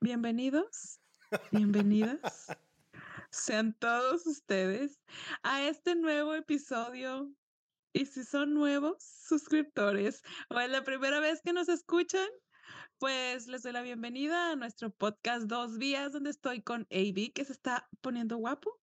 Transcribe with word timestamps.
Bienvenidos, 0.00 1.00
bienvenidas, 1.50 2.56
sean 3.32 3.76
todos 3.80 4.24
ustedes 4.28 5.00
a 5.42 5.64
este 5.64 5.96
nuevo 5.96 6.36
episodio. 6.36 7.28
Y 7.92 8.06
si 8.06 8.22
son 8.22 8.54
nuevos 8.54 9.02
suscriptores 9.02 10.22
o 10.50 10.60
es 10.60 10.70
la 10.70 10.84
primera 10.84 11.18
vez 11.18 11.42
que 11.42 11.52
nos 11.52 11.68
escuchan, 11.68 12.28
pues 12.98 13.48
les 13.48 13.64
doy 13.64 13.72
la 13.72 13.82
bienvenida 13.82 14.52
a 14.52 14.56
nuestro 14.56 14.90
podcast 14.90 15.46
Dos 15.46 15.78
Vías, 15.78 16.12
donde 16.12 16.30
estoy 16.30 16.62
con 16.62 16.82
AB, 16.92 17.32
que 17.32 17.44
se 17.44 17.52
está 17.52 17.88
poniendo 18.00 18.36
guapo. 18.36 18.80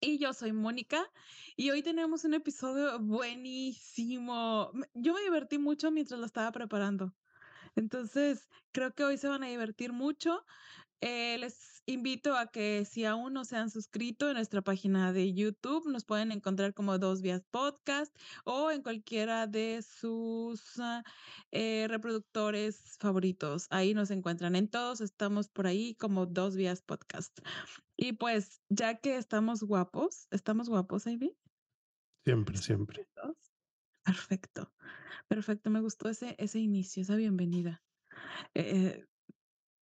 Y 0.00 0.18
yo 0.18 0.32
soy 0.32 0.52
Mónica 0.52 1.08
y 1.54 1.70
hoy 1.70 1.84
tenemos 1.84 2.24
un 2.24 2.34
episodio 2.34 2.98
buenísimo. 2.98 4.72
Yo 4.94 5.14
me 5.14 5.20
divertí 5.22 5.58
mucho 5.58 5.92
mientras 5.92 6.18
lo 6.18 6.26
estaba 6.26 6.50
preparando. 6.50 7.14
Entonces, 7.76 8.48
creo 8.72 8.94
que 8.94 9.04
hoy 9.04 9.16
se 9.16 9.28
van 9.28 9.42
a 9.42 9.48
divertir 9.48 9.92
mucho. 9.92 10.44
Eh, 11.00 11.36
les 11.38 11.82
invito 11.86 12.36
a 12.36 12.46
que 12.46 12.84
si 12.84 13.04
aún 13.04 13.32
no 13.32 13.44
se 13.44 13.56
han 13.56 13.70
suscrito 13.70 14.28
en 14.28 14.34
nuestra 14.34 14.62
página 14.62 15.12
de 15.12 15.34
YouTube, 15.34 15.88
nos 15.88 16.04
pueden 16.04 16.30
encontrar 16.30 16.74
como 16.74 16.96
Dos 16.98 17.22
Vías 17.22 17.42
Podcast 17.50 18.16
o 18.44 18.70
en 18.70 18.82
cualquiera 18.82 19.48
de 19.48 19.82
sus 19.82 20.78
ah, 20.78 21.02
eh, 21.50 21.86
reproductores 21.88 22.98
favoritos. 23.00 23.66
Ahí 23.70 23.94
nos 23.94 24.12
encuentran. 24.12 24.54
En 24.54 24.68
todos 24.68 25.00
estamos 25.00 25.48
por 25.48 25.66
ahí 25.66 25.96
como 25.96 26.26
Dos 26.26 26.54
Vías 26.54 26.82
Podcast. 26.82 27.36
Y 27.96 28.12
pues, 28.12 28.60
ya 28.68 28.98
que 28.98 29.16
estamos 29.16 29.64
guapos, 29.64 30.28
¿estamos 30.30 30.68
guapos, 30.68 31.06
Ivy? 31.08 31.36
Siempre, 32.24 32.56
siempre. 32.58 33.08
Perfecto, 34.04 34.72
perfecto. 35.28 35.70
Me 35.70 35.80
gustó 35.80 36.08
ese, 36.08 36.34
ese 36.38 36.58
inicio, 36.58 37.02
esa 37.02 37.16
bienvenida. 37.16 37.82
Eh, 38.54 39.04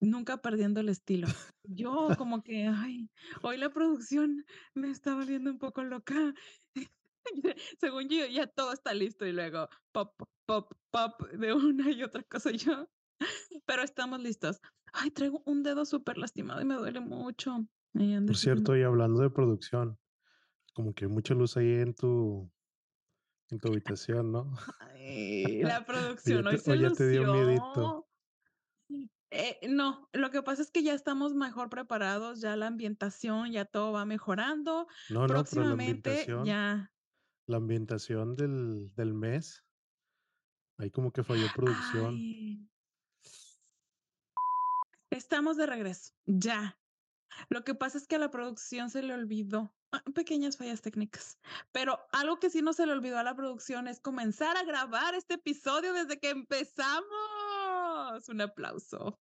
nunca 0.00 0.38
perdiendo 0.38 0.80
el 0.80 0.88
estilo. 0.88 1.28
Yo 1.64 2.08
como 2.18 2.42
que, 2.42 2.66
ay, 2.66 3.10
hoy 3.42 3.56
la 3.56 3.70
producción 3.70 4.44
me 4.74 4.90
está 4.90 5.14
volviendo 5.14 5.50
un 5.50 5.58
poco 5.58 5.82
loca. 5.84 6.34
Según 7.80 8.08
yo, 8.08 8.26
ya 8.26 8.46
todo 8.46 8.72
está 8.72 8.94
listo 8.94 9.26
y 9.26 9.32
luego 9.32 9.68
pop, 9.92 10.14
pop, 10.46 10.72
pop 10.90 11.22
de 11.32 11.52
una 11.52 11.90
y 11.90 12.02
otra 12.02 12.22
cosa 12.22 12.50
yo. 12.50 12.88
Pero 13.66 13.82
estamos 13.82 14.20
listos. 14.20 14.60
Ay, 14.92 15.10
traigo 15.10 15.42
un 15.44 15.62
dedo 15.62 15.84
súper 15.84 16.18
lastimado 16.18 16.60
y 16.60 16.64
me 16.64 16.74
duele 16.74 17.00
mucho. 17.00 17.66
Por 17.92 18.36
cierto, 18.36 18.76
y 18.76 18.82
hablando 18.82 19.20
de 19.20 19.30
producción, 19.30 19.98
como 20.74 20.94
que 20.94 21.08
mucha 21.08 21.34
luz 21.34 21.56
ahí 21.56 21.72
en 21.72 21.94
tu, 21.94 22.50
en 23.50 23.58
tu 23.58 23.68
habitación, 23.68 24.32
¿no? 24.32 24.56
Ay, 24.78 25.62
la 25.62 25.84
producción 25.86 26.46
hoy 26.46 26.58
se 26.58 26.78
ya 26.78 26.90
te 26.92 27.08
dio 27.08 27.32
miedito. 27.32 28.06
Eh, 29.32 29.60
no, 29.68 30.08
lo 30.12 30.30
que 30.30 30.42
pasa 30.42 30.62
es 30.62 30.72
que 30.72 30.82
ya 30.82 30.92
estamos 30.92 31.34
mejor 31.34 31.70
preparados, 31.70 32.40
ya 32.40 32.56
la 32.56 32.66
ambientación, 32.66 33.52
ya 33.52 33.64
todo 33.64 33.92
va 33.92 34.04
mejorando. 34.04 34.88
No, 35.08 35.20
no, 35.20 35.26
Próximamente 35.28 36.26
la 36.26 36.44
ya. 36.44 36.92
La 37.46 37.56
ambientación 37.56 38.36
del, 38.36 38.92
del 38.94 39.14
mes, 39.14 39.64
ahí 40.78 40.90
como 40.90 41.12
que 41.12 41.22
falló 41.22 41.46
producción. 41.54 42.68
Estamos 45.10 45.56
de 45.56 45.66
regreso, 45.66 46.12
ya. 46.26 46.78
Lo 47.48 47.64
que 47.64 47.74
pasa 47.74 47.98
es 47.98 48.06
que 48.06 48.16
a 48.16 48.18
la 48.18 48.30
producción 48.30 48.90
se 48.90 49.02
le 49.02 49.14
olvidó 49.14 49.74
ah, 49.92 50.02
pequeñas 50.14 50.56
fallas 50.56 50.82
técnicas, 50.82 51.38
pero 51.72 51.98
algo 52.12 52.38
que 52.38 52.50
sí 52.50 52.62
no 52.62 52.72
se 52.72 52.86
le 52.86 52.92
olvidó 52.92 53.18
a 53.18 53.22
la 53.22 53.34
producción 53.34 53.88
es 53.88 54.00
comenzar 54.00 54.56
a 54.56 54.64
grabar 54.64 55.14
este 55.14 55.34
episodio 55.34 55.92
desde 55.92 56.18
que 56.18 56.30
empezamos. 56.30 57.08
Un 58.28 58.40
aplauso. 58.40 59.18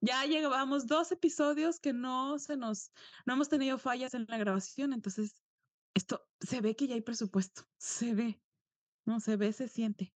Ya 0.00 0.24
llevamos 0.24 0.86
dos 0.86 1.12
episodios 1.12 1.80
que 1.80 1.92
no 1.92 2.38
se 2.38 2.56
nos, 2.56 2.90
no 3.26 3.34
hemos 3.34 3.48
tenido 3.48 3.78
fallas 3.78 4.14
en 4.14 4.26
la 4.28 4.38
grabación, 4.38 4.92
entonces 4.92 5.42
esto 5.94 6.26
se 6.40 6.60
ve 6.60 6.74
que 6.74 6.86
ya 6.86 6.94
hay 6.94 7.02
presupuesto, 7.02 7.62
se 7.78 8.14
ve, 8.14 8.42
no 9.04 9.20
se 9.20 9.36
ve, 9.36 9.52
se 9.52 9.68
siente. 9.68 10.14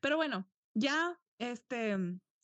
Pero 0.00 0.16
bueno, 0.16 0.48
ya 0.74 1.18
este 1.38 1.96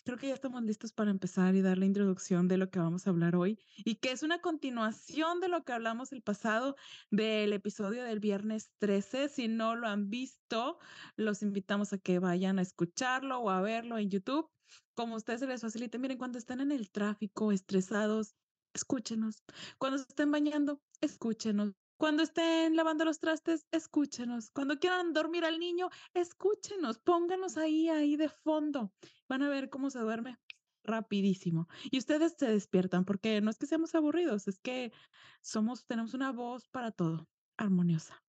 creo 0.03 0.19
que 0.19 0.29
ya 0.29 0.35
estamos 0.35 0.63
listos 0.63 0.93
para 0.93 1.11
empezar 1.11 1.55
y 1.55 1.63
dar 1.63 1.79
la 1.79 1.85
introducción 1.85 2.49
de 2.49 2.57
lo 2.57 2.71
que 2.71 2.79
vamos 2.79 3.07
a 3.07 3.11
hablar 3.11 3.37
hoy 3.37 3.59
y 3.77 3.97
que 3.97 4.13
es 4.13 4.23
una 4.23 4.41
continuación 4.41 5.41
de 5.41 5.49
lo 5.49 5.65
que 5.65 5.73
hablamos 5.73 6.13
el 6.13 6.23
pasado 6.23 6.77
del 7.11 7.53
episodio 7.53 8.05
del 8.05 8.21
viernes 8.21 8.71
13. 8.79 9.29
Si 9.29 9.49
no 9.49 9.77
lo 9.77 9.89
han 9.89 10.11
visto, 10.11 10.79
los 11.17 11.43
invitamos 11.43 11.93
a 11.93 11.99
que 11.99 12.19
vayan 12.19 12.59
a 12.59 12.63
escucharlo 12.63 13.39
o 13.39 13.51
a 13.51 13.61
verlo 13.61 13.99
en 13.99 14.11
YouTube. 14.11 14.51
Como 14.95 15.15
a 15.15 15.19
ustedes 15.19 15.41
se 15.41 15.47
les 15.47 15.61
facilite, 15.61 15.99
miren, 15.99 16.19
cuando 16.19 16.39
estén 16.39 16.61
en 16.61 16.73
el 16.73 16.91
tráfico, 16.91 17.53
estresados, 17.53 18.35
escúchenos. 18.75 19.43
Cuando 19.79 19.99
se 19.99 20.05
estén 20.09 20.31
bañando, 20.31 20.81
escúchenos. 21.01 21.75
Cuando 21.97 22.23
estén 22.23 22.77
lavando 22.77 23.05
los 23.05 23.19
trastes, 23.19 23.67
escúchenos. 23.73 24.51
Cuando 24.53 24.79
quieran 24.79 25.13
dormir 25.13 25.45
al 25.45 25.59
niño, 25.59 25.91
escúchenos. 26.15 26.99
Pónganos 26.99 27.59
ahí, 27.59 27.91
ahí 27.91 28.17
de 28.17 28.31
fondo. 28.31 28.93
Van 29.31 29.45
a 29.45 29.49
ver 29.49 29.71
cómo 29.71 29.91
se 29.91 30.01
duerme 30.01 30.41
rapidísimo. 30.83 31.69
Y 31.93 31.99
ustedes 31.99 32.35
se 32.37 32.49
despiertan 32.49 33.05
porque 33.05 33.41
no 33.41 33.49
es 33.49 33.59
que 33.59 33.67
seamos 33.67 33.95
aburridos, 33.95 34.49
es 34.49 34.59
que 34.59 34.93
somos, 35.41 35.87
tenemos 35.87 36.15
una 36.15 36.33
voz 36.33 36.69
para 36.69 36.91
todo, 36.91 37.29
armoniosa. 37.57 38.25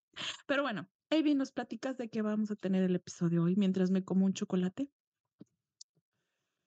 Pero 0.46 0.60
bueno, 0.60 0.90
Avi, 1.08 1.34
¿nos 1.34 1.52
platicas 1.52 1.96
de 1.96 2.10
qué 2.10 2.20
vamos 2.20 2.50
a 2.50 2.56
tener 2.56 2.82
el 2.82 2.94
episodio 2.94 3.44
hoy 3.44 3.56
mientras 3.56 3.90
me 3.90 4.04
como 4.04 4.26
un 4.26 4.34
chocolate? 4.34 4.90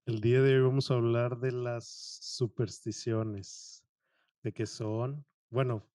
El 0.08 0.20
día 0.20 0.42
de 0.42 0.56
hoy 0.56 0.64
vamos 0.64 0.90
a 0.90 0.96
hablar 0.96 1.38
de 1.38 1.52
las 1.52 1.86
supersticiones, 1.86 3.86
de 4.42 4.52
qué 4.52 4.66
son, 4.66 5.28
bueno, 5.52 5.88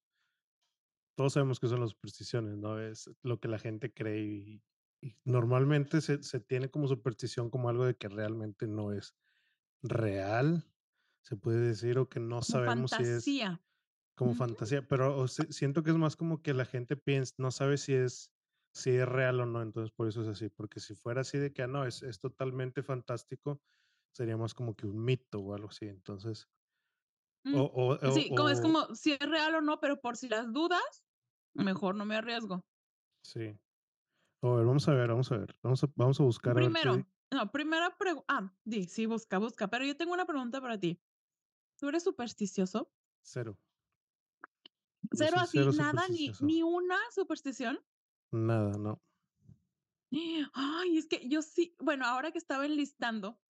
todos 1.16 1.32
sabemos 1.32 1.58
que 1.58 1.66
son 1.66 1.80
las 1.80 1.90
supersticiones, 1.90 2.56
¿no? 2.56 2.80
Es 2.80 3.10
lo 3.22 3.40
que 3.40 3.48
la 3.48 3.58
gente 3.58 3.92
cree 3.92 4.22
y, 4.22 4.62
normalmente 5.24 6.00
se, 6.00 6.18
tiene 6.40 6.70
como 6.70 6.88
superstición 6.88 7.50
como 7.50 7.68
algo 7.68 7.84
de 7.84 7.96
que 7.96 8.08
realmente 8.08 8.66
no 8.66 8.92
es 8.92 9.14
real, 9.82 10.64
se 11.22 11.36
puede 11.36 11.60
decir, 11.60 11.98
o 11.98 12.08
que 12.08 12.20
no 12.20 12.42
sabemos 12.42 12.92
si 12.92 13.02
es 13.02 13.24
como 14.16 14.34
fantasía, 14.34 14.86
pero 14.86 15.28
siento 15.28 15.82
que 15.82 15.90
es 15.90 15.96
más 15.96 16.16
como 16.16 16.42
que 16.42 16.52
la 16.52 16.64
gente 16.64 16.96
piensa, 16.96 17.34
no 17.38 17.52
sabe 17.52 17.78
si 17.78 17.94
es, 17.94 18.32
si 18.74 18.90
es 18.90 19.08
real 19.08 19.40
o 19.40 19.46
no, 19.46 19.62
entonces 19.62 19.92
por 19.92 20.08
eso 20.08 20.22
es 20.22 20.28
así, 20.28 20.48
porque 20.48 20.80
si 20.80 20.94
fuera 20.94 21.20
así 21.20 21.38
de 21.38 21.52
que, 21.52 21.62
ah, 21.62 21.68
no, 21.68 21.84
es, 21.84 22.02
es 22.02 22.18
totalmente 22.18 22.82
fantástico, 22.82 23.62
sería 24.12 24.36
más 24.36 24.54
como 24.54 24.74
que 24.74 24.86
un 24.86 25.04
mito 25.04 25.38
o 25.38 25.54
algo 25.54 25.68
así, 25.68 25.86
entonces... 25.86 26.48
Mm, 27.44 27.54
o, 27.56 27.96
sí, 28.12 28.30
como 28.30 28.48
es 28.48 28.60
como 28.60 28.94
si 28.96 29.12
es 29.12 29.20
real 29.20 29.54
o 29.54 29.60
no, 29.60 29.78
pero 29.78 30.00
por 30.00 30.16
si 30.16 30.28
las 30.28 30.52
dudas, 30.52 31.04
mejor 31.54 31.94
no 31.94 32.04
me 32.04 32.16
arriesgo. 32.16 32.66
Sí. 33.22 33.56
A 34.42 34.48
ver, 34.50 34.66
vamos 34.66 34.88
a 34.88 34.94
ver, 34.94 35.08
vamos 35.08 35.32
a 35.32 35.38
ver. 35.38 35.56
Vamos 35.62 35.84
a, 35.84 35.88
vamos 35.96 36.20
a 36.20 36.22
buscar. 36.22 36.54
Primero, 36.54 37.06
no, 37.30 37.50
primera 37.50 37.96
pregunta. 37.96 38.26
Ah, 38.28 38.52
di, 38.64 38.84
sí, 38.84 39.06
busca, 39.06 39.38
busca. 39.38 39.68
Pero 39.68 39.84
yo 39.84 39.96
tengo 39.96 40.12
una 40.12 40.26
pregunta 40.26 40.60
para 40.60 40.78
ti. 40.78 41.00
¿Tú 41.78 41.88
eres 41.88 42.04
supersticioso? 42.04 42.92
Cero. 43.22 43.58
Cero 45.12 45.36
así, 45.38 45.58
nada, 45.76 46.02
ni, 46.08 46.32
ni 46.40 46.62
una 46.62 46.98
superstición. 47.12 47.80
Nada, 48.30 48.72
no. 48.78 49.02
Ay, 50.10 50.96
es 50.96 51.06
que 51.06 51.28
yo 51.28 51.42
sí, 51.42 51.76
bueno, 51.78 52.06
ahora 52.06 52.32
que 52.32 52.38
estaba 52.38 52.66
enlistando, 52.66 53.40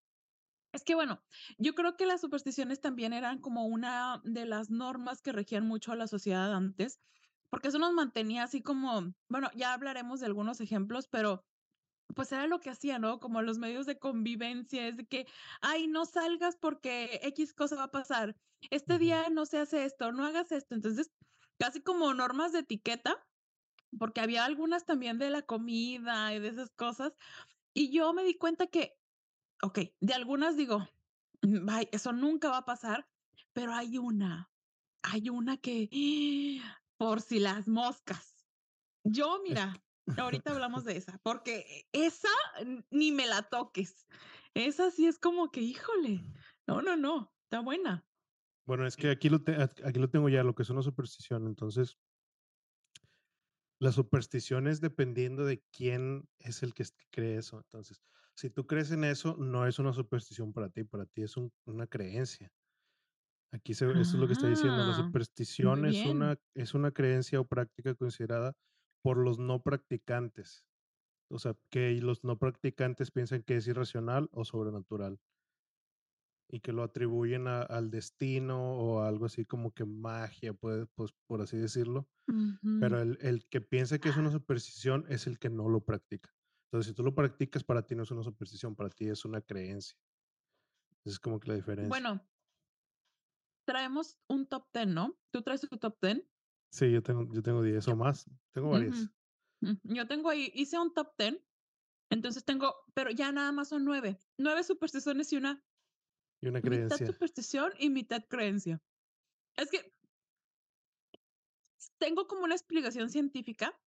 es 0.72 0.84
que 0.84 0.94
bueno, 0.94 1.22
yo 1.56 1.74
creo 1.74 1.96
que 1.96 2.06
las 2.06 2.20
supersticiones 2.20 2.80
también 2.80 3.12
eran 3.12 3.40
como 3.40 3.66
una 3.66 4.20
de 4.24 4.44
las 4.44 4.70
normas 4.70 5.22
que 5.22 5.32
regían 5.32 5.66
mucho 5.66 5.92
a 5.92 5.96
la 5.96 6.06
sociedad 6.06 6.52
antes, 6.52 7.00
porque 7.50 7.68
eso 7.68 7.78
nos 7.78 7.92
mantenía 7.92 8.44
así 8.44 8.62
como, 8.62 9.12
bueno, 9.28 9.50
ya 9.54 9.72
hablaremos 9.72 10.20
de 10.20 10.26
algunos 10.26 10.60
ejemplos, 10.60 11.08
pero 11.08 11.44
pues 12.14 12.32
era 12.32 12.46
lo 12.46 12.60
que 12.60 12.70
hacía, 12.70 12.98
¿no? 12.98 13.20
Como 13.20 13.42
los 13.42 13.58
medios 13.58 13.86
de 13.86 13.98
convivencia, 13.98 14.88
es 14.88 14.96
de 14.96 15.06
que, 15.06 15.26
ay, 15.60 15.88
no 15.88 16.06
salgas 16.06 16.56
porque 16.56 17.20
X 17.22 17.54
cosa 17.54 17.76
va 17.76 17.84
a 17.84 17.90
pasar, 17.90 18.36
este 18.70 18.98
día 18.98 19.28
no 19.30 19.46
se 19.46 19.58
hace 19.58 19.84
esto, 19.84 20.12
no 20.12 20.24
hagas 20.24 20.52
esto, 20.52 20.74
entonces, 20.74 21.10
casi 21.58 21.82
como 21.82 22.12
normas 22.14 22.52
de 22.52 22.60
etiqueta, 22.60 23.26
porque 23.98 24.20
había 24.20 24.44
algunas 24.44 24.84
también 24.84 25.18
de 25.18 25.30
la 25.30 25.42
comida 25.42 26.34
y 26.34 26.40
de 26.40 26.48
esas 26.48 26.70
cosas, 26.70 27.12
y 27.74 27.90
yo 27.90 28.12
me 28.12 28.24
di 28.24 28.36
cuenta 28.36 28.66
que, 28.66 28.94
ok, 29.62 29.80
de 30.00 30.14
algunas 30.14 30.56
digo, 30.56 30.88
mm, 31.42 31.68
ay, 31.68 31.88
eso 31.92 32.12
nunca 32.12 32.50
va 32.50 32.58
a 32.58 32.64
pasar, 32.64 33.06
pero 33.52 33.74
hay 33.74 33.98
una, 33.98 34.50
hay 35.02 35.30
una 35.30 35.56
que 35.58 35.88
por 36.98 37.20
si 37.22 37.38
las 37.38 37.68
moscas. 37.68 38.34
Yo, 39.04 39.40
mira, 39.42 39.74
ahorita 40.16 40.52
hablamos 40.52 40.84
de 40.84 40.96
esa, 40.96 41.18
porque 41.22 41.86
esa 41.92 42.28
ni 42.90 43.12
me 43.12 43.26
la 43.26 43.42
toques. 43.42 44.06
Esa 44.54 44.90
sí 44.90 45.06
es 45.06 45.18
como 45.18 45.50
que, 45.50 45.60
híjole, 45.60 46.24
no, 46.66 46.82
no, 46.82 46.96
no, 46.96 47.32
está 47.44 47.60
buena. 47.60 48.04
Bueno, 48.66 48.86
es 48.86 48.96
que 48.96 49.10
aquí 49.10 49.30
lo, 49.30 49.38
aquí 49.84 49.98
lo 49.98 50.10
tengo 50.10 50.28
ya, 50.28 50.42
lo 50.42 50.54
que 50.54 50.62
es 50.62 50.70
una 50.70 50.82
superstición. 50.82 51.46
Entonces, 51.46 51.96
la 53.80 53.92
superstición 53.92 54.66
es 54.66 54.80
dependiendo 54.80 55.44
de 55.44 55.62
quién 55.72 56.28
es 56.38 56.62
el 56.62 56.74
que 56.74 56.84
cree 57.10 57.38
eso. 57.38 57.58
Entonces, 57.58 58.02
Si 58.34 58.50
tú 58.50 58.66
crees 58.66 58.90
en 58.92 59.04
eso, 59.04 59.36
no 59.36 59.66
es 59.66 59.78
una 59.78 59.92
superstición 59.92 60.52
para 60.52 60.68
ti, 60.68 60.84
para 60.84 61.06
ti 61.06 61.22
es 61.22 61.36
un 61.36 61.52
una 61.64 61.86
creencia. 61.86 62.52
Aquí 63.52 63.74
se 63.74 63.86
eso 63.86 64.00
es 64.00 64.14
lo 64.14 64.26
que 64.26 64.32
está 64.34 64.46
diciendo, 64.46 64.84
la 64.84 64.92
Ah, 64.92 64.94
superstición 64.94 65.84
es 65.86 66.04
una 66.04 66.38
es 66.54 66.74
una 66.74 66.92
creencia 66.92 67.40
o 67.40 67.46
práctica 67.48 67.94
considerada 67.94 68.54
por 69.02 69.16
los 69.18 69.38
no 69.38 69.62
practicantes. 69.62 70.64
O 71.30 71.38
sea, 71.40 71.56
que 71.70 71.92
los 72.02 72.24
no 72.24 72.38
practicantes 72.38 73.10
piensan 73.12 73.42
que 73.44 73.56
es 73.56 73.68
irracional 73.68 74.28
o 74.32 74.44
sobrenatural, 74.44 75.20
y 76.50 76.60
que 76.60 76.72
lo 76.72 76.82
atribuyen 76.82 77.46
a 77.48 77.62
al 77.62 77.90
destino 77.90 78.72
o 78.78 79.00
a 79.00 79.08
algo 79.08 79.26
así 79.26 79.44
como 79.44 79.72
que 79.72 79.84
magia, 79.84 80.54
puede 80.54 80.86
pues, 80.86 81.12
por 81.26 81.42
así 81.42 81.56
decirlo, 81.58 82.08
pero 82.78 83.00
el 83.02 83.18
el 83.22 83.48
que 83.48 83.60
piensa 83.62 84.00
que 84.00 84.10
es 84.10 84.16
una 84.16 84.32
superstición 84.32 85.06
es 85.10 85.26
el 85.28 85.38
que 85.38 85.50
no 85.50 85.68
lo 85.70 85.84
practica. 85.84 86.34
Entonces, 86.68 86.90
si 86.90 86.94
tú 86.96 87.04
lo 87.04 87.14
practicas, 87.14 87.64
para 87.64 87.86
ti 87.86 87.96
no 87.96 88.04
es 88.04 88.10
una 88.12 88.24
superstición, 88.24 88.76
para 88.76 88.90
ti 88.90 89.08
es 89.08 89.24
una 89.24 89.42
creencia. 89.42 89.96
Es 91.04 91.18
como 91.18 91.40
que 91.40 91.48
la 91.48 91.56
diferencia. 91.56 92.06
Bueno, 92.06 92.20
traemos 93.68 94.18
un 94.28 94.46
top 94.46 94.66
10, 94.72 94.86
¿no? 94.86 95.18
¿Tú 95.30 95.42
traes 95.42 95.60
tu 95.60 95.76
top 95.76 95.98
10? 96.00 96.24
Sí, 96.72 96.90
yo 96.90 97.02
tengo 97.02 97.28
yo 97.34 97.42
tengo 97.42 97.62
10 97.62 97.86
o 97.88 97.96
más, 97.96 98.24
tengo 98.54 98.70
varias, 98.70 99.10
yo 99.60 100.06
tengo 100.06 100.30
ahí 100.30 100.50
hice 100.54 100.78
un 100.78 100.94
top 100.94 101.12
10, 101.18 101.38
entonces 102.10 102.46
tengo 102.46 102.74
pero 102.94 103.10
ya 103.10 103.30
nada 103.30 103.52
más 103.52 103.68
son 103.68 103.84
9, 103.84 104.18
9 104.38 104.64
supersticiones 104.64 105.30
y 105.34 105.36
una 105.36 105.62
y 106.40 106.48
una 106.48 106.60
mitad 106.60 106.70
creencia. 106.70 107.06
superstición 107.06 107.72
y 107.78 107.90
mitad 107.90 108.24
creencia. 108.26 108.80
Es 109.56 109.70
que 109.70 109.92
tengo 111.98 112.26
como 112.26 112.44
una 112.44 112.54
explicación 112.54 113.10
científica, 113.10 113.78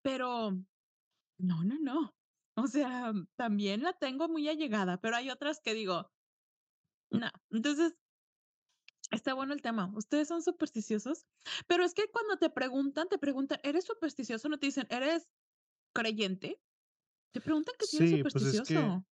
pero 0.00 0.52
no, 1.38 1.62
no, 1.62 1.78
no. 1.78 2.14
O 2.56 2.66
sea, 2.68 3.12
también 3.36 3.82
la 3.82 3.92
tengo 3.92 4.28
muy 4.28 4.48
allegada, 4.48 4.98
pero 4.98 5.16
hay 5.16 5.28
otras 5.28 5.60
que 5.60 5.74
digo, 5.74 6.10
no. 7.10 7.30
Entonces, 7.50 7.94
está 9.10 9.34
bueno 9.34 9.54
el 9.54 9.62
tema. 9.62 9.90
¿Ustedes 9.94 10.28
son 10.28 10.42
supersticiosos? 10.42 11.26
Pero 11.66 11.84
es 11.84 11.94
que 11.94 12.08
cuando 12.10 12.36
te 12.38 12.50
preguntan, 12.50 13.08
te 13.08 13.18
preguntan, 13.18 13.58
¿eres 13.62 13.84
supersticioso? 13.84 14.48
No 14.48 14.58
te 14.58 14.66
dicen, 14.66 14.86
¿eres 14.90 15.28
creyente? 15.94 16.62
Te 17.32 17.42
preguntan 17.42 17.76
que 17.78 17.86
si 17.86 17.98
eres 17.98 18.10
Sí, 18.10 18.24
pues 18.24 18.44
es 18.44 18.62
que 18.62 18.92
supersticioso. 18.92 19.06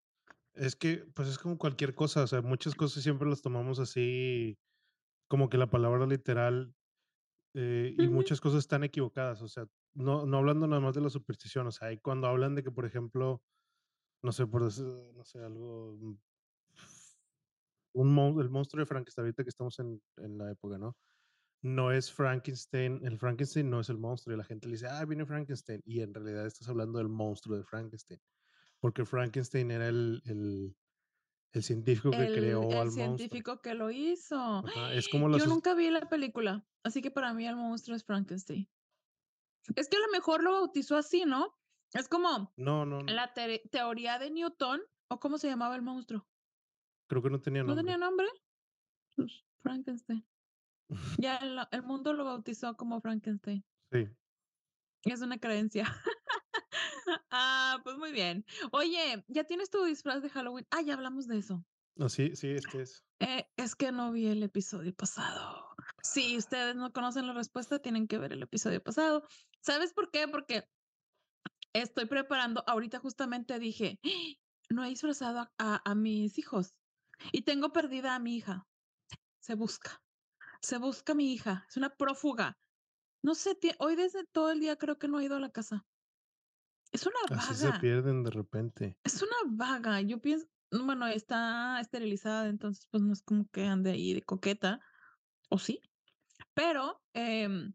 es 0.55 0.77
que, 0.77 0.99
pues 1.15 1.29
es 1.29 1.39
como 1.39 1.59
cualquier 1.59 1.95
cosa, 1.95 2.25
o 2.25 2.27
sea, 2.27 2.43
muchas 2.43 2.75
cosas 2.77 3.03
siempre 3.05 3.29
las 3.29 3.43
tomamos 3.43 3.81
así, 3.81 4.59
como 5.29 5.49
que 5.51 5.59
la 5.59 5.71
palabra 5.71 6.07
literal, 6.07 6.75
eh, 7.55 7.95
y 7.99 8.09
muchas 8.09 8.41
cosas 8.41 8.61
están 8.61 8.85
equivocadas, 8.85 9.43
o 9.43 9.49
sea, 9.49 9.67
no 9.95 10.27
no 10.27 10.39
hablando 10.39 10.67
nada 10.69 10.81
más 10.83 10.95
de 10.97 11.03
la 11.03 11.11
superstición, 11.11 11.67
o 11.69 11.73
sea, 11.73 11.93
y 11.93 11.99
cuando 12.01 12.29
hablan 12.29 12.55
de 12.57 12.65
que, 12.65 12.73
por 12.73 12.87
ejemplo, 12.87 13.43
no 14.23 14.33
sé, 14.33 14.47
por 14.47 14.65
decir, 14.65 14.87
no 15.15 15.25
sé, 15.25 15.41
algo, 15.41 15.97
mm, 16.01 16.19
un 18.03 18.13
mon 18.15 18.41
el 18.41 18.51
monstruo 18.51 18.81
de 18.83 18.87
Frankenstein, 18.87 19.25
ahorita 19.27 19.45
que 19.45 19.51
estamos 19.51 19.79
en 19.81 20.03
en 20.19 20.39
la 20.39 20.51
época, 20.53 20.79
¿no? 20.79 20.97
No 21.63 21.93
es 21.93 22.13
Frankenstein, 22.13 23.01
el 23.05 23.19
Frankenstein 23.19 23.71
no 23.71 23.81
es 23.81 23.91
el 23.91 23.99
monstruo, 23.99 24.35
y 24.35 24.39
la 24.39 24.45
gente 24.45 24.69
le 24.69 24.75
dice: 24.75 24.89
"Ah, 24.89 25.05
viene 25.07 25.27
Frankenstein", 25.27 25.81
y 25.85 26.01
en 26.03 26.15
realidad 26.15 26.47
estás 26.47 26.69
hablando 26.69 26.99
del 26.99 27.09
monstruo 27.11 27.57
de 27.59 27.65
Frankenstein, 27.65 28.21
porque 28.81 29.05
Frankenstein 29.07 29.71
era 29.73 29.89
el 29.89 30.23
el 30.27 30.77
el 31.55 31.63
científico 31.65 32.15
que 32.17 32.31
El 32.31 32.31
creó 32.31 32.81
el 32.83 32.83
al 32.83 32.93
monstruo. 32.93 33.41
científico 33.41 33.61
que 33.63 33.75
lo 33.75 33.91
hizo. 33.93 34.65
Ajá, 34.65 34.93
es 34.95 35.09
como 35.09 35.29
Yo 35.31 35.47
nunca 35.47 35.75
vi 35.75 35.91
la 35.91 36.09
película, 36.09 36.67
así 36.83 37.01
que 37.03 37.11
para 37.13 37.33
mí 37.33 37.47
el 37.47 37.57
monstruo 37.57 37.97
es 37.97 38.05
Frankenstein. 38.05 38.69
Es 39.77 39.89
que 39.89 39.97
a 39.97 40.01
lo 40.01 40.09
mejor 40.11 40.43
lo 40.43 40.51
bautizó 40.53 40.97
así, 40.97 41.25
¿no? 41.25 41.55
Es 41.93 42.09
como 42.09 42.57
no, 42.57 42.85
no, 42.85 43.03
la 43.07 43.33
teoría 43.33 44.19
de 44.19 44.31
Newton, 44.33 44.83
¿o 45.09 45.21
cómo 45.21 45.39
se 45.39 45.49
llamaba 45.49 45.77
el 45.77 45.83
monstruo? 45.83 46.27
Creo 47.09 47.23
que 47.23 47.31
no 47.31 47.41
tenía 47.41 47.63
¿No 47.63 47.75
tenía 47.75 47.97
nombre. 47.99 48.27
nombre? 49.17 49.43
Frankenstein. 49.63 50.27
Ya 51.19 51.37
el 51.39 51.59
el 51.71 51.83
mundo 51.83 52.13
lo 52.13 52.25
bautizó 52.25 52.77
como 52.77 53.01
Frankenstein. 53.01 53.65
Sí, 53.93 54.09
Es 55.05 55.21
una 55.23 55.39
creencia. 55.39 55.85
Ah, 57.31 57.81
pues 57.85 57.97
muy 57.99 58.11
bien. 58.11 58.45
Oye, 58.73 59.25
¿ya 59.29 59.45
tienes 59.45 59.71
tu 59.71 59.85
disfraz 59.85 60.23
de 60.23 60.29
Halloween? 60.31 60.67
Ah, 60.71 60.83
ya 60.83 60.95
hablamos 60.95 61.29
de 61.29 61.39
eso. 61.39 61.65
no, 61.95 62.09
sí, 62.09 62.35
sí, 62.35 62.51
este 62.51 62.83
es. 62.83 63.05
Eh, 63.21 63.49
es 63.57 63.77
que 63.77 63.93
no 63.93 64.11
vi 64.13 64.27
el 64.27 64.43
episodio 64.43 64.93
pasado. 64.95 65.69
Si 66.03 66.37
ustedes 66.37 66.75
no 66.75 66.93
conocen 66.93 67.27
la 67.29 67.33
respuesta, 67.33 67.79
tienen 67.79 68.09
que 68.09 68.19
ver 68.19 68.33
el 68.33 68.43
episodio 68.43 68.83
pasado. 68.83 69.23
¿Sabes 69.61 69.93
por 69.95 70.11
qué? 70.11 70.27
Porque 70.27 70.65
estoy 71.73 72.07
preparando, 72.07 72.65
ahorita 72.67 72.99
justamente 72.99 73.59
dije, 73.61 74.01
"Ah, 74.05 74.09
no 74.71 74.85
he 74.85 74.89
disfrazado 74.89 75.39
a, 75.41 75.53
a- 75.59 75.83
a 75.85 75.95
mis 75.95 76.39
hijos 76.39 76.75
y 77.33 77.43
tengo 77.43 77.73
perdida 77.73 78.15
a 78.15 78.19
mi 78.19 78.37
hija. 78.37 78.69
Se 79.41 79.55
busca, 79.55 80.03
se 80.63 80.79
busca 80.79 81.13
a 81.13 81.17
mi 81.17 81.33
hija. 81.35 81.67
Es 81.69 81.77
una 81.77 81.91
prófuga. 81.97 82.59
No 83.23 83.35
sé, 83.35 83.59
hoy 83.81 83.97
desde 83.97 84.25
todo 84.27 84.51
el 84.53 84.61
día 84.61 84.77
creo 84.77 84.99
que 84.99 85.09
no 85.09 85.19
ha 85.19 85.25
ido 85.25 85.37
a 85.37 85.41
la 85.41 85.51
casa. 85.51 85.87
Es 86.91 87.07
una 87.07 87.17
Así 87.29 87.55
se 87.55 87.71
vaga, 87.71 87.81
pierden 87.81 88.25
de 88.25 88.31
repente. 88.33 88.99
es 89.05 89.23
una 89.23 89.37
vaga. 89.47 90.01
Yo 90.01 90.21
pienso, 90.21 90.47
bueno, 90.71 91.07
está 91.07 91.81
esterilizada, 91.81 92.49
entonces 92.49 92.87
pues 92.91 93.03
no 93.03 93.13
es 93.13 93.23
como 93.23 93.49
que 93.49 93.65
ande 93.67 93.91
ahí 93.93 94.15
de 94.15 94.23
coqueta, 94.23 94.81
o 95.51 95.59
sí, 95.59 95.81
pero 96.55 97.05
em, 97.15 97.75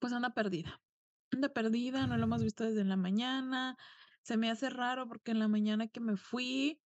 Pues 0.00 0.12
anda 0.12 0.34
perdida. 0.34 0.80
Anda 1.32 1.50
perdida, 1.52 2.06
no 2.06 2.16
lo 2.16 2.24
hemos 2.24 2.42
visto 2.42 2.64
desde 2.64 2.84
la 2.84 2.96
mañana. 2.96 3.76
Se 4.22 4.36
me 4.36 4.50
hace 4.50 4.70
raro 4.70 5.08
porque 5.08 5.32
en 5.32 5.38
la 5.40 5.48
mañana 5.48 5.88
que 5.88 6.00
me 6.00 6.16
fui, 6.16 6.80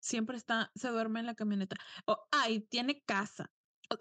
siempre 0.00 0.36
está, 0.36 0.70
se 0.74 0.88
duerme 0.88 1.20
en 1.20 1.26
la 1.26 1.34
camioneta. 1.34 1.76
Oh, 2.06 2.26
ay, 2.32 2.60
tiene 2.60 3.02
casa. 3.04 3.52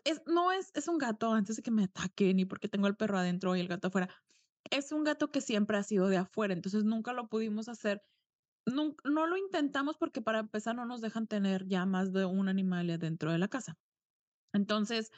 Es, 0.03 0.21
no 0.27 0.51
es, 0.51 0.71
es 0.75 0.88
un 0.88 0.97
gato 0.97 1.31
antes 1.33 1.55
de 1.57 1.63
que 1.63 1.71
me 1.71 1.85
ataquen 1.85 2.38
ni 2.38 2.45
porque 2.45 2.67
tengo 2.69 2.88
el 2.88 2.95
perro 2.97 3.17
adentro 3.19 3.55
y 3.55 3.61
el 3.61 3.67
gato 3.67 3.88
afuera. 3.88 4.09
Es 4.71 4.91
un 4.91 5.03
gato 5.03 5.31
que 5.31 5.41
siempre 5.41 5.77
ha 5.77 5.83
sido 5.83 6.07
de 6.09 6.17
afuera, 6.17 6.53
entonces 6.53 6.83
nunca 6.85 7.13
lo 7.13 7.29
pudimos 7.29 7.69
hacer. 7.69 8.01
nun- 8.65 8.95
no 9.05 9.27
lo 9.27 9.38
intentamos 9.38 9.97
porque 9.97 10.21
para 10.21 10.39
empezar 10.39 10.75
no 10.75 10.85
nos 10.85 11.01
dejan 11.01 11.27
tener 11.27 11.67
ya 11.67 11.85
más 11.85 12.13
de 12.13 12.25
un 12.25 12.49
animal 12.49 12.88
dentro 12.99 13.31
de 13.31 13.39
la 13.39 13.47
casa. 13.49 13.75
Entonces, 14.53 15.11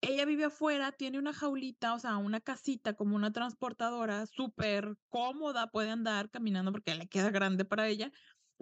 ella 0.00 0.24
vive 0.26 0.44
afuera, 0.46 0.92
tiene 0.92 1.18
una 1.18 1.32
jaulita, 1.34 1.94
o 1.94 1.98
sea, 1.98 2.16
una 2.18 2.40
casita 2.40 2.94
como 2.94 3.16
una 3.16 3.32
transportadora, 3.32 4.26
súper 4.26 4.96
cómoda, 5.08 5.68
puede 5.68 5.90
andar 5.90 6.30
caminando 6.30 6.72
porque 6.72 6.94
le 6.94 7.08
queda 7.08 7.30
grande 7.30 7.64
para 7.64 7.88
ella, 7.88 8.12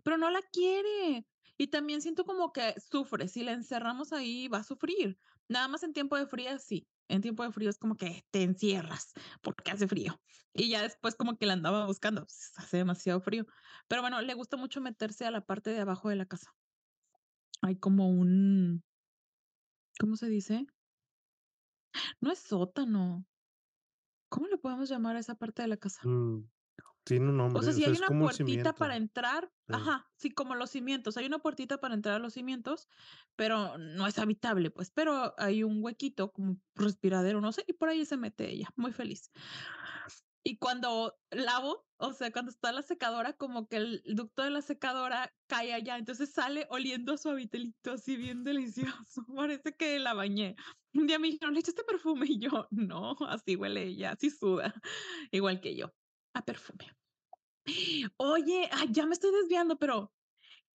pero 0.05 0.19
no 0.19 0.31
la 0.31 0.41
quiere. 0.53 1.27
Y 1.61 1.69
también 1.69 2.01
siento 2.01 2.25
como 2.25 2.55
que 2.55 2.75
sufre, 2.81 3.29
si 3.29 3.45
la 3.45 3.53
encerramos 3.53 4.15
ahí 4.15 4.49
va 4.49 4.61
a 4.61 4.65
sufrir. 4.65 5.19
Nada 5.47 5.69
más 5.69 5.83
en 5.83 5.93
tiempo 5.93 6.17
de 6.17 6.27
frío, 6.27 6.59
sí. 6.59 6.89
En 7.07 7.21
tiempo 7.21 7.43
de 7.43 7.53
frío 7.53 7.69
es 7.69 7.77
como 7.77 7.97
que 7.97 8.25
te 8.31 8.43
encierras 8.43 9.13
porque 9.43 9.71
hace 9.71 9.87
frío. 9.87 10.23
Y 10.55 10.71
ya 10.71 10.81
después 10.81 11.17
como 11.17 11.37
que 11.37 11.45
la 11.45 11.53
andaba 11.53 11.85
buscando, 11.85 12.23
pues, 12.23 12.53
hace 12.57 12.79
demasiado 12.79 13.21
frío. 13.21 13.45
Pero 13.89 14.01
bueno, 14.01 14.23
le 14.23 14.33
gusta 14.33 14.57
mucho 14.57 14.81
meterse 14.81 15.27
a 15.27 15.31
la 15.31 15.45
parte 15.45 15.69
de 15.69 15.81
abajo 15.81 16.09
de 16.09 16.17
la 16.17 16.25
casa. 16.25 16.51
Hay 17.63 17.77
como 17.77 18.09
un, 18.09 18.83
¿cómo 19.99 20.17
se 20.17 20.29
dice? 20.29 20.67
No 22.21 22.31
es 22.33 22.39
sótano. 22.39 23.27
¿Cómo 24.31 24.47
le 24.47 24.57
podemos 24.57 24.89
llamar 24.89 25.17
a 25.17 25.19
esa 25.19 25.35
parte 25.35 25.61
de 25.61 25.69
la 25.69 25.77
casa? 25.77 26.01
Mm, 26.05 26.49
tiene 27.11 27.31
un 27.31 27.41
O 27.41 27.63
sea, 27.63 27.73
o 27.73 27.73
si 27.73 27.81
sea, 27.81 27.89
hay 27.91 27.97
una 27.97 28.09
puertita 28.09 28.73
para 28.75 28.97
entrar, 28.97 29.53
Sí. 29.67 29.75
ajá, 29.75 30.11
sí, 30.17 30.31
como 30.31 30.55
los 30.55 30.71
cimientos, 30.71 31.17
hay 31.17 31.27
una 31.27 31.41
puertita 31.41 31.79
para 31.79 31.95
entrar 31.95 32.15
a 32.17 32.19
los 32.21 32.35
cimientos, 32.35 32.89
pero 33.37 33.79
no 33.79 34.07
es 34.07 34.19
habitable, 34.19 34.71
pues, 34.71 34.91
pero 34.93 35.35
hay 35.39 35.65
un 35.65 35.83
huequito 35.83 36.33
como 36.33 36.59
respiradero, 36.77 37.41
no 37.41 37.53
sé, 37.53 37.65
y 37.67 37.73
por 37.73 37.89
ahí 37.89 38.05
se 38.05 38.17
mete 38.17 38.51
ella, 38.51 38.69
muy 38.77 38.93
feliz. 38.93 39.31
Y 40.43 40.57
cuando 40.59 41.19
lavo, 41.31 41.87
o 41.99 42.13
sea, 42.15 42.33
cuando 42.33 42.51
está 42.51 42.73
la 42.73 42.83
secadora, 42.83 43.35
como 43.35 43.69
que 43.69 43.77
el 43.77 44.03
ducto 44.07 44.43
de 44.43 44.51
la 44.51 44.63
secadora 44.63 45.35
cae 45.47 45.75
allá, 45.75 45.99
entonces 45.99 46.33
sale 46.33 46.67
oliendo 46.71 47.13
a 47.13 47.19
su 47.19 47.29
habitelito 47.29 47.93
así 47.93 48.17
bien 48.17 48.43
delicioso. 48.45 49.23
Parece 49.37 49.75
que 49.77 49.99
la 49.99 50.15
bañé. 50.15 50.57
Un 50.95 51.07
día 51.07 51.19
me 51.19 51.29
dijeron, 51.29 51.53
¿le 51.55 51.61
echaste 51.61 51.85
perfume? 51.85 52.27
Y 52.29 52.39
yo, 52.41 52.69
no, 52.71 53.17
así 53.29 53.57
huele 53.57 53.85
ella, 53.85 54.13
así 54.13 54.31
suda, 54.31 54.75
igual 55.31 55.61
que 55.61 55.77
yo, 55.77 55.93
a 56.35 56.43
perfume. 56.45 57.00
Oye, 58.17 58.69
ya 58.91 59.07
me 59.07 59.15
estoy 59.15 59.33
desviando, 59.33 59.79
pero 59.79 60.13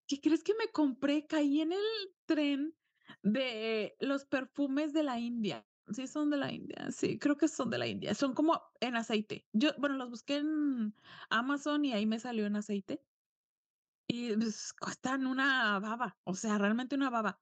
¿qué 0.06 0.20
crees 0.20 0.42
que 0.42 0.54
me 0.54 0.68
compré? 0.68 1.26
Caí 1.26 1.60
en 1.60 1.72
el 1.72 1.80
tren 2.26 2.76
de 3.22 3.96
los 4.00 4.24
perfumes 4.24 4.92
de 4.92 5.02
la 5.02 5.18
India. 5.18 5.66
Sí, 5.92 6.06
son 6.06 6.30
de 6.30 6.38
la 6.38 6.52
India. 6.52 6.90
Sí, 6.90 7.18
creo 7.18 7.36
que 7.36 7.48
son 7.48 7.70
de 7.70 7.78
la 7.78 7.86
India. 7.86 8.14
Son 8.14 8.34
como 8.34 8.62
en 8.80 8.96
aceite. 8.96 9.46
Yo, 9.52 9.70
bueno, 9.78 9.96
los 9.96 10.10
busqué 10.10 10.36
en 10.36 10.94
Amazon 11.30 11.84
y 11.84 11.92
ahí 11.92 12.06
me 12.06 12.18
salió 12.18 12.46
en 12.46 12.56
aceite 12.56 13.02
y 14.06 14.34
pues, 14.36 14.72
cuestan 14.72 15.26
una 15.26 15.78
baba, 15.80 16.18
o 16.24 16.34
sea, 16.34 16.58
realmente 16.58 16.94
una 16.94 17.10
baba. 17.10 17.40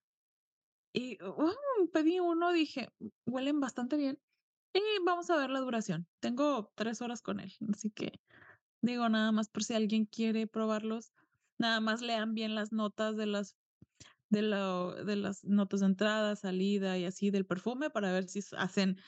Y 0.93 1.23
uh, 1.23 1.91
pedí 1.93 2.21
uno, 2.21 2.53
dije, 2.53 2.91
huelen 3.27 3.61
bastante 3.61 3.97
bien 3.97 4.19
y 4.73 4.81
vamos 5.05 5.31
a 5.31 5.37
ver 5.37 5.51
la 5.51 5.61
duración. 5.61 6.09
Tengo 6.21 6.73
tres 6.75 7.03
horas 7.03 7.23
con 7.23 7.41
él, 7.41 7.53
así 7.73 7.91
que 7.91 8.21
Digo, 8.83 9.09
nada 9.09 9.31
más 9.33 9.49
por 9.49 9.63
si 9.65 9.75
alguien 9.75 10.07
quiere 10.07 10.49
probarlos, 10.49 11.13
nada 11.59 11.81
más 11.81 12.03
lean 12.03 12.35
bien 12.35 12.55
las 12.57 12.73
notas 12.73 13.17
de 13.17 13.27
las 13.27 13.57
de 14.31 14.43
lo 14.43 14.95
de 15.05 15.17
las 15.17 15.45
notas 15.45 15.81
de 15.81 15.87
entrada, 15.87 16.37
salida 16.37 16.99
y 16.99 17.05
así 17.07 17.31
del 17.31 17.47
perfume 17.47 17.91
para 17.91 18.13
ver 18.13 18.29
si 18.29 18.41
hacen 18.57 18.99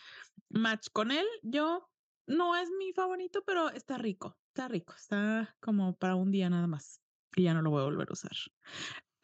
match 0.50 0.88
con 0.92 1.12
él. 1.12 1.26
Yo 1.42 1.90
no 2.26 2.56
es 2.56 2.70
mi 2.78 2.92
favorito, 2.94 3.42
pero 3.46 3.70
está 3.70 3.98
rico, 3.98 4.38
está 4.54 4.68
rico, 4.68 4.94
está 4.96 5.56
como 5.60 5.96
para 5.96 6.16
un 6.16 6.32
día 6.32 6.50
nada 6.50 6.66
más, 6.68 7.00
y 7.36 7.44
ya 7.44 7.54
no 7.54 7.62
lo 7.62 7.70
voy 7.70 7.82
a 7.82 7.86
volver 7.86 8.08
a 8.10 8.14
usar. 8.14 8.32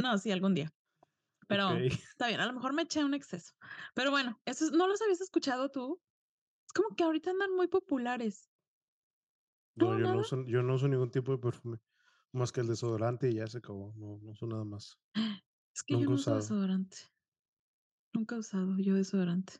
No, 0.02 0.18
sí, 0.18 0.30
algún 0.32 0.54
día. 0.54 0.70
Pero 1.48 1.78
Okey. 1.78 1.90
está 2.12 2.28
bien, 2.28 2.40
a 2.40 2.46
lo 2.46 2.54
mejor 2.54 2.74
me 2.74 2.82
eché 2.82 3.04
un 3.04 3.14
exceso. 3.14 3.52
Pero 3.94 4.10
bueno, 4.12 4.40
¿esos 4.46 4.72
no 4.72 4.86
los 4.88 5.02
habías 5.02 5.20
escuchado 5.22 5.70
tú? 5.70 6.00
Es 6.68 6.74
como 6.74 6.96
que 6.96 7.04
ahorita 7.04 7.30
andan 7.32 7.54
muy 7.56 7.68
populares. 7.68 8.49
No, 9.80 9.94
¿No, 9.94 9.98
yo 9.98 10.06
no 10.08 10.18
uso 10.20 10.44
yo 10.46 10.62
no 10.62 10.74
uso 10.74 10.88
ningún 10.88 11.10
tipo 11.10 11.32
de 11.32 11.38
perfume, 11.38 11.78
más 12.32 12.52
que 12.52 12.60
el 12.60 12.68
desodorante 12.68 13.30
y 13.30 13.36
ya 13.36 13.46
se 13.46 13.58
acabó, 13.58 13.92
no 13.96 14.18
no 14.22 14.32
uso 14.32 14.46
nada 14.46 14.64
más. 14.64 14.98
Es 15.74 15.82
que 15.84 15.96
yo 15.98 16.06
Nunca 16.06 16.12
he 16.12 16.14
no 16.14 16.16
uso 16.16 16.32
usado. 16.32 16.34
desodorante. 16.34 16.96
Nunca 18.14 18.34
he 18.36 18.38
usado 18.38 18.76
yo 18.78 18.94
desodorante. 18.94 19.54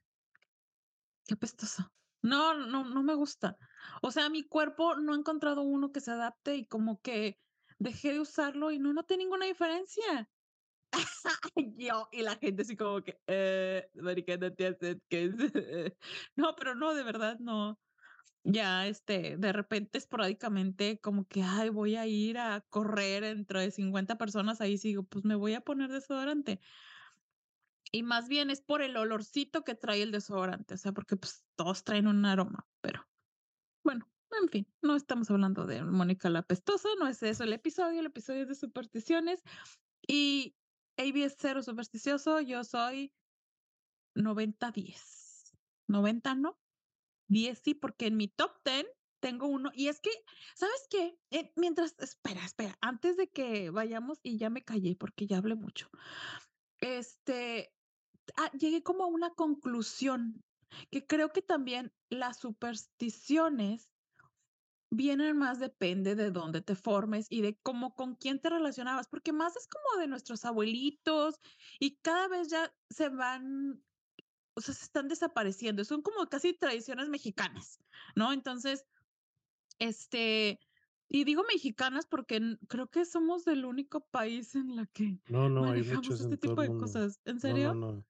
Qué 1.26 1.34
apestoso. 1.34 1.92
No, 2.22 2.54
no, 2.54 2.84
no 2.84 3.02
me 3.02 3.14
gusta. 3.14 3.56
O 4.02 4.10
sea, 4.10 4.28
mi 4.28 4.42
cuerpo 4.44 4.96
no 4.96 5.12
ha 5.14 5.16
encontrado 5.16 5.62
uno 5.62 5.92
que 5.92 6.00
se 6.00 6.10
adapte 6.10 6.56
y 6.56 6.66
como 6.66 7.00
que 7.00 7.38
dejé 7.78 8.12
de 8.12 8.20
usarlo 8.20 8.70
y 8.72 8.78
no 8.78 8.92
noté 8.92 9.16
ninguna 9.16 9.46
diferencia. 9.46 10.28
Yo, 11.76 12.08
y 12.12 12.22
la 12.22 12.36
gente 12.36 12.62
así 12.62 12.76
como 12.76 13.02
que, 13.02 13.18
eh, 13.26 13.88
marica, 13.94 14.36
no 14.36 14.52
te 14.54 14.66
acerques. 14.66 15.32
No, 16.36 16.54
pero 16.56 16.74
no, 16.74 16.94
de 16.94 17.02
verdad 17.04 17.38
no. 17.40 17.78
Ya, 18.44 18.86
este, 18.86 19.36
de 19.36 19.52
repente, 19.52 19.98
esporádicamente, 19.98 20.98
como 21.00 21.26
que, 21.26 21.42
ay, 21.42 21.68
voy 21.68 21.96
a 21.96 22.06
ir 22.06 22.38
a 22.38 22.62
correr 22.62 23.22
entre 23.24 23.70
50 23.70 24.16
personas, 24.16 24.60
ahí 24.62 24.78
sigo, 24.78 25.02
pues 25.02 25.24
me 25.26 25.34
voy 25.34 25.54
a 25.54 25.60
poner 25.60 25.90
desodorante. 25.90 26.60
Y 27.92 28.02
más 28.02 28.28
bien 28.28 28.50
es 28.50 28.62
por 28.62 28.82
el 28.82 28.96
olorcito 28.96 29.62
que 29.64 29.74
trae 29.74 30.02
el 30.02 30.12
desodorante, 30.12 30.74
o 30.74 30.76
sea, 30.78 30.92
porque, 30.92 31.16
pues, 31.16 31.44
todos 31.56 31.84
traen 31.84 32.06
un 32.06 32.24
aroma, 32.24 32.66
pero 32.80 33.06
bueno, 33.84 34.10
en 34.42 34.48
fin, 34.48 34.74
no 34.82 34.96
estamos 34.96 35.30
hablando 35.30 35.66
de 35.66 35.84
Mónica 35.84 36.30
la 36.30 36.40
apestosa, 36.40 36.88
no 36.98 37.08
es 37.08 37.22
eso 37.22 37.44
el 37.44 37.52
episodio, 37.52 38.00
el 38.00 38.06
episodio 38.06 38.42
es 38.42 38.48
de 38.48 38.54
supersticiones 38.54 39.42
y 40.06 40.56
AB 40.98 41.24
es 41.24 41.36
cero 41.38 41.62
supersticioso, 41.62 42.40
yo 42.40 42.64
soy 42.64 43.14
90-10. 44.14 45.52
90 45.88 46.34
no, 46.34 46.60
10 47.30 47.60
sí, 47.64 47.74
porque 47.74 48.06
en 48.06 48.16
mi 48.16 48.28
top 48.28 48.52
10 48.64 48.86
tengo 49.20 49.46
uno 49.46 49.70
y 49.74 49.88
es 49.88 50.00
que, 50.00 50.10
¿sabes 50.54 50.86
qué? 50.90 51.18
Eh, 51.30 51.52
mientras 51.56 51.94
espera, 51.98 52.44
espera, 52.44 52.76
antes 52.80 53.16
de 53.16 53.28
que 53.28 53.70
vayamos 53.70 54.18
y 54.22 54.38
ya 54.38 54.50
me 54.50 54.64
callé 54.64 54.96
porque 54.96 55.26
ya 55.26 55.38
hablé 55.38 55.54
mucho. 55.54 55.88
Este, 56.80 57.72
ah, 58.36 58.50
llegué 58.52 58.82
como 58.82 59.04
a 59.04 59.08
una 59.08 59.30
conclusión, 59.30 60.42
que 60.90 61.06
creo 61.06 61.30
que 61.32 61.42
también 61.42 61.92
las 62.08 62.38
supersticiones 62.38 63.90
vienen 64.90 65.36
más 65.36 65.60
depende 65.60 66.16
de 66.16 66.30
dónde 66.30 66.62
te 66.62 66.74
formes 66.74 67.26
y 67.30 67.42
de 67.42 67.56
cómo 67.62 67.94
con 67.94 68.16
quién 68.16 68.40
te 68.40 68.50
relacionabas, 68.50 69.06
porque 69.08 69.32
más 69.32 69.56
es 69.56 69.68
como 69.68 70.00
de 70.00 70.08
nuestros 70.08 70.44
abuelitos 70.44 71.36
y 71.78 71.98
cada 71.98 72.28
vez 72.28 72.48
ya 72.48 72.74
se 72.90 73.08
van, 73.08 73.84
o 74.54 74.60
sea, 74.60 74.74
se 74.74 74.84
están 74.84 75.08
desapareciendo, 75.08 75.84
son 75.84 76.02
como 76.02 76.26
casi 76.28 76.54
tradiciones 76.54 77.08
mexicanas, 77.08 77.78
¿no? 78.16 78.32
Entonces, 78.32 78.84
este, 79.78 80.58
y 81.08 81.24
digo 81.24 81.44
mexicanas 81.52 82.06
porque 82.06 82.40
creo 82.68 82.88
que 82.88 83.04
somos 83.04 83.46
el 83.46 83.64
único 83.64 84.06
país 84.06 84.54
en 84.54 84.76
la 84.76 84.86
que 84.86 85.20
No, 85.28 85.48
no, 85.48 85.62
manejamos 85.62 86.20
este 86.20 86.38
tipo 86.38 86.62
de 86.62 86.74
cosas, 86.74 87.20
¿en 87.24 87.40
No, 87.42 87.58
no, 87.58 87.74
serio? 87.74 87.74
no, 87.74 88.04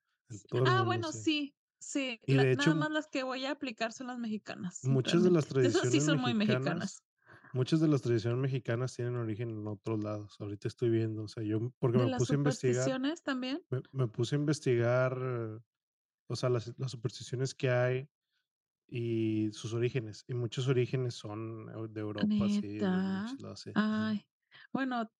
en 0.52 0.64
Ah, 0.64 0.82
mundo, 0.82 0.84
bueno, 0.84 1.12
sí. 1.12 1.18
sí, 1.24 1.56
sí, 1.80 2.20
Y 2.26 2.34
la 2.34 2.44
de 2.44 2.52
hecho 2.52 2.70
nada 2.70 2.74
más 2.74 2.90
las 2.90 3.08
que 3.08 3.22
voy 3.24 3.46
a 3.46 3.52
aplicar 3.52 3.92
son 3.92 4.08
las 4.08 4.18
mexicanas, 4.18 4.90
muchas 4.90 5.22
de 5.24 5.30
las. 5.30 5.48
De 5.60 5.68
esas 5.68 5.88
sí 5.88 6.00
tradiciones 6.00 6.00
son 6.00 6.18
muy 6.20 6.34
mexicanas 6.34 7.02
muchas 7.52 7.80
de 7.80 7.88
las 7.88 8.02
tradiciones 8.02 8.38
mexicanas 8.40 8.94
tienen 8.96 9.16
origen 9.16 9.50
en 9.50 9.66
otros 9.66 10.02
lados. 10.02 10.36
Ahorita 10.40 10.68
estoy 10.68 10.90
viendo, 10.90 11.24
o 11.24 11.28
sea, 11.28 11.42
yo 11.42 11.72
porque 11.78 11.98
¿De 11.98 12.06
me 12.06 12.08
las 12.08 12.26
puse 12.26 12.34
a 12.34 12.38
investigar 12.38 13.02
también? 13.22 13.64
me 13.70 13.82
me 13.92 14.08
puse 14.08 14.36
a 14.36 14.40
investigar, 14.40 15.18
o 16.30 16.36
sea, 16.36 16.50
las 16.50 16.74
las 16.78 16.90
supersticiones 16.92 17.54
que 17.54 17.70
hay 17.70 18.08
y 18.88 19.50
sus 19.52 19.74
orígenes, 19.74 20.24
y 20.28 20.34
muchos 20.34 20.68
orígenes 20.68 21.14
son, 21.14 21.68
eh, 21.70 21.88
de 21.90 22.00
Europa, 22.02 22.48
sí, 22.50 22.68
de 22.84 22.98
lados, 23.38 23.74
sí. 23.74 23.74
Ay, 23.74 24.26
bueno, 24.72 25.12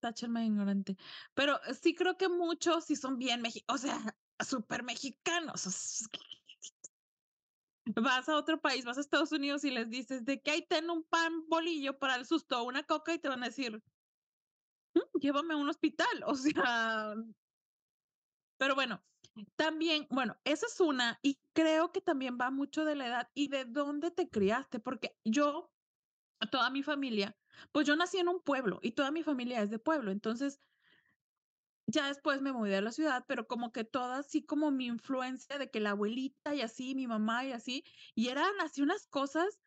táchenme 0.00 0.46
ignorante, 0.46 0.96
pero 1.34 1.60
sí 1.80 1.94
creo 1.96 2.16
que 2.18 2.28
muchos 2.30 2.86
sí 2.86 2.96
son 2.96 3.18
bien 3.18 3.42
mexi 3.42 3.64
o 3.68 3.78
sea, 3.78 4.16
supermexicanos, 4.40 5.66
o 5.66 5.70
s 5.70 6.06
Vas 7.96 8.28
a 8.28 8.36
otro 8.36 8.60
país, 8.60 8.84
vas 8.84 8.96
a 8.98 9.00
Estados 9.00 9.32
Unidos 9.32 9.64
y 9.64 9.70
les 9.70 9.88
dices 9.90 10.24
de 10.24 10.40
que: 10.40 10.50
"Ay, 10.52 10.66
ten 10.68 10.88
un 10.90 11.02
pan 11.04 11.48
bolillo 11.48 11.98
para 11.98 12.14
el 12.16 12.26
susto, 12.26 12.60
o 12.60 12.64
una 12.64 12.84
coca", 12.84 13.12
y 13.14 13.18
te 13.18 13.28
van 13.28 13.42
a 13.42 13.46
decir 13.46 13.82
"Mm, 14.94 15.00
llévame 15.20 15.54
a 15.54 15.56
un 15.56 15.68
hospital", 15.68 16.22
o 16.26 16.34
sea 16.34 17.14
pero 18.58 18.74
bueno, 18.74 19.04
también, 19.56 20.06
bueno, 20.10 20.36
esa 20.44 20.66
es 20.66 20.80
una, 20.80 21.18
y 21.22 21.40
creo 21.54 21.92
que 21.92 22.00
también 22.00 22.38
va 22.40 22.50
mucho 22.50 22.84
de 22.84 22.94
la 22.96 23.06
edad 23.06 23.28
y 23.34 23.48
de 23.48 23.64
dónde 23.64 24.10
te 24.10 24.28
criaste, 24.28 24.80
porque 24.80 25.16
yo, 25.24 25.72
toda 26.50 26.70
mi 26.70 26.82
familia, 26.82 27.36
pues 27.72 27.86
yo 27.86 27.96
nací 27.96 28.18
en 28.18 28.28
un 28.28 28.42
pueblo 28.42 28.78
y 28.82 28.92
toda 28.92 29.10
mi 29.10 29.22
familia 29.22 29.62
es 29.62 29.70
de 29.70 29.78
pueblo, 29.78 30.10
entonces 30.10 30.60
ya 31.86 32.06
después 32.08 32.40
me 32.42 32.52
mudé 32.52 32.76
a 32.76 32.80
la 32.82 32.92
ciudad, 32.92 33.24
pero 33.26 33.46
como 33.46 33.72
que 33.72 33.84
toda 33.84 34.18
así 34.18 34.44
como 34.44 34.70
mi 34.70 34.86
influencia 34.86 35.58
de 35.58 35.70
que 35.70 35.80
la 35.80 35.90
abuelita 35.90 36.54
y 36.54 36.60
así, 36.60 36.94
mi 36.94 37.06
mamá 37.06 37.44
y 37.44 37.52
así, 37.52 37.84
y 38.14 38.28
eran 38.28 38.52
así 38.60 38.82
unas 38.82 39.06
cosas 39.06 39.60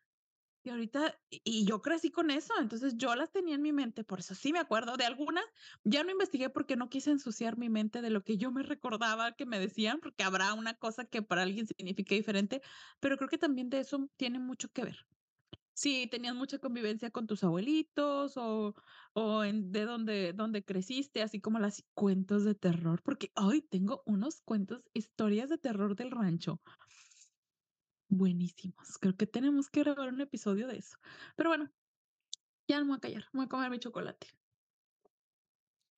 y 0.66 0.70
ahorita 0.70 1.18
y 1.30 1.64
yo 1.66 1.80
crecí 1.82 2.10
con 2.10 2.30
eso, 2.30 2.54
entonces 2.60 2.96
yo 2.96 3.14
las 3.14 3.30
tenía 3.32 3.54
en 3.54 3.62
mi 3.62 3.72
mente, 3.72 4.04
por 4.04 4.20
eso 4.20 4.34
sí 4.34 4.52
me 4.52 4.58
acuerdo 4.58 4.96
de 4.96 5.04
algunas, 5.04 5.44
ya 5.84 6.04
no 6.04 6.10
investigué 6.10 6.50
porque 6.50 6.76
no 6.76 6.88
quise 6.88 7.10
ensuciar 7.12 7.56
mi 7.58 7.68
mente 7.70 8.02
de 8.02 8.10
lo 8.10 8.22
que 8.24 8.36
yo 8.38 8.50
me 8.52 8.62
recordaba 8.62 9.32
que 9.32 9.46
me 9.46 9.58
decían, 9.60 10.00
porque 10.00 10.24
habrá 10.24 10.54
una 10.54 10.74
cosa 10.74 11.04
que 11.06 11.22
para 11.22 11.42
alguien 11.42 11.66
signifique 11.66 12.14
diferente, 12.16 12.62
pero 13.00 13.16
creo 13.16 13.28
que 13.28 13.38
también 13.38 13.70
de 13.70 13.80
eso 13.80 14.08
tiene 14.16 14.38
mucho 14.38 14.68
que 14.70 14.84
ver. 14.84 15.06
Si 15.74 16.06
tenías 16.08 16.34
mucha 16.34 16.58
convivencia 16.58 17.10
con 17.10 17.26
tus 17.26 17.44
abuelitos 17.44 18.36
o 18.36 18.74
o 19.14 19.44
en 19.44 19.72
de 19.72 19.84
dónde 19.84 20.32
dónde 20.34 20.64
creciste, 20.64 21.22
así 21.22 21.40
como 21.40 21.58
las 21.58 21.84
cuentos 21.94 22.44
de 22.44 22.54
terror, 22.54 23.02
porque, 23.04 23.30
ay, 23.36 23.62
tengo 23.62 24.02
unos 24.06 24.40
cuentos, 24.42 24.82
historias 24.94 25.48
de 25.50 25.58
terror 25.58 25.94
del 25.96 26.10
rancho. 26.12 26.60
Buenísimos, 28.08 28.98
creo 28.98 29.16
que 29.16 29.26
tenemos 29.26 29.68
que 29.68 29.80
grabar 29.82 30.08
un 30.08 30.20
episodio 30.20 30.68
de 30.68 30.78
eso. 30.78 30.96
Pero 31.36 31.50
bueno, 31.50 31.72
ya 32.68 32.80
me 32.80 32.88
voy 32.88 32.96
a 32.96 33.00
callar, 33.00 33.24
me 33.32 33.38
voy 33.40 33.46
a 33.46 33.48
comer 33.48 33.70
mi 33.70 33.78
chocolate. 33.78 34.28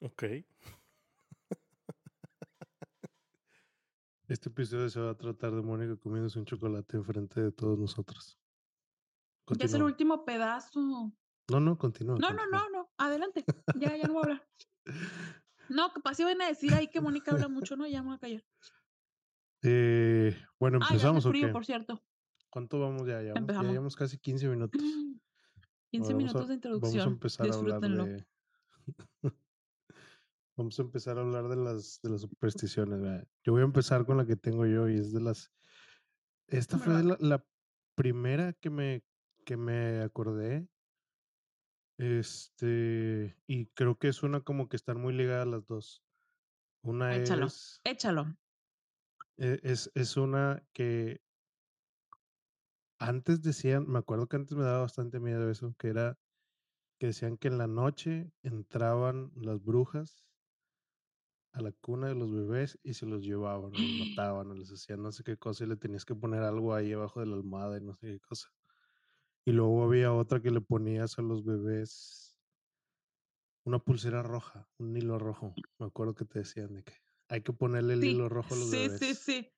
Okey. 0.00 0.44
Este 4.28 4.50
episodio 4.50 4.90
se 4.90 5.00
va 5.00 5.10
a 5.10 5.16
tratar 5.16 5.52
de 5.52 5.62
Mónica 5.62 5.96
comiéndose 5.96 6.38
un 6.38 6.44
chocolate 6.44 6.98
enfrente 6.98 7.40
de 7.40 7.52
todos 7.52 7.78
nosotros. 7.78 8.38
Ya 9.58 9.64
es 9.64 9.74
el 9.74 9.82
último 9.82 10.24
pedazo. 10.24 11.12
No, 11.50 11.60
no, 11.60 11.78
continúa, 11.78 12.16
No, 12.18 12.30
no, 12.30 12.36
continúa. 12.36 12.68
no, 12.70 12.70
no, 12.70 12.90
adelante. 12.98 13.44
Ya, 13.74 13.96
ya 13.96 14.06
no 14.06 14.12
voy 14.12 14.20
a 14.20 14.22
hablar. 14.24 14.48
No, 15.70 15.92
capaz 15.92 16.14
si 16.14 16.24
van 16.24 16.40
a 16.40 16.48
decir 16.48 16.72
ahí 16.72 16.88
que 16.88 17.00
Mónica 17.02 17.32
habla 17.32 17.48
mucho, 17.48 17.76
¿no? 17.76 17.86
Ya 17.86 18.02
me 18.02 18.08
voy 18.08 18.16
a 18.16 18.20
callar. 18.20 18.44
Eh, 19.62 20.36
bueno, 20.58 20.78
Ah, 20.80 20.88
¿empezamos 20.90 21.26
o 21.26 21.30
frío, 21.30 21.48
qué? 21.48 21.52
por 21.52 21.64
cierto. 21.64 22.02
¿Cuánto 22.50 22.80
vamos 22.80 23.06
ya? 23.06 23.22
Ya 23.22 23.34
llevamos 23.34 23.96
casi 23.96 24.18
15 24.18 24.48
minutos. 24.48 24.80
15 25.90 26.12
Ahora 26.12 26.16
vamos 26.16 26.34
a 26.34 26.38
minutos 26.38 26.48
de 26.48 26.54
vamos 26.54 26.54
a 26.54 26.54
introducción, 26.54 27.08
empezar 27.12 27.50
a 27.50 27.54
hablar 27.54 27.80
de 27.80 28.26
vamos 30.56 30.78
a 30.78 30.82
empezar 30.82 31.18
a 31.18 31.20
hablar 31.22 31.48
de 31.48 31.56
las 31.56 32.00
de 32.02 32.10
las 32.10 32.20
supersticiones, 32.22 33.00
¿verdad? 33.00 33.26
Yo 33.44 33.52
voy 33.52 33.62
a 33.62 33.66
empezar 33.66 34.04
con 34.06 34.16
la 34.16 34.26
que 34.26 34.36
tengo 34.36 34.66
yo, 34.66 34.88
y 34.88 34.96
es 34.96 35.12
de 35.12 35.20
las 35.20 35.52
esta 36.48 36.78
fue 36.78 37.02
la 37.20 37.44
primera 37.94 38.52
que 38.54 38.70
me 38.70 39.02
que 39.44 39.56
me 39.56 40.00
acordé. 40.00 40.68
Este, 41.98 43.36
y 43.46 43.66
creo 43.74 43.98
que 43.98 44.08
es 44.08 44.22
una 44.22 44.40
como 44.40 44.68
que 44.68 44.76
están 44.76 45.00
muy 45.00 45.12
ligadas 45.12 45.48
las 45.48 45.66
2. 45.66 46.04
Una 46.82 47.16
Échalo, 47.16 47.46
es 47.46 47.80
échalo. 47.84 48.36
E 49.38 49.60
es 49.62 49.90
es 49.94 50.16
una 50.16 50.62
que 50.72 51.20
antes 53.00 53.42
decían, 53.42 53.86
me 53.88 53.98
acuerdo 54.00 54.26
que 54.28 54.36
antes 54.36 54.56
me 54.56 54.64
daba 54.64 54.80
bastante 54.80 55.20
miedo 55.20 55.50
eso, 55.50 55.74
que 55.78 55.88
era 55.88 56.18
que 56.98 57.08
decían 57.08 57.36
que 57.38 57.48
en 57.48 57.58
la 57.58 57.68
noche 57.68 58.32
entraban 58.42 59.30
las 59.36 59.62
brujas 59.62 60.24
a 61.52 61.60
la 61.62 61.72
cuna 61.72 62.08
de 62.08 62.14
los 62.14 62.32
bebés 62.32 62.78
y 62.82 62.94
se 62.94 63.06
los 63.06 63.22
llevaban, 63.22 63.72
los 63.72 63.80
mataban, 64.16 64.50
o 64.50 64.54
les 64.54 64.70
hacían 64.70 65.02
no 65.02 65.12
sé 65.12 65.22
qué 65.24 65.36
cosa, 65.36 65.64
y 65.64 65.68
le 65.68 65.76
tenías 65.76 66.04
que 66.04 66.14
poner 66.14 66.42
algo 66.42 66.74
ahí 66.74 66.92
abajo 66.92 67.20
de 67.20 67.26
la 67.26 67.36
almohada 67.36 67.78
y 67.78 67.80
no 67.84 67.94
sé 67.94 68.06
qué 68.08 68.20
cosa. 68.20 68.48
Y 69.44 69.52
luego 69.52 69.84
había 69.84 70.12
otra 70.12 70.40
que 70.42 70.50
le 70.50 70.60
ponías 70.60 71.18
a 71.18 71.22
los 71.22 71.44
bebés 71.44 72.36
una 73.64 73.78
pulsera 73.78 74.22
roja, 74.22 74.68
un 74.78 74.96
hilo 74.96 75.18
rojo. 75.18 75.54
Me 75.78 75.86
acuerdo 75.86 76.14
que 76.14 76.24
te 76.24 76.40
decían 76.40 76.74
de 76.74 76.82
que 76.84 76.94
hay 77.28 77.42
que 77.42 77.52
ponerle 77.52 77.94
el 77.94 78.04
Sí, 78.04 78.08
hilo 78.08 78.28
rojo 78.28 78.54
a 78.54 78.56
los 78.58 78.70
sí, 78.70 78.88
bebés. 78.88 79.02
sí, 79.14 79.14
sí. 79.14 79.52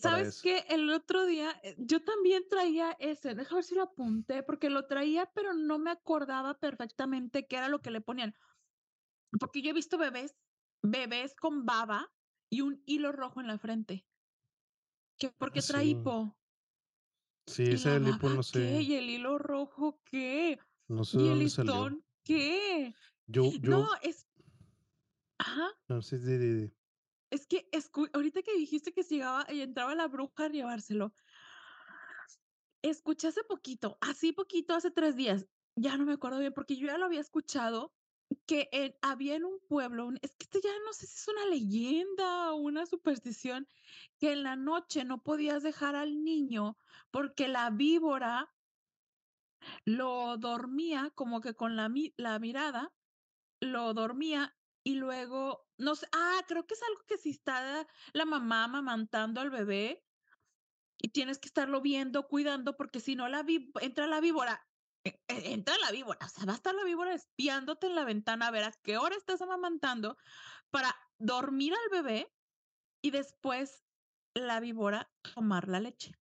para 0.00 0.18
¿Sabes 0.18 0.36
qué? 0.40 0.64
El 0.68 0.90
otro 0.90 1.26
día 1.26 1.60
eh, 1.62 1.76
yo 1.78 2.04
también 2.04 2.44
traía 2.48 2.96
ese, 3.00 3.34
deja 3.34 3.54
ver 3.56 3.64
si 3.64 3.74
lo 3.76 3.84
apunté, 3.84 4.42
porque 4.42 4.70
lo 4.70 4.86
traía, 4.86 5.26
pero 5.34 5.54
no 5.54 5.78
me 5.78 5.90
acordaba 5.90 6.58
perfectamente 6.58 7.46
qué 7.46 7.56
era 7.56 7.68
lo 7.68 7.80
que 7.82 7.90
le 7.92 8.00
ponían. 8.00 8.34
Porque 9.38 9.62
yo 9.62 9.70
he 9.70 9.74
visto 9.74 9.98
bebés, 9.98 10.34
bebés 10.82 11.34
con 11.36 11.66
baba 11.66 12.12
y 12.50 12.62
un 12.62 12.82
hilo 12.86 13.12
rojo 13.12 13.40
en 13.40 13.48
la 13.48 13.58
frente. 13.58 14.06
Que 15.18 15.26
porque 15.40 15.60
Ah, 15.60 15.62
trae 15.68 15.84
sí. 15.84 15.90
hipo. 15.90 16.16
Sí, 17.46 17.62
¿Y 17.68 17.74
ese 17.74 17.90
del 17.90 18.08
hipo 18.08 18.28
no 18.30 18.42
qué? 18.50 18.80
sé, 18.82 18.82
¿Y 18.82 18.94
el 18.94 19.10
hilo 19.10 19.38
rojo 19.38 20.00
qué? 20.04 20.58
no 20.88 21.04
sé 21.04 21.18
¿Y 21.18 21.28
el 21.28 21.48
salió. 21.48 21.94
listón 21.94 22.04
qué? 22.24 22.94
Yo, 23.26 23.54
No, 23.60 23.60
yo, 23.60 23.90
es 24.02 24.23
ajá, 25.38 25.70
di, 25.88 26.38
di, 26.38 26.54
di. 26.54 26.76
es 27.30 27.46
que 27.46 27.68
escu 27.72 28.08
ahorita 28.12 28.42
que 28.42 28.56
dijiste 28.56 28.92
que 28.92 29.02
si 29.02 29.16
llegaba 29.16 29.46
y 29.48 29.60
entraba 29.60 29.94
la 29.94 30.08
bruja 30.08 30.44
a 30.44 30.48
llevárselo, 30.48 31.14
escuché 32.82 33.28
hace 33.28 33.42
poquito, 33.44 33.98
así 34.00 34.32
poquito, 34.32 34.74
hace 34.74 34.90
3 34.90 35.16
días, 35.16 35.46
ya 35.76 35.96
no 35.96 36.04
me 36.04 36.14
acuerdo 36.14 36.38
bien, 36.38 36.52
porque 36.52 36.76
yo 36.76 36.86
ya 36.86 36.98
lo 36.98 37.06
había 37.06 37.20
escuchado, 37.20 37.94
que 38.46 38.68
en 38.72 38.94
había 39.02 39.36
en 39.36 39.44
un 39.44 39.58
pueblo, 39.68 40.06
un 40.06 40.18
es 40.22 40.34
que 40.36 40.44
esto 40.44 40.60
ya 40.62 40.70
no 40.84 40.92
sé 40.92 41.06
si 41.06 41.16
es 41.16 41.28
una 41.28 41.46
leyenda 41.46 42.52
o 42.52 42.56
una 42.56 42.86
superstición, 42.86 43.66
que 44.18 44.32
en 44.32 44.42
la 44.42 44.56
noche 44.56 45.04
no 45.04 45.22
podías 45.22 45.62
dejar 45.62 45.96
al 45.96 46.22
niño 46.22 46.76
porque 47.10 47.48
la 47.48 47.70
víbora 47.70 48.54
lo 49.84 50.36
dormía 50.36 51.10
como 51.14 51.40
que 51.40 51.54
con 51.54 51.76
la 51.76 51.88
mi 51.88 52.12
la 52.16 52.38
mirada, 52.38 52.92
lo 53.60 53.94
dormía 53.94 54.54
y 54.84 54.96
luego, 54.96 55.66
no 55.78 55.96
sé, 55.96 56.06
ah, 56.12 56.42
creo 56.46 56.66
que 56.66 56.74
es 56.74 56.82
algo 56.82 57.00
que 57.06 57.16
si 57.16 57.30
está 57.30 57.88
la 58.12 58.24
mamá 58.26 58.64
amamantando 58.64 59.40
al 59.40 59.50
bebé 59.50 60.04
y 61.00 61.08
tienes 61.08 61.38
que 61.38 61.48
estarlo 61.48 61.80
viendo, 61.80 62.28
cuidando, 62.28 62.76
porque 62.76 63.00
si 63.00 63.16
no 63.16 63.28
la 63.28 63.44
entra 63.80 64.06
la 64.06 64.20
víbora, 64.20 64.68
e 65.02 65.20
e 65.28 65.52
entra 65.52 65.76
la 65.78 65.90
víbora, 65.90 66.18
o 66.24 66.28
sea, 66.28 66.44
va 66.44 66.52
a 66.52 66.56
estar 66.56 66.74
la 66.74 66.84
víbora 66.84 67.14
espiándote 67.14 67.86
en 67.86 67.94
la 67.94 68.04
ventana 68.04 68.46
a 68.46 68.50
ver 68.50 68.64
a 68.64 68.72
qué 68.72 68.98
hora 68.98 69.16
estás 69.16 69.40
amamantando 69.40 70.16
para 70.70 70.94
dormir 71.18 71.72
al 71.72 71.90
bebé 71.90 72.32
y 73.02 73.10
después 73.10 73.86
la 74.34 74.60
víbora 74.60 75.10
tomar 75.34 75.68
la 75.68 75.80
leche. 75.80 76.12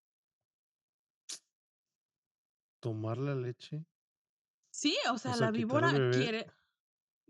Tomar 2.79 3.17
la 3.17 3.35
leche, 3.35 3.85
Sí, 4.73 4.97
o 5.09 5.13
o 5.13 5.17
sea, 5.17 5.35
la 5.37 5.51
víbora 5.51 5.91
quiere 6.11 6.47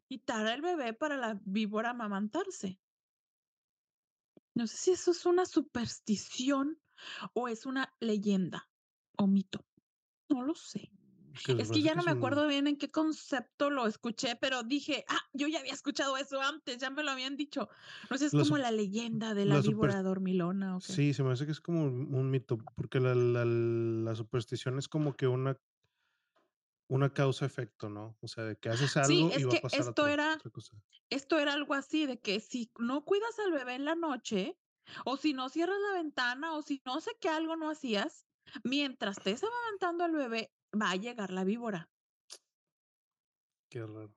quitar 0.07 0.47
al 0.47 0.61
bebé 0.61 0.93
para 0.93 1.17
la 1.17 1.39
víbora 1.45 1.91
amamantarse. 1.91 2.79
No 4.55 4.65
sé 4.67 4.77
si 4.77 4.91
eso 4.91 5.11
es 5.11 5.25
una 5.25 5.45
superstición 5.45 6.79
o 7.33 7.47
es 7.47 7.65
una 7.65 7.93
leyenda 7.99 8.69
o 9.17 9.27
mito, 9.27 9.65
no 10.29 10.43
lo 10.43 10.55
sé. 10.55 10.91
Que 11.45 11.53
Es 11.57 11.71
que 11.71 11.81
ya 11.81 11.95
no 11.95 12.03
me 12.03 12.11
acuerdo 12.11 12.47
bien 12.47 12.67
en 12.67 12.77
qué 12.77 12.91
concepto 12.91 13.69
lo 13.69 13.87
escuché, 13.87 14.35
pero 14.37 14.63
dije: 14.63 15.05
"Ah, 15.09 15.21
yo 15.33 15.47
ya 15.47 15.59
había 15.59 15.73
escuchado 15.73 16.17
eso 16.17 16.41
antes, 16.41 16.79
ya 16.79 16.89
me 16.91 17.03
lo 17.03 17.11
habían 17.11 17.37
dicho". 17.37 17.69
No 18.09 18.17
sé, 18.17 18.27
es 18.27 18.35
la, 18.35 18.43
como 18.43 18.57
la 18.57 18.71
leyenda 18.71 19.33
de 19.33 19.45
la 19.45 19.57
la 19.57 19.61
super, 19.61 19.91
víbora 19.91 20.03
dormilona, 20.03 20.77
¿o 20.77 20.83
qué? 20.83 20.95
sí, 20.95 21.13
se 21.13 21.23
me 21.23 21.31
hace 21.33 21.45
que 21.45 21.51
es 21.53 21.61
como 21.61 21.85
un, 21.85 22.31
mito, 22.31 22.57
porque 22.75 22.99
la, 22.99 23.15
la 23.15 24.15
superstición 24.15 24.79
es 24.79 24.87
como 24.89 25.15
que 25.15 25.27
una, 25.27 25.57
una 26.95 27.13
causa-efecto, 27.13 27.89
¿no? 27.89 28.17
O 28.21 28.27
sea, 28.27 28.43
de 28.45 28.57
que 28.57 28.69
haces 28.69 28.97
Sí, 29.01 29.29
algo 29.29 29.33
y 29.35 29.43
va 29.43 29.53
a 29.55 29.59
pasar 29.59 29.87
esto 29.89 30.07
era 30.07 30.39
otra 30.39 30.51
cosa. 30.51 30.77
esto 31.09 31.39
era 31.39 31.53
algo 31.53 31.73
así 31.75 32.05
de 32.07 32.19
que 32.21 32.39
si 32.39 32.71
no 32.79 33.05
cuidas 33.05 33.37
al 33.39 33.51
bebé 33.53 33.75
en 33.75 33.85
la 33.85 33.95
noche, 33.95 34.59
o 35.05 35.17
si 35.17 35.33
no 35.33 35.49
cierras 35.49 35.77
la 35.91 35.95
ventana, 35.99 36.55
o 36.55 36.61
si 36.63 36.81
no 36.85 37.01
sé 37.01 37.11
qué 37.21 37.29
algo 37.29 37.55
no 37.57 37.69
hacías, 37.71 38.27
mientras 38.63 39.17
estés 39.19 39.43
amamantando 39.43 40.05
al 40.05 40.13
bebé, 40.13 40.53
va 40.79 40.91
a 40.91 40.95
llegar 40.97 41.31
la 41.31 41.43
víbora. 41.45 41.91
Qué 43.69 43.85
raro. 43.85 44.13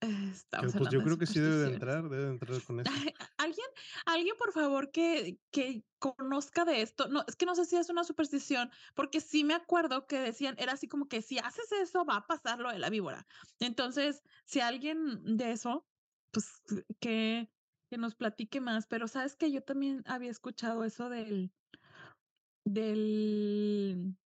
Eh, 0.00 0.30
estamos 0.32 0.72
pues 0.74 0.90
yo 0.90 1.02
creo 1.02 1.18
que 1.18 1.26
sí 1.26 1.40
debe 1.40 1.56
de 1.56 1.74
entrar, 1.74 2.08
debe 2.08 2.24
de 2.24 2.30
entrar 2.30 2.62
con 2.62 2.80
eso. 2.80 2.90
Alguien 3.36 3.66
alguien, 4.06 4.36
por 4.38 4.52
favor, 4.52 4.90
que 4.90 5.38
que 5.50 5.84
conozca 5.98 6.64
de 6.64 6.82
esto. 6.82 7.08
No, 7.08 7.24
es 7.26 7.36
que 7.36 7.46
no 7.46 7.54
sé 7.54 7.64
si 7.64 7.76
es 7.76 7.90
una 7.90 8.04
superstición, 8.04 8.70
porque 8.94 9.20
sí 9.20 9.44
me 9.44 9.54
acuerdo 9.54 10.06
que 10.06 10.18
decían, 10.18 10.54
era 10.58 10.72
así 10.72 10.88
como 10.88 11.08
que 11.08 11.22
si 11.22 11.38
haces 11.38 11.70
eso, 11.72 12.04
va 12.04 12.16
a 12.16 12.26
pasar 12.26 12.58
lo 12.60 12.70
de 12.70 12.78
la 12.78 12.90
víbora. 12.90 13.26
Entonces, 13.60 14.22
si 14.46 14.60
alguien 14.60 15.36
de 15.36 15.52
eso, 15.52 15.86
pues, 16.32 16.62
que 17.00 17.50
que 17.88 17.98
nos 17.98 18.16
platique 18.16 18.60
más. 18.60 18.86
Pero, 18.86 19.08
¿sabes 19.08 19.36
que 19.36 19.52
Yo 19.52 19.62
también 19.62 20.02
había 20.06 20.30
escuchado 20.30 20.84
eso 20.84 21.08
del 21.08 21.52
del 22.64 24.16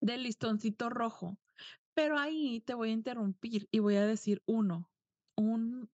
del 0.00 0.22
listoncito 0.22 0.90
rojo, 0.90 1.38
pero 1.98 2.16
ahí 2.16 2.60
te 2.60 2.74
voy 2.74 2.90
a 2.90 2.92
interrumpir 2.92 3.66
y 3.72 3.80
voy 3.80 3.96
a 3.96 4.06
decir 4.06 4.40
uno, 4.46 4.88
un 5.36 5.90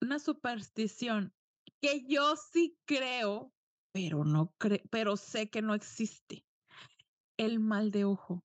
una 0.00 0.18
superstición 0.18 1.34
que 1.82 2.06
yo 2.06 2.36
sí 2.36 2.78
creo, 2.86 3.52
pero 3.92 4.24
no 4.24 4.54
creo, 4.56 4.80
pero 4.88 5.18
sé 5.18 5.50
que 5.50 5.60
no 5.60 5.74
existe, 5.74 6.46
el 7.36 7.60
mal 7.60 7.90
de 7.90 8.06
ojo. 8.06 8.42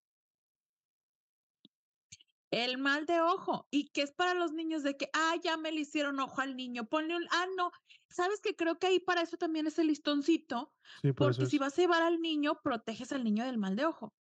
El 2.52 2.78
mal 2.78 3.06
de 3.06 3.22
ojo, 3.22 3.70
y 3.72 3.88
que 3.88 4.02
es 4.02 4.12
para 4.12 4.34
los 4.34 4.52
niños 4.52 4.84
de 4.84 4.98
que, 4.98 5.10
ah, 5.14 5.36
ya 5.42 5.56
me 5.56 5.72
le 5.72 5.80
hicieron 5.80 6.20
ojo 6.20 6.42
al 6.42 6.58
niño, 6.58 6.90
ponle 6.90 7.16
un, 7.16 7.26
ah, 7.32 7.48
no, 7.56 7.72
¿sabes 8.10 8.42
que 8.42 8.54
Creo 8.54 8.80
que 8.80 8.88
ahí 8.88 9.00
para 9.00 9.22
eso 9.22 9.38
también 9.38 9.66
es 9.66 9.80
el 9.80 9.88
listoncito, 9.88 10.74
Sí, 11.02 11.14
por 11.14 11.32
eso 11.32 11.40
porque 11.40 11.52
si 11.52 11.58
vas 11.58 11.80
a 11.80 11.82
llevar 11.82 12.02
al 12.02 12.20
niño, 12.20 12.60
proteges 12.62 13.14
al 13.14 13.24
niño 13.24 13.46
del 13.46 13.58
mal 13.58 13.78
de 13.78 13.86
ojo. 13.86 14.14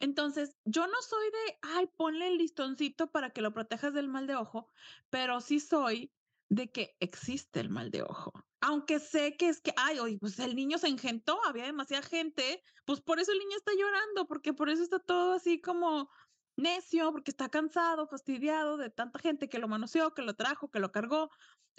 Entonces, 0.00 0.56
yo 0.64 0.86
no 0.86 1.00
soy 1.02 1.26
de, 1.30 1.58
ay, 1.62 1.88
ponle 1.96 2.28
el 2.28 2.38
listoncito 2.38 3.10
para 3.10 3.30
que 3.30 3.42
lo 3.42 3.52
protejas 3.52 3.94
del 3.94 4.08
mal 4.08 4.26
de 4.26 4.36
ojo, 4.36 4.70
pero 5.10 5.40
sí 5.40 5.60
soy 5.60 6.12
de 6.48 6.70
que 6.70 6.96
existe 7.00 7.60
el 7.60 7.70
mal 7.70 7.90
de 7.90 8.02
ojo. 8.02 8.32
Aunque 8.60 8.98
sé 9.00 9.36
que 9.36 9.48
es 9.48 9.60
que, 9.60 9.72
ay, 9.76 9.98
oye, 9.98 10.18
pues 10.18 10.38
el 10.38 10.56
niño 10.56 10.78
se 10.78 10.88
engentó, 10.88 11.44
había 11.44 11.64
demasiada 11.64 12.02
gente, 12.02 12.62
pues 12.84 13.00
por 13.00 13.20
eso 13.20 13.32
el 13.32 13.38
niño 13.38 13.56
está 13.56 13.72
llorando, 13.72 14.26
porque 14.26 14.52
por 14.52 14.68
eso 14.68 14.82
está 14.82 14.98
todo 14.98 15.32
así 15.32 15.60
como 15.60 16.10
necio, 16.56 17.12
porque 17.12 17.30
está 17.30 17.48
cansado, 17.48 18.08
fastidiado 18.08 18.76
de 18.76 18.90
tanta 18.90 19.18
gente 19.20 19.48
que 19.48 19.58
lo 19.58 19.68
manoseó, 19.68 20.12
que 20.14 20.22
lo 20.22 20.34
trajo, 20.34 20.70
que 20.70 20.80
lo 20.80 20.90
cargó, 20.90 21.30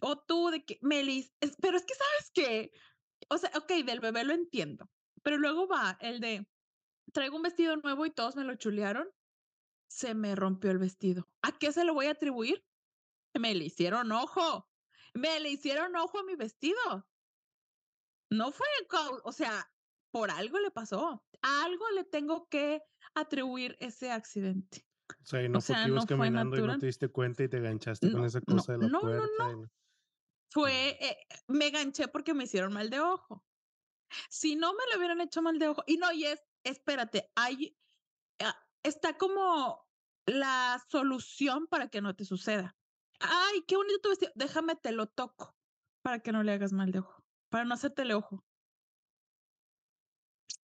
o 0.01 0.19
tú 0.19 0.49
de 0.49 0.63
que, 0.63 0.79
Melis, 0.81 1.33
pero 1.61 1.77
es 1.77 1.85
que 1.85 1.95
sabes 1.95 2.31
que, 2.33 2.71
o 3.29 3.37
sea, 3.37 3.51
ok, 3.55 3.71
del 3.85 3.99
bebé 3.99 4.23
lo 4.23 4.33
entiendo, 4.33 4.89
pero 5.21 5.37
luego 5.37 5.67
va 5.67 5.97
el 5.99 6.21
de, 6.21 6.47
traigo 7.11 7.35
un 7.37 7.43
vestido 7.43 7.75
nuevo 7.77 8.05
y 8.05 8.11
todos 8.11 8.35
me 8.35 8.43
lo 8.43 8.55
chulearon, 8.55 9.09
se 9.89 10.15
me 10.15 10.35
rompió 10.35 10.71
el 10.71 10.79
vestido. 10.79 11.29
¿A 11.41 11.57
qué 11.57 11.71
se 11.71 11.83
lo 11.85 11.93
voy 11.93 12.07
a 12.07 12.11
atribuir? 12.11 12.65
Me 13.33 13.55
le 13.55 13.65
hicieron 13.65 14.11
ojo. 14.11 14.69
Me 15.13 15.39
le 15.39 15.49
hicieron 15.51 15.95
ojo 15.95 16.19
a 16.19 16.23
mi 16.23 16.35
vestido. 16.35 17.09
No 18.31 18.51
fue, 18.51 18.67
o 19.23 19.31
sea, 19.31 19.71
por 20.11 20.29
algo 20.31 20.59
le 20.59 20.71
pasó. 20.71 21.25
A 21.41 21.63
algo 21.65 21.89
le 21.91 22.03
tengo 22.03 22.47
que 22.47 22.81
atribuir 23.15 23.75
ese 23.79 24.11
accidente. 24.11 24.85
O 25.09 25.25
sea, 25.25 25.41
y 25.43 25.47
O 25.47 25.49
no 25.49 25.61
fue 25.61 25.75
sea, 25.75 25.83
que 25.83 25.89
ibas 25.89 26.03
no 26.03 26.07
caminando 26.07 26.57
y 26.57 26.61
no 26.61 26.77
te 26.77 26.85
diste 26.85 27.09
cuenta 27.09 27.43
y 27.43 27.49
te 27.49 27.57
enganchaste 27.57 28.11
con 28.11 28.21
No, 28.21 28.27
esa 28.27 28.39
no, 28.45 28.55
cosa 28.55 28.73
de 28.73 28.77
la 28.79 28.87
no, 28.87 28.99
no, 28.99 28.99
puerta. 29.01 29.27
no. 29.37 29.51
no- 29.63 29.67
Fue, 30.51 30.97
eh, 30.99 31.17
me 31.47 31.69
ganché 31.71 32.07
porque 32.07 32.33
me 32.33 32.43
hicieron 32.45 32.73
mal 32.73 32.89
de 32.89 32.99
ojo. 32.99 33.45
Si 34.29 34.55
no 34.55 34.73
me 34.73 34.83
lo 34.91 34.97
hubieran 34.97 35.21
hecho 35.21 35.41
mal 35.41 35.59
de 35.59 35.67
ojo, 35.69 35.83
y 35.87 35.97
no, 35.97 36.11
y 36.11 36.25
es, 36.25 36.41
espérate, 36.63 37.31
hay, 37.35 37.77
ah, 38.39 38.55
está 38.83 39.17
como 39.17 39.87
la 40.25 40.83
solución 40.89 41.67
para 41.67 41.89
que 41.89 42.01
no 42.01 42.15
te 42.15 42.25
suceda. 42.25 42.77
Ay, 43.19 43.63
qué 43.67 43.75
bonito 43.75 43.99
tu 44.01 44.09
vestido. 44.09 44.31
Déjame 44.35 44.75
te 44.75 44.91
lo 44.91 45.07
toco 45.07 45.55
para 46.01 46.19
que 46.19 46.31
no 46.31 46.43
le 46.43 46.53
hagas 46.53 46.73
mal 46.73 46.91
de 46.91 46.99
ojo, 46.99 47.23
para 47.49 47.65
no 47.65 47.73
hacerte 47.73 48.03
el 48.03 48.11
ojo. 48.11 48.45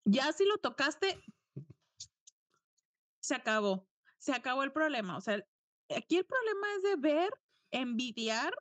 Ya 0.06 0.32
si 0.34 0.46
lo 0.46 0.58
tocaste, 0.58 1.22
se 3.22 3.36
acabó. 3.36 3.88
Se 4.18 4.34
acabó 4.34 4.64
el 4.64 4.72
problema. 4.72 5.18
O 5.18 5.22
sea, 5.22 5.46
aquí 5.96 6.18
el 6.18 6.26
problema 6.26 6.68
es 6.76 6.84
de 6.84 6.96
ver, 6.98 7.34
envidiar 7.72 8.54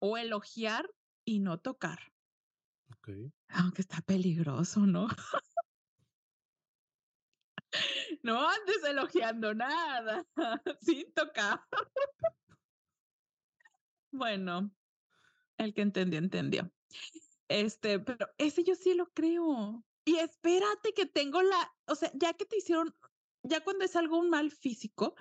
o 0.00 0.16
elogiar 0.16 0.88
y 1.24 1.40
no 1.40 1.58
tocar. 1.58 1.98
Aunque 3.48 3.82
está 3.82 4.00
peligroso, 4.02 4.80
¿no? 4.80 5.08
No 8.22 8.48
andes 8.48 8.82
elogiando 8.84 9.54
nada 9.54 10.24
sin 10.80 11.12
tocar. 11.12 11.60
Bueno, 14.10 14.70
el 15.58 15.74
que 15.74 15.82
entendió, 15.82 16.18
entendió. 16.18 16.72
Este, 17.48 18.00
pero 18.00 18.28
ese 18.38 18.64
yo 18.64 18.74
sí 18.74 18.94
lo 18.94 19.12
creo. 19.12 19.84
Y 20.04 20.18
espérate 20.18 20.94
que 20.94 21.06
tengo 21.06 21.42
la, 21.42 21.72
o 21.86 21.94
sea, 21.94 22.10
ya 22.14 22.34
que 22.34 22.46
te 22.46 22.58
hicieron, 22.58 22.96
ya 23.42 23.62
cuando 23.64 23.84
es 23.84 23.96
algo 23.96 24.18
un 24.18 24.30
mal 24.30 24.50
físico, 24.50 25.14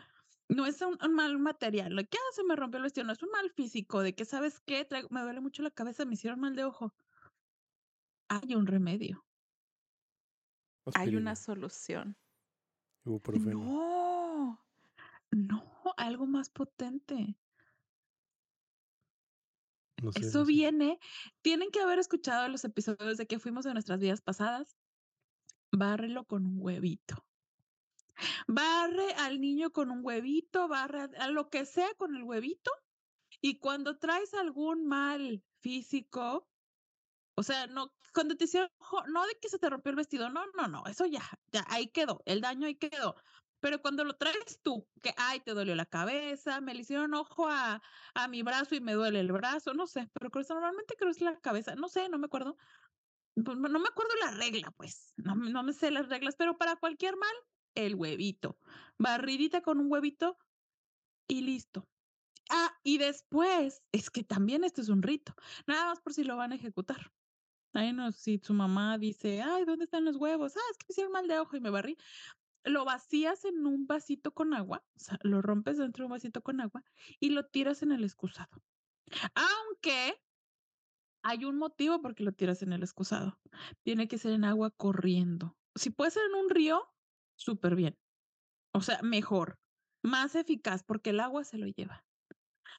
no 0.50 0.66
es 0.66 0.82
un, 0.82 0.98
un 1.04 1.14
mal 1.14 1.40
material, 1.40 1.94
lo 1.96 2.04
que 2.04 2.18
ah, 2.18 2.34
se 2.34 2.44
me 2.46 2.56
rompió 2.56 2.78
el 2.78 2.84
vestido, 2.84 3.06
no 3.08 3.14
es 3.14 3.24
un 3.24 3.32
mal 3.32 3.52
físico, 3.52 4.02
de 4.02 4.16
que 4.16 4.26
sabes 4.26 4.62
qué, 4.62 4.88
Traigo- 4.88 5.10
me 5.12 5.22
duele 5.22 5.42
mucho 5.42 5.64
la 5.64 5.72
cabeza, 5.72 6.06
me 6.06 6.16
hicieron 6.16 6.40
mal 6.42 6.56
de 6.56 6.66
ojo. 6.66 6.96
Hay 8.30 8.56
un 8.56 8.68
remedio, 8.68 9.26
hay 10.94 11.16
una 11.16 11.36
solución. 11.38 12.18
Ibuprofeno. 13.08 13.63
No, 13.63 14.63
no, 15.32 15.93
algo 15.98 16.26
más 16.28 16.50
potente. 16.50 17.36
No 20.02 20.12
sé, 20.12 20.26
Eso 20.26 20.39
no 20.39 20.46
sé. 20.46 20.52
viene, 20.52 21.00
tienen 21.41 21.72
que 21.72 21.80
haber 21.82 22.00
escuchado 22.00 22.48
los 22.50 22.63
episodios 22.63 23.17
de 23.17 23.28
que 23.28 23.39
fuimos 23.39 23.65
de 23.65 23.74
nuestras 23.74 24.00
vidas 24.00 24.22
pasadas. 24.22 24.78
Bárrelo 25.72 26.26
con 26.26 26.46
un 26.46 26.58
huevito. 26.60 27.26
Barre 28.48 29.13
al 29.13 29.39
niño 29.41 29.72
con 29.72 29.91
un 29.91 30.04
huevito, 30.04 30.67
barre 30.67 31.02
a, 31.02 31.26
a 31.26 31.28
lo 31.30 31.50
que 31.50 31.65
sea 31.65 31.93
con 31.96 32.15
el 32.15 32.24
huevito. 32.24 32.72
Y 33.41 33.60
cuando 33.60 33.98
traes 33.98 34.34
algún 34.34 34.86
mal 34.88 35.43
físico, 35.60 36.48
o 37.36 37.43
sea, 37.43 37.67
no, 37.67 37.91
cuando 38.18 38.36
te 38.36 38.46
hicieron, 38.46 38.72
ojo, 38.80 39.06
no 39.10 39.28
de 39.28 39.36
que 39.40 39.48
se 39.48 39.60
te 39.60 39.70
rompió 39.70 39.92
el 39.92 39.96
vestido, 39.96 40.32
no, 40.32 40.44
no, 40.56 40.68
no, 40.68 40.84
eso 40.88 41.06
ya, 41.06 41.22
ya, 41.52 41.64
ahí 41.68 41.90
quedó, 41.90 42.24
el 42.26 42.42
daño 42.42 42.66
ahí 42.66 42.74
quedó. 42.74 43.16
Pero 43.60 43.80
cuando 43.80 44.04
lo 44.04 44.16
traes 44.18 44.60
tú, 44.64 44.90
que, 45.04 45.14
ay, 45.18 45.40
te 45.42 45.54
dolió 45.54 45.76
la 45.76 45.86
cabeza, 45.86 46.60
me 46.60 46.74
le 46.74 46.82
hicieron 46.82 47.14
ojo 47.14 47.48
a, 47.48 47.80
a 48.16 48.28
mi 48.28 48.42
brazo 48.42 48.74
y 48.74 48.82
me 48.82 48.94
duele 48.94 49.20
el 49.20 49.32
brazo, 49.32 49.76
no 49.76 49.86
sé, 49.86 50.10
pero 50.14 50.32
creo 50.32 50.44
que 50.44 50.52
normalmente 50.52 50.96
creo 50.98 51.12
es 51.12 51.22
la 51.22 51.40
cabeza, 51.40 51.76
no 51.76 51.90
sé, 51.90 52.10
no 52.10 52.18
me 52.18 52.26
acuerdo. 52.26 52.58
Pues, 53.36 53.56
no 53.56 53.80
me 53.80 53.88
acuerdo 53.88 54.16
la 54.20 54.32
regla, 54.32 54.72
pues, 54.72 55.14
no, 55.18 55.36
no 55.36 55.62
me 55.62 55.74
sé 55.74 55.92
las 55.92 56.10
reglas, 56.10 56.36
pero 56.36 56.58
para 56.58 56.76
cualquier 56.78 57.18
mal, 57.18 57.36
el 57.76 57.94
huevito. 57.94 58.58
Barridita 58.98 59.62
con 59.62 59.80
un 59.80 59.92
huevito 59.92 60.40
y 61.28 61.42
listo. 61.42 61.88
Ah, 62.50 62.80
y 62.84 62.98
después, 62.98 63.84
es 63.92 64.10
que 64.10 64.24
también 64.24 64.64
esto 64.64 64.82
es 64.82 64.90
un 64.90 65.04
rito, 65.04 65.36
nada 65.68 65.86
más 65.86 66.02
por 66.02 66.14
si 66.14 66.24
lo 66.24 66.36
van 66.36 66.54
a 66.54 66.56
ejecutar. 66.56 67.12
Ay, 67.78 67.94
no, 67.94 68.12
si 68.12 68.40
su 68.40 68.56
mamá 68.56 68.98
dice, 68.98 69.44
ay, 69.44 69.63
¿dónde 69.63 69.86
están 69.86 70.04
los 70.04 70.16
huevos? 70.16 70.58
Ah, 70.58 70.62
es 70.72 70.80
que 70.80 70.86
me 70.88 70.94
hicieron 70.94 71.12
mal 71.12 71.28
de 71.28 71.38
ojo 71.38 71.58
y 71.58 71.60
me 71.60 71.70
barrí. 71.70 71.96
Lo 72.63 72.86
vacías 72.86 73.46
en 73.46 73.68
un 73.68 73.86
vasito 73.86 74.34
con 74.34 74.56
agua, 74.56 74.84
o 74.96 75.00
sea, 75.00 75.20
lo 75.22 75.44
rompes 75.44 75.78
dentro 75.78 76.02
de 76.02 76.06
un 76.08 76.12
vasito 76.13 76.42
con 76.42 76.60
agua 76.60 76.84
y 77.20 77.30
lo 77.30 77.46
tiras 77.46 77.84
en 77.84 77.92
el 77.92 78.04
excusado. 78.04 78.63
Aunque 79.36 80.20
hay 81.22 81.46
un 81.46 81.60
motivo 81.60 82.02
por 82.02 82.16
qué 82.16 82.24
lo 82.24 82.32
tiras 82.32 82.63
en 82.63 82.74
el 82.74 82.82
excusado. 82.82 83.40
Tiene 83.84 84.08
que 84.08 84.18
ser 84.18 84.32
en 84.32 84.44
agua 84.44 84.72
corriendo. 84.72 85.56
Si 85.76 85.92
puede 85.92 86.10
ser 86.10 86.24
en 86.32 86.34
un 86.34 86.50
río, 86.50 86.84
súper 87.36 87.76
bien. 87.76 87.96
O 88.72 88.82
sea, 88.82 89.04
mejor, 89.04 89.60
más 90.02 90.34
eficaz, 90.34 90.84
porque 90.84 91.12
el 91.12 91.20
agua 91.20 91.44
se 91.44 91.60
lo 91.60 91.68
lleva. 91.68 92.07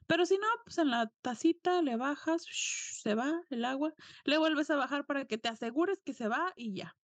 Pero 0.09 0.25
si 0.25 0.39
no, 0.39 0.47
pues 0.65 0.79
en 0.79 0.91
la 0.91 1.13
tacita 1.21 1.83
le 1.83 1.97
bajas, 1.97 2.43
se 2.51 3.15
va 3.15 3.43
el 3.51 3.65
agua, 3.67 3.95
le 4.25 4.39
vuelves 4.39 4.71
a 4.71 4.77
bajar 4.77 5.05
para 5.07 5.27
que 5.27 5.37
te 5.37 5.49
asegures 5.51 6.01
que 6.03 6.15
se 6.15 6.29
va 6.29 6.55
y 6.57 6.75
ya. 6.75 6.97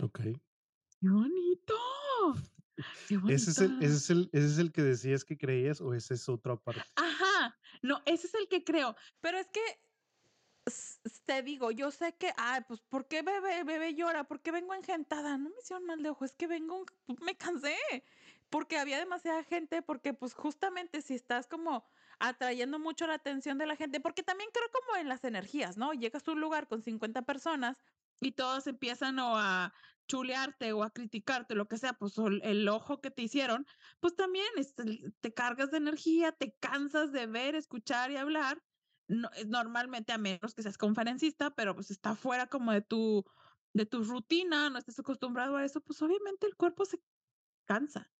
Ok. 0.00 0.20
¡Qué 0.20 1.08
bonito! 1.08 1.74
¡Qué 3.08 3.18
¿Ese 3.28 3.50
es, 3.50 3.58
el, 3.58 3.82
ese, 3.82 3.96
es 3.96 4.10
el, 4.10 4.30
¿Ese 4.32 4.46
es 4.46 4.58
el 4.58 4.72
que 4.72 4.82
decías 4.82 5.24
que 5.24 5.36
creías 5.36 5.80
o 5.80 5.92
ese 5.94 6.14
es 6.14 6.28
otra 6.28 6.56
parte? 6.56 6.82
Ajá, 6.94 7.58
no, 7.82 8.00
ese 8.06 8.28
es 8.28 8.34
el 8.34 8.48
que 8.48 8.62
creo, 8.62 8.94
pero 9.20 9.36
es 9.36 9.48
que 9.48 9.60
te 11.24 11.42
digo, 11.42 11.70
yo 11.70 11.90
sé 11.90 12.16
que, 12.16 12.32
ay, 12.36 12.60
pues, 12.68 12.80
¿por 12.82 13.08
qué 13.08 13.22
bebé, 13.22 13.64
bebé 13.64 13.94
llora? 13.94 14.24
¿Por 14.24 14.40
qué 14.40 14.52
vengo 14.52 14.74
engentada? 14.74 15.36
No 15.38 15.50
me 15.50 15.56
hicieron 15.60 15.86
mal 15.86 16.02
de 16.02 16.10
ojo, 16.10 16.24
es 16.24 16.34
que 16.34 16.46
vengo, 16.46 16.84
me 17.22 17.36
cansé, 17.36 17.76
porque 18.50 18.78
había 18.78 18.98
demasiada 18.98 19.42
gente, 19.44 19.82
porque 19.82 20.14
pues 20.14 20.34
justamente 20.34 21.02
si 21.02 21.14
estás 21.14 21.46
como 21.46 21.84
atrayendo 22.18 22.78
mucho 22.78 23.06
la 23.06 23.14
atención 23.14 23.58
de 23.58 23.66
la 23.66 23.76
gente, 23.76 24.00
porque 24.00 24.22
también 24.22 24.50
creo 24.52 24.68
como 24.70 24.98
en 24.98 25.08
las 25.08 25.24
energías, 25.24 25.76
¿no? 25.76 25.92
Llegas 25.94 26.26
a 26.28 26.32
un 26.32 26.40
lugar 26.40 26.68
con 26.68 26.82
50 26.82 27.22
personas 27.22 27.78
y 28.20 28.32
todos 28.32 28.66
empiezan 28.66 29.18
o 29.20 29.38
a 29.38 29.72
chulearte 30.06 30.72
o 30.72 30.82
a 30.82 30.90
criticarte, 30.90 31.54
lo 31.54 31.68
que 31.68 31.78
sea, 31.78 31.92
pues 31.94 32.14
el 32.42 32.68
ojo 32.68 33.00
que 33.00 33.10
te 33.10 33.22
hicieron, 33.22 33.66
pues 34.00 34.16
también 34.16 34.46
este, 34.56 35.12
te 35.20 35.32
cargas 35.32 35.70
de 35.70 35.78
energía, 35.78 36.32
te 36.32 36.52
cansas 36.58 37.12
de 37.12 37.26
ver, 37.26 37.54
escuchar 37.54 38.10
y 38.10 38.16
hablar 38.16 38.60
es 39.36 39.48
normalmente 39.48 40.12
a 40.12 40.18
menos 40.18 40.54
que 40.54 40.62
seas 40.62 40.78
conferencista, 40.78 41.50
pero 41.54 41.74
pues 41.74 41.90
está 41.90 42.14
fuera 42.14 42.46
como 42.46 42.72
de 42.72 42.82
tu, 42.82 43.24
de 43.72 43.86
tu 43.86 44.04
rutina, 44.04 44.70
no 44.70 44.78
estás 44.78 44.98
acostumbrado 44.98 45.56
a 45.56 45.64
eso, 45.64 45.80
pues 45.80 46.00
obviamente 46.02 46.46
el 46.46 46.56
cuerpo 46.56 46.84
se 46.84 47.00
cansa. 47.64 48.12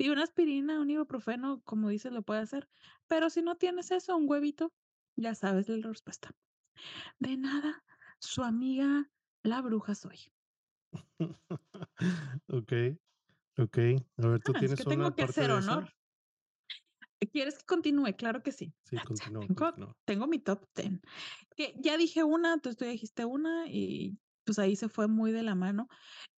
Y 0.00 0.08
una 0.08 0.22
aspirina, 0.22 0.80
un 0.80 0.88
ibuprofeno, 0.90 1.60
como 1.66 1.90
dices, 1.90 2.10
lo 2.10 2.22
puede 2.22 2.40
hacer. 2.40 2.70
Pero 3.06 3.28
si 3.28 3.42
no 3.42 3.56
tienes 3.56 3.90
eso, 3.90 4.16
un 4.16 4.24
huevito, 4.30 4.72
ya 5.14 5.34
sabes 5.34 5.68
la 5.68 5.88
respuesta. 5.88 6.30
De 7.18 7.36
nada, 7.36 7.84
su 8.18 8.42
amiga, 8.42 9.10
la 9.42 9.60
bruja 9.60 9.94
soy. 9.94 10.18
ok, 12.48 12.72
ok. 13.58 13.78
A 14.16 14.26
ver, 14.26 14.40
¿tú 14.40 14.52
Ah, 14.54 14.60
es 14.60 14.60
tienes 14.60 14.76
que 14.78 14.88
una 14.88 14.96
tengo 14.96 15.14
que 15.14 15.22
parte 15.22 15.42
hacer 15.42 15.50
honor. 15.50 15.90
¿Quieres 17.30 17.58
que 17.58 17.66
continúe? 17.66 18.16
Claro 18.16 18.42
que 18.42 18.52
sí. 18.52 18.72
Sí, 18.84 18.96
ya 18.96 19.04
continúa, 19.04 19.94
tengo, 20.06 20.26
mi 20.26 20.38
top 20.38 20.64
10. 20.74 21.00
Que 21.54 21.74
ya 21.78 21.98
dije 21.98 22.24
una, 22.24 22.54
entonces 22.54 22.78
tú 22.78 22.86
ya 22.86 22.92
dijiste 22.92 23.26
una 23.26 23.66
y 23.68 24.18
pues 24.44 24.58
ahí 24.58 24.76
se 24.76 24.88
fue 24.88 25.08
muy 25.08 25.30
de 25.30 25.42
la 25.42 25.54
mano. 25.54 25.88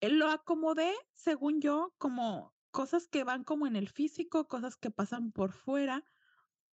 Lo 0.00 0.30
acomodé, 0.30 0.92
según 1.14 1.60
yo, 1.60 1.94
como 1.98 2.52
cosas 2.72 3.06
que 3.06 3.22
van 3.22 3.44
como 3.44 3.68
en 3.68 3.76
el 3.76 3.88
físico, 3.88 4.48
cosas 4.48 4.76
que 4.76 4.90
pasan 4.90 5.30
por 5.30 5.52
fuera 5.52 6.04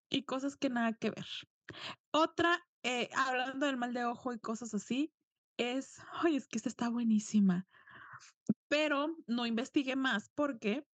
y 0.09 0.23
cosas 0.23 0.57
que 0.57 0.69
nada 0.69 0.93
que 0.93 1.12
ver. 1.12 1.27
Otra, 2.12 2.67
eh, 2.81 3.09
hablando 3.15 3.67
del 3.67 3.77
mal 3.77 3.93
de 3.93 4.05
ojo 4.05 4.33
y 4.33 4.39
cosas 4.39 4.73
así, 4.73 5.13
es, 5.57 5.99
ay, 6.23 6.38
es 6.38 6.47
que 6.47 6.57
esta 6.57 6.69
está 6.69 6.89
buenísima, 6.89 7.67
pero 8.67 9.15
no 9.27 9.45
investigué 9.45 9.95
más 9.95 10.29
porque 10.29 10.88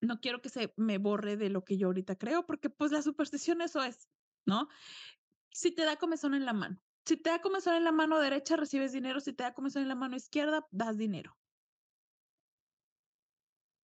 no 0.00 0.20
quiero 0.20 0.40
que 0.40 0.48
se 0.48 0.72
me 0.76 0.98
borre 0.98 1.36
de 1.36 1.50
lo 1.50 1.62
que 1.62 1.76
yo 1.76 1.88
ahorita 1.88 2.16
creo, 2.16 2.44
porque 2.44 2.70
pues 2.70 2.90
la 2.90 3.02
superstición 3.02 3.60
eso 3.60 3.84
es, 3.84 4.08
¿no? 4.44 4.68
Si 5.50 5.70
te 5.70 5.84
da 5.84 5.96
comezón 5.96 6.34
en 6.34 6.46
la 6.46 6.54
mano, 6.54 6.82
si 7.04 7.16
te 7.16 7.30
da 7.30 7.40
comezón 7.40 7.74
en 7.74 7.84
la 7.84 7.92
mano 7.92 8.18
derecha, 8.18 8.56
recibes 8.56 8.92
dinero, 8.92 9.20
si 9.20 9.32
te 9.32 9.44
da 9.44 9.54
comezón 9.54 9.82
en 9.82 9.88
la 9.88 9.94
mano 9.94 10.16
izquierda, 10.16 10.66
das 10.70 10.96
dinero. 10.96 11.36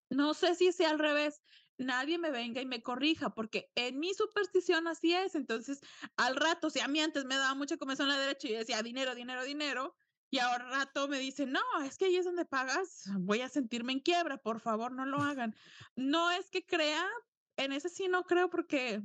No 0.09 0.33
sé 0.33 0.55
si 0.55 0.71
sea 0.71 0.89
al 0.89 0.99
revés. 0.99 1.41
Nadie 1.77 2.17
me 2.17 2.31
venga 2.31 2.61
y 2.61 2.65
me 2.65 2.83
corrija, 2.83 3.33
porque 3.33 3.71
en 3.75 3.99
mi 3.99 4.13
superstición 4.13 4.87
así 4.87 5.13
es. 5.13 5.35
Entonces, 5.35 5.79
al 6.17 6.35
rato, 6.35 6.69
si 6.69 6.81
a 6.81 6.87
mí 6.87 6.99
antes 6.99 7.25
me 7.25 7.37
daba 7.37 7.55
mucha 7.55 7.77
comezón 7.77 8.07
en 8.07 8.15
la 8.15 8.19
derecha 8.19 8.47
y 8.47 8.51
yo 8.51 8.59
decía 8.59 8.83
dinero, 8.83 9.15
dinero, 9.15 9.43
dinero, 9.43 9.95
y 10.31 10.39
ahora 10.39 10.65
al 10.65 10.71
rato 10.71 11.07
me 11.07 11.19
dicen, 11.19 11.51
no, 11.51 11.61
es 11.83 11.97
que 11.97 12.05
ahí 12.05 12.15
es 12.15 12.25
donde 12.25 12.45
pagas, 12.45 13.05
voy 13.19 13.41
a 13.41 13.49
sentirme 13.49 13.93
en 13.93 13.99
quiebra, 13.99 14.37
por 14.37 14.59
favor, 14.59 14.91
no 14.91 15.05
lo 15.05 15.17
hagan. 15.17 15.55
No 15.95 16.29
es 16.31 16.49
que 16.49 16.65
crea, 16.65 17.07
en 17.55 17.71
ese 17.71 17.89
sí 17.89 18.07
no 18.07 18.23
creo 18.23 18.49
porque 18.49 19.01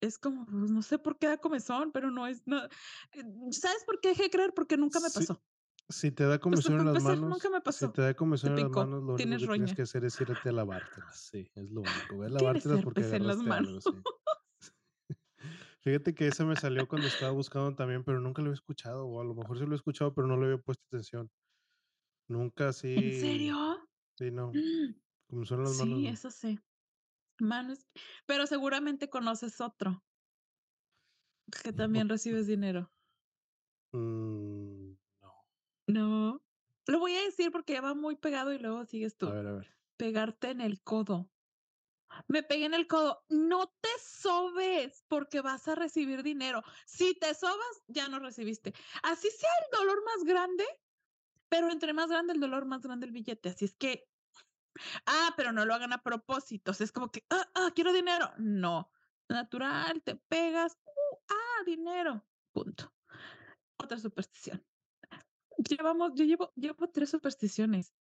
es 0.00 0.18
como, 0.18 0.44
pues, 0.46 0.70
no 0.70 0.82
sé 0.82 0.98
por 0.98 1.18
qué 1.18 1.28
da 1.28 1.38
comezón, 1.38 1.92
pero 1.92 2.10
no 2.10 2.26
es, 2.26 2.42
no, 2.46 2.64
eh, 2.64 3.24
¿sabes 3.50 3.84
por 3.84 4.00
qué 4.00 4.10
dejé 4.10 4.24
de 4.24 4.30
creer? 4.30 4.54
Porque 4.54 4.76
nunca 4.76 5.00
me 5.00 5.10
pasó. 5.10 5.42
Si 5.92 6.10
te 6.12 6.24
da 6.24 6.38
O 6.50 6.56
sea, 6.56 6.70
comezón 6.70 6.76
en 6.76 6.84
las 6.86 6.98
manos, 6.98 7.36
nunca 7.36 7.50
me 7.50 7.60
si 7.68 7.88
pasó. 7.88 7.88
te 7.88 8.02
da 8.02 8.14
comezón 8.14 8.52
en 8.54 8.60
las 8.62 8.70
manos, 8.70 9.02
lo 9.02 9.14
único 9.14 9.38
que 9.38 9.48
tienes 9.48 9.72
que 9.74 9.82
hacer 9.82 10.04
es 10.04 10.20
irte 10.20 10.48
a 10.48 10.52
lavártelas. 10.52 11.30
Sí, 11.30 11.48
es 11.54 11.70
lo 11.70 11.82
único. 11.82 12.18
Ve 12.18 12.26
a 12.26 12.30
lavártelas 12.30 12.80
porque 12.80 13.02
en 13.04 13.26
las 13.26 13.38
manos. 13.38 13.68
algo, 13.68 13.80
sí. 13.80 14.04
Fíjate 15.80 16.14
que 16.14 16.28
ese 16.28 16.44
me 16.44 16.56
salió 16.56 16.88
cuando 16.88 17.08
estaba 17.08 17.32
buscando 17.32 17.74
también, 17.74 18.04
pero 18.04 18.20
nunca 18.20 18.42
lo 18.42 18.46
había 18.48 18.54
escuchado, 18.54 19.06
o 19.06 19.20
a 19.20 19.24
lo 19.24 19.34
mejor 19.34 19.58
sí 19.58 19.66
lo 19.66 19.72
he 19.72 19.76
escuchado, 19.76 20.14
pero 20.14 20.26
no 20.26 20.36
le 20.36 20.46
había 20.46 20.58
puesto 20.58 20.84
atención. 20.88 21.30
Nunca 22.28 22.68
¿En 22.94 23.12
así, 23.12 23.12
serio? 23.12 23.86
sí, 24.18 24.30
no, 24.32 24.54
Mm, 24.54 24.94
comezón 25.30 25.60
en 25.60 25.64
las 25.66 25.76
manos, 25.76 26.00
Sí, 26.00 26.06
no. 26.06 26.18
eso 26.18 26.30
sí. 26.30 26.60
Manos, 27.40 27.88
pero 28.26 28.46
seguramente 28.46 29.10
conoces 29.10 29.60
otro 29.60 30.04
que 31.62 31.72
también 31.72 32.08
recibes 32.08 32.46
dinero. 32.46 32.92
Mm, 33.94 34.71
no. 35.86 36.42
Lo 36.86 36.98
voy 36.98 37.14
a 37.14 37.22
decir 37.22 37.52
porque 37.52 37.74
ya 37.74 37.80
va 37.80 37.94
muy 37.94 38.16
pegado 38.16 38.52
y 38.52 38.58
luego 38.58 38.84
sigues 38.84 39.14
A 39.14 39.18
tú. 39.18 39.30
ver, 39.30 39.46
a 39.46 39.52
ver. 39.52 39.78
Pegarte 39.96 40.50
en 40.50 40.60
el 40.60 40.82
codo. 40.82 41.30
Me 42.28 42.42
pegué 42.42 42.66
en 42.66 42.74
el 42.74 42.86
codo. 42.86 43.24
No 43.28 43.68
te 43.80 43.88
sobes 44.00 45.04
porque 45.08 45.40
vas 45.40 45.66
a 45.68 45.74
recibir 45.74 46.22
dinero. 46.22 46.62
Si 46.86 47.14
te 47.14 47.34
sobas, 47.34 47.82
ya 47.86 48.08
no 48.08 48.18
recibiste. 48.18 48.74
Así 49.02 49.30
sea 49.30 49.50
el 49.64 49.78
dolor 49.78 50.04
más 50.04 50.24
grande, 50.24 50.66
pero 51.48 51.70
entre 51.70 51.92
más 51.92 52.08
grande 52.08 52.32
el 52.34 52.40
dolor, 52.40 52.66
más 52.66 52.82
grande 52.82 53.06
el 53.06 53.12
billete. 53.12 53.50
Así 53.50 53.64
es 53.64 53.74
que, 53.74 54.08
ah, 55.06 55.32
pero 55.36 55.52
no 55.52 55.64
lo 55.64 55.74
hagan 55.74 55.92
a 55.92 56.02
propósito. 56.02 56.72
O 56.72 56.74
sea, 56.74 56.84
es 56.84 56.92
como 56.92 57.10
que, 57.10 57.24
ah, 57.30 57.48
ah, 57.54 57.70
quiero 57.74 57.92
dinero. 57.92 58.32
No. 58.38 58.90
Natural, 59.28 60.02
te 60.02 60.16
pegas, 60.16 60.78
uh, 60.84 61.16
ah, 61.28 61.62
dinero. 61.64 62.26
Punto. 62.52 62.92
Otra 63.78 63.98
superstición. 63.98 64.66
Llevamos 65.58 66.12
yo 66.14 66.24
llevo 66.24 66.52
llevo 66.56 66.88
3 66.88 67.10
supersticiones. 67.10 67.92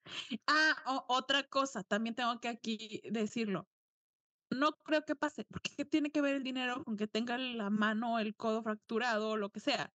Ah, 0.47 0.75
o 0.87 1.05
otra 1.15 1.43
cosa, 1.49 1.83
también 1.83 2.15
tengo 2.15 2.39
que 2.39 2.47
aquí 2.49 3.01
decirlo. 3.11 3.69
No 4.51 4.73
creo 4.85 5.03
que 5.05 5.15
pase, 5.15 5.45
porque, 5.49 5.71
¿qué 5.77 5.85
tiene 5.85 6.11
que 6.11 6.21
ver 6.21 6.35
el 6.35 6.43
dinero 6.43 6.83
con 6.85 6.97
que 6.97 7.07
tenga 7.07 7.37
la 7.37 7.69
mano, 7.71 8.19
el 8.19 8.35
codo 8.35 8.63
fracturado 8.63 9.31
o 9.31 9.37
lo 9.37 9.51
que 9.51 9.59
sea? 9.61 9.93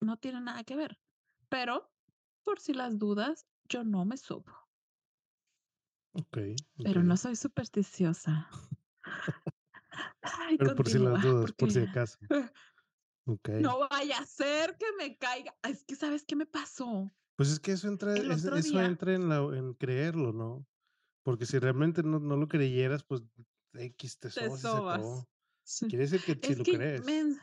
No 0.00 0.16
tiene 0.16 0.40
nada 0.40 0.64
que 0.64 0.76
ver, 0.76 1.00
pero, 1.48 1.92
por 2.44 2.60
si 2.60 2.74
las 2.74 2.98
dudas, 2.98 3.46
yo 3.68 3.84
no 3.84 4.04
me 4.04 4.16
subo. 4.16 4.68
Okey, 6.14 6.64
Pero 6.84 7.02
no 7.02 7.16
soy 7.16 7.36
supersticiosa. 7.36 8.48
Ay, 10.22 10.58
Pero 10.58 10.72
por 10.72 10.88
si 10.88 10.98
las 10.98 11.20
continúa, 11.20 11.20
dudas, 11.20 11.52
por 11.54 11.54
porque 11.54 11.72
si 11.72 11.80
acaso. 11.80 12.18
No 13.60 13.88
vaya 13.90 14.18
a 14.18 14.26
ser 14.26 14.76
que 14.78 14.86
me 14.98 15.16
caiga. 15.18 15.54
Es 15.62 15.84
que, 15.84 15.96
¿sabes 15.96 16.24
qué 16.24 16.34
me 16.36 16.46
pasó? 16.46 17.10
Pues, 17.36 17.50
es 17.50 17.60
que 17.60 17.72
eso 17.72 17.88
entra 17.88 18.16
es 18.16 18.44
eso 18.44 18.80
entra 18.80 19.14
en 19.14 19.28
la 19.28 19.36
en 19.56 19.74
creerlo, 19.74 20.32
¿no? 20.32 20.66
Porque 21.22 21.46
si 21.46 21.58
realmente 21.58 22.02
no 22.02 22.18
no 22.18 22.36
lo 22.36 22.48
creyeras, 22.48 23.04
pues, 23.04 23.22
equis, 23.74 24.18
te 24.18 24.30
Te 24.30 24.50
sobas. 24.56 25.26
Sí. 25.70 25.86
Quiere 25.86 26.08
decir 26.08 26.22
que 26.22 26.32
Es 26.32 26.56
lo 26.56 26.64
que 26.64 26.78
me 26.78 26.78
crees. 26.78 27.36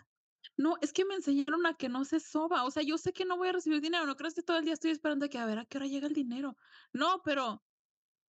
no, 0.57 0.77
es 0.81 0.91
que 0.93 1.05
me 1.05 1.13
enseñaron 1.13 1.67
a 1.67 1.75
que 1.75 1.89
no 1.89 2.05
se 2.05 2.19
soba. 2.19 2.63
O 2.63 2.71
sea, 2.71 2.81
yo 2.81 2.97
sé 2.97 3.13
que 3.13 3.23
no 3.23 3.37
voy 3.37 3.49
a 3.49 3.51
recibir 3.51 3.81
dinero, 3.81 4.07
no 4.07 4.15
creas 4.15 4.33
que 4.33 4.41
todo 4.41 4.57
el 4.57 4.65
día 4.65 4.73
estoy 4.73 4.89
esperando 4.89 5.27
a 5.27 5.29
que 5.29 5.37
a 5.37 5.45
ver 5.45 5.59
a 5.59 5.65
qué 5.65 5.77
hora 5.77 5.85
llega 5.85 6.07
el 6.07 6.15
dinero. 6.15 6.57
No, 6.91 7.21
pero 7.23 7.63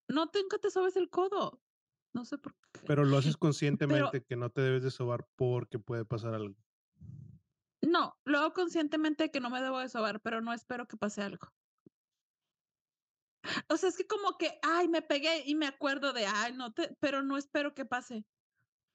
no 0.06 0.28
te 0.28 0.42
nunca 0.42 0.58
te 0.58 0.70
sobes 0.70 0.96
el 0.96 1.08
codo. 1.08 1.62
No 2.12 2.26
sé 2.26 2.36
por 2.36 2.54
qué. 2.54 2.80
Pero 2.86 3.06
lo 3.06 3.16
haces 3.16 3.36
Pero 3.38 3.40
conscientemente 3.40 4.22
que 4.22 4.36
no 4.36 4.50
te 4.50 4.60
debes 4.60 4.82
de 4.82 4.90
sobar 4.90 5.26
porque 5.34 5.78
puede 5.78 6.04
pasar 6.04 6.34
algo. 6.34 6.56
No, 7.86 8.18
lo 8.24 8.38
hago 8.38 8.52
conscientemente 8.52 9.30
que 9.30 9.40
no 9.40 9.48
me 9.48 9.62
debo 9.62 9.78
de 9.78 9.88
sobar, 9.88 10.20
pero 10.20 10.40
no 10.40 10.52
espero 10.52 10.88
que 10.88 10.96
pase 10.96 11.22
algo. 11.22 11.52
O 13.68 13.76
sea, 13.76 13.90
es 13.90 13.96
que 13.96 14.08
como 14.08 14.36
que, 14.36 14.58
ay, 14.62 14.88
me 14.88 15.02
pegué 15.02 15.44
y 15.46 15.54
me 15.54 15.66
acuerdo 15.66 16.12
de, 16.12 16.26
ay, 16.26 16.52
no 16.52 16.72
te 16.72 16.96
pero 16.98 17.22
no 17.22 17.36
espero 17.36 17.74
que 17.74 17.84
pase. 17.84 18.26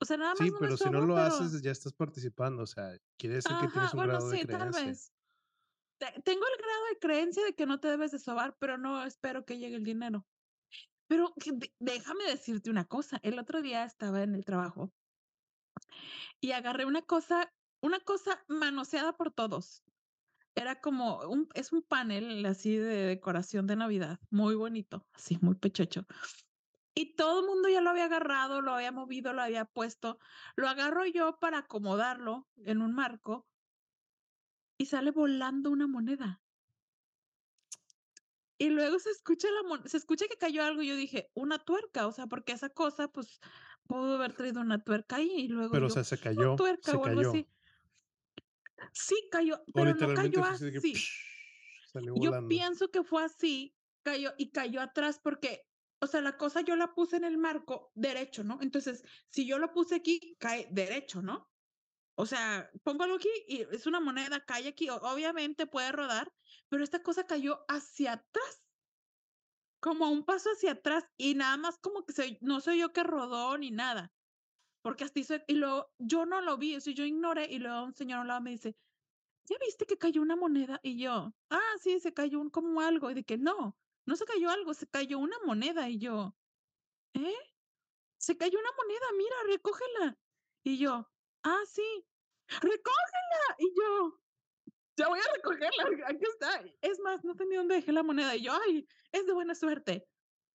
O 0.02 0.06
sea, 0.06 0.18
nada 0.18 0.32
más 0.32 0.40
Sí, 0.40 0.48
no 0.48 0.54
me 0.54 0.60
pero 0.60 0.76
si 0.76 0.90
no 0.90 1.00
lo 1.00 1.16
pero 1.16 1.28
haces, 1.28 1.62
ya 1.62 1.72
estás 1.72 1.94
participando, 1.94 2.64
o 2.64 2.68
sea, 2.68 2.98
quiere 3.18 3.36
decir 3.36 3.56
que 3.62 3.68
tienes 3.70 3.94
un 3.94 3.98
bueno, 3.98 4.14
grado 4.14 4.30
de 4.30 4.38
sí, 4.40 4.46
tal 4.46 4.72
creencia. 4.72 4.86
vez. 4.86 5.14
Te 5.98 6.22
tengo 6.24 6.42
el 6.46 6.58
grado 6.62 6.86
de 6.90 7.00
creencia 7.00 7.46
de 7.46 7.54
que 7.54 7.66
no 7.66 7.80
te 7.80 7.88
debes 7.88 8.12
de 8.12 8.20
sobar, 8.20 8.58
pero 8.60 8.78
no 8.78 9.06
espero 9.06 9.46
que 9.46 9.58
llegue 9.58 9.78
el 9.78 9.86
dinero. 9.86 10.28
Pero 11.08 11.34
de 11.46 11.74
déjame 11.80 12.26
decirte 12.26 12.70
una 12.70 12.86
cosa, 12.86 13.20
el 13.24 13.40
otro 13.40 13.62
día 13.62 13.86
estaba 13.86 14.22
en 14.24 14.36
el 14.36 14.44
trabajo 14.44 14.92
y 16.42 16.52
agarré 16.52 16.86
una 16.86 17.04
cosa 17.04 17.54
una 17.82 18.00
cosa 18.02 18.44
manoseada 18.48 19.14
por 19.18 19.32
todos. 19.34 19.84
Era 20.56 20.82
como 20.82 21.22
un 21.30 21.50
es 21.56 21.74
un 21.74 21.84
panel 21.84 22.46
así 22.46 22.78
de 22.78 23.08
decoración 23.08 23.68
de 23.68 23.76
Navidad, 23.78 24.20
muy 24.32 24.56
bonito, 24.56 25.08
así 25.14 25.38
muy 25.42 25.56
pechocho. 25.56 26.06
Y 26.96 27.16
todo 27.16 27.46
mundo 27.48 27.70
ya 27.70 27.82
lo 27.82 27.90
había 27.92 28.06
agarrado, 28.06 28.62
lo 28.62 28.74
había 28.74 28.92
movido, 28.92 29.34
lo 29.34 29.42
había 29.44 29.66
puesto. 29.66 30.20
Lo 30.58 30.68
agarro 30.70 31.06
yo 31.06 31.38
para 31.40 31.60
acomodarlo 31.60 32.48
en 32.58 32.82
un 32.82 32.94
marco 32.94 33.44
y 34.80 34.86
sale 34.88 35.12
volando 35.12 35.70
una 35.72 35.88
moneda. 35.88 36.42
Y 38.60 38.70
luego 38.70 39.00
se 39.00 39.10
escucha 39.12 39.48
la 39.52 39.64
mon 39.68 39.88
se 39.90 39.98
escucha 39.98 40.28
que 40.30 40.38
cayó 40.38 40.64
algo, 40.64 40.82
y 40.84 40.88
yo 40.88 40.96
dije: 40.96 41.32
"Una 41.34 41.60
tuerca", 41.60 42.08
o 42.08 42.12
sea, 42.12 42.28
porque 42.28 42.52
esa 42.54 42.70
cosa, 42.70 43.08
pues, 43.10 43.40
pudo 43.88 44.16
haber 44.16 44.34
traído 44.36 44.62
una 44.62 44.84
tuerca 44.84 45.18
ahí, 45.18 45.32
y 45.32 45.48
luego 45.48 45.78
Pero, 45.78 45.88
o 45.88 45.90
yo: 45.90 45.90
sea, 45.90 46.04
se 46.04 46.20
"Una 46.36 46.46
cayó, 46.46 46.58
tuerca", 46.58 46.80
se 46.82 47.00
o 47.00 47.06
algo 47.06 47.22
cayó. 47.22 47.22
así. 47.22 47.50
Sí, 48.94 49.16
cayó, 49.32 49.62
pero 49.74 49.94
no 49.94 50.14
cayó 50.14 50.44
así 50.44 50.72
que 50.72 50.94
Yo 52.20 52.48
pienso 52.48 52.90
que 52.90 53.04
fue 53.04 53.24
así, 53.24 53.76
cayó 54.04 54.34
y 54.38 54.52
cayó 54.52 54.82
atrás 54.82 55.20
porque, 55.22 55.64
o 56.00 56.08
sea, 56.08 56.22
la 56.22 56.38
cosa 56.38 56.62
yo 56.62 56.76
la 56.76 56.94
puse 56.94 57.18
en 57.18 57.24
el 57.24 57.38
marco 57.38 57.92
derecho, 57.96 58.44
¿no? 58.44 58.60
Entonces, 58.62 59.04
si 59.30 59.46
yo 59.46 59.60
lo 59.60 59.72
puse 59.74 59.96
aquí, 59.96 60.36
cae 60.40 60.68
derecho, 60.72 61.22
¿no? 61.22 61.50
O 62.16 62.26
sea, 62.26 62.70
pongo 62.84 63.04
algo 63.04 63.16
aquí 63.16 63.30
y 63.48 63.62
es 63.62 63.88
una 63.88 64.00
moneda, 64.00 64.44
cae 64.46 64.68
aquí, 64.68 64.90
obviamente 64.90 65.66
puede 65.66 65.92
rodar, 65.92 66.32
pero 66.70 66.84
esta 66.84 67.02
cosa 67.02 67.26
cayó 67.26 67.64
hacia 67.68 68.14
atrás. 68.14 68.64
Como 69.80 70.06
a 70.06 70.10
un 70.10 70.24
paso 70.24 70.50
hacia 70.52 70.74
atrás 70.74 71.06
y 71.18 71.34
nada 71.34 71.58
más 71.58 71.80
como 71.80 72.06
que 72.06 72.14
se 72.14 72.38
no 72.42 72.60
se 72.60 72.72
oyó 72.72 72.94
que 72.94 73.02
rodó 73.02 73.58
ni 73.58 73.72
nada, 73.72 74.14
porque 74.84 75.04
hasta 75.06 75.20
hizo 75.20 75.36
y 75.48 75.56
luego 75.56 75.92
yo 76.00 76.26
no 76.26 76.42
lo 76.42 76.58
vi, 76.58 76.76
o 76.76 76.82
sea, 76.82 76.94
yo 76.94 77.06
ignoré 77.06 77.46
y 77.52 77.60
luego 77.60 77.84
un 77.86 77.94
señor 77.96 78.20
a 78.20 78.22
un 78.22 78.28
lado 78.30 78.42
me 78.42 78.52
dice: 78.52 78.76
"¿Ya 79.46 79.58
viste 79.60 79.86
que 79.88 79.98
cayó 79.98 80.22
una 80.22 80.36
moneda?" 80.38 80.80
Y 80.84 81.00
yo: 81.02 81.34
"Ah, 81.50 81.74
sí, 81.82 82.00
se 82.02 82.14
cayó 82.14 82.40
un 82.42 82.50
como 82.52 82.82
algo", 82.82 83.12
y 83.12 83.16
de 83.16 83.24
que: 83.26 83.38
"No, 83.38 83.78
no 84.08 84.16
se 84.16 84.26
cayó 84.26 84.50
algo, 84.52 84.74
se 84.76 84.88
cayó 84.88 85.20
una 85.20 85.38
moneda", 85.46 85.90
y 85.90 86.00
yo: 86.00 86.36
"¿Eh? 87.16 87.36
Se 88.20 88.38
cayó 88.38 88.60
una 88.60 88.72
moneda, 88.78 89.06
mira, 89.18 89.36
recógela". 89.56 90.20
Y 90.66 90.78
yo: 90.80 91.10
"Ah, 91.44 91.62
sí, 91.68 91.84
recógela", 92.50 93.56
y 93.60 93.74
yo: 93.80 94.20
"Ya 94.98 95.10
voy 95.10 95.20
a 95.20 95.34
recogerla, 95.36 96.08
aquí 96.08 96.26
está". 96.26 96.64
Es 96.82 97.00
más, 97.02 97.24
no 97.26 97.36
tenía 97.36 97.60
dónde 97.60 97.76
dejé 97.76 97.92
la 97.94 98.04
moneda, 98.04 98.36
y 98.36 98.44
yo: 98.44 98.54
"Ay, 98.68 98.88
es 99.12 99.28
de 99.28 99.34
buena 99.34 99.56
suerte". 99.56 100.08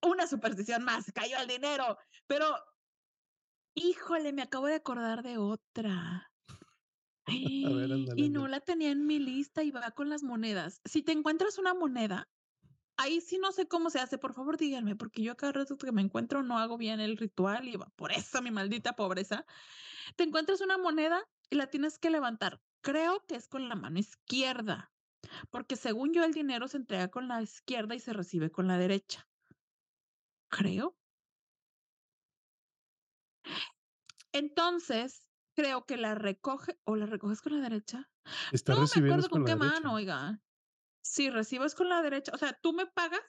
Una 0.03 0.27
superstición 0.27 0.85
más, 0.85 1.13
cayó 1.15 1.39
el 1.41 1.49
dinero, 1.49 1.99
pero 2.29 2.57
híjole, 3.77 4.33
me 4.33 4.43
acabo 4.43 4.67
de 4.67 4.75
acordar 4.75 5.23
de 5.23 5.39
otra. 5.39 6.33
Ver, 7.29 7.91
Y 8.17 8.29
no 8.31 8.49
la 8.49 8.61
tenía 8.61 8.91
en 8.91 9.07
mi 9.07 9.19
lista 9.19 9.63
y 9.63 9.71
va 9.71 9.91
con 9.93 10.09
las 10.09 10.23
monedas. 10.23 10.81
Si 10.85 11.03
te 11.03 11.13
encuentras 11.13 11.59
una 11.59 11.75
moneda, 11.75 12.29
ahí 12.97 13.21
sí 13.21 13.39
no 13.39 13.53
sé 13.53 13.69
cómo 13.69 13.91
se 13.91 14.01
hace, 14.01 14.19
por 14.19 14.33
favor, 14.33 14.57
díganme, 14.57 14.97
porque 14.97 15.23
yo 15.23 15.37
cada 15.37 15.53
rato 15.53 15.77
que 15.77 15.93
me 15.93 16.03
encuentro 16.03 16.43
no 16.43 16.59
hago 16.59 16.79
bien 16.79 17.01
el 17.01 17.17
ritual 17.17 17.69
y 17.69 17.77
va 17.77 17.91
por 17.97 18.13
eso 18.13 18.43
mi 18.43 18.51
maldita 18.51 18.95
pobreza. 18.95 19.45
Te 20.17 20.25
encuentras 20.25 20.61
una 20.61 20.79
moneda 20.79 21.23
y 21.51 21.57
la 21.57 21.67
tienes 21.67 21.99
que 21.99 22.11
levantar. 22.11 22.61
Creo 22.81 23.25
que 23.27 23.37
es 23.37 23.49
con 23.49 23.69
la 23.69 23.75
mano 23.75 23.99
izquierda, 23.99 24.93
porque 25.51 25.77
según 25.77 26.13
yo 26.15 26.25
el 26.25 26.33
dinero 26.33 26.69
se 26.69 26.77
entrega 26.77 27.09
con 27.09 27.29
la 27.29 27.43
izquierda 27.43 27.95
y 27.95 28.01
se 28.01 28.13
recibe 28.13 28.51
con 28.51 28.69
la 28.69 28.79
derecha. 28.79 29.29
Creo. 30.49 30.97
Entonces, 34.33 35.27
creo 35.55 35.87
que 35.87 35.97
la 35.97 36.15
recoge 36.15 36.79
¿o 36.85 36.97
la 36.97 37.07
recoges 37.07 37.41
con 37.43 37.55
la 37.55 37.61
derecha? 37.61 38.11
No 38.67 38.77
Estás 38.77 38.91
me 38.93 38.99
acuerdo 38.99 39.31
con 39.31 39.45
qué 39.45 39.57
mano, 39.57 39.95
oiga. 39.95 40.43
Si 41.03 41.31
recibes 41.31 41.75
con 41.75 41.89
la 41.89 42.03
derecha, 42.03 42.33
o 42.35 42.39
sea, 42.39 42.55
tú 42.63 42.73
me 42.73 42.87
pagas, 42.87 43.21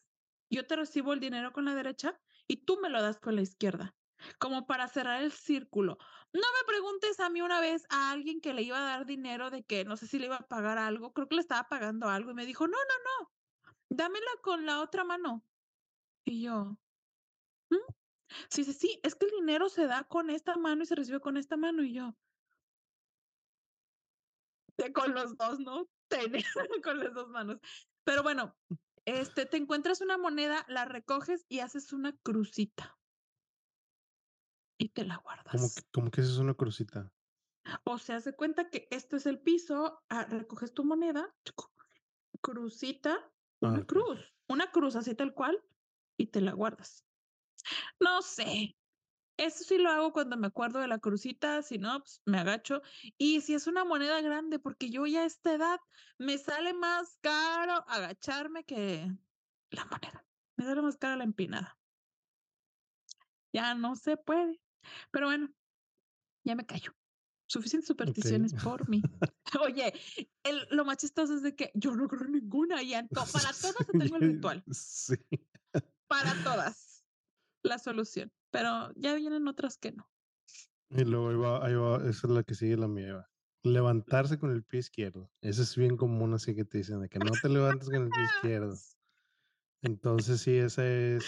yo 0.51 0.67
te 0.67 0.75
recibo 0.75 1.13
el 1.13 1.19
dinero 1.19 1.53
con 1.53 1.65
la 1.65 1.75
derecha 1.75 2.19
y 2.47 2.65
tú 2.65 2.80
me 2.82 2.89
lo 2.89 3.01
das 3.01 3.19
con 3.19 3.36
la 3.36 3.41
izquierda, 3.43 3.95
como 4.39 4.67
para 4.67 4.88
cerrar 4.88 5.21
el 5.23 5.32
círculo. 5.32 5.97
No 6.34 6.41
me 6.41 6.67
preguntes 6.67 7.19
a 7.19 7.30
mí 7.30 7.41
una 7.41 7.62
vez 7.62 7.86
a 7.89 8.12
alguien 8.12 8.41
que 8.41 8.53
le 8.53 8.63
iba 8.63 8.80
a 8.80 8.97
dar 8.97 9.06
dinero 9.06 9.51
de 9.51 9.65
que 9.65 9.86
no 9.86 9.97
sé 9.97 10.08
si 10.08 10.19
le 10.19 10.27
iba 10.27 10.38
a 10.38 10.47
pagar 10.47 10.77
algo, 10.80 11.13
creo 11.13 11.27
que 11.30 11.36
le 11.36 11.41
estaba 11.41 11.69
pagando 11.69 12.10
algo 12.10 12.32
y 12.32 12.36
me 12.36 12.45
dijo: 12.45 12.67
"No, 12.67 12.77
no, 12.77 13.23
no, 13.30 13.34
dámela 13.89 14.32
con 14.43 14.65
la 14.65 14.82
otra 14.82 15.03
mano". 15.06 15.47
Y 16.25 16.43
yo, 16.43 16.77
¿mm? 17.71 17.77
Sí, 18.49 18.63
sí, 18.63 18.73
sí, 18.73 18.99
es 19.03 19.15
que 19.15 19.25
el 19.25 19.31
dinero 19.31 19.69
se 19.69 19.87
da 19.87 20.03
con 20.03 20.29
esta 20.29 20.57
mano 20.57 20.83
y 20.83 20.85
se 20.85 20.95
recibe 20.95 21.19
con 21.19 21.37
esta 21.37 21.57
mano 21.57 21.83
y 21.83 21.93
yo 21.93 22.13
con 24.93 25.13
los 25.13 25.37
2, 25.37 25.59
¿no? 25.59 25.89
Con 26.83 26.99
las 26.99 27.13
2 27.13 27.29
manos. 27.29 27.59
Pero 28.03 28.23
bueno, 28.23 28.55
este, 29.05 29.45
te 29.45 29.57
encuentras 29.57 30.01
una 30.01 30.17
moneda, 30.17 30.65
la 30.69 30.85
recoges 30.85 31.45
y 31.49 31.59
haces 31.59 31.91
una 31.91 32.15
crucita. 32.17 32.97
Y 34.77 34.89
te 34.89 35.03
la 35.03 35.15
¿Cómo 35.17 35.23
que 35.23 35.23
guardas. 35.23 35.85
cómo 35.91 36.11
que 36.11 36.21
haces 36.21 36.37
una 36.37 36.53
crucita? 36.53 37.11
O 37.83 37.97
sea, 37.97 38.19
de 38.19 38.33
cuenta 38.33 38.69
que 38.69 38.87
esto 38.91 39.17
es 39.17 39.25
el 39.25 39.41
piso, 39.41 40.01
ah, 40.09 40.25
recoges 40.29 40.73
tu 40.73 40.85
moneda, 40.85 41.35
crucita, 42.41 43.33
una 43.59 43.85
cruz, 43.85 44.33
una 44.47 44.71
cruz 44.71 44.95
así 44.95 45.15
tal 45.15 45.33
cual, 45.33 45.61
y 46.15 46.27
te 46.27 46.39
la 46.39 46.53
guardas. 46.53 47.07
No 48.00 48.22
sé, 48.22 48.76
eso 49.38 49.63
sí 49.63 49.78
lo 49.78 49.89
hago 49.89 50.13
cuando 50.13 50.38
me 50.38 50.48
acuerdo 50.48 50.80
de 50.80 50.88
la 50.88 51.00
crucita, 51.00 51.62
si 51.62 51.78
no, 51.78 52.00
pues, 52.00 52.22
me 52.26 52.39
agacho. 52.39 52.82
Y 53.17 53.41
si 53.41 53.54
es 53.54 53.67
una 53.67 53.86
moneda 53.86 54.22
grande, 54.22 54.60
porque 54.60 54.89
yo 54.89 55.06
ya 55.06 55.22
a 55.22 55.26
esta 55.26 55.54
edad 55.54 55.80
me 56.17 56.38
sale 56.38 56.74
más 56.74 57.17
caro 57.22 57.84
agacharme 57.88 58.63
que 58.63 59.12
la 59.70 59.86
moneda. 59.86 60.26
Me 60.56 60.65
sale 60.65 60.82
más 60.82 60.98
cara 60.98 61.17
la 61.17 61.24
empinada. 61.24 61.78
Ya 63.54 63.76
no 63.76 63.96
se 63.96 64.17
puede. 64.17 64.60
Pero 65.12 65.28
bueno, 65.28 65.54
ya 66.43 66.56
me 66.56 66.65
callo. 66.65 66.96
Suficientes 67.48 67.88
supersticiones 67.88 68.54
por 68.54 68.89
mí. 68.89 69.02
Oye, 69.62 69.93
el 70.43 70.67
lo 70.72 70.84
más 70.84 70.98
chistoso 70.98 71.36
es 71.36 71.43
de 71.43 71.56
que 71.56 71.72
yo 71.74 71.96
no 71.96 72.08
creo 72.08 72.26
en 72.26 72.34
ninguna, 72.34 72.82
y 72.84 72.91
para 72.91 73.54
todas 73.54 73.76
te 73.88 73.98
tengo 73.98 74.17
el 74.17 74.22
ritual, 74.41 74.63
Sí. 74.72 75.15
para 76.08 76.34
todas, 76.43 76.87
la 77.67 77.80
solución, 77.80 78.32
pero 78.51 78.91
ya 78.95 79.15
vienen 79.15 79.47
otras 79.47 79.77
que 79.77 79.91
no. 79.91 80.10
Y 80.89 81.03
luego 81.03 81.30
ahí 81.30 81.36
va 81.36 81.65
ahí 81.65 81.73
va, 81.75 81.97
esa 82.10 82.27
es 82.27 82.34
la 82.34 82.43
que 82.43 82.56
sigue 82.56 82.77
la 82.77 82.88
mía. 82.88 83.27
Levantarse 83.63 84.39
con 84.39 84.51
el 84.51 84.63
pie 84.63 84.80
izquierdo. 84.80 85.30
Eso 85.41 85.62
es 85.62 85.75
bien 85.75 85.97
común, 85.97 86.34
así 86.34 86.56
que 86.56 86.63
te 86.63 86.77
dicen 86.77 87.01
de 87.01 87.10
que 87.10 87.19
no 87.19 87.32
te 87.41 87.49
levantes 87.49 87.89
con 87.89 88.03
el 88.03 88.10
pie 88.10 88.23
izquierdo. 88.23 88.75
Entonces, 89.82 90.41
sí, 90.41 90.56
esa 90.58 90.88
es 90.88 91.25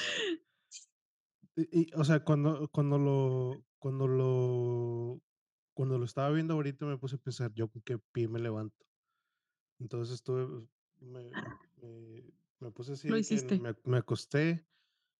y 1.55 1.81
y, 1.81 1.87
o 1.95 2.03
sea, 2.03 2.23
cuando 2.23 2.67
cuando 2.69 2.97
lo 2.97 3.65
cuando 3.79 4.07
lo 4.07 5.21
cuando 5.73 5.97
lo 5.97 6.05
estaba 6.05 6.29
viendo 6.31 6.53
ahorita 6.53 6.85
me 6.85 6.97
puse 6.97 7.15
a 7.15 7.19
pensar, 7.19 7.51
¿yo 7.53 7.69
con 7.69 7.81
qué 7.81 7.99
pie 8.13 8.27
me 8.27 8.39
levanto? 8.39 8.85
Entonces 9.79 10.15
estuve 10.15 10.67
me 10.99 11.31
me 11.81 12.23
me 12.59 12.71
puse 12.71 12.93
así 12.93 13.09
Lo 13.09 13.17
hiciste. 13.17 13.59
me 13.59 13.75
me 13.83 13.97
acosté 13.97 14.67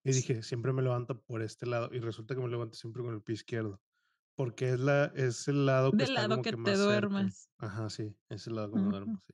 y 0.04 0.14
dije: 0.14 0.44
"Siempre 0.44 0.74
me 0.74 0.82
levanto 0.84 1.22
por 1.24 1.42
este 1.42 1.66
lado", 1.68 1.90
y 1.94 2.00
resulta 2.00 2.36
que 2.36 2.42
me 2.42 2.50
levanto 2.50 2.78
siempre 2.78 3.04
con 3.04 3.14
el 3.16 3.24
pie 3.24 3.36
izquierdo, 3.36 3.82
porque 4.36 4.72
es 4.72 4.80
la 4.82 5.06
es 5.16 5.48
el 5.50 5.66
lado 5.68 5.96
que 5.98 6.04
Del 6.04 6.06
está 6.06 6.26
lado 6.26 6.28
como 6.28 6.48
que 6.48 6.50
que 6.50 6.58
te 6.58 6.76
cerca. 6.76 6.78
duermes. 6.78 7.50
Ajá, 7.60 7.90
sí, 7.92 8.18
es 8.30 8.48
el 8.48 8.56
lado 8.56 8.72
que 8.72 8.78
me 8.78 8.90
duermo, 8.90 9.14
sí. 9.28 9.34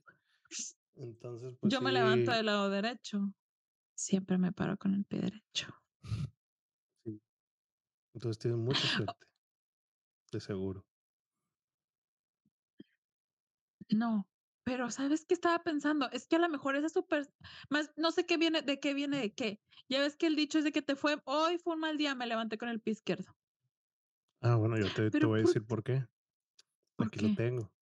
Entonces, 0.96 1.54
pues 1.60 1.74
Yo 1.74 1.80
me 1.82 1.92
levanto 1.92 2.30
del 2.32 2.46
lado 2.46 2.70
derecho. 2.70 3.32
Siempre 3.96 4.38
me 4.38 4.52
paro 4.52 4.78
con 4.78 4.94
el 4.94 5.04
pie 5.06 5.20
derecho. 5.20 5.68
Sí. 7.04 7.22
Entonces 8.14 8.38
tienes 8.40 8.60
mucha 8.60 8.88
suerte. 8.88 9.26
De 10.32 10.38
seguro. 10.40 10.84
No, 13.90 14.28
pero, 14.66 14.90
¿sabes 14.90 15.24
qué 15.24 15.32
estaba 15.32 15.62
pensando? 15.62 16.10
Es 16.10 16.26
que 16.26 16.34
a 16.34 16.38
lo 16.40 16.48
mejor 16.48 16.74
esa 16.74 16.88
super 16.88 17.32
más 17.70 17.92
no 17.96 18.10
sé 18.10 18.26
qué 18.26 18.36
viene 18.36 18.62
de 18.62 18.80
qué 18.80 18.94
viene 18.94 19.20
de 19.20 19.32
qué. 19.32 19.60
Ya 19.88 20.00
ves 20.00 20.16
que 20.16 20.26
el 20.26 20.34
dicho 20.34 20.58
es 20.58 20.64
de 20.64 20.72
que 20.72 20.82
te 20.82 20.96
fue 20.96 21.22
hoy 21.24 21.56
fue 21.58 21.74
un 21.74 21.80
mal 21.80 21.96
día, 21.96 22.16
me 22.16 22.26
levanté 22.26 22.58
con 22.58 22.68
el 22.68 22.80
pie 22.80 22.94
izquierdo. 22.94 23.36
Ah, 24.40 24.56
bueno, 24.56 24.76
yo 24.76 24.92
te 24.92 25.08
te 25.08 25.24
voy 25.24 25.38
a 25.38 25.42
¿por 25.44 25.54
decir 25.54 25.66
por 25.68 25.84
qué. 25.84 26.04
¿Por 26.96 27.06
Aquí 27.06 27.28
lo 27.28 27.36
tengo. 27.36 27.72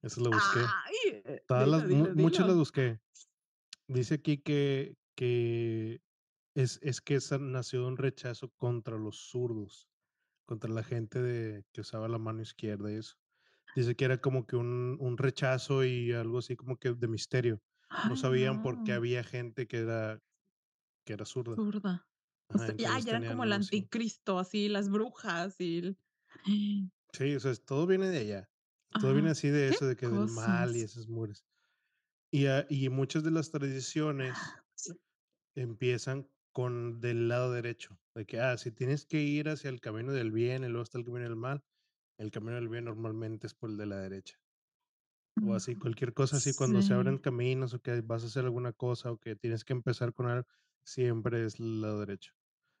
Eso 0.00 0.22
lo 0.22 0.30
busqué. 0.30 0.60
Ay, 0.60 1.22
eh, 1.26 1.44
Todas 1.46 1.68
las 1.68 1.86
dilo, 1.86 1.98
mu 1.98 2.04
dilo, 2.06 2.22
muchas 2.22 2.46
las 2.46 2.56
busqué. 2.56 2.98
Dice 3.88 4.14
aquí 4.14 4.38
que 4.38 4.96
que 5.14 6.00
es 6.54 6.80
es 6.82 7.02
que 7.02 7.16
esa 7.16 7.36
nació 7.36 7.82
de 7.82 7.88
un 7.88 7.98
rechazo 7.98 8.48
contra 8.56 8.96
los 8.96 9.18
zurdos, 9.30 9.86
contra 10.46 10.70
la 10.70 10.82
gente 10.82 11.20
de 11.20 11.66
que 11.72 11.82
usaba 11.82 12.08
la 12.08 12.16
mano 12.16 12.40
izquierda 12.40 12.90
y 12.90 12.96
eso. 12.96 13.21
Dice 13.74 13.96
que 13.96 14.04
era 14.04 14.18
como 14.20 14.46
que 14.46 14.56
un 14.56 14.96
un 15.00 15.18
rechazo 15.18 15.84
y 15.84 16.12
algo 16.12 16.38
así 16.38 16.56
como 16.56 16.76
que 16.78 16.92
de 16.94 17.08
misterio. 17.08 17.62
No 18.04 18.16
sabían 18.16 18.60
por 18.60 18.82
qué 18.82 18.92
no. 18.92 18.94
había 18.94 19.24
gente 19.24 19.66
que 19.68 19.78
era 19.78 20.20
que 21.06 21.14
era 21.14 21.26
zurda. 21.26 21.58
Zurda. 21.58 22.08
O 22.48 22.58
sea, 22.58 22.74
y, 22.78 22.84
ay, 22.86 23.02
entonces 23.02 23.06
eran 23.06 23.24
como 23.24 23.44
el 23.44 23.52
así. 23.52 23.52
anticristo, 23.52 24.38
así 24.38 24.68
las 24.68 24.88
brujas 24.88 25.60
y 25.60 25.78
el 25.78 25.98
Sí, 27.12 27.34
o 27.36 27.40
sea, 27.40 27.54
todo 27.54 27.86
viene 27.86 28.08
de 28.08 28.18
allá. 28.18 28.50
Todo 28.98 29.12
viene 29.14 29.30
así 29.30 29.48
de 29.48 29.68
¿Qué 29.68 29.76
eso, 29.76 29.86
de 29.86 29.96
que 29.96 30.08
del 30.08 30.26
mal 30.26 30.76
y 30.76 30.80
cosas? 30.80 30.82
esas 30.82 31.08
mures. 31.08 31.44
Y, 32.32 32.46
ah, 32.46 32.66
y 32.70 32.88
muchas 32.90 33.24
de 33.24 33.30
las 33.32 33.50
tradiciones 33.50 34.58
empiezan 35.56 36.30
con 36.52 37.00
del 37.00 37.28
lado 37.28 37.52
derecho, 37.52 38.00
de 38.14 38.26
que, 38.26 38.40
ah, 38.40 38.58
si 38.58 38.72
tienes 38.72 39.06
que 39.06 39.22
ir 39.22 39.48
hacia 39.48 39.70
el 39.70 39.80
camino 39.80 40.12
del 40.12 40.32
bien 40.32 40.64
y 40.64 40.68
luego 40.68 40.82
está 40.84 40.98
el 40.98 41.04
camino 41.04 41.24
del 41.26 41.36
mal, 41.36 41.64
el 42.22 42.30
camino 42.30 42.54
del 42.56 42.68
bien 42.70 42.86
normalmente 42.86 43.46
es 43.46 43.54
por 43.54 43.70
el 43.70 43.76
de 43.76 43.86
la 43.86 43.98
derecha. 43.98 44.36
O 45.40 45.54
así, 45.54 45.76
cualquier 45.76 46.14
cosa 46.14 46.36
así, 46.36 46.54
cuando 46.54 46.82
se 46.82 46.94
abren 46.94 47.18
caminos 47.18 47.74
o 47.74 47.80
que 47.80 48.00
vas 48.02 48.22
a 48.22 48.26
hacer 48.26 48.44
alguna 48.44 48.72
cosa 48.72 49.10
o 49.12 49.18
que 49.18 49.34
tienes 49.36 49.64
que 49.64 49.72
empezar 49.72 50.14
con 50.14 50.26
algo, 50.28 50.46
siempre 50.84 51.44
es 51.44 51.58
el 51.58 51.80
lado 51.80 52.00
derecho. 52.00 52.32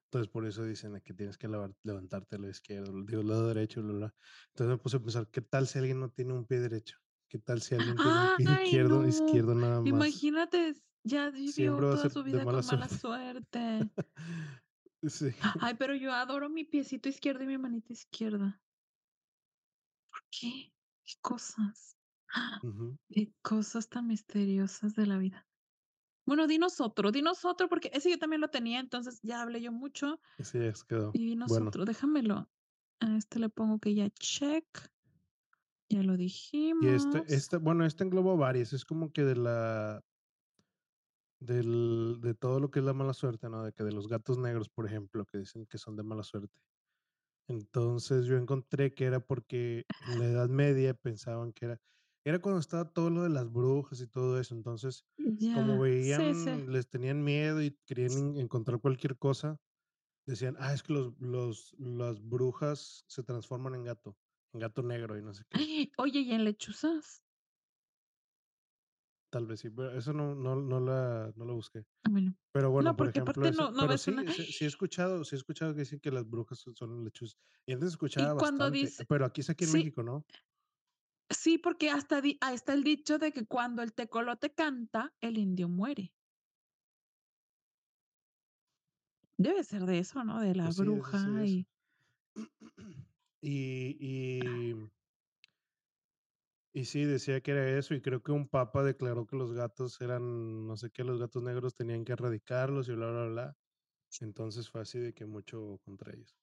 Entonces, 0.06 0.30
por 0.32 0.46
eso 0.46 0.64
dicen 0.64 1.00
que 1.04 1.14
tienes 1.14 1.38
que 1.38 1.48
levantarte 1.48 2.36
al 2.36 2.42
lado 2.42 2.52
izquierdo, 2.52 2.92
digo, 3.06 3.22
lado 3.22 3.48
derecho, 3.48 3.82
bla, 3.82 3.92
bla. 3.94 4.14
Entonces 4.50 4.76
me 4.76 4.78
puse 4.82 4.98
a 4.98 5.00
pensar, 5.00 5.28
¿qué 5.30 5.42
tal 5.42 5.66
si 5.68 5.78
alguien 5.80 6.00
no 6.00 6.10
tiene 6.10 6.34
un 6.34 6.46
pie 6.46 6.60
derecho? 6.60 6.98
¿Qué 7.28 7.38
tal 7.38 7.62
si 7.62 7.74
alguien 7.76 8.00
tiene 8.00 8.20
un 8.20 8.30
pie 8.30 8.46
Ay, 8.60 8.78
izquierdo 8.78 9.06
no. 9.06 9.06
izquierdo 9.06 9.54
nada 9.56 9.82
más? 9.82 10.22
Imagínate, 10.22 10.74
ya 11.04 11.30
vivió 11.30 11.84
Siempre 11.84 11.86
a 11.86 11.88
toda 11.88 12.08
su 12.08 12.22
vida 12.22 12.46
mala 12.46 12.62
con 12.62 12.64
mala 12.64 12.88
suerte. 12.88 12.88
suerte. 12.88 13.90
Sí. 15.08 15.32
Ay, 15.58 15.74
pero 15.78 15.94
yo 15.94 16.12
adoro 16.12 16.48
mi 16.48 16.64
piecito 16.64 17.08
izquierdo 17.08 17.44
y 17.44 17.46
mi 17.46 17.58
manita 17.58 17.92
izquierda. 17.92 18.61
¿Por 20.32 20.40
qué? 20.40 20.72
¿Qué 21.04 21.14
cosas? 21.20 21.98
Ujú. 22.62 22.96
Qué 23.10 23.34
cosas 23.42 23.88
tan 23.88 24.06
misteriosas 24.06 24.94
de 24.94 25.06
la 25.06 25.18
vida. 25.18 25.46
Bueno, 26.24 26.46
dinos 26.46 26.80
otro, 26.80 27.12
dinos 27.12 27.44
otro, 27.44 27.68
porque 27.68 27.90
ese 27.92 28.10
yo 28.10 28.18
también 28.18 28.40
lo 28.40 28.48
tenía, 28.48 28.80
entonces 28.80 29.20
ya 29.22 29.42
hablé 29.42 29.60
yo 29.60 29.72
mucho. 29.72 30.20
Así 30.38 30.58
es, 30.58 30.84
quedó. 30.84 31.12
Y 31.12 31.26
dinos 31.26 31.50
Bueno, 31.50 31.68
otro, 31.68 31.84
déjamelo. 31.84 32.48
A 33.00 33.16
este 33.16 33.40
le 33.40 33.50
pongo 33.50 33.78
que 33.78 33.94
ya 33.94 34.08
check, 34.08 34.64
ya 35.90 36.02
lo 36.02 36.14
y 36.14 36.88
este 36.88 37.18
dijimos. 37.18 37.34
este, 37.34 37.56
bueno, 37.58 37.84
este 37.84 38.04
engloba 38.04 38.34
varias, 38.36 38.72
es 38.72 38.84
como 38.86 39.12
que 39.12 39.24
de 39.24 39.36
la 39.36 40.00
del 41.40 42.20
de 42.20 42.34
todo 42.34 42.60
lo 42.60 42.70
que 42.70 42.78
es 42.78 42.84
la 42.84 42.92
mala 42.94 43.12
suerte, 43.12 43.48
¿no? 43.48 43.64
De 43.64 43.72
que 43.72 43.84
de 43.84 43.92
los 43.92 44.08
gatos 44.08 44.38
negros, 44.38 44.68
por 44.68 44.86
ejemplo, 44.86 45.26
que 45.26 45.38
dicen 45.38 45.66
que 45.66 45.76
son 45.78 45.96
de 45.96 46.04
mala 46.04 46.22
suerte. 46.22 46.54
Entonces, 47.48 48.26
yo 48.26 48.36
encontré 48.36 48.94
que 48.94 49.04
era 49.06 49.20
porque 49.20 49.86
en 50.00 50.18
la 50.18 50.26
Edad 50.26 50.48
Media 50.48 50.94
pensaban 50.94 51.52
que 51.52 51.66
era 51.66 51.80
era 52.24 52.38
cuando 52.40 52.60
estaba 52.60 52.92
todo 52.92 53.10
lo 53.10 53.24
de 53.24 53.30
las 53.30 53.50
brujas 53.52 54.00
y 54.00 54.06
todo 54.06 54.38
eso. 54.40 54.54
Entonces, 54.54 55.04
como 55.50 55.78
Ya, 55.78 55.84
sí, 55.98 56.34
sí. 56.34 56.52
veían, 56.54 56.72
les 56.72 56.88
tenían 56.88 57.24
miedo 57.24 57.60
y 57.62 57.76
querían 57.86 58.16
en 58.16 58.36
encontrar 58.38 58.80
cualquier 58.80 59.18
cosa, 59.18 59.60
decían: 60.26 60.56
"Ah, 60.60 60.74
es 60.74 60.82
que 60.84 60.92
los 60.94 61.14
los 61.20 61.74
las 61.78 62.20
brujas 62.22 63.04
se 63.08 63.22
transforman 63.24 63.74
en 63.76 63.84
gato, 63.84 64.18
en 64.54 64.60
gato 64.60 64.82
negro", 64.82 65.18
y 65.18 65.22
no 65.22 65.34
sé 65.34 65.44
qué. 65.50 65.60
Oye, 65.98 66.20
¿y 66.20 66.32
en 66.32 66.44
lechuzas? 66.44 67.21
Tal 69.32 69.46
vez 69.46 69.60
sí, 69.60 69.70
pero 69.70 69.92
eso 69.98 70.12
no 70.12 70.34
no 70.34 70.56
no 70.56 70.78
la 70.80 71.32
no 71.36 71.44
la 71.46 71.52
busqué. 71.54 71.86
Bueno. 72.04 72.36
Pero 72.52 72.70
bueno, 72.70 72.90
No, 72.90 72.96
por 72.96 73.08
ejemplo, 73.08 73.20
aparte 73.20 73.48
eso 73.48 73.64
no 73.64 73.70
no 73.72 73.86
pero 73.86 73.88
ves 73.88 74.08
una 74.08 74.24
sí, 74.26 74.28
sí 74.28 74.52
sí 74.52 74.64
he 74.64 74.68
escuchado 74.68 75.24
sí 75.24 75.36
he 75.36 75.38
escuchado 75.38 75.74
que 75.74 75.80
dicen 75.80 76.00
que 76.00 76.12
las 76.12 76.28
brujas 76.28 76.58
son 76.60 76.76
son 76.76 77.04
lechuzas. 77.04 77.38
Y 77.66 77.72
antes 77.74 77.90
y 78.14 78.28
escuchaba 78.28 78.34
cuando 78.34 78.70
bastante, 78.70 78.70
dice 78.70 79.08
pero 79.08 79.26
aquí 79.26 79.42
es 79.42 79.50
aquí 79.50 79.64
en 79.64 79.70
sí, 79.70 79.72
México, 79.72 80.02
¿no? 80.04 80.26
sí, 81.30 81.58
porque 81.58 81.90
hasta 81.90 82.20
di 82.20 82.38
está 82.52 82.72
el 82.74 82.84
dicho 82.84 83.18
de 83.18 83.32
que 83.32 83.46
cuando 83.46 83.82
el 83.82 83.92
tecolote 83.94 84.54
canta, 84.54 85.14
el 85.20 85.38
indio 85.38 85.68
muere. 85.68 86.14
Debe 89.36 89.62
ser 89.62 89.84
de 89.84 89.98
eso, 89.98 90.24
¿no? 90.24 90.40
De 90.40 90.54
la 90.54 90.70
Pues 90.70 90.76
sí, 90.76 90.86
es 90.96 91.12
bruja 91.12 91.44
y 91.44 91.66
Y 93.40 93.96
y 94.00 94.74
y 96.72 96.86
sí, 96.86 97.04
decía 97.04 97.40
que 97.42 97.52
era 97.52 97.78
eso, 97.78 97.94
y 97.94 98.00
creo 98.02 98.22
que 98.22 98.32
un 98.32 98.48
papa 98.48 98.82
declaró 98.82 99.26
que 99.26 99.36
los 99.36 99.52
gatos 99.52 100.00
eran, 100.00 100.66
no 100.66 100.76
sé 100.76 100.90
qué, 100.90 101.04
los 101.04 101.18
gatos 101.20 101.42
negros 101.42 101.74
tenían 101.74 102.04
que 102.04 102.12
erradicarlos 102.12 102.88
y 102.88 102.92
bla, 102.94 103.10
bla, 103.10 103.26
bla. 103.26 103.56
Entonces 104.20 104.70
fue 104.70 104.82
así 104.82 104.98
de 105.00 105.14
que 105.14 105.26
mucho 105.26 105.80
contra 105.84 106.12
ellos. 106.14 106.36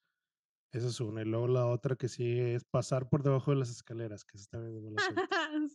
Esa 0.71 0.87
es 0.87 0.99
una. 0.99 1.21
Y 1.21 1.25
luego 1.25 1.47
la 1.47 1.65
otra 1.67 1.95
que 1.95 2.07
sí 2.07 2.39
es 2.39 2.63
pasar 2.65 3.09
por 3.09 3.23
debajo 3.23 3.51
de 3.51 3.57
las 3.57 3.71
escaleras, 3.71 4.23
que 4.25 4.37
eso 4.37 4.47
también 4.51 4.77
es 4.77 4.83
de 4.83 4.91
mala 4.91 5.27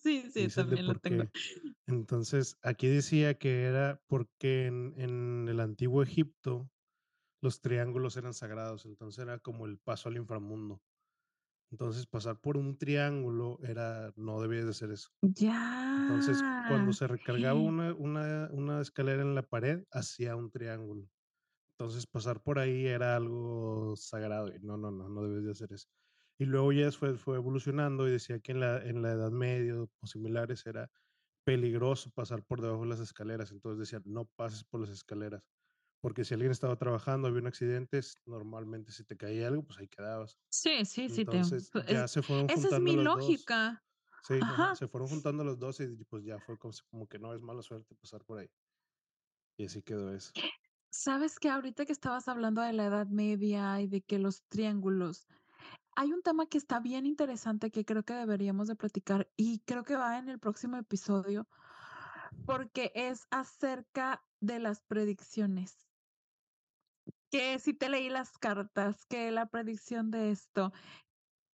sí, 0.03 0.31
sí, 0.31 0.49
también 0.51 0.87
lo 0.87 0.95
tengo. 0.97 1.25
Entonces, 1.87 2.57
aquí 2.63 2.89
decía 2.89 3.35
que 3.35 3.65
era 3.65 4.03
porque 4.09 4.67
en 4.67 4.95
en 4.99 5.49
el 5.49 5.61
antiguo 5.61 6.03
Egipto 6.03 6.71
los 7.43 7.61
triángulos 7.61 8.17
eran 8.17 8.35
sagrados, 8.35 8.87
entonces 8.87 9.23
era 9.23 9.39
como 9.39 9.67
el 9.67 9.79
paso 9.79 10.09
al 10.09 10.17
inframundo. 10.17 10.83
Entonces, 11.75 12.07
pasar 12.07 12.41
por 12.41 12.57
un 12.59 12.79
triángulo 12.79 13.59
era 13.65 14.13
no 14.17 14.41
debías 14.41 14.65
de 14.67 14.71
hacer 14.73 14.91
eso. 14.93 15.11
Entonces, 15.97 16.43
cuando 16.65 16.93
Ya. 16.93 16.95
se 16.95 17.07
recargaba 17.09 17.61
una 17.61 17.95
una 17.95 18.49
una 18.53 18.81
escalera 18.81 19.23
en 19.23 19.35
la 19.35 19.43
pared, 19.43 19.85
hacía 19.93 20.37
un 20.37 20.51
triángulo. 20.51 21.09
Entonces, 21.79 22.07
pasar 22.07 22.43
por 22.43 22.59
ahí 22.59 22.87
era 22.87 23.17
algo 23.17 23.97
sagrado 23.97 24.49
y 24.55 24.61
no, 24.61 24.77
no, 24.79 24.91
no, 24.93 25.09
no 25.09 25.23
debes 25.25 25.45
de 25.45 25.51
hacer 25.53 25.73
eso. 25.73 25.89
Y 26.39 26.47
luego 26.47 26.73
ya 26.73 26.87
después 26.87 27.21
fue 27.21 27.37
evolucionando 27.37 28.09
y 28.09 28.13
decía 28.13 28.41
que 28.41 28.53
en 28.53 28.61
la 28.61 28.85
en 28.85 29.03
la 29.03 29.13
Edad 29.13 29.31
Media 29.33 29.77
o 29.83 29.91
similares 30.07 30.67
era 30.67 30.91
peligroso 31.45 32.11
pasar 32.13 32.45
por 32.47 32.61
debajo 32.63 32.83
de 32.83 32.89
las 32.91 33.01
escaleras. 33.01 33.53
Entonces 33.53 33.81
decían, 33.81 34.03
no 34.07 34.27
pases 34.37 34.65
por 34.65 34.81
las 34.81 34.91
escaleras, 34.91 35.43
porque 36.05 36.23
si 36.23 36.35
alguien 36.35 36.53
estaba 36.53 36.77
trabajando, 36.77 37.29
había 37.29 37.41
un 37.41 37.47
accidente, 37.47 37.99
normalmente 38.27 38.93
si 38.93 39.05
te 39.05 39.17
caía 39.17 39.49
algo, 39.49 39.65
pues 39.65 39.79
ahí 39.79 39.89
quedabas. 39.89 40.39
Sí, 40.51 40.85
sí, 40.85 41.09
sí, 41.09 41.25
te 41.25 41.39
es 41.39 41.71
ya 41.89 42.07
se 42.07 42.23
fueron 42.23 42.45
esa 42.47 42.69
es 42.69 42.73
juntando 42.73 42.93
mi 42.93 42.95
los 42.97 43.05
dos. 43.05 43.15
lógica. 43.15 43.83
Sí, 44.23 44.35
Ajá. 44.43 44.75
se 44.75 44.87
fueron 44.87 45.09
juntando 45.09 45.45
los 45.45 45.59
dos 45.59 45.81
y 45.81 45.87
pues 46.05 46.23
ya 46.27 46.39
fue 46.41 46.59
como, 46.59 46.75
como 46.91 47.07
que 47.09 47.19
no 47.19 47.33
es 47.33 47.41
mala 47.41 47.63
suerte 47.63 47.95
pasar 47.95 48.23
por 48.23 48.39
ahí. 48.39 48.51
Y 49.57 49.65
así 49.67 49.83
quedó 49.83 50.13
eso. 50.15 50.33
¿Sabes 50.91 51.39
que 51.39 51.49
Ahorita 51.49 51.87
que 51.87 51.93
estabas 51.93 52.29
hablando 52.29 52.61
de 52.63 52.73
la 52.73 52.87
Edad 52.87 53.07
Media 53.09 53.81
y 53.81 53.89
de 53.89 54.03
que 54.03 54.19
los 54.19 54.45
triángulos, 54.49 55.27
hay 55.97 56.13
un 56.13 56.23
tema 56.23 56.47
que 56.47 56.59
está 56.59 56.81
bien 56.81 57.07
interesante 57.07 57.71
que 57.71 57.85
creo 57.85 58.05
que 58.05 58.15
deberíamos 58.15 58.69
de 58.69 58.77
platicar 58.77 59.31
y 59.37 59.61
creo 59.61 59.85
que 59.85 59.97
va 59.97 60.19
en 60.19 60.29
el 60.29 60.41
próximo 60.41 60.77
episodio, 60.79 61.49
porque 62.47 62.93
es 62.95 63.27
acerca 63.31 64.25
de 64.41 64.61
las 64.61 64.83
predicciones. 64.83 65.87
Que 67.35 67.59
si 67.59 67.75
te 67.75 67.89
leí 67.89 68.11
las 68.11 68.39
cartas, 68.39 69.07
que 69.07 69.33
la 69.33 69.47
predicción 69.47 70.13
de 70.13 70.31
esto. 70.31 70.71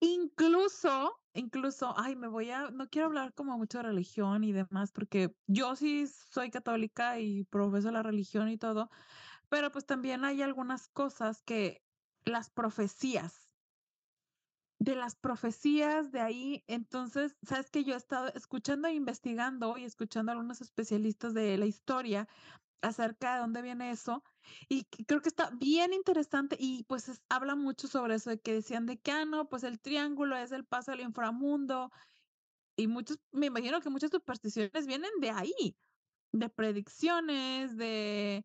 Incluso, 0.00 1.12
incluso, 1.34 1.94
ay, 1.98 2.16
me 2.16 2.28
voy 2.28 2.50
a 2.50 2.70
no 2.70 2.88
quiero 2.88 3.06
hablar 3.08 3.34
como 3.34 3.58
mucho 3.58 3.78
de 3.78 3.84
religión 3.84 4.44
y 4.44 4.52
demás, 4.52 4.92
porque 4.92 5.30
yo 5.48 5.76
sí 5.76 6.06
soy 6.06 6.50
católica 6.50 7.20
y 7.20 7.44
profeso 7.44 7.90
la 7.92 8.02
religión 8.02 8.48
y 8.50 8.58
todo, 8.58 8.90
pero, 9.50 9.70
pues, 9.72 9.86
también 9.86 10.24
hay 10.24 10.42
algunas 10.42 10.88
cosas 10.88 11.42
que 11.46 11.78
las 12.26 12.50
profecías 12.50 13.50
de 14.82 14.96
las 14.96 15.14
profecías 15.14 16.10
de 16.10 16.20
ahí, 16.20 16.64
entonces, 16.66 17.36
sabes 17.46 17.70
que 17.70 17.84
yo 17.84 17.92
he 17.92 17.96
estado 17.98 18.28
escuchando 18.34 18.88
e 18.88 18.94
investigando 18.94 19.76
y 19.76 19.84
escuchando 19.84 20.32
a 20.32 20.34
algunos 20.34 20.62
especialistas 20.62 21.34
de 21.34 21.58
la 21.58 21.66
historia 21.66 22.26
acerca 22.82 23.34
de 23.34 23.40
dónde 23.40 23.62
viene 23.62 23.90
eso, 23.90 24.22
y 24.68 24.84
creo 25.06 25.20
que 25.22 25.28
está 25.28 25.50
bien 25.52 25.92
interesante 25.94 26.56
y, 26.58 26.84
pues, 26.84 27.08
es 27.08 27.22
habla 27.28 27.56
mucho 27.56 27.88
sobre 27.88 28.16
eso, 28.16 28.30
de 28.30 28.40
que 28.40 28.54
decían 28.54 28.86
de 28.86 28.98
que: 29.00 29.12
"Ah, 29.12 29.24
no, 29.26 29.48
pues 29.48 29.64
el 29.64 29.80
triángulo 29.80 30.36
es 30.36 30.52
el 30.52 30.66
paso 30.66 30.92
al 30.92 31.00
inframundo", 31.00 31.90
y 32.76 32.88
muchos 32.88 33.18
me 33.32 33.46
imagino 33.46 33.80
que 33.82 33.90
muchas 33.90 34.10
supersticiones 34.12 34.86
vienen 34.86 35.10
de 35.20 35.30
ahí, 35.30 35.76
de 36.32 36.48
predicciones, 36.50 37.76
de 37.78 38.44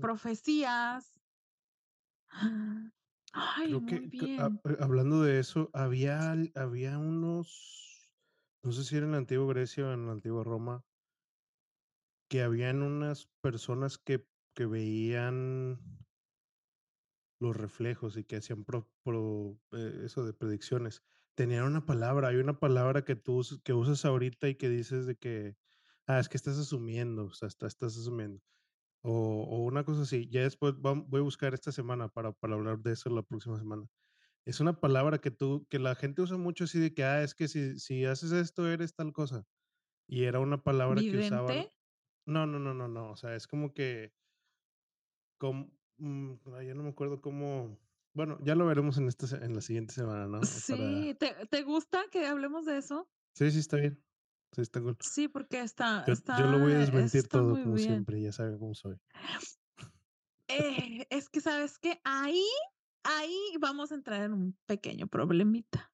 profecías. 0.00 1.20
Ay, 3.34 3.68
Creo 3.68 3.80
muy 3.80 4.06
que 4.10 4.10
bien. 4.10 4.62
eh, 4.64 4.76
hablando 4.80 5.22
de 5.22 5.38
eso, 5.38 5.70
había 5.72 6.34
había 6.54 6.98
unos, 6.98 8.12
no 8.62 8.72
sé 8.72 8.84
si 8.84 8.96
era 8.96 9.06
en 9.06 9.12
la 9.12 9.18
antigua 9.18 9.46
Grecia 9.48 9.86
o 9.86 9.92
en 9.92 10.06
la 10.06 10.12
antigua 10.12 10.42
Roma 10.44 10.84
que 12.32 12.42
habían 12.42 12.82
unas 12.82 13.28
personas 13.42 13.98
que 13.98 14.26
que 14.56 14.66
veían 14.66 15.78
los 17.40 17.56
reflejos 17.56 18.16
y 18.16 18.24
que 18.24 18.36
hacían 18.36 18.64
pro 18.64 18.90
pro 19.02 19.58
eh, 19.72 20.02
eso 20.04 20.24
de 20.24 20.32
predicciones. 20.34 21.02
Tenían 21.34 21.64
una 21.64 21.86
palabra, 21.86 22.28
hay 22.28 22.36
una 22.36 22.60
palabra 22.60 23.04
que 23.04 23.16
tú 23.16 23.42
que 23.64 23.72
usas 23.74 24.04
ahorita 24.04 24.48
y 24.48 24.54
que 24.56 24.68
dices 24.68 25.06
de 25.06 25.16
que: 25.16 25.56
"Ah, 26.06 26.18
es 26.20 26.28
que 26.28 26.36
estás 26.36 26.58
asumiendo, 26.58 27.26
o 27.26 27.32
sea, 27.32 27.48
está 27.48 27.66
estás 27.66 27.96
asumiendo", 27.98 28.42
o 29.02 29.44
o 29.44 29.64
una 29.64 29.84
cosa 29.84 30.02
así. 30.02 30.28
Ya 30.30 30.42
después 30.42 30.74
voy 30.80 31.20
a 31.20 31.24
buscar 31.24 31.54
esta 31.54 31.72
semana 31.72 32.08
para 32.10 32.32
para 32.34 32.54
hablar 32.56 32.80
de 32.80 32.92
eso 32.94 33.10
la 33.10 33.22
próxima 33.24 33.58
semana. 33.58 33.88
Es 34.46 34.60
una 34.60 34.80
palabra 34.80 35.18
que 35.20 35.30
tú 35.32 35.66
que 35.70 35.78
la 35.80 35.94
gente 35.96 36.22
usa 36.22 36.38
mucho 36.38 36.64
así 36.64 36.80
de 36.80 36.94
que: 36.94 37.04
"Ah, 37.04 37.22
es 37.24 37.34
que 37.36 37.48
si 37.48 37.78
si 37.80 38.04
haces 38.06 38.32
esto, 38.32 38.68
eres 38.70 38.94
tal 38.96 39.12
cosa", 39.14 39.46
y 40.08 40.24
era 40.24 40.40
una 40.40 40.62
palabra 40.64 41.04
que 41.04 41.18
usaban. 41.18 41.68
No, 42.26 42.46
no, 42.46 42.58
no, 42.58 42.74
no, 42.74 42.88
no, 42.88 43.10
o 43.12 43.16
sea, 43.16 43.34
es 43.36 43.46
como 43.46 43.74
que 43.74 44.14
com 45.38 45.70
mm, 45.98 46.34
ya 46.66 46.74
no 46.74 46.82
me 46.82 46.90
acuerdo 46.90 47.20
cómo 47.20 47.78
bueno, 48.14 48.38
ya 48.42 48.54
lo 48.54 48.66
veremos 48.66 48.98
en 48.98 49.08
esta 49.08 49.26
en 49.44 49.54
la 49.54 49.60
siguiente 49.62 49.94
semana, 49.94 50.26
¿no? 50.26 50.40
Para 50.68 51.06
Sí, 51.06 51.16
¿te 51.18 51.46
te 51.46 51.62
gusta 51.62 52.04
que 52.10 52.26
hablemos 52.26 52.66
de 52.66 52.78
eso? 52.78 53.08
sí, 53.34 53.50
sí, 53.50 53.58
está 53.58 53.76
bien. 53.78 54.04
Sí, 54.52 54.62
está 54.62 54.80
cool. 54.80 54.96
Sí, 55.00 55.28
porque 55.28 55.60
está 55.60 56.04
Yo 56.06 56.14
yo 56.36 56.46
lo 56.46 56.58
voy 56.58 56.72
a 56.74 56.78
está 56.78 56.80
desmentir 56.80 57.20
está 57.20 57.28
todo 57.28 57.60
como 57.60 57.76
bien. 57.76 57.78
siempre, 57.78 58.20
ya 58.22 58.32
saben 58.32 58.58
cómo 58.58 58.74
soy. 58.74 58.96
Eh, 60.48 61.06
es 61.10 61.28
que, 61.30 61.40
¿sabes 61.40 61.78
qué? 61.78 62.00
Ahí 62.04 62.44
ahí 63.04 63.36
vamos 63.60 63.90
a 63.90 63.96
entrar 63.96 64.22
en 64.22 64.32
un 64.32 64.58
pequeño 64.66 65.06
problemita. 65.08 65.92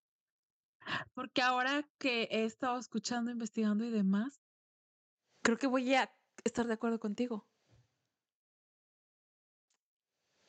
Porque 1.14 1.42
ahora 1.42 1.88
que 1.98 2.28
he 2.30 2.44
estado 2.44 2.78
escuchando, 2.78 3.30
investigando 3.30 3.84
y 3.84 3.90
demás 3.90 4.40
creo 5.42 5.56
que 5.58 5.66
voy 5.66 5.94
a 5.94 6.12
estar 6.48 6.66
de 6.66 6.74
acuerdo 6.74 6.98
contigo. 6.98 7.46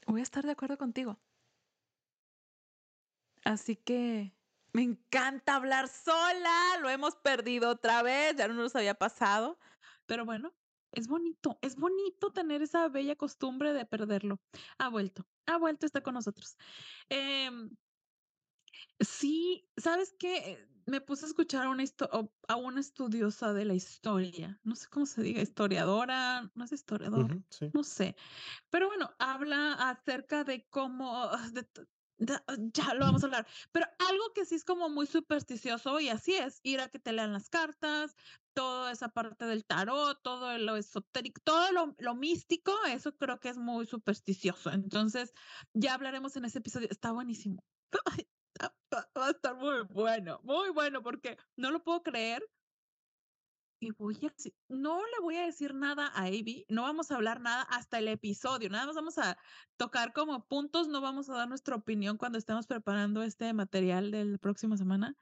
Voy 0.08 0.22
a 0.22 0.24
estar 0.24 0.46
de 0.46 0.52
acuerdo 0.52 0.78
contigo. 0.78 1.20
Así 3.44 3.76
que 3.76 4.34
me 4.74 4.82
encanta 4.84 5.56
hablar 5.56 5.88
sola, 5.88 6.78
lo 6.82 6.90
hemos 6.90 7.16
perdido 7.16 7.70
otra 7.70 8.02
vez, 8.04 8.36
ya 8.36 8.48
no 8.48 8.54
nos 8.56 8.76
había 8.76 8.94
pasado, 8.96 9.60
pero 10.06 10.26
bueno, 10.26 10.54
es 10.92 11.08
bonito, 11.08 11.58
es 11.62 11.76
bonito 11.76 12.32
tener 12.32 12.62
esa 12.62 12.88
bella 12.90 13.16
costumbre 13.16 13.74
de 13.74 13.86
perderlo. 13.86 14.40
Ha 14.78 14.90
vuelto, 14.90 15.26
ha 15.46 15.58
vuelto, 15.58 15.86
está 15.86 16.02
con 16.02 16.16
nosotros. 16.16 16.58
Em 17.10 17.70
sí, 19.00 19.70
¿sabes 19.78 20.16
qué? 20.20 20.68
Me 20.86 21.02
puse 21.02 21.26
a 21.26 21.28
escuchar 21.30 21.66
a 21.68 21.70
una 21.70 21.84
a 22.48 22.56
una 22.56 22.80
estudiosa 22.82 23.54
de 23.54 23.66
la 23.66 23.74
historia, 23.76 24.60
no 24.64 24.76
sé 24.76 24.88
cómo 24.90 25.06
se 25.06 25.22
diga, 25.22 25.42
historiadora, 25.42 26.52
no 26.56 26.64
es 26.66 26.72
historiador, 26.72 27.28
Ujú, 27.28 27.44
sí. 27.52 27.74
no 27.74 27.84
sé, 27.84 28.16
pero 28.70 28.88
bueno, 28.88 29.12
habla 29.20 29.74
acerca 29.74 30.44
de 30.46 30.68
cómo, 30.70 31.24
ah, 31.26 31.50
de 31.54 31.68
da 32.20 32.44
ya 32.74 32.94
lo 32.96 33.06
vamos 33.06 33.24
a 33.24 33.28
hablar, 33.28 33.48
pero 33.74 33.88
algo 34.00 34.34
que 34.36 34.46
sí 34.46 34.56
es 34.56 34.66
como 34.66 34.90
muy 34.90 35.08
supersticioso, 35.08 36.00
y 36.00 36.10
así 36.10 36.36
es, 36.36 36.60
ir 36.64 36.82
a 36.82 36.90
que 36.90 37.00
te 37.00 37.14
lean 37.14 37.34
las 37.34 37.50
cartas, 37.50 38.16
toda 38.54 38.92
esa 38.94 39.10
parte 39.10 39.46
del 39.46 39.66
tarot, 39.66 40.22
todo 40.24 40.58
lo 40.60 40.78
esotérico, 40.78 41.42
todo 41.44 41.72
lo 41.74 41.96
lo 42.00 42.16
místico, 42.16 42.74
eso 42.88 43.18
creo 43.18 43.40
que 43.42 43.50
es 43.50 43.58
muy 43.58 43.88
supersticioso. 43.88 44.72
Entonces, 44.72 45.34
ya 45.74 45.96
hablaremos 45.96 46.36
en 46.38 46.46
ese 46.46 46.60
episodio, 46.60 46.88
está 46.92 47.12
buenísimo. 47.12 47.64
Va 48.62 49.28
a 49.28 49.32
estar 49.32 49.56
muy 49.56 49.84
bueno, 49.84 50.40
muy 50.44 50.70
bueno, 50.72 51.02
porque 51.02 51.38
no 51.56 51.72
lo 51.72 51.84
puedo 51.84 52.04
creer 52.04 52.44
y 53.82 53.92
voy 53.92 54.18
a 54.26 54.34
no 54.68 55.00
le 55.06 55.22
voy 55.22 55.38
a 55.38 55.46
decir 55.46 55.74
nada 55.74 56.08
a 56.08 56.26
Abby, 56.26 56.66
no 56.68 56.84
vamos 56.84 57.12
a 57.12 57.16
hablar 57.16 57.40
nada 57.40 57.62
hasta 57.64 58.00
el 58.00 58.10
episodio, 58.10 58.70
nada 58.70 58.86
más 58.86 58.96
vamos 58.96 59.18
a 59.18 59.38
tocar 59.78 60.12
como 60.12 60.46
puntos, 60.46 60.90
no 60.90 61.02
vamos 61.02 61.30
a 61.30 61.36
dar 61.36 61.48
nuestra 61.48 61.76
opinión 61.76 62.18
cuando 62.18 62.38
estemos 62.38 62.68
preparando 62.68 63.24
este 63.24 63.54
material 63.54 64.12
del 64.12 64.40
próxima 64.40 64.76
semana. 64.76 65.16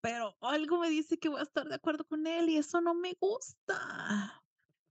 Pero 0.00 0.36
algo 0.40 0.78
me 0.78 0.90
dice 0.90 1.18
que 1.18 1.28
voy 1.28 1.40
a 1.40 1.44
estar 1.44 1.66
de 1.66 1.74
acuerdo 1.74 2.04
con 2.04 2.26
él 2.26 2.50
y 2.50 2.56
eso 2.56 2.80
no 2.80 2.94
me 2.94 3.14
gusta. 3.18 4.42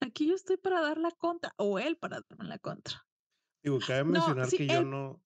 Aquí 0.01 0.28
yo 0.28 0.36
estoy 0.36 0.57
para 0.57 0.82
dar 0.82 0.97
la 0.97 1.11
contra, 1.11 1.53
o 1.57 1.80
él 1.80 1.97
para 1.97 2.21
darme 2.28 2.45
la 2.45 2.59
contra. 2.59 3.05
Digo, 3.63 3.80
cabe 3.80 4.03
No, 4.03 4.11
mencionar 4.11 4.47
sí, 4.47 4.57
que 4.57 4.67
yo 4.67 4.80
él 4.80 4.89
no 4.89 5.24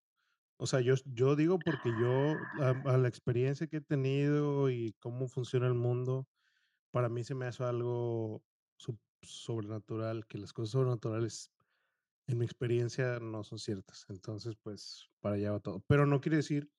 o 0.58 0.68
sea, 0.68 0.82
yo 0.82 0.96
yo 1.06 1.36
digo 1.36 1.64
porque 1.64 1.96
yo, 1.96 2.50
a 2.60 2.72
a 2.72 2.98
la 2.98 3.08
experiencia 3.08 3.68
que 3.68 3.78
he 3.78 3.82
tenido 3.82 4.70
y 4.72 4.94
cómo 5.00 5.28
funciona 5.28 5.68
el 5.68 5.76
mundo, 5.76 6.30
para 6.92 7.10
mí 7.10 7.24
se 7.24 7.36
me 7.36 7.48
hace 7.48 7.64
algo 7.64 8.44
sobrenatural, 9.24 10.28
que 10.28 10.38
las 10.40 10.54
cosas 10.54 10.72
sobrenaturales, 10.74 11.52
en 12.28 12.40
mi 12.40 12.46
experiencia, 12.46 13.20
no 13.20 13.44
son 13.44 13.60
ciertas. 13.60 14.06
Entonces, 14.10 14.56
pues, 14.62 15.10
para 15.22 15.36
allá 15.38 15.54
va 15.54 15.60
todo. 15.62 15.82
Pero 15.88 16.06
no 16.08 16.22
quiere 16.22 16.38
decir 16.38 16.72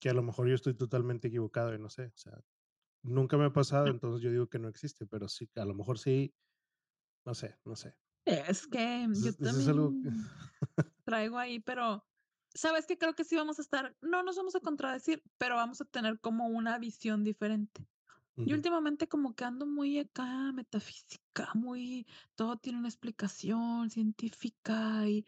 que 0.00 0.10
a 0.10 0.14
lo 0.14 0.22
mejor 0.22 0.48
yo 0.48 0.54
estoy 0.56 0.74
totalmente 0.74 1.28
equivocado 1.28 1.74
y 1.74 1.78
no 1.80 1.90
sé, 1.90 2.06
o 2.08 2.18
sea, 2.18 2.40
nunca 3.02 3.38
me 3.38 3.46
ha 3.46 3.52
pasado, 3.54 3.88
entonces 3.88 4.22
yo 4.22 4.30
digo 4.32 4.48
que 4.48 4.58
no 4.60 4.68
existe, 4.68 5.06
pero 5.06 5.28
sí, 5.28 5.50
a 5.56 5.64
lo 5.66 5.74
mejor 5.74 5.98
sí, 5.98 6.34
no 7.26 7.34
sé, 7.34 7.58
no 7.64 7.76
sé. 7.76 7.96
Es 8.26 8.66
que 8.66 9.06
yo 9.12 9.30
es 9.30 9.38
eso 9.40 9.58
es 9.58 9.68
algo 9.68 9.98
también 10.02 10.24
traigo 11.04 11.38
ahí, 11.38 11.60
pero, 11.60 12.04
¿sabes 12.54 12.86
qué? 12.86 12.98
Creo 12.98 13.14
que 13.14 13.24
sí 13.24 13.36
vamos 13.36 13.58
a 13.58 13.62
estar 13.62 13.96
no 14.02 14.22
nos 14.22 14.36
vamos 14.36 14.54
a 14.56 14.60
contradecir, 14.60 15.22
pero 15.38 15.56
vamos 15.56 15.80
a 15.80 15.84
tener 15.86 16.20
como 16.20 16.46
una 16.48 16.78
visión 16.78 17.24
diferente. 17.24 17.88
Yo 18.44 18.56
Ujú. 18.56 18.56
últimamente 18.56 19.08
como 19.08 19.34
que 19.34 19.44
ando 19.44 19.66
muy 19.66 19.98
acá 20.00 20.52
metafísica, 20.52 21.52
muy 21.54 22.06
todo 22.36 22.58
tiene 22.58 22.78
una 22.80 22.88
explicación 22.88 23.90
científica 23.90 25.06
y 25.08 25.26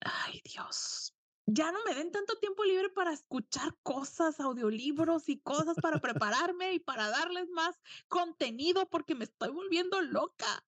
Ay, 0.00 0.40
Dios. 0.44 1.15
Ya 1.48 1.70
no 1.70 1.78
me 1.84 1.94
den 1.94 2.10
tanto 2.10 2.34
tiempo 2.40 2.64
libre 2.64 2.88
para 2.90 3.12
escuchar 3.12 3.76
cosas, 3.84 4.40
audiolibros 4.40 5.28
y 5.28 5.40
cosas 5.40 5.78
para 5.78 6.00
prepararme 6.00 6.72
y 6.74 6.80
para 6.80 7.08
darles 7.08 7.48
más 7.50 7.76
contenido, 8.08 8.88
porque 8.90 9.14
me 9.14 9.22
estoy 9.24 9.50
volviendo 9.50 10.02
loca. 10.02 10.64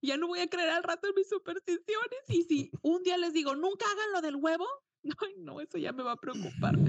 Ya 0.00 0.16
no 0.16 0.28
voy 0.28 0.38
a 0.40 0.48
creer 0.48 0.70
al 0.70 0.84
rato 0.84 1.08
en 1.08 1.14
mis 1.16 1.28
supersticiones, 1.28 2.20
y 2.28 2.44
si 2.44 2.70
un 2.82 3.02
día 3.02 3.16
les 3.18 3.32
digo: 3.32 3.56
"Nunca 3.56 3.86
hagan 3.90 4.12
lo 4.12 4.20
del 4.20 4.36
huevo", 4.36 4.66
ay, 5.20 5.34
no, 5.38 5.60
eso 5.60 5.78
ya 5.78 5.92
me 5.92 6.04
va 6.04 6.12
a 6.12 6.20
preocupar. 6.20 6.80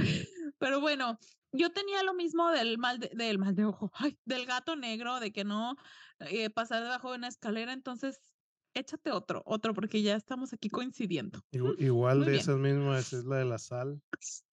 Pero 0.59 0.79
bueno, 0.79 1.17
yo 1.51 1.71
tenía 1.71 2.03
lo 2.03 2.13
mismo 2.13 2.49
del 2.51 2.77
mal 2.77 2.99
de 2.99 3.09
del 3.13 3.39
mal 3.39 3.55
de 3.55 3.65
ojo, 3.65 3.91
ay, 3.95 4.19
del 4.25 4.45
gato 4.45 4.75
negro, 4.75 5.19
de 5.19 5.31
que 5.33 5.43
no, 5.43 5.75
eh, 6.19 6.49
pasar 6.51 6.83
debajo 6.83 7.11
de 7.11 7.17
una 7.17 7.27
escalera, 7.27 7.73
entonces 7.73 8.30
échate 8.73 9.11
otro, 9.11 9.43
otro, 9.45 9.73
porque 9.73 10.01
ya 10.01 10.15
estamos 10.15 10.53
aquí 10.53 10.69
coincidiendo. 10.69 11.41
Igu 11.53 11.73
igual 11.79 12.19
muy 12.19 12.25
de 12.25 12.31
bien. 12.31 12.37
esas 12.37 12.57
mismas 12.57 13.11
es 13.13 13.25
la 13.25 13.37
de 13.37 13.45
la 13.45 13.57
sal. 13.59 14.01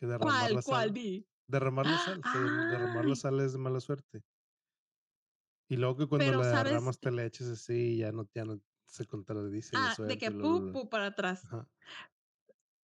Que 0.00 0.06
derramar 0.06 0.50
¿Cuál? 0.50 0.52
la 0.52 0.62
¿Cuál? 0.62 0.92
sal. 0.92 0.94
Di. 0.94 1.26
Derramar 1.46 1.86
la 1.86 1.98
sal, 1.98 2.24
que 2.30 2.38
dem 2.38 2.68
derramar 2.68 3.04
la 3.04 3.14
Ay. 3.14 3.16
sal 3.16 3.40
es 3.40 3.52
de 3.52 3.58
mala 3.58 3.80
suerte. 3.80 4.22
Y 5.70 5.76
luego 5.76 5.96
que 5.96 6.06
cuando 6.06 6.32
Pero, 6.32 6.42
la 6.42 6.46
¿sabes? 6.50 6.72
derramas 6.72 7.00
te 7.00 7.10
la 7.10 7.24
eches 7.24 7.48
así, 7.48 7.96
ya 7.98 8.12
no 8.12 8.28
ya 8.34 8.44
no 8.44 8.60
se 8.86 9.06
contradice 9.06 9.76
Ah, 9.76 9.96
de 10.04 10.18
que 10.18 10.30
pu, 10.30 10.70
pu 10.72 10.88
para 10.90 11.06
atrás. 11.06 11.42
Ajá. 11.44 11.68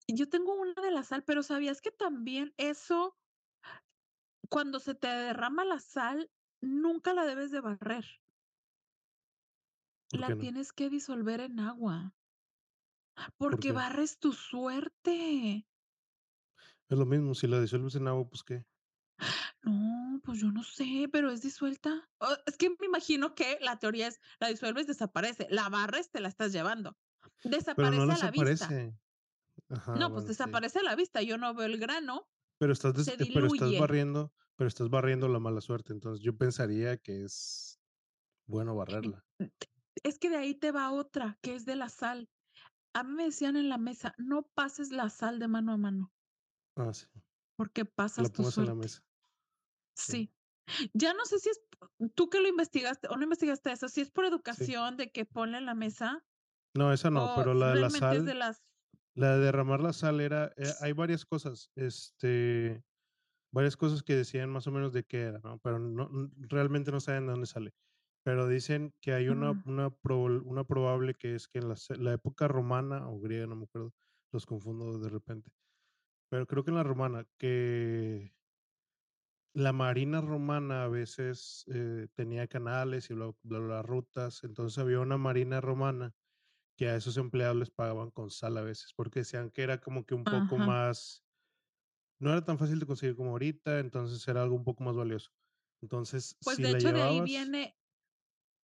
Yo 0.10 0.30
tengo 0.30 0.56
una 0.56 0.74
de 0.82 0.92
la 0.92 1.04
sal, 1.04 1.24
pero, 1.26 1.44
¿sabías 1.44 1.82
que 1.82 1.92
también 1.92 2.54
eso 2.58 3.16
cuando 4.52 4.80
se 4.80 4.96
te 4.96 5.08
derrama 5.08 5.66
la 5.66 5.80
sal, 5.80 6.32
nunca 6.62 7.14
la 7.14 7.26
debes 7.26 7.52
de 7.52 7.62
barrer? 7.62 8.06
¿Por 10.12 10.22
La 10.22 10.30
no? 10.30 10.38
tienes 10.38 10.72
que 10.74 10.90
disolver 10.90 11.42
en 11.42 11.60
agua. 11.60 12.14
¿Por 13.38 13.52
Porque 13.52 13.72
barres 13.72 14.20
tu 14.20 14.32
suerte. 14.34 15.66
Es 16.90 16.98
lo 16.98 17.06
mismo, 17.06 17.36
si 17.36 17.48
la 17.48 17.60
disuelves 17.60 17.96
en 17.96 18.08
agua, 18.08 18.30
pues, 18.30 18.44
¿qué? 18.44 18.66
No, 19.64 20.22
pues 20.24 20.40
yo 20.40 20.52
no 20.52 20.64
sé, 20.64 21.10
pero 21.12 21.32
es 21.32 21.42
disuelta. 21.42 22.10
Oh, 22.20 22.36
es 22.46 22.58
que 22.58 22.70
me 22.70 22.86
imagino 22.86 23.36
que 23.36 23.58
la 23.62 23.80
teoría 23.80 24.08
es, 24.08 24.20
la 24.40 24.48
disuelves, 24.48 24.88
desaparece, 24.88 25.48
la 25.50 25.70
barres, 25.70 26.12
te 26.12 26.20
la 26.20 26.28
estás 26.30 26.54
llevando. 26.54 26.98
No 27.44 27.52
Desaparece 27.52 28.12
a 28.12 28.18
la 28.18 28.32
vista. 28.32 28.68
Ajá, 29.70 30.00
No, 30.00 30.14
pues 30.14 30.26
sí. 30.26 30.30
desaparece 30.30 30.80
a 30.80 30.84
la 30.84 30.96
vista, 30.96 31.22
yo 31.22 31.38
no 31.38 31.54
veo 31.54 31.66
el 31.66 31.78
grano, 31.78 32.30
Pero 32.60 32.74
estás 32.74 32.96
se 33.06 33.14
eh, 33.14 33.30
pero 33.34 33.48
estás 33.48 33.78
barriendo 33.78 34.32
pero 34.56 34.68
estás 34.68 34.90
barriendo 34.90 35.28
la 35.28 35.40
mala 35.40 35.62
suerte, 35.62 35.94
entonces, 35.94 36.24
yo 36.24 36.36
pensaría 36.36 36.98
que 36.98 37.24
es 37.24 37.80
bueno 38.48 38.76
barrerla. 38.76 39.24
Es 40.04 40.20
que 40.20 40.30
de 40.30 40.38
ahí 40.38 40.56
te 40.56 40.72
va 40.72 40.92
otra, 40.92 41.38
que 41.42 41.56
es 41.56 41.66
de 41.66 41.76
la 41.76 41.90
sal. 41.90 42.30
A 42.94 43.04
mí 43.04 43.14
me 43.14 43.26
decían 43.26 43.58
en 43.58 43.70
la 43.70 43.78
mesa: 43.80 44.14
"No 44.18 44.44
pases 44.56 44.92
la 44.92 45.10
sal 45.10 45.40
de 45.40 45.48
mano 45.50 45.74
a 45.74 45.78
mano" 45.78 46.12
Ah, 46.76 46.94
sí. 46.94 47.08
"porque 47.60 47.86
Que 48.16 48.22
la 48.24 48.30
pasas 48.30 48.32
tu 48.32 48.44
en 48.62 48.68
la 48.68 48.76
suerte". 48.76 48.76
mesa. 48.76 49.02
Sí. 49.98 50.28
Sí. 50.68 50.90
Ya 50.94 51.14
no 51.14 51.26
sé 51.26 51.40
si 51.40 51.50
es 51.50 51.62
tú 52.16 52.30
que 52.30 52.42
lo 52.42 52.48
investigaste 52.50 53.08
o 53.10 53.18
no 53.18 53.24
investigaste 53.24 53.72
eso, 53.72 53.90
si 53.90 54.02
es 54.02 54.12
por 54.12 54.26
Sí. 54.58 54.68
educación 54.68 54.98
de 54.98 55.12
que 55.12 55.26
ponla 55.26 55.58
en 55.60 55.66
la 55.68 55.76
mesa 55.76 56.26
No, 56.76 56.94
esa 56.94 57.10
no, 57.10 57.32
pero 57.34 57.54
la 57.54 57.76
de 57.76 57.76
la 57.76 57.90
de 57.90 57.90
sal 57.90 58.36
las 58.36 58.64
la 59.16 59.38
de 59.38 59.46
derramar 59.46 59.82
la 59.82 59.94
sal 59.94 60.22
era 60.22 60.54
eh, 60.58 60.76
hay 60.82 60.94
varias 60.94 61.26
cosas, 61.26 61.72
este, 61.76 62.84
varias 63.52 63.78
cosas 63.78 64.04
que 64.04 64.16
decían 64.16 64.50
más 64.52 64.68
o 64.68 64.72
menos 64.72 64.94
de 64.94 65.04
qué 65.06 65.22
era, 65.24 65.40
¿no? 65.44 65.60
Pero 65.60 65.80
no, 65.80 66.10
realmente 66.38 66.92
no 66.92 67.00
saben 67.02 67.28
de 67.28 67.32
dónde 67.34 67.48
sale. 67.48 67.72
Pero 68.28 68.48
dicen 68.50 68.94
que 69.02 69.14
hay 69.14 69.30
una 69.30 69.52
Mm. 69.52 69.64
una 69.64 69.90
probol 69.90 70.42
una 70.46 70.66
probable 70.66 71.14
que 71.16 71.34
es 71.36 71.48
que 71.48 71.60
en 71.60 71.70
la 71.70 71.76
la 71.98 72.12
época 72.14 72.50
romana 72.50 73.10
o 73.10 73.22
griega, 73.22 73.48
no 73.48 73.56
me 73.56 73.64
acuerdo, 73.64 73.94
los 74.34 74.46
confundo 74.46 75.00
de 75.00 75.10
repente. 75.10 75.52
Pero 76.30 76.48
creo 76.48 76.64
que 76.64 76.72
en 76.72 76.78
la 76.78 76.84
romana, 76.84 77.28
que 77.40 78.36
la 79.54 79.74
marina 79.74 80.22
romana 80.22 80.84
a 80.84 80.88
veces, 80.88 81.66
eh, 81.74 82.08
tenía 82.16 82.48
canales 82.48 83.10
y 83.10 83.14
bla, 83.16 83.34
bla, 83.44 83.60
bla, 83.60 83.82
rutas. 83.82 84.44
Entonces, 84.44 84.78
había 84.78 85.00
una 85.00 85.18
marina 85.18 85.62
romana 85.62 86.16
que 86.78 86.90
a 86.90 86.96
esos 86.98 87.18
empleados 87.18 87.58
les 87.58 87.72
pagaban 87.72 88.12
con 88.12 88.32
sal 88.32 88.58
a 88.58 88.64
veces, 88.64 88.94
porque 88.96 89.22
decían 89.22 89.52
que 89.52 89.64
era 89.64 89.80
como 89.82 90.06
que 90.06 90.16
un 90.16 90.28
poco 90.28 90.58
Ajá. 90.58 90.60
más 90.60 91.26
no 92.20 92.32
era 92.32 92.44
tan 92.46 92.58
fácil 92.60 92.80
de 92.80 92.86
conseguir 92.88 93.16
como 93.16 93.32
ahorita, 93.32 93.80
entonces 93.80 94.28
era 94.28 94.44
algo 94.44 94.56
un 94.56 94.64
poco 94.66 94.84
más 94.84 94.96
valioso. 94.96 95.32
Entonces, 95.82 96.38
Pues, 96.44 96.60
si 96.60 96.64
de 96.64 96.70
la 96.70 96.80
hecho, 96.80 96.94
de 96.94 97.02
ahí 97.02 97.20
llevabas 97.20 97.22
viene 97.22 97.78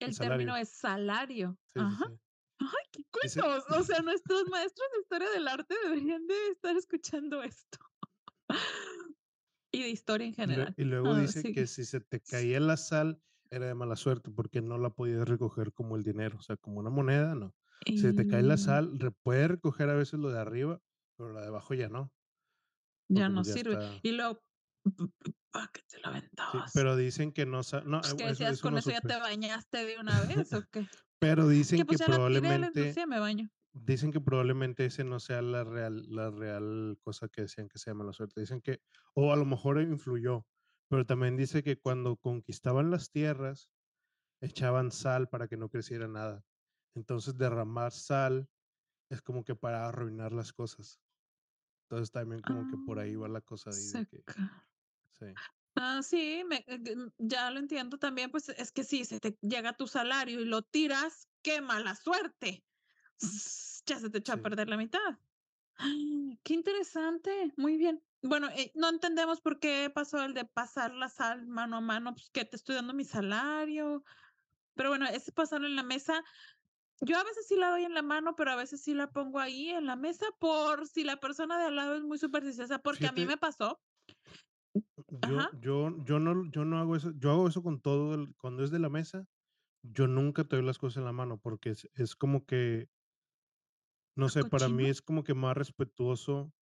el 0.06 0.18
término 0.18 0.56
de 0.56 0.66
salario. 0.66 1.58
Sí, 1.76 1.82
Ajá. 1.82 2.06
sí. 2.08 2.20
Ay, 2.60 2.68
qué 2.91 3.04
cultos. 3.12 3.66
O 3.70 3.84
sea, 3.84 4.01
nuestros 4.01 4.47
maestros 4.49 4.88
de 4.93 5.01
historia 5.01 5.30
del 5.32 5.47
arte 5.47 5.76
deberían 5.84 6.26
de 6.28 6.47
estar 6.49 6.76
escuchando 6.78 7.43
esto. 7.43 7.80
Y 9.72 9.82
de 9.82 9.89
historia 9.89 10.28
en 10.28 10.34
general. 10.34 10.74
y 10.78 10.84
luego 10.84 11.14
Ah, 11.14 11.20
dice 11.22 11.51
que 11.51 11.66
si 11.68 11.84
se 11.84 11.99
te 11.99 12.20
caía 12.22 12.60
la 12.60 12.78
sal, 12.78 13.22
era 13.49 13.66
de 13.68 13.74
mala 13.74 13.95
suerte, 13.95 14.30
porque 14.32 14.62
no 14.62 14.78
la 14.78 14.91
podías 14.91 15.28
recoger 15.28 15.74
como 15.74 15.95
el 15.95 16.04
dinero, 16.04 16.38
o 16.38 16.41
sea, 16.41 16.58
como 16.58 16.80
una 16.80 16.89
moneda, 16.89 17.36
no. 17.36 17.56
Si 17.86 18.14
te 18.14 18.28
cae 18.28 18.43
la 18.43 18.58
sal, 18.58 18.97
puedes 19.24 19.47
recoger 19.49 19.89
a 19.89 19.95
veces 19.95 20.20
lo 20.20 20.30
de 20.30 20.39
arriba, 20.39 20.80
pero 21.18 21.34
la 21.34 21.41
de 21.41 21.47
abajo 21.47 21.74
ya 21.74 21.89
no. 21.89 22.12
Ya 23.10 23.30
no 23.30 23.41
pues, 23.41 23.47
ya 23.47 23.54
sirve. 23.54 23.74
está 23.74 23.99
Y 24.04 24.12
luego, 24.12 24.43
¿para 25.52 25.68
qué 25.74 25.82
te 25.88 26.00
la 26.00 26.10
Sí, 26.52 26.64
aventabas? 26.64 26.74
pero 26.74 26.96
dicen 26.96 27.32
que 27.32 27.46
no 27.46 27.62
no, 27.86 28.02
Pues, 28.02 28.14
eh, 28.14 28.16
¿qué 28.16 28.28
eso 28.30 28.48
decías? 28.48 28.52
eso 28.52 28.70
¿Con 28.70 28.72
no 28.72 28.78
eso 28.78 28.92
ya 28.92 29.02
te 29.02 29.18
bañaste 29.18 29.86
de 29.86 30.00
una 30.00 30.22
vez 30.22 30.54
o 30.54 30.64
qué? 30.70 30.88
Pero 31.20 31.48
Que, 31.76 31.86
dicen 31.86 31.86
pues, 31.86 31.98
que 31.98 32.00
la 32.08 32.20
probablemente 32.20 33.00
me 33.08 33.20
baño. 33.20 33.50
dicen 33.74 34.12
que 34.14 34.22
probablemente 34.22 34.86
ese 34.86 35.04
no 35.06 35.20
sea 35.22 35.42
la 35.44 35.64
real 35.66 36.06
la 36.10 36.32
real 36.32 36.98
cosa 37.02 37.30
que 37.30 37.44
decían 37.44 37.70
que 37.70 37.80
se 37.80 37.92
llama 37.92 38.06
la 38.06 38.14
suerte. 38.14 38.42
Dicen 38.42 38.62
que 38.62 38.82
o 39.16 39.34
a 39.34 39.38
lo 39.38 39.46
mejor 39.46 39.82
influyó, 39.82 40.48
pero 40.90 41.06
también 41.06 41.38
dice 41.38 41.64
que 41.64 41.78
cuando 41.80 42.18
conquistaban 42.18 42.92
las 42.92 43.12
tierras, 43.12 43.72
echaban 44.42 44.92
sal 44.92 45.30
para 45.30 45.48
que 45.50 45.58
no 45.58 45.70
creciera 45.70 46.08
nada. 46.10 46.46
Entonces, 46.96 47.38
derramar 47.38 47.92
sal 47.94 48.50
es 49.10 49.22
como 49.24 49.46
que 49.46 49.56
para 49.56 49.88
arruinar 49.90 50.34
las 50.34 50.54
cosas. 50.54 51.02
Entonces, 51.90 52.12
también 52.12 52.44
como 52.44 52.68
que 52.68 52.78
por 52.80 53.00
ahí 53.00 53.16
va 53.16 53.28
Ah, 53.28 53.30
la 53.30 53.42
cosa 53.42 53.74
de 53.76 54.02
que. 54.10 54.24
Sí. 55.20 55.39
Ah, 55.76 56.01
sí, 56.03 56.43
me 56.45 56.57
eh, 56.68 56.80
g 56.84 57.14
ya 57.18 57.49
lo 57.51 57.59
entiendo 57.59 57.97
también, 57.97 58.30
pues, 58.32 58.49
es 58.49 58.72
que 58.72 58.84
si 58.84 59.05
se 59.05 59.20
te 59.20 59.38
llega 59.41 59.74
tu 59.76 59.88
salario 59.88 60.39
y 60.41 60.45
lo 60.45 60.61
tiras, 60.64 61.30
¡qué 61.41 61.61
mala 61.61 61.95
suerte! 61.95 62.66
Ya 63.86 63.99
se 63.99 64.09
te 64.09 64.20
echó 64.20 64.34
a 64.34 64.38
Sí. 64.38 64.41
perder 64.41 64.70
la 64.70 64.78
mitad. 64.78 65.20
Ay, 65.76 66.39
qué 66.43 66.53
interesante, 66.53 67.53
muy 67.57 67.78
bien. 67.78 68.03
Bueno, 68.22 68.49
eh, 68.49 68.72
no 68.76 68.89
entendemos 68.89 69.41
por 69.41 69.59
qué 69.59 69.91
pasó 69.93 70.24
el 70.24 70.34
de 70.34 70.45
pasar 70.45 70.93
la 70.93 71.09
sal 71.09 71.47
mano 71.47 71.78
a 71.78 71.82
mano, 71.82 72.14
pues, 72.14 72.30
¿qué? 72.32 72.45
¿Te 72.45 72.55
estoy 72.55 72.76
dando 72.76 72.93
mi 72.93 73.03
salario? 73.05 74.03
Pero 74.76 74.89
bueno, 74.89 75.07
ese 75.07 75.32
pasarlo 75.34 75.68
en 75.68 75.76
la 75.76 75.84
mesa, 75.84 76.24
yo 77.01 77.18
a 77.20 77.24
veces 77.24 77.47
sí 77.47 77.55
la 77.57 77.70
doy 77.72 77.86
en 77.86 77.93
la 77.95 78.03
mano, 78.03 78.36
pero 78.36 78.51
a 78.51 78.55
veces 78.57 78.84
sí 78.84 78.93
la 78.93 79.11
pongo 79.11 79.39
ahí 79.39 79.70
en 79.72 79.86
la 79.88 79.95
mesa, 79.97 80.28
por 80.39 80.88
si 80.88 81.03
la 81.03 81.18
persona 81.20 81.59
de 81.59 81.66
al 81.66 81.76
lado 81.78 81.95
es 81.95 82.03
muy 82.03 82.18
supersticiosa, 82.20 82.80
porque 82.80 83.07
a 83.07 83.11
mí 83.14 83.26
me 83.26 83.38
pasó 83.38 83.82
yo 85.22 85.48
yo 85.52 85.96
yo 86.04 86.20
no 86.20 86.50
yo 86.52 86.66
no 86.66 86.78
hago 86.80 86.96
eso, 86.96 87.12
yo 87.18 87.32
hago 87.32 87.48
eso 87.48 87.64
con 87.64 87.82
todo 87.82 88.14
el 88.16 88.36
cuando 88.38 88.64
es 88.64 88.72
de 88.72 88.80
la 88.80 88.90
mesa, 88.90 89.28
yo 89.84 90.08
nunca 90.08 90.46
te 90.46 90.58
doy 90.58 90.66
las 90.66 90.78
cosas 90.80 90.98
en 91.00 91.06
la 91.06 91.14
mano, 91.14 91.40
porque 91.40 91.72
es 91.72 91.90
es 91.96 92.16
como 92.16 92.46
que 92.46 92.90
no 94.16 94.30
sé, 94.30 94.46
para 94.46 94.70
mí 94.70 94.88
es 94.88 95.02
como 95.02 95.24
que 95.24 95.34
más 95.34 95.58
respetuoso 95.58 96.54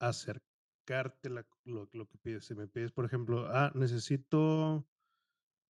acercarte 0.00 1.30
la 1.30 1.46
lo 1.64 1.88
lo 1.92 2.08
que 2.08 2.18
pides. 2.18 2.46
Si 2.46 2.54
me 2.56 2.68
pides, 2.68 2.92
por 2.92 3.04
ejemplo: 3.06 3.48
"Ah, 3.48 3.72
necesito", 3.74 4.88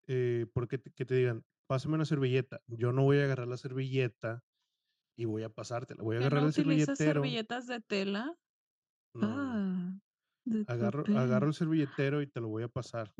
eh, 0.08 0.46
porque 0.54 0.78
te 0.78 0.92
que 0.92 1.06
te 1.06 1.16
digan: 1.16 1.46
"Pásame 1.68 1.96
una 1.96 2.06
servilleta", 2.06 2.62
yo 2.68 2.92
no 2.92 3.04
voy 3.04 3.18
a 3.20 3.24
agarrar 3.24 3.48
la 3.48 3.58
servilleta 3.58 4.44
y 5.16 5.26
voy 5.26 5.44
a 5.44 5.50
pasártela, 5.50 6.02
voy 6.04 6.16
a 6.16 6.18
¿Que 6.18 6.30
agarrar 6.30 6.44
no 6.44 6.44
el 6.44 6.52
servilletero 6.52 6.96
servilletas 6.96 7.66
de 7.66 7.80
tela? 7.80 8.34
No. 9.14 9.58
Ah, 9.60 9.94
Agarro 10.66 11.08
agarro 11.12 11.48
el 11.48 11.54
servilletero 11.54 12.22
y 12.22 12.26
te 12.28 12.40
lo 12.40 12.48
voy 12.48 12.62
a 12.64 12.68
pasar. 12.68 13.14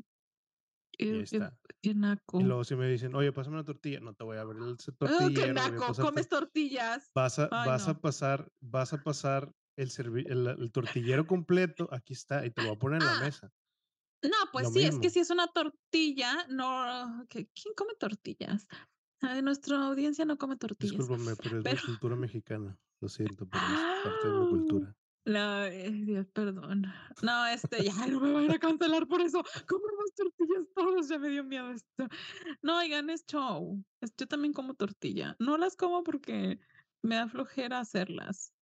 Y 1.09 1.14
ahí 1.14 1.20
Qué 1.20 1.27
qué 1.29 1.43
está. 1.43 1.59
qué 1.81 1.95
Y 2.37 2.45
naco. 2.45 2.45
luego 2.45 2.64
si 2.64 2.77
me 2.77 2.89
dicen: 2.89 3.14
"Oye, 3.16 3.33
pásame 3.33 3.57
una 3.57 3.64
tortilla", 3.64 4.01
no 4.01 4.14
te 4.14 4.25
voy 4.25 4.39
a 4.39 4.43
abrir 4.43 4.62
el 4.64 4.79
se 4.81 4.93
¡Uh, 5.05 5.31
qué 5.35 5.47
tortillero, 5.47 5.62
a 5.64 5.70
naco! 5.70 5.97
¿Comes 5.99 6.29
tortillas? 6.29 7.14
vas 7.14 7.39
a 7.39 7.51
Ay, 7.51 7.70
vas 7.70 7.89
a 7.89 8.01
pasar 8.01 8.53
vas 8.61 8.93
a 8.93 9.03
pasar 9.03 9.53
el 9.77 9.91
el 10.29 10.47
el 10.49 10.73
tortillero 10.73 11.27
completo, 11.27 11.89
aquí 11.93 12.12
está, 12.14 12.47
y 12.47 12.51
te 12.51 12.61
lo 12.62 12.68
voy 12.68 12.77
a 12.77 12.79
poner 12.79 12.99
en 12.99 13.07
la 13.07 13.14
Ah, 13.14 13.16
mesa. 13.16 13.51
no, 14.25 14.37
Lo 14.53 14.53
pues 14.53 14.70
sí, 14.70 14.85
es 14.85 14.99
que 14.99 15.11
si 15.11 15.20
es 15.20 15.31
una 15.31 15.49
tortilla, 15.49 16.47
no, 16.49 17.27
¿qué 17.29 17.49
quién 17.55 17.75
come 17.77 17.95
tortillas? 17.97 18.66
Nuestra 19.43 19.87
audiencia 19.89 20.25
no 20.27 20.39
come 20.39 20.57
tortillas, 20.57 21.07
Discúlpame, 21.18 21.37
pero 21.37 21.59
es 21.61 21.64
pero 21.64 21.81
cultura 21.81 22.16
mexicana. 22.16 22.79
Lo 23.01 23.09
siento, 23.09 23.49
pero 23.49 23.73
es 23.73 23.89
parte 24.03 24.29
de 24.29 24.35
mi 24.35 24.47
¡Ah! 24.47 24.47
cultura. 24.47 24.97
La 25.25 25.68
eh, 25.68 25.91
Dios 25.93 26.27
perdona. 26.33 27.09
No, 27.23 27.47
este, 27.47 27.85
ya 27.85 28.07
no 28.09 28.20
me 28.20 28.33
vayan 28.33 28.53
a 28.53 28.59
cancelar 28.59 29.07
por 29.07 29.20
eso. 29.20 29.45
Comemos 29.68 30.14
tortillas 30.16 30.66
todos, 30.75 31.09
ya 31.09 31.18
me 31.18 31.29
dio 31.29 31.45
miedo 31.45 31.70
esto. 31.70 32.09
No, 32.61 32.79
oigan, 32.79 33.09
es 33.09 33.25
show. 33.27 33.85
Yo 34.01 34.27
también 34.27 34.53
como 34.53 34.75
tortilla. 34.75 35.37
No 35.39 35.59
las 35.59 35.77
como 35.77 36.03
porque 36.03 36.59
me 37.03 37.16
da 37.16 37.29
flojera 37.29 37.79
hacerlas. 37.79 38.53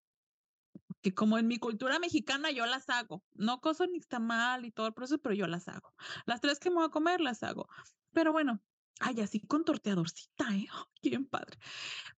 Que 1.01 1.15
como 1.15 1.39
en 1.39 1.47
mi 1.47 1.59
cultura 1.59 1.99
mexicana 1.99 2.51
yo 2.51 2.67
las 2.67 2.91
hago. 2.91 3.25
No 3.33 3.63
coso 3.63 3.87
nixtamal 3.87 4.67
y 4.67 4.71
todo 4.71 4.87
el 4.87 4.93
proceso, 4.95 5.19
pero 5.19 5.35
yo 5.35 5.47
las 5.47 5.67
hago. 5.67 5.95
Las 6.27 6.43
3 6.43 6.59
que 6.59 6.69
me 6.69 6.77
voy 6.77 6.87
a 6.87 6.91
comer, 6.91 7.23
las 7.23 7.43
hago. 7.43 7.69
Pero 8.13 8.33
bueno, 8.33 8.61
ay, 8.99 9.21
así 9.23 9.41
con 9.41 9.65
torteadorcita, 9.65 10.45
¿eh? 10.55 10.69
Ay, 11.03 11.11
bien 11.11 11.25
padre. 11.25 11.59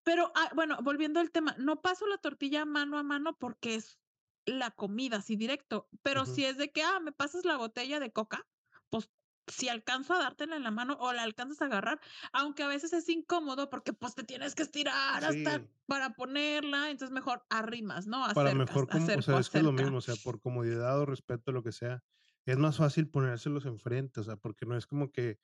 Pero, 0.03 0.33
ah, 0.35 0.51
bueno, 0.55 0.79
volviendo 0.83 1.21
al 1.21 1.31
tema, 1.31 1.55
no 1.59 1.81
paso 1.81 2.07
la 2.09 2.19
tortilla 2.19 2.65
mano 2.65 2.99
a 2.99 3.05
mano 3.05 3.37
porque 3.39 3.77
es 3.77 4.02
la 4.47 4.71
comida 4.73 5.19
así 5.19 5.37
directo, 5.37 5.89
pero 6.03 6.27
si 6.27 6.45
es 6.45 6.57
de 6.59 6.73
que, 6.73 6.83
ah, 6.83 7.01
¿me 7.01 7.13
pasas 7.13 7.45
la 7.45 7.57
botella 7.57 8.01
de 8.01 8.13
coca? 8.13 8.47
Pues, 8.91 9.11
si 9.49 9.69
alcanzo 9.69 10.15
a 10.15 10.19
dártela 10.21 10.57
en 10.57 10.63
la 10.63 10.71
mano 10.71 10.97
o 11.01 11.13
la 11.13 11.23
alcanzas 11.25 11.61
a 11.63 11.67
agarrar, 11.67 12.01
aunque 12.33 12.63
a 12.63 12.69
veces 12.69 12.93
es 12.93 13.09
incómodo 13.09 13.71
porque, 13.71 13.93
pues, 13.93 14.15
te 14.15 14.25
tienes 14.25 14.55
que 14.55 14.63
estirar 14.63 15.25
hasta 15.25 15.67
para 15.87 16.15
ponerla, 16.15 16.91
entonces 16.91 17.13
mejor 17.13 17.45
arrimas, 17.51 18.07
¿no? 18.07 18.25
Para 18.35 18.55
mejor 18.55 18.89
como 18.89 19.05
o 19.05 19.23
sea, 19.23 19.39
es 19.39 19.51
que 19.51 19.59
es 19.59 19.65
lo 19.65 19.73
mismo, 19.73 19.99
o 19.99 20.01
sea, 20.01 20.17
por 20.17 20.41
comodidad 20.41 20.99
o 21.01 21.07
respeto, 21.07 21.53
lo 21.53 21.63
que 21.63 21.73
sea, 21.73 22.03
es 22.47 22.57
más 22.57 22.77
fácil 22.79 23.09
ponérselos 23.11 23.67
enfrente, 23.67 24.21
o 24.21 24.25
sea, 24.25 24.37
porque 24.37 24.65
no 24.67 24.77
es 24.77 24.87
como 24.87 25.11
que 25.13 25.39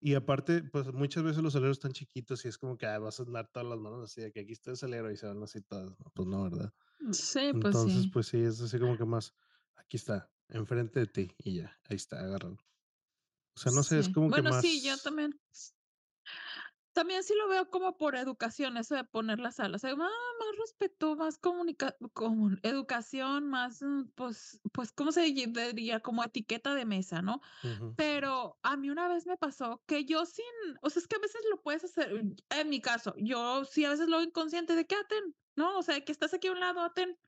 y 0.00 0.14
aparte, 0.14 0.62
pues, 0.64 0.92
muchas 0.92 1.22
veces 1.24 1.42
los 1.42 1.56
aleros 1.56 1.78
están 1.78 1.92
chiquitos 1.92 2.44
y 2.44 2.48
es 2.48 2.58
como 2.58 2.76
que, 2.78 2.86
ah, 2.86 2.98
vas 2.98 3.20
a 3.20 3.24
andar 3.24 3.48
todas 3.52 3.68
las 3.68 3.78
manos 3.78 4.04
así 4.04 4.20
de 4.20 4.32
que 4.32 4.40
aquí 4.40 4.52
está 4.52 4.70
el 4.70 4.76
salero 4.76 5.10
y 5.10 5.16
se 5.16 5.26
van 5.26 5.42
así 5.42 5.60
todas, 5.62 5.90
¿no? 5.98 6.12
Pues 6.14 6.28
no, 6.28 6.42
¿verdad? 6.44 6.72
Sí, 7.12 7.52
pues 7.60 7.76
Entonces, 7.76 8.02
sí. 8.02 8.12
pues 8.12 8.28
sí, 8.28 8.38
es 8.40 8.60
así 8.60 8.78
como 8.78 8.96
que 8.98 9.04
más, 9.06 9.34
aquí 9.76 9.96
está, 9.96 10.30
enfrente 10.48 11.00
de 11.00 11.06
ti 11.06 11.34
y 11.38 11.56
ya, 11.58 11.78
ahí 11.88 11.96
está, 11.96 12.20
agárralo. 12.20 12.58
O 13.56 13.60
sea, 13.60 13.72
no 13.72 13.82
sé, 13.82 13.98
es 13.98 14.08
como 14.08 14.32
que 14.32 14.42
Bueno, 14.42 14.52
sí, 14.52 14.82
yo 14.82 14.96
más 14.96 15.02
también 15.02 15.32
También 16.98 17.22
sí 17.22 17.32
lo 17.38 17.46
veo 17.46 17.70
como 17.70 17.96
por 17.96 18.16
educación, 18.16 18.76
eso 18.76 18.96
de 18.96 19.04
poner 19.04 19.38
las 19.38 19.60
alas, 19.60 19.84
ah, 19.84 19.94
más 19.94 20.10
respeto, 20.58 21.14
más 21.14 21.38
comunica 21.38 21.96
comun 22.12 22.58
educación, 22.64 23.46
más, 23.48 23.82
mm, 23.82 24.08
pues 24.16 24.60
pues, 24.72 24.90
¿cómo 24.90 25.12
se 25.12 25.20
di 25.22 25.46
diría? 25.46 26.00
Como 26.00 26.24
etiqueta 26.24 26.74
de 26.74 26.84
mesa, 26.86 27.22
¿no? 27.22 27.40
Ujú. 27.62 27.96
Pero 27.96 28.58
a 28.62 28.78
mí 28.78 28.90
una 28.90 29.08
vez 29.08 29.26
me 29.26 29.36
pasó 29.36 29.84
que 29.86 30.06
yo 30.06 30.26
sin 30.26 30.46
o 30.82 30.90
sea, 30.90 31.00
es 31.02 31.08
que 31.08 31.16
a 31.16 31.20
veces 31.20 31.42
lo 31.50 31.62
puedes 31.62 31.84
hacer, 31.84 32.10
en 32.50 32.68
mi 32.70 32.80
caso, 32.80 33.14
yo 33.18 33.66
sí 33.66 33.84
a 33.84 33.90
veces 33.90 34.08
lo 34.08 34.22
inconsciente 34.22 34.74
de 34.76 34.86
que: 34.86 34.96
"Ah, 34.96 35.06
ten", 35.08 35.36
¿no? 35.56 35.78
O 35.78 35.82
sea, 35.84 36.00
que 36.04 36.12
estás 36.12 36.34
aquí 36.34 36.48
a 36.48 36.52
un 36.52 36.60
lado, 36.60 36.80
"Ah, 36.80 36.94
ten". 36.94 37.18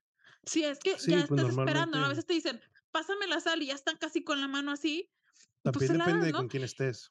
Si 0.46 0.64
es 0.64 0.80
que 0.80 1.04
ya 1.08 1.22
Sí, 1.22 1.24
pues, 1.24 1.40
estás 1.40 1.48
esperando, 1.48 1.98
¿no? 2.00 2.06
A 2.06 2.08
veces 2.10 2.26
te 2.26 2.34
dicen: 2.34 2.60
"Pásame 2.92 3.26
la 3.28 3.40
sal", 3.40 3.62
y 3.62 3.66
ya 3.68 3.74
están 3.74 3.98
casi 3.98 4.24
con 4.24 4.40
la 4.40 4.48
mano 4.48 4.72
así, 4.72 5.10
pues, 5.72 5.86
también 5.86 5.98
la 5.98 6.06
depende 6.06 6.26
de 6.26 6.34
¿no? 6.34 6.40
con 6.40 6.48
quién 6.48 6.64
estés. 6.64 7.10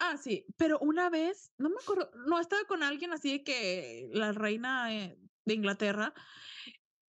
Ah, 0.00 0.16
sí, 0.16 0.46
pero 0.56 0.78
una 0.80 1.10
vez, 1.10 1.52
no 1.58 1.70
me 1.70 1.76
acuerdo, 1.80 2.10
no, 2.26 2.38
estaba 2.40 2.62
con 2.64 2.82
alguien 2.82 3.12
así 3.12 3.32
de 3.32 3.44
que 3.44 4.08
la 4.12 4.32
reina, 4.32 4.94
eh, 4.94 5.18
de 5.44 5.54
Inglaterra, 5.54 6.14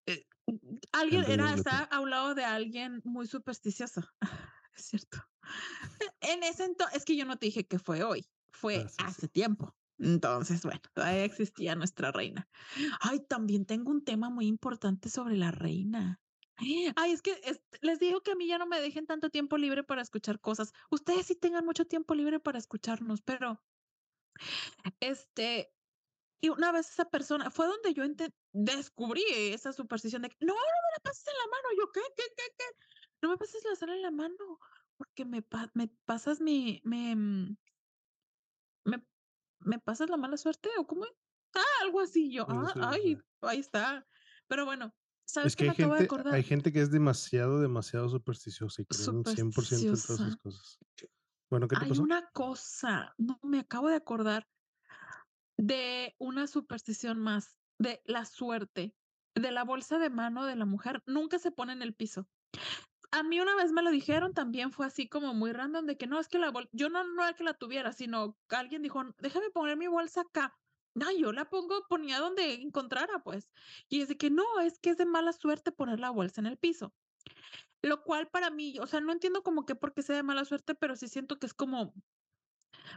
eh, 0.06 0.26
alguien 0.92 1.24
era 1.26 1.54
estaba 1.54 1.84
a 1.84 2.00
un 2.00 2.10
lado 2.10 2.36
de 2.36 2.46
alguien 2.46 3.02
muy 3.04 3.28
supersticioso. 3.28 4.02
Es 4.76 4.86
cierto. 4.86 5.18
En 6.22 6.44
ese 6.44 6.64
ento 6.64 6.86
es 6.94 7.04
que 7.04 7.18
yo 7.18 7.26
no 7.26 7.38
te 7.38 7.48
dije 7.48 7.66
que 7.66 7.80
fue 7.80 8.04
hoy, 8.04 8.22
Ah, 8.22 8.60
fue 8.60 8.86
sí. 8.88 9.04
hace 9.04 9.28
tiempo. 9.28 9.76
Entonces, 9.98 10.64
bueno, 10.64 10.80
todavía 10.94 11.26
existía 11.26 11.76
nuestra 11.76 12.12
reina. 12.12 12.48
Ay, 13.02 13.20
también 13.28 13.66
tengo 13.66 13.92
un 13.92 14.04
tema 14.06 14.30
muy 14.30 14.48
importante 14.48 15.10
sobre 15.10 15.36
la 15.36 15.52
reina. 15.52 16.22
Ay, 16.96 17.12
es 17.14 17.22
que, 17.22 17.40
les 17.82 18.00
digo 18.00 18.22
que 18.22 18.32
a 18.32 18.36
mí 18.36 18.48
ya 18.48 18.58
no 18.58 18.66
me 18.68 18.80
dejen 18.82 19.06
tanto 19.08 19.30
tiempo 19.30 19.58
libre 19.58 19.84
para 19.84 20.02
escuchar 20.02 20.40
cosas. 20.42 20.74
Ustedes 20.92 21.28
sí 21.28 21.36
tengan 21.36 21.66
mucho 21.66 21.86
tiempo 21.86 22.16
libre 22.16 22.40
para 22.40 22.58
escucharnos, 22.60 23.22
pero, 23.22 23.64
este, 25.00 25.74
y 26.42 26.50
una 26.50 26.72
vez 26.72 26.90
esa 26.92 27.06
persona 27.10 27.52
fue 27.52 27.68
donde 27.68 27.94
yo 27.94 28.04
descubrí 28.54 29.24
esa 29.30 29.74
superstición 29.74 30.24
de 30.24 30.30
que: 30.30 30.38
"No, 30.42 30.54
no 30.56 30.60
me 30.60 30.94
la 30.98 31.02
pases 31.04 31.28
en 31.28 31.36
la 31.40 31.48
mano", 31.52 31.70
yo: 31.80 31.92
"¿Qué, 31.94 32.02
qué, 32.18 32.24
qué, 32.38 32.44
qué? 32.58 32.66
No 33.24 33.30
me 33.32 33.38
pases 33.38 33.64
la 33.66 33.76
sal 33.76 33.92
en 33.92 34.02
la 34.04 34.12
mano, 34.12 34.60
porque 34.98 35.26
me 35.26 35.42
pa 35.44 35.72
me 35.76 35.90
pasas 36.06 36.42
mi 36.42 36.82
me, 36.86 37.16
mm" 37.16 37.58
"me 38.86 39.06
me 39.60 39.80
pasas 39.80 40.10
la 40.10 40.18
mala 40.18 40.38
suerte", 40.38 40.70
¿o 40.80 40.88
cómo? 40.88 41.06
Ah, 41.56 41.64
algo 41.84 42.02
así, 42.02 42.32
yo: 42.34 42.48
"Ah, 42.50 42.76
ay, 42.80 43.18
ahí 43.42 43.60
está". 43.60 44.08
Pero 44.48 44.66
bueno, 44.66 44.96
¿sabes 45.32 45.54
Es 45.54 45.56
que 45.56 45.64
hay 45.66 45.72
me 45.72 45.72
acabo 45.72 45.96
de 45.96 46.06
gente 46.06 46.26
hay 46.30 46.44
gente 46.44 46.72
que 46.74 46.82
es 46.82 46.92
demasiado, 46.92 47.60
demasiado 47.62 48.10
supersticiosa 48.10 48.82
y 48.82 48.86
creen 48.86 49.26
100% 49.26 49.96
en 49.96 50.02
todas 50.02 50.22
esas 50.22 50.36
cosas. 50.38 50.80
Bueno, 51.50 51.68
¿qué 51.68 51.78
te 51.78 51.86
Hay 51.86 51.88
pasó? 51.88 52.04
una 52.04 52.30
cosa, 52.32 53.16
no, 53.18 53.40
me 53.42 53.58
acabo 53.60 53.90
de 53.90 53.96
acordar 53.96 54.48
de 55.58 56.16
una 56.20 56.48
superstición 56.48 57.20
más, 57.20 57.60
de 57.78 58.02
la 58.06 58.26
suerte, 58.26 58.96
de 59.36 59.52
la 59.52 59.64
bolsa 59.64 60.00
de 60.00 60.10
mano 60.10 60.46
de 60.46 60.56
la 60.56 60.66
mujer, 60.66 61.04
nunca 61.06 61.40
se 61.40 61.52
pone 61.52 61.74
en 61.74 61.82
el 61.82 61.94
piso. 61.96 62.28
A 63.12 63.24
mí 63.24 63.40
una 63.42 63.56
vez 63.56 63.72
me 63.72 63.84
lo 63.84 63.92
dijeron, 63.92 64.34
también 64.34 64.72
fue 64.72 64.86
así 64.88 65.08
como 65.10 65.34
muy 65.34 65.54
random 65.54 65.86
de 65.88 65.98
que 65.98 66.08
no, 66.08 66.20
es 66.20 66.28
que 66.30 66.40
la 66.40 66.52
bol 66.52 66.70
yo 66.74 66.90
no 66.90 67.04
no 67.06 67.24
era 67.24 67.34
que 67.36 67.44
la 67.46 67.56
tuviera, 67.56 67.94
sino 67.94 68.38
alguien 68.50 68.84
dijo: 68.84 69.04
"Déjame 69.20 69.52
poner 69.52 69.78
mi 69.78 69.88
bolsa 69.88 70.22
acá". 70.22 70.58
No, 70.96 71.12
yo 71.12 71.32
la 71.32 71.50
pongo 71.50 71.84
ponía 71.88 72.20
donde 72.20 72.54
encontrara, 72.56 73.20
pues. 73.24 73.52
Y 73.90 74.02
es 74.02 74.08
de 74.10 74.18
que: 74.18 74.30
"No, 74.30 74.60
es 74.60 74.80
que 74.80 74.90
es 74.92 74.98
de 74.98 75.06
mala 75.06 75.34
suerte 75.34 75.72
poner 75.72 76.00
la 76.00 76.10
bolsa 76.10 76.42
en 76.42 76.48
el 76.48 76.58
piso". 76.58 76.96
Lo 77.84 78.04
cual 78.04 78.30
para 78.30 78.52
mí, 78.52 78.80
o 78.80 78.88
sea, 78.88 79.02
no 79.02 79.12
entiendo 79.14 79.44
como 79.44 79.66
que 79.66 79.76
por 79.76 79.94
qué 79.94 80.04
sea 80.04 80.18
de 80.18 80.24
mala 80.24 80.46
suerte, 80.46 80.76
pero 80.76 80.96
sí 80.98 81.08
siento 81.08 81.40
que 81.40 81.48
es 81.48 81.54
como 81.54 81.94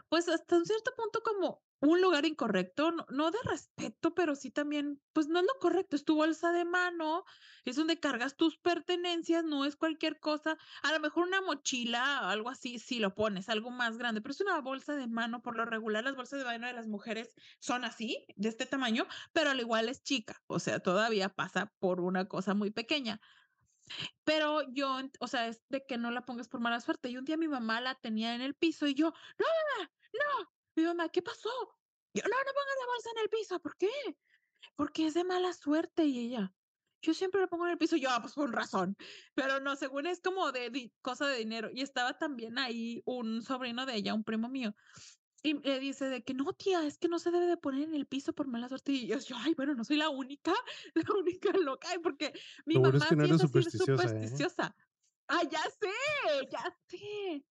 pues, 0.08 0.28
hasta 0.28 0.56
un 0.56 0.66
cierto 0.66 0.92
punto 0.96 1.22
como 1.22 1.62
un 1.80 2.00
lugar 2.00 2.24
incorrecto, 2.26 2.92
no 2.92 3.06
no 3.10 3.30
de 3.32 3.38
respeto, 3.44 4.14
pero 4.14 4.36
sí 4.36 4.50
también, 4.52 5.02
pues, 5.12 5.28
no 5.28 5.40
es 5.40 5.46
lo 5.46 5.58
correcto, 5.60 5.96
es 5.96 6.04
tu 6.04 6.14
bolsa 6.14 6.52
de 6.52 6.64
mano, 6.64 7.24
es 7.64 7.76
donde 7.76 7.98
cargas 7.98 8.36
tus 8.36 8.56
pertenencias, 8.58 9.44
no 9.44 9.64
es 9.64 9.76
cualquier 9.76 10.20
cosa. 10.20 10.56
A 10.82 10.92
lo 10.92 11.00
mejor 11.00 11.26
una 11.26 11.40
mochila, 11.40 12.30
algo 12.30 12.50
así, 12.50 12.78
sí 12.78 13.00
lo 13.00 13.14
pones, 13.14 13.48
algo 13.48 13.70
más 13.70 13.98
grande, 13.98 14.20
pero 14.20 14.32
es 14.32 14.40
una 14.40 14.60
bolsa 14.60 14.94
de 14.96 15.08
mano, 15.08 15.42
por 15.42 15.56
lo 15.56 15.64
regular, 15.64 16.04
las 16.04 16.14
bolsas 16.16 16.38
de 16.40 16.44
mano 16.44 16.66
de 16.68 16.72
las 16.72 16.86
mujeres 16.88 17.34
son 17.60 17.84
así, 17.84 18.26
de 18.36 18.48
este 18.48 18.66
tamaño, 18.66 19.06
pero 19.32 19.50
al 19.50 19.60
igual 19.60 19.88
es 19.88 20.02
chica, 20.02 20.36
o 20.46 20.58
sea, 20.60 20.80
todavía 20.80 21.30
pasa 21.30 21.72
por 21.80 22.00
una 22.00 22.26
cosa 22.28 22.54
muy 22.54 22.70
pequeña. 22.70 23.20
Pero 24.24 24.62
yo, 24.72 24.98
o 25.20 25.26
sea, 25.28 25.48
es 25.48 25.64
de 25.68 25.84
que 25.86 25.98
no 25.98 26.10
la 26.10 26.24
pongas 26.24 26.48
por 26.48 26.60
mala 26.60 26.80
suerte. 26.80 27.08
Y 27.10 27.16
un 27.16 27.24
día 27.24 27.36
mi 27.36 27.48
mamá 27.48 27.80
la 27.80 27.94
tenía 27.96 28.34
en 28.34 28.40
el 28.42 28.54
piso 28.54 28.86
y 28.86 28.94
yo: 28.94 29.12
"No, 29.38 29.46
mamá, 29.78 29.92
no". 30.12 30.52
Mi 30.76 30.84
mamá: 30.84 31.08
"¿Qué 31.10 31.22
pasó?". 31.22 31.50
Yo: 32.14 32.22
"No, 32.24 32.36
no 32.36 32.52
pongas 32.52 32.76
la 32.80 32.86
bolsa 32.86 33.10
en 33.16 33.22
el 33.22 33.28
piso". 33.30 33.60
"¿Por 33.60 33.76
qué?". 33.76 33.90
"Porque 34.76 35.06
es 35.06 35.14
de 35.14 35.24
mala 35.24 35.52
suerte". 35.52 36.04
Y 36.06 36.18
ella: 36.20 36.54
"Yo 37.02 37.14
siempre 37.14 37.40
la 37.40 37.48
pongo 37.48 37.66
en 37.66 37.72
el 37.72 37.78
piso". 37.78 37.96
Yo: 37.96 38.10
"Ah, 38.10 38.20
pues 38.22 38.34
con 38.34 38.52
razón". 38.52 38.96
Pero 39.34 39.60
no, 39.60 39.76
según 39.76 40.06
es 40.06 40.20
como 40.20 40.52
de 40.52 40.70
di 40.70 40.92
cosa 41.02 41.26
de 41.28 41.38
dinero. 41.38 41.70
Y 41.72 41.82
estaba 41.82 42.18
también 42.18 42.58
ahí 42.58 43.02
un 43.06 43.42
sobrino 43.42 43.86
de 43.86 43.96
ella, 43.96 44.14
un 44.14 44.24
primo 44.24 44.48
mío, 44.48 44.74
y 45.42 45.54
me 45.54 45.80
dice 45.80 46.08
de 46.08 46.22
que: 46.24 46.34
"No, 46.34 46.52
tía, 46.54 46.86
es 46.86 46.98
que 46.98 47.08
no 47.08 47.18
se 47.18 47.30
debe 47.30 47.46
de 47.46 47.56
poner 47.56 47.82
en 47.84 47.94
el 47.94 48.06
piso 48.06 48.32
por 48.34 48.46
mala 48.48 48.68
suerte". 48.68 48.92
Y 48.92 49.06
yo 49.08 49.18
yo: 49.18 49.36
"Ay, 49.38 49.54
bueno, 49.54 49.74
no 49.74 49.84
soy 49.84 49.96
la 49.96 50.08
única, 50.10 50.52
la 50.94 51.04
única 51.18 51.50
loca". 51.58 51.88
Porque 52.02 52.32
mi 52.66 52.76
Lo 52.76 52.80
bueno 52.80 52.98
es 52.98 53.06
mamá 53.06 53.14
que 53.16 53.16
no 53.16 53.26
sí 53.26 53.30
es 53.30 53.38
supersticiosa, 53.38 54.10
¿eh? 54.14 54.44
supersticiosa. 54.48 54.74
Ah, 55.28 55.42
ya 55.50 55.60
sé, 55.80 56.48
ya 56.50 56.76
sé. 56.88 57.44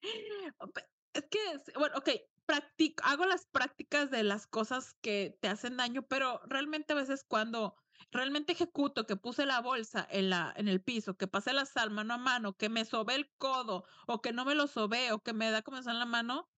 Es 1.14 1.28
que 1.30 1.40
bueno, 1.78 1.98
okey, 1.98 2.22
practic 2.46 3.02
hago 3.04 3.26
las 3.26 3.46
prácticas 3.46 4.12
de 4.12 4.24
las 4.24 4.48
cosas 4.48 4.94
que 5.02 5.38
te 5.42 5.48
hacen 5.50 5.78
daño, 5.78 6.04
pero 6.08 6.42
realmente 6.46 6.94
a 6.94 6.96
veces 6.96 7.24
cuando 7.28 7.76
realmente 8.12 8.54
ejecuto 8.54 9.06
que 9.06 9.18
puse 9.18 9.46
la 9.46 9.60
bolsa 9.62 10.08
en 10.10 10.30
la 10.30 10.54
en 10.56 10.68
el 10.68 10.82
piso, 10.84 11.18
que 11.18 11.28
pasé 11.28 11.54
la 11.54 11.66
sal 11.66 11.92
mano 11.92 12.14
a 12.14 12.18
mano, 12.18 12.56
que 12.58 12.70
me 12.70 12.86
sobé 12.86 13.16
el 13.16 13.32
codo, 13.38 13.84
o 14.08 14.22
que 14.22 14.32
no 14.34 14.46
me 14.46 14.56
lo 14.56 14.68
sobé, 14.68 15.12
o 15.12 15.20
que 15.22 15.34
me 15.34 15.52
da 15.52 15.62
comezón 15.64 15.94
en 15.94 16.00
la 16.00 16.06
mano 16.06 16.50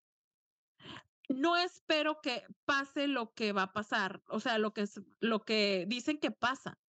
no 1.29 1.55
espero 1.55 2.21
que 2.21 2.43
pase 2.65 3.07
lo 3.07 3.33
que 3.33 3.53
va 3.53 3.63
a 3.63 3.73
pasar, 3.73 4.23
o 4.27 4.39
sea, 4.39 4.57
lo 4.57 4.73
que 4.73 4.81
es 4.81 5.01
lo 5.19 5.45
que 5.45 5.85
dicen 5.87 6.19
que 6.19 6.31
pasa, 6.31 6.79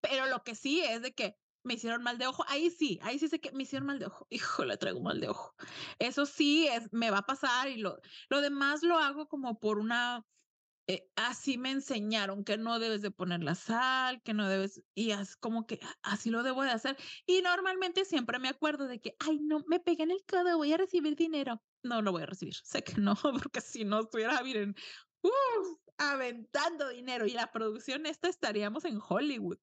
pero 0.00 0.26
lo 0.26 0.42
que 0.44 0.54
sí 0.54 0.80
es 0.80 1.02
de 1.02 1.14
que 1.14 1.38
me 1.62 1.74
hicieron 1.74 2.02
mal 2.02 2.18
de 2.18 2.26
ojo, 2.26 2.44
ahí 2.48 2.70
sí, 2.70 2.98
ahí 3.02 3.18
sí 3.18 3.28
sé 3.28 3.40
que 3.40 3.52
me 3.52 3.64
hicieron 3.64 3.86
mal 3.86 3.98
de 3.98 4.06
ojo, 4.06 4.26
híjole, 4.30 4.76
traigo 4.76 5.00
mal 5.00 5.20
de 5.20 5.28
ojo. 5.28 5.54
Eso 5.98 6.26
sí 6.26 6.66
es 6.68 6.92
me 6.92 7.10
va 7.10 7.18
a 7.18 7.26
pasar 7.26 7.68
y 7.68 7.76
lo 7.76 8.00
lo 8.28 8.40
demás 8.40 8.82
lo 8.82 8.98
hago 8.98 9.28
como 9.28 9.58
por 9.60 9.78
una 9.78 10.26
eh, 10.94 11.10
así 11.16 11.58
me 11.58 11.70
enseñaron 11.70 12.44
que 12.44 12.58
no 12.58 12.78
debes 12.78 13.02
de 13.02 13.10
poner 13.10 13.42
la 13.42 13.54
sal, 13.54 14.22
que 14.22 14.34
no 14.34 14.48
debes 14.48 14.82
y 14.94 15.10
es 15.12 15.36
como 15.36 15.66
que 15.66 15.80
a 16.02 16.12
así 16.14 16.30
lo 16.30 16.42
debo 16.42 16.62
de 16.62 16.70
hacer. 16.70 16.96
Y 17.26 17.42
normalmente 17.42 18.04
siempre 18.04 18.38
me 18.38 18.48
acuerdo 18.48 18.86
de 18.88 19.00
que: 19.00 19.14
"Ay, 19.20 19.38
no, 19.40 19.62
me 19.66 19.80
pegué 19.80 20.02
en 20.04 20.10
el 20.12 20.24
codo, 20.28 20.56
voy 20.58 20.72
a 20.72 20.76
recibir 20.78 21.16
dinero". 21.16 21.62
No 21.82 22.02
lo 22.02 22.12
voy 22.12 22.22
a 22.22 22.26
recibir, 22.26 22.54
sé 22.64 22.82
que 22.84 22.94
no, 23.00 23.14
porque 23.50 23.60
si 23.60 23.84
no 23.84 24.00
estuviera, 24.00 24.42
miren, 24.42 24.74
uf, 25.22 25.78
aventando 25.98 26.88
dinero 26.88 27.26
y 27.26 27.32
la 27.32 27.50
producción 27.52 28.06
esta 28.06 28.28
estaríamos 28.28 28.84
en 28.84 28.98
Hollywood. 29.06 29.58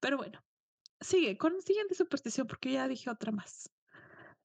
Pero 0.00 0.16
bueno, 0.18 0.40
sigue 1.00 1.38
con 1.38 1.60
siguiente 1.62 1.94
superstición, 1.96 2.46
porque 2.48 2.72
ya 2.72 2.88
dije 2.88 3.10
otra 3.10 3.32
más. 3.32 3.70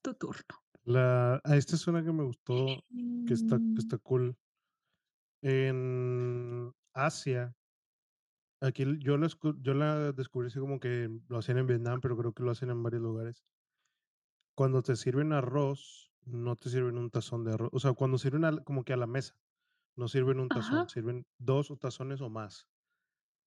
Tu 0.02 0.14
turno. 0.14 0.64
La 0.84 1.40
ah, 1.44 1.56
esta 1.56 1.74
es 1.76 1.86
una 1.86 2.02
que 2.04 2.12
me 2.12 2.24
gustó, 2.24 2.84
que 3.24 3.34
está 3.34 3.58
que 3.58 3.80
está 3.80 3.98
cool. 3.98 4.36
En 5.42 6.72
Asia, 6.94 7.56
aquí 8.60 8.84
yo 9.00 9.16
la 9.16 9.26
escu 9.26 9.54
yo 9.60 9.74
la 9.74 10.12
descubrí 10.12 10.48
así 10.48 10.58
como 10.58 10.80
que 10.80 11.08
lo 11.28 11.38
hacían 11.38 11.58
en 11.58 11.66
Vietnam, 11.66 12.00
pero 12.00 12.16
creo 12.16 12.32
que 12.32 12.42
lo 12.42 12.50
hacen 12.50 12.70
en 12.70 12.82
varios 12.82 13.02
lugares. 13.02 13.44
Cuando 14.56 14.82
te 14.82 14.96
sirven 14.96 15.32
arroz, 15.32 16.10
no 16.24 16.56
te 16.56 16.70
sirven 16.70 16.96
un 16.98 17.10
tazón 17.10 17.44
de 17.44 17.52
arroz, 17.54 17.70
o 17.72 17.78
sea, 17.78 17.92
cuando 17.92 18.18
sirven 18.18 18.44
al 18.44 18.64
como 18.64 18.84
que 18.84 18.92
a 18.94 18.96
la 18.96 19.06
mesa, 19.06 19.34
no 19.96 20.08
sirven 20.08 20.40
un 20.40 20.50
tazón, 20.50 20.80
ajá. 20.80 20.88
sirven 20.88 21.26
2 21.38 21.70
o 21.70 21.76
tazones 21.76 22.20
o 22.22 22.30
más, 22.30 22.68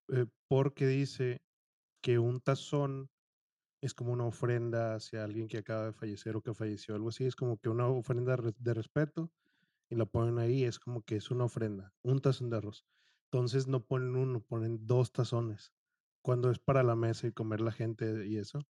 eh, 0.10 0.28
porque 0.48 0.88
dice 0.88 1.42
que 2.04 2.20
un 2.20 2.42
tazón 2.42 3.10
es 3.82 3.94
como 3.94 4.14
una 4.14 4.26
ofrenda 4.26 4.96
hacia 4.96 5.24
alguien 5.24 5.48
que 5.48 5.60
acaba 5.60 5.88
de 5.88 5.94
fallecer 5.94 6.36
o 6.38 6.42
que 6.42 6.54
falleció, 6.54 6.96
algo 6.96 7.10
así, 7.10 7.26
es 7.26 7.36
como 7.36 7.58
que 7.58 7.70
una 7.70 7.88
ofrenda 7.88 8.38
de 8.38 8.74
respeto 8.74 9.32
y 9.90 9.96
la 9.96 10.06
ponen 10.06 10.40
ahí, 10.40 10.64
es 10.64 10.80
como 10.80 11.04
que 11.04 11.16
es 11.18 11.32
una 11.32 11.46
ofrenda, 11.46 11.96
un 12.04 12.20
tazón 12.22 12.50
de 12.50 12.58
arroz. 12.58 12.86
Entonces 13.32 13.68
no 13.68 13.86
ponen 13.86 14.16
uno, 14.16 14.42
ponen 14.44 14.86
2 14.88 15.12
tazones. 15.14 15.74
Cuando 16.24 16.52
es 16.52 16.60
para 16.60 16.84
la 16.84 16.96
mesa 16.96 17.28
y 17.28 17.34
comer 17.34 17.62
la 17.62 17.72
gente 17.72 18.28
y 18.28 18.38
eso, 18.38 18.68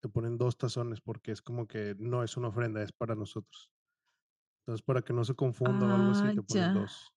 te 0.00 0.08
ponen 0.08 0.38
2 0.38 0.58
tazones 0.58 1.00
porque 1.00 1.32
es 1.32 1.42
como 1.42 1.66
que 1.68 1.96
no 1.98 2.22
es 2.24 2.36
una 2.36 2.48
ofrenda, 2.48 2.82
es 2.82 2.92
para 2.92 3.14
nosotros. 3.16 3.72
Entonces, 4.62 4.82
para 4.84 5.02
que 5.02 5.12
no 5.12 5.24
se 5.24 5.34
confunda 5.34 5.86
o 5.86 5.94
algo 5.94 6.12
así, 6.12 6.30
Ah, 6.30 6.32
te 6.32 6.42
ponen 6.42 6.72
ya. 6.72 6.72
2. 6.72 7.14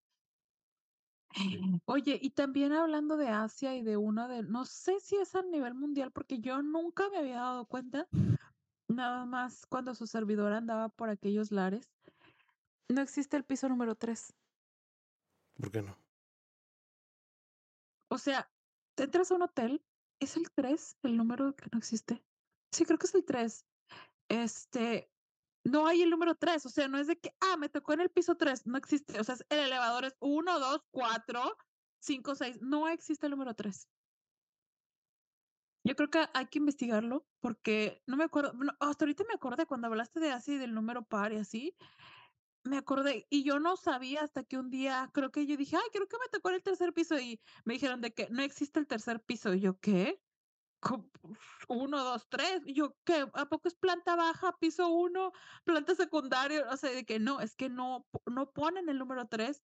Sí. 1.49 1.58
Oye, 1.86 2.20
y 2.22 2.32
también 2.32 2.74
hablando 2.74 3.18
de 3.18 3.28
Asia 3.30 3.76
y 3.76 3.84
de 3.84 3.97
una 3.97 4.28
de 4.28 4.43
no 4.43 4.66
sé 4.66 4.99
si 4.99 5.16
es 5.18 5.36
a 5.36 5.41
nivel 5.43 5.74
mundial, 5.74 6.12
porque 6.12 6.39
yo 6.39 6.62
nunca 6.62 7.10
me 7.10 7.18
había 7.18 7.38
dado 7.38 7.66
cuenta, 7.68 8.08
nada 8.88 9.26
más 9.26 9.66
cuando 9.68 9.95
su 9.95 10.08
servidora 10.08 10.58
andaba 10.60 10.89
por 10.89 11.10
aquellos 11.10 11.51
lares. 11.51 11.93
No 12.90 13.02
existe 13.02 13.38
el 13.38 13.44
piso 13.44 13.70
número 13.70 13.96
3. 13.96 14.34
¿Por 15.56 15.72
qué 15.72 15.82
no? 15.82 15.98
O 18.10 18.18
sea, 18.18 18.52
te 18.96 19.04
entras 19.04 19.32
a 19.32 19.36
un 19.36 19.44
hotel, 19.44 19.84
¿es 20.20 20.38
el 20.38 20.52
3 20.52 20.98
el 21.04 21.18
número 21.18 21.56
que 21.56 21.66
no 21.72 21.80
existe? 21.80 22.24
Sí, 22.72 22.86
creo 22.86 22.98
que 22.98 23.08
es 23.08 23.16
el 23.16 23.26
3. 23.26 23.66
Este, 24.30 25.12
no 25.64 25.88
hay 25.88 26.02
el 26.02 26.10
número 26.10 26.36
3, 26.36 26.66
o 26.66 26.70
sea, 26.70 26.88
no 26.88 26.98
es 26.98 27.08
de 27.08 27.18
que, 27.20 27.36
ah, 27.40 27.58
me 27.58 27.70
tocó 27.70 27.94
en 27.94 28.02
el 28.02 28.10
piso 28.10 28.36
3, 28.36 28.66
no 28.68 28.78
existe, 28.78 29.20
o 29.20 29.24
sea, 29.24 29.36
el 29.50 29.60
elevador 29.60 30.06
es 30.06 30.16
1, 30.20 30.60
2, 30.60 30.82
4, 30.92 31.58
5, 32.00 32.36
6, 32.36 32.62
no 32.62 32.88
existe 32.88 33.28
el 33.28 33.32
número 33.32 33.56
3. 33.56 33.88
Yo 35.86 35.96
creo 35.96 36.10
que 36.10 36.26
hay 36.34 36.48
que 36.48 36.60
investigarlo 36.60 37.28
porque 37.40 38.02
no 38.08 38.16
me 38.16 38.24
acuerdo, 38.24 38.54
no, 38.54 38.74
hasta 38.80 39.06
ahorita 39.06 39.26
me 39.28 39.34
acordé 39.34 39.66
cuando 39.66 39.88
hablaste 39.88 40.20
de 40.20 40.32
así 40.32 40.58
del 40.58 40.74
número 40.74 41.04
par 41.04 41.34
y 41.34 41.38
así, 41.38 41.76
me 42.64 42.78
acordé 42.78 43.26
y 43.30 43.43
yo 43.43 43.59
no 43.59 43.78
sabía 43.78 44.22
hasta 44.22 44.43
que 44.43 44.57
un 44.57 44.70
día 44.70 45.09
creo 45.14 45.32
que 45.32 45.45
yo 45.45 45.57
dije, 45.57 45.76
ay, 45.76 45.89
creo 45.91 46.07
que 46.07 46.18
me 46.18 46.30
tocó 46.32 46.49
en 46.49 46.55
el 46.55 46.64
tercer 46.64 46.93
piso 46.93 47.20
y 47.20 47.41
me 47.66 47.76
dijeron 47.76 48.01
de 48.01 48.14
que 48.14 48.28
no 48.30 48.41
existe 48.43 48.80
el 48.80 48.88
tercer 48.88 49.22
piso. 49.22 49.53
Y 49.53 49.61
yo, 49.61 49.80
¿qué? 49.80 50.22
Uno, 51.68 52.03
dos, 52.03 52.28
tres. 52.30 52.61
Y 52.66 52.74
yo, 52.74 52.97
¿qué? 53.05 53.26
¿A 53.34 53.45
poco 53.47 53.68
es 53.68 53.76
planta 53.76 54.16
baja, 54.16 54.57
piso 54.59 54.89
uno, 54.89 55.32
planta 55.64 55.95
secundaria? 55.95 56.68
O 56.70 56.78
sea, 56.78 56.91
de 56.91 57.05
que 57.05 57.20
no, 57.20 57.39
es 57.39 57.55
que 57.55 57.70
no, 57.70 58.07
no 58.26 58.51
ponen 58.51 58.89
el 58.89 58.97
número 58.97 59.28
tres. 59.28 59.64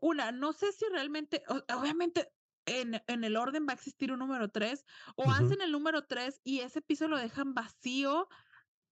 Una, 0.00 0.32
no 0.32 0.52
sé 0.52 0.72
si 0.72 0.84
realmente, 0.86 1.42
obviamente 1.48 2.28
en, 2.66 3.02
en 3.06 3.24
el 3.24 3.36
orden 3.36 3.66
va 3.66 3.72
a 3.72 3.74
existir 3.74 4.12
un 4.12 4.18
número 4.18 4.50
tres 4.50 4.84
o 5.16 5.24
Ujú. 5.24 5.32
hacen 5.32 5.60
el 5.62 5.72
número 5.72 6.06
tres 6.06 6.40
y 6.44 6.60
ese 6.60 6.82
piso 6.82 7.08
lo 7.08 7.18
dejan 7.18 7.54
vacío 7.54 8.28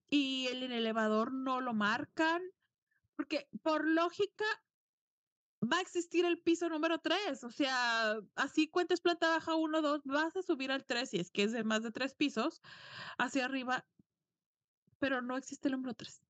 y 0.09 0.49
el, 0.49 0.63
el 0.63 0.73
elevador 0.73 1.33
no 1.33 1.61
lo 1.61 1.75
marcan. 1.75 2.43
Porque 3.17 3.49
por 3.63 3.87
lógica 3.87 4.45
va 5.63 5.79
a 5.79 5.81
existir 5.81 6.25
el 6.25 6.39
piso 6.39 6.69
número 6.69 6.99
3, 6.99 7.43
o 7.45 7.51
sea, 7.51 8.19
así 8.37 8.69
cuentes 8.69 9.01
planta 9.01 9.29
baja 9.31 9.55
1, 9.55 9.83
2, 9.83 10.03
vas 10.05 10.37
a 10.37 10.43
subir 10.43 10.71
al 10.71 10.85
3 10.85 11.11
si 11.11 11.19
es 11.19 11.31
que 11.31 11.43
es 11.45 11.53
de 11.53 11.65
más 11.65 11.83
de 11.83 11.91
3 11.91 12.15
pisos 12.15 12.61
hacia 13.19 13.47
arriba, 13.47 13.87
pero 14.99 15.23
no 15.23 15.37
existe 15.37 15.69
el 15.69 15.73
número 15.73 15.95
3. 15.95 16.23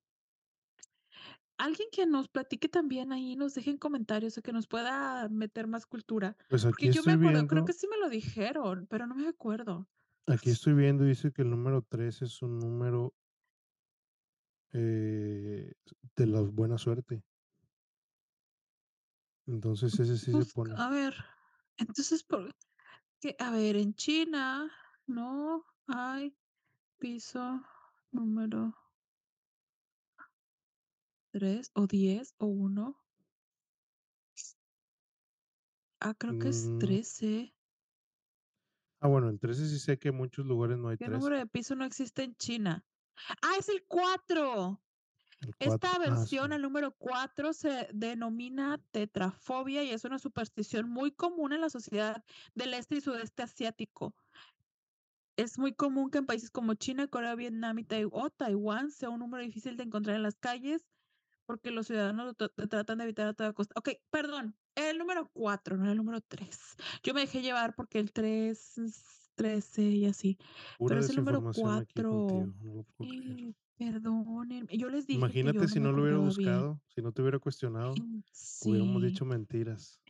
Alguien 1.58 1.88
que 1.92 2.06
nos 2.06 2.28
platique 2.28 2.68
también 2.68 3.12
ahí, 3.12 3.36
nos 3.36 3.54
deje 3.54 3.70
en 3.70 3.78
comentarios 3.78 4.36
o 4.38 4.42
que 4.42 4.52
nos 4.52 4.66
pueda 4.66 5.28
meter 5.28 5.66
más 5.66 5.86
cultura, 5.86 6.36
Pues 6.48 6.64
aquí 6.64 6.86
porque 6.86 6.90
yo 6.90 7.02
me 7.04 7.12
estoy 7.12 7.12
acuerdo, 7.12 7.46
creo 7.46 7.62
viendo, 7.62 7.64
que 7.64 7.72
sí 7.72 7.86
me 7.88 7.98
lo 7.98 8.08
dijeron, 8.08 8.86
pero 8.88 9.06
no 9.06 9.14
me 9.14 9.28
acuerdo. 9.28 9.88
aquí 10.28 10.50
estoy 10.50 10.74
viendo, 10.74 11.04
dice 11.04 11.32
que 11.32 11.42
el 11.42 11.50
número 11.50 11.82
3 11.82 12.22
es 12.22 12.42
un 12.42 12.58
número 12.58 13.14
eh, 14.76 15.72
de 16.16 16.26
la 16.26 16.40
buena 16.42 16.78
suerte. 16.78 17.22
Entonces 19.48 19.98
ese 19.98 20.16
sí 20.18 20.36
se 20.36 20.46
Pues, 20.46 20.46
pone. 20.46 20.76
a 20.76 20.88
ver, 20.88 21.14
entonces, 21.78 22.22
¿por 22.22 22.54
qué? 23.20 23.36
A 23.38 23.50
ver, 23.52 23.76
en 23.76 23.94
China 23.94 24.70
no 25.06 25.64
hay 25.88 26.36
piso 26.98 27.62
número 28.12 28.74
3 31.34 31.70
o 31.74 31.86
10 31.86 32.34
o 32.38 32.46
1. 32.48 32.96
Ah, 36.00 36.14
creo 36.14 36.34
que 36.34 36.48
es 36.48 36.72
Mm, 36.78 36.78
13. 36.78 37.54
ah, 39.00 39.08
bueno, 39.08 39.28
en 39.30 39.38
13 39.38 39.66
sí 39.66 39.78
sé 39.78 39.98
que 39.98 40.08
en 40.08 40.16
muchos 40.16 40.44
lugares 40.46 40.76
no 40.78 40.88
hay 40.88 40.98
¿Qué 40.98 41.08
13. 41.08 41.08
número 41.08 41.38
de 41.38 41.46
piso 41.46 41.74
no 41.74 41.86
existe 41.86 42.22
en 42.22 42.34
China? 42.36 42.84
Ah, 43.42 43.54
es 43.58 43.68
el 43.68 43.84
4. 43.86 44.82
El 45.40 45.54
4. 45.56 45.74
Esta 45.74 45.92
Ah, 45.94 45.98
versión, 45.98 46.52
el 46.52 46.62
número 46.62 46.96
4, 46.96 47.52
se 47.52 47.88
denomina 47.92 48.82
tetrafobia 48.90 49.82
y 49.84 49.90
es 49.90 50.04
una 50.04 50.18
superstición 50.18 50.88
muy 50.88 51.12
común 51.12 51.52
en 51.52 51.60
la 51.60 51.70
sociedad 51.70 52.24
del 52.54 52.74
este 52.74 52.96
y 52.96 53.00
sudeste 53.00 53.42
asiático. 53.42 54.16
Es 55.36 55.58
muy 55.58 55.74
común 55.74 56.10
que 56.10 56.18
en 56.18 56.26
países 56.26 56.50
como 56.50 56.74
China, 56.74 57.08
Corea, 57.08 57.34
Vietnam 57.34 57.78
y 57.78 57.84
Tai- 57.84 58.08
o 58.10 58.30
Taiwán 58.30 58.90
sea 58.90 59.10
un 59.10 59.20
número 59.20 59.42
difícil 59.42 59.76
de 59.76 59.84
encontrar 59.84 60.16
en 60.16 60.22
las 60.22 60.38
calles 60.38 60.88
porque 61.44 61.70
los 61.70 61.86
ciudadanos 61.86 62.26
lo 62.26 62.34
tra- 62.34 62.68
tratan 62.68 62.98
de 62.98 63.04
evitar 63.04 63.28
a 63.28 63.34
toda 63.34 63.52
costa. 63.52 63.74
Ok, 63.78 63.90
perdón, 64.10 64.58
el 64.74 64.96
número 64.98 65.30
4, 65.32 65.76
no 65.76 65.90
el 65.90 65.96
número 65.98 66.20
3. 66.22 66.76
Yo 67.02 67.12
me 67.14 67.20
dejé 67.20 67.42
llevar 67.42 67.74
porque 67.76 67.98
el 67.98 68.12
3 68.12 68.78
es 68.78 69.25
13 69.36 69.82
y 69.84 70.06
así. 70.06 70.38
Pura 70.78 70.94
Pero 70.94 71.00
es 71.00 71.08
el 71.10 71.16
número 71.16 71.42
desinformación 71.42 71.78
aquí 71.78 72.02
4. 72.02 72.04
contigo, 72.04 72.52
no. 72.60 72.86
Eh, 73.00 73.54
perdonen, 73.78 74.66
yo 74.72 74.88
les 74.90 75.06
dije 75.06 75.36
que 75.36 75.50
yo 75.50 75.52
Imagínate 75.52 75.66
no 75.66 75.68
si 75.68 75.80
no 75.80 75.92
lo 75.92 76.02
hubiera 76.02 76.18
bien. 76.18 76.18
buscado, 76.18 76.82
si 76.88 77.02
no 77.02 77.12
te 77.12 77.22
hubiera 77.22 77.38
cuestionado, 77.38 78.02
hubiéramos 78.60 79.02
Sí. 79.02 79.02
dicho 79.02 79.24
mentiras. 79.24 80.00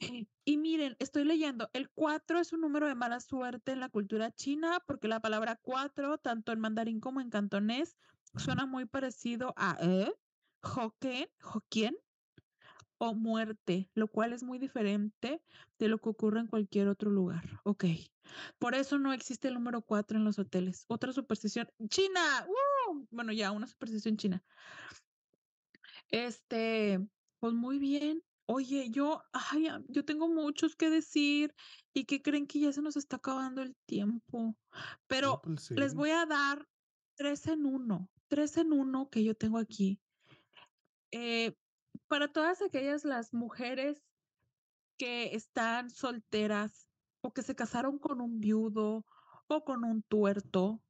Y 0.44 0.58
miren, 0.58 0.96
estoy 1.00 1.24
leyendo, 1.24 1.70
el 1.72 1.90
4 1.90 2.38
es 2.38 2.52
un 2.52 2.60
número 2.60 2.86
de 2.86 2.94
mala 2.94 3.20
suerte 3.20 3.72
en 3.72 3.80
la 3.80 3.88
cultura 3.88 4.30
china 4.32 4.80
porque 4.86 5.08
la 5.08 5.20
palabra 5.20 5.58
4, 5.62 6.18
tanto 6.18 6.52
en 6.52 6.60
mandarín 6.60 7.00
como 7.00 7.20
en 7.20 7.30
cantonés, 7.30 7.96
suena 8.36 8.66
muy 8.66 8.86
parecido 8.86 9.54
a 9.56 9.76
¿eh? 9.80 10.12
Hokkien, 10.62 11.28
Hokkien 11.42 11.96
o 12.98 13.14
muerte, 13.14 13.90
lo 13.94 14.08
cual 14.08 14.32
es 14.32 14.42
muy 14.42 14.58
diferente 14.58 15.42
de 15.78 15.88
lo 15.88 15.98
que 15.98 16.08
ocurre 16.08 16.40
en 16.40 16.46
cualquier 16.46 16.88
otro 16.88 17.10
lugar. 17.10 17.60
Ok. 17.64 17.84
Por 18.58 18.74
eso 18.74 18.98
no 18.98 19.12
existe 19.12 19.48
el 19.48 19.54
número 19.54 19.82
4 19.82 20.18
en 20.18 20.24
los 20.24 20.38
hoteles. 20.38 20.84
Otra 20.88 21.12
superstición. 21.12 21.68
China. 21.88 22.46
¡Uh! 22.48 23.06
Bueno, 23.10 23.32
ya, 23.32 23.52
una 23.52 23.66
superstición 23.66 24.16
china. 24.16 24.42
Este, 26.08 27.00
pues 27.38 27.54
muy 27.54 27.78
bien. 27.78 28.22
Oye, 28.48 28.90
yo, 28.90 29.22
ay, 29.32 29.68
yo 29.88 30.04
tengo 30.04 30.28
muchos 30.28 30.76
que 30.76 30.88
decir 30.88 31.52
y 31.92 32.04
que 32.04 32.22
creen 32.22 32.46
que 32.46 32.60
ya 32.60 32.72
se 32.72 32.80
nos 32.80 32.96
está 32.96 33.16
acabando 33.16 33.60
el 33.60 33.74
tiempo. 33.86 34.38
No, 34.38 34.56
Pero 35.08 35.40
pues 35.42 35.70
le 35.70 35.80
les 35.80 35.94
voy 35.94 36.10
a 36.10 36.26
dar 36.26 36.66
tres 37.16 37.48
en 37.48 37.66
uno, 37.66 38.08
tres 38.28 38.56
en 38.56 38.72
uno 38.72 39.10
que 39.10 39.24
yo 39.24 39.34
tengo 39.34 39.58
aquí. 39.58 40.00
Eh, 41.10 41.56
para 42.08 42.28
todas 42.32 42.62
aquellas 42.62 43.04
las 43.04 43.32
mujeres 43.34 44.02
que 44.98 45.34
están 45.34 45.90
solteras 45.90 46.88
o 47.20 47.32
que 47.32 47.42
se 47.42 47.54
casaron 47.54 47.98
con 47.98 48.20
un 48.20 48.40
viudo 48.40 49.04
o 49.48 49.64
con 49.64 49.84
un 49.84 50.02
tuerto, 50.02 50.82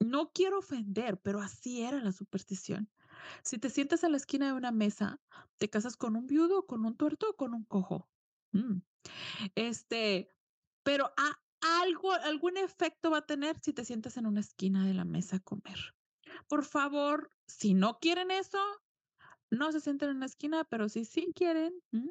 no 0.00 0.32
quiero 0.32 0.58
ofender, 0.58 1.20
pero 1.20 1.40
así 1.40 1.82
era 1.82 2.00
la 2.00 2.12
superstición. 2.12 2.90
Si 3.42 3.58
te 3.58 3.68
sientas 3.70 4.02
a 4.04 4.08
la 4.08 4.16
esquina 4.16 4.46
de 4.46 4.54
una 4.54 4.72
mesa, 4.72 5.20
te 5.58 5.68
casas 5.68 5.96
con 5.96 6.16
un 6.16 6.26
viudo, 6.26 6.66
con 6.66 6.84
un 6.86 6.96
tuerto 6.96 7.30
o 7.30 7.36
con 7.36 7.54
un 7.54 7.64
cojo. 7.64 8.08
Mm, 8.52 8.78
Este, 9.54 10.34
pero 10.82 11.12
a- 11.16 11.42
algo, 11.82 12.12
algún 12.12 12.56
efecto 12.56 13.10
va 13.10 13.18
a 13.18 13.26
tener 13.26 13.58
si 13.60 13.72
te 13.72 13.84
sientas 13.84 14.16
en 14.16 14.26
una 14.26 14.40
esquina 14.40 14.86
de 14.86 14.94
la 14.94 15.04
mesa 15.04 15.36
a 15.36 15.40
comer. 15.40 15.94
Por 16.48 16.64
favor, 16.64 17.32
si 17.46 17.74
no 17.74 17.98
quieren 17.98 18.30
eso, 18.30 18.58
no 19.50 19.72
se 19.72 19.80
sienten 19.80 20.10
en 20.10 20.16
una 20.16 20.26
esquina, 20.26 20.64
pero 20.64 20.88
si 20.88 21.04
sí 21.04 21.32
quieren, 21.34 21.74
mm, 21.90 22.10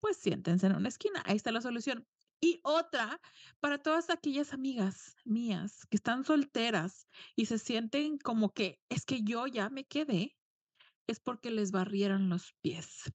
pues 0.00 0.16
siéntense 0.16 0.66
en 0.66 0.76
una 0.76 0.88
esquina. 0.88 1.22
Ahí 1.26 1.36
está 1.36 1.52
la 1.52 1.60
solución. 1.60 2.06
Y 2.40 2.60
otra, 2.64 3.20
para 3.60 3.78
todas 3.78 4.10
aquellas 4.10 4.52
amigas 4.52 5.16
mías 5.24 5.86
que 5.88 5.96
están 5.96 6.24
solteras 6.24 7.06
y 7.36 7.46
se 7.46 7.58
sienten 7.58 8.18
como 8.18 8.50
que 8.50 8.80
es 8.88 9.04
que 9.04 9.22
yo 9.22 9.46
ya 9.46 9.70
me 9.70 9.84
quedé, 9.84 10.36
es 11.06 11.20
porque 11.20 11.50
les 11.50 11.70
barrieron 11.70 12.28
los 12.28 12.54
pies. 12.60 13.12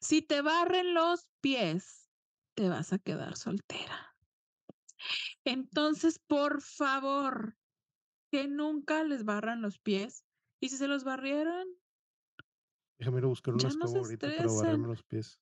Si 0.00 0.22
te 0.22 0.42
barren 0.42 0.92
los 0.92 1.28
pies, 1.40 2.10
te 2.54 2.68
vas 2.68 2.92
a 2.92 2.98
quedar 2.98 3.36
soltera. 3.36 4.16
Entonces, 5.44 6.18
por 6.18 6.60
favor, 6.62 7.56
que 8.30 8.48
nunca 8.48 9.04
les 9.04 9.24
barran 9.24 9.62
los 9.62 9.78
pies. 9.78 10.24
Y 10.60 10.70
si 10.70 10.76
se 10.76 10.88
los 10.88 11.04
barrieron, 11.04 11.68
Déjame 12.98 13.18
ir 13.18 13.24
a 13.24 13.28
buscar 13.28 13.54
una 13.54 13.68
escoba 13.68 14.00
ahorita 14.00 14.36
para 14.36 14.52
barrerme 14.52 14.88
los 14.88 15.02
pies. 15.02 15.40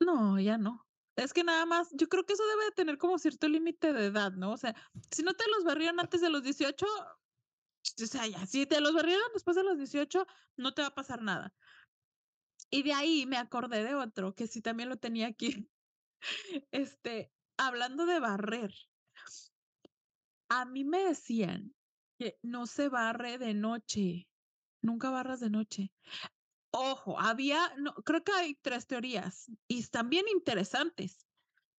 No, 0.00 0.38
ya 0.40 0.58
no. 0.58 0.86
Es 1.16 1.32
que 1.32 1.44
nada 1.44 1.64
más, 1.64 1.88
yo 1.92 2.08
creo 2.08 2.24
que 2.24 2.34
eso 2.34 2.46
debe 2.46 2.66
de 2.66 2.72
tener 2.72 2.98
como 2.98 3.18
cierto 3.18 3.48
límite 3.48 3.92
de 3.94 4.06
edad, 4.06 4.32
¿no? 4.32 4.52
O 4.52 4.56
sea, 4.58 4.74
si 5.10 5.22
no 5.22 5.32
te 5.32 5.44
los 5.48 5.64
barrieron 5.64 5.98
antes 5.98 6.20
de 6.20 6.28
los 6.28 6.42
18, 6.42 6.84
o 6.86 8.06
sea, 8.06 8.26
ya, 8.26 8.44
si 8.46 8.66
te 8.66 8.80
los 8.80 8.92
barrieron 8.92 9.24
después 9.32 9.56
de 9.56 9.64
los 9.64 9.78
18, 9.78 10.26
no 10.58 10.74
te 10.74 10.82
va 10.82 10.88
a 10.88 10.94
pasar 10.94 11.22
nada. 11.22 11.54
Y 12.70 12.82
de 12.82 12.92
ahí 12.92 13.24
me 13.26 13.38
acordé 13.38 13.82
de 13.82 13.94
otro 13.94 14.34
que 14.34 14.46
sí 14.46 14.60
también 14.60 14.88
lo 14.88 14.96
tenía 14.96 15.26
aquí. 15.28 15.68
Este, 16.72 17.30
hablando 17.56 18.06
de 18.06 18.18
barrer, 18.20 18.72
a 20.48 20.64
mí 20.64 20.84
me 20.84 21.04
decían 21.04 21.74
que 22.18 22.38
no 22.42 22.66
se 22.66 22.88
barre 22.88 23.38
de 23.38 23.54
noche, 23.54 24.28
nunca 24.82 25.10
barras 25.10 25.40
de 25.40 25.50
noche. 25.50 25.92
Ojo, 26.78 27.18
había, 27.18 27.72
no, 27.78 27.94
creo 27.94 28.22
que 28.22 28.32
hay 28.32 28.54
tres 28.56 28.86
teorías 28.86 29.50
y 29.66 29.78
están 29.78 30.10
bien 30.10 30.26
interesantes. 30.28 31.26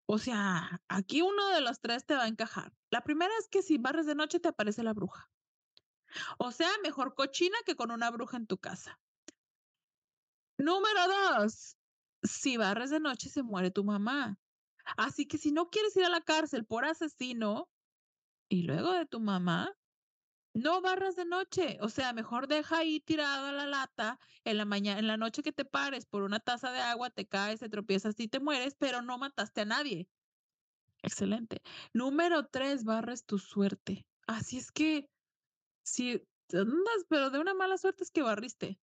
O 0.07 0.17
sea, 0.17 0.81
aquí 0.87 1.21
uno 1.21 1.49
de 1.49 1.61
los 1.61 1.79
tres 1.79 2.03
te 2.07 2.15
va 2.15 2.23
a 2.23 2.27
encajar. 2.27 2.73
La 2.89 3.03
primera 3.03 3.31
es 3.39 3.47
que 3.47 3.61
si 3.61 3.77
barres 3.77 4.07
de 4.07 4.15
noche 4.15 4.39
te 4.39 4.47
aparece 4.47 4.81
la 4.81 4.93
bruja. 4.93 5.29
O 6.39 6.51
sea, 6.51 6.69
mejor 6.81 7.13
cochina 7.13 7.55
que 7.63 7.75
con 7.75 7.91
una 7.91 8.09
bruja 8.09 8.37
en 8.37 8.47
tu 8.47 8.57
casa. 8.57 8.99
Número 10.57 10.99
dos, 11.07 11.77
si 12.23 12.57
barres 12.57 12.89
de 12.89 12.99
noche 12.99 13.29
se 13.29 13.43
muere 13.43 13.69
tu 13.69 13.83
mamá. 13.83 14.39
Así 14.97 15.27
que 15.27 15.37
si 15.37 15.51
no 15.51 15.69
quieres 15.69 15.95
ir 15.95 16.05
a 16.05 16.09
la 16.09 16.21
cárcel 16.21 16.65
por 16.65 16.85
asesino 16.85 17.69
y 18.49 18.63
luego 18.63 18.93
de 18.93 19.05
tu 19.05 19.19
mamá, 19.19 19.71
no 20.57 20.81
barras 20.81 21.15
de 21.15 21.25
noche. 21.25 21.77
O 21.81 21.89
sea, 21.89 22.13
mejor 22.13 22.47
deja 22.47 22.79
ahí 22.79 22.99
tirada 22.99 23.51
la 23.51 23.65
lata 23.65 24.19
en 24.43 24.57
la 24.57 24.65
mañana, 24.65 24.99
en 24.99 25.07
la 25.07 25.17
noche 25.17 25.43
que 25.43 25.51
te 25.51 25.65
pares 25.65 26.05
por 26.05 26.23
una 26.23 26.39
taza 26.39 26.71
de 26.71 26.79
agua, 26.79 27.09
te 27.09 27.27
caes, 27.27 27.59
te 27.59 27.69
tropiezas 27.69 28.19
y 28.19 28.27
te 28.27 28.39
mueres, 28.39 28.75
pero 28.75 29.01
no 29.01 29.17
mataste 29.17 29.61
a 29.61 29.65
nadie. 29.65 30.09
Excelente. 31.03 31.61
Número 31.93 32.47
tres, 32.47 32.83
barres 32.83 33.25
tu 33.25 33.37
suerte. 33.37 34.07
Así 34.25 34.57
es 34.57 34.71
que 34.71 35.09
si 35.83 36.27
andas, 36.51 37.05
pero 37.07 37.29
de 37.29 37.39
una 37.39 37.53
mala 37.53 37.77
suerte 37.77 38.03
es 38.03 38.11
que 38.11 38.23
barriste. 38.23 38.79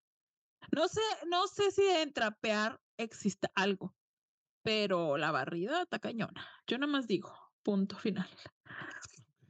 No 0.72 0.88
sé, 0.88 1.02
no 1.28 1.48
sé 1.48 1.72
si 1.72 1.82
en 1.82 2.14
trapear 2.14 2.80
existe 2.98 3.50
algo, 3.56 3.96
pero 4.62 5.18
la 5.18 5.32
barrida 5.32 5.82
está 5.82 6.00
cañona. 6.00 6.48
Yo 6.68 6.78
nada 6.78 6.92
más 6.92 7.08
digo, 7.08 7.34
punto 7.64 7.98
final. 7.98 8.30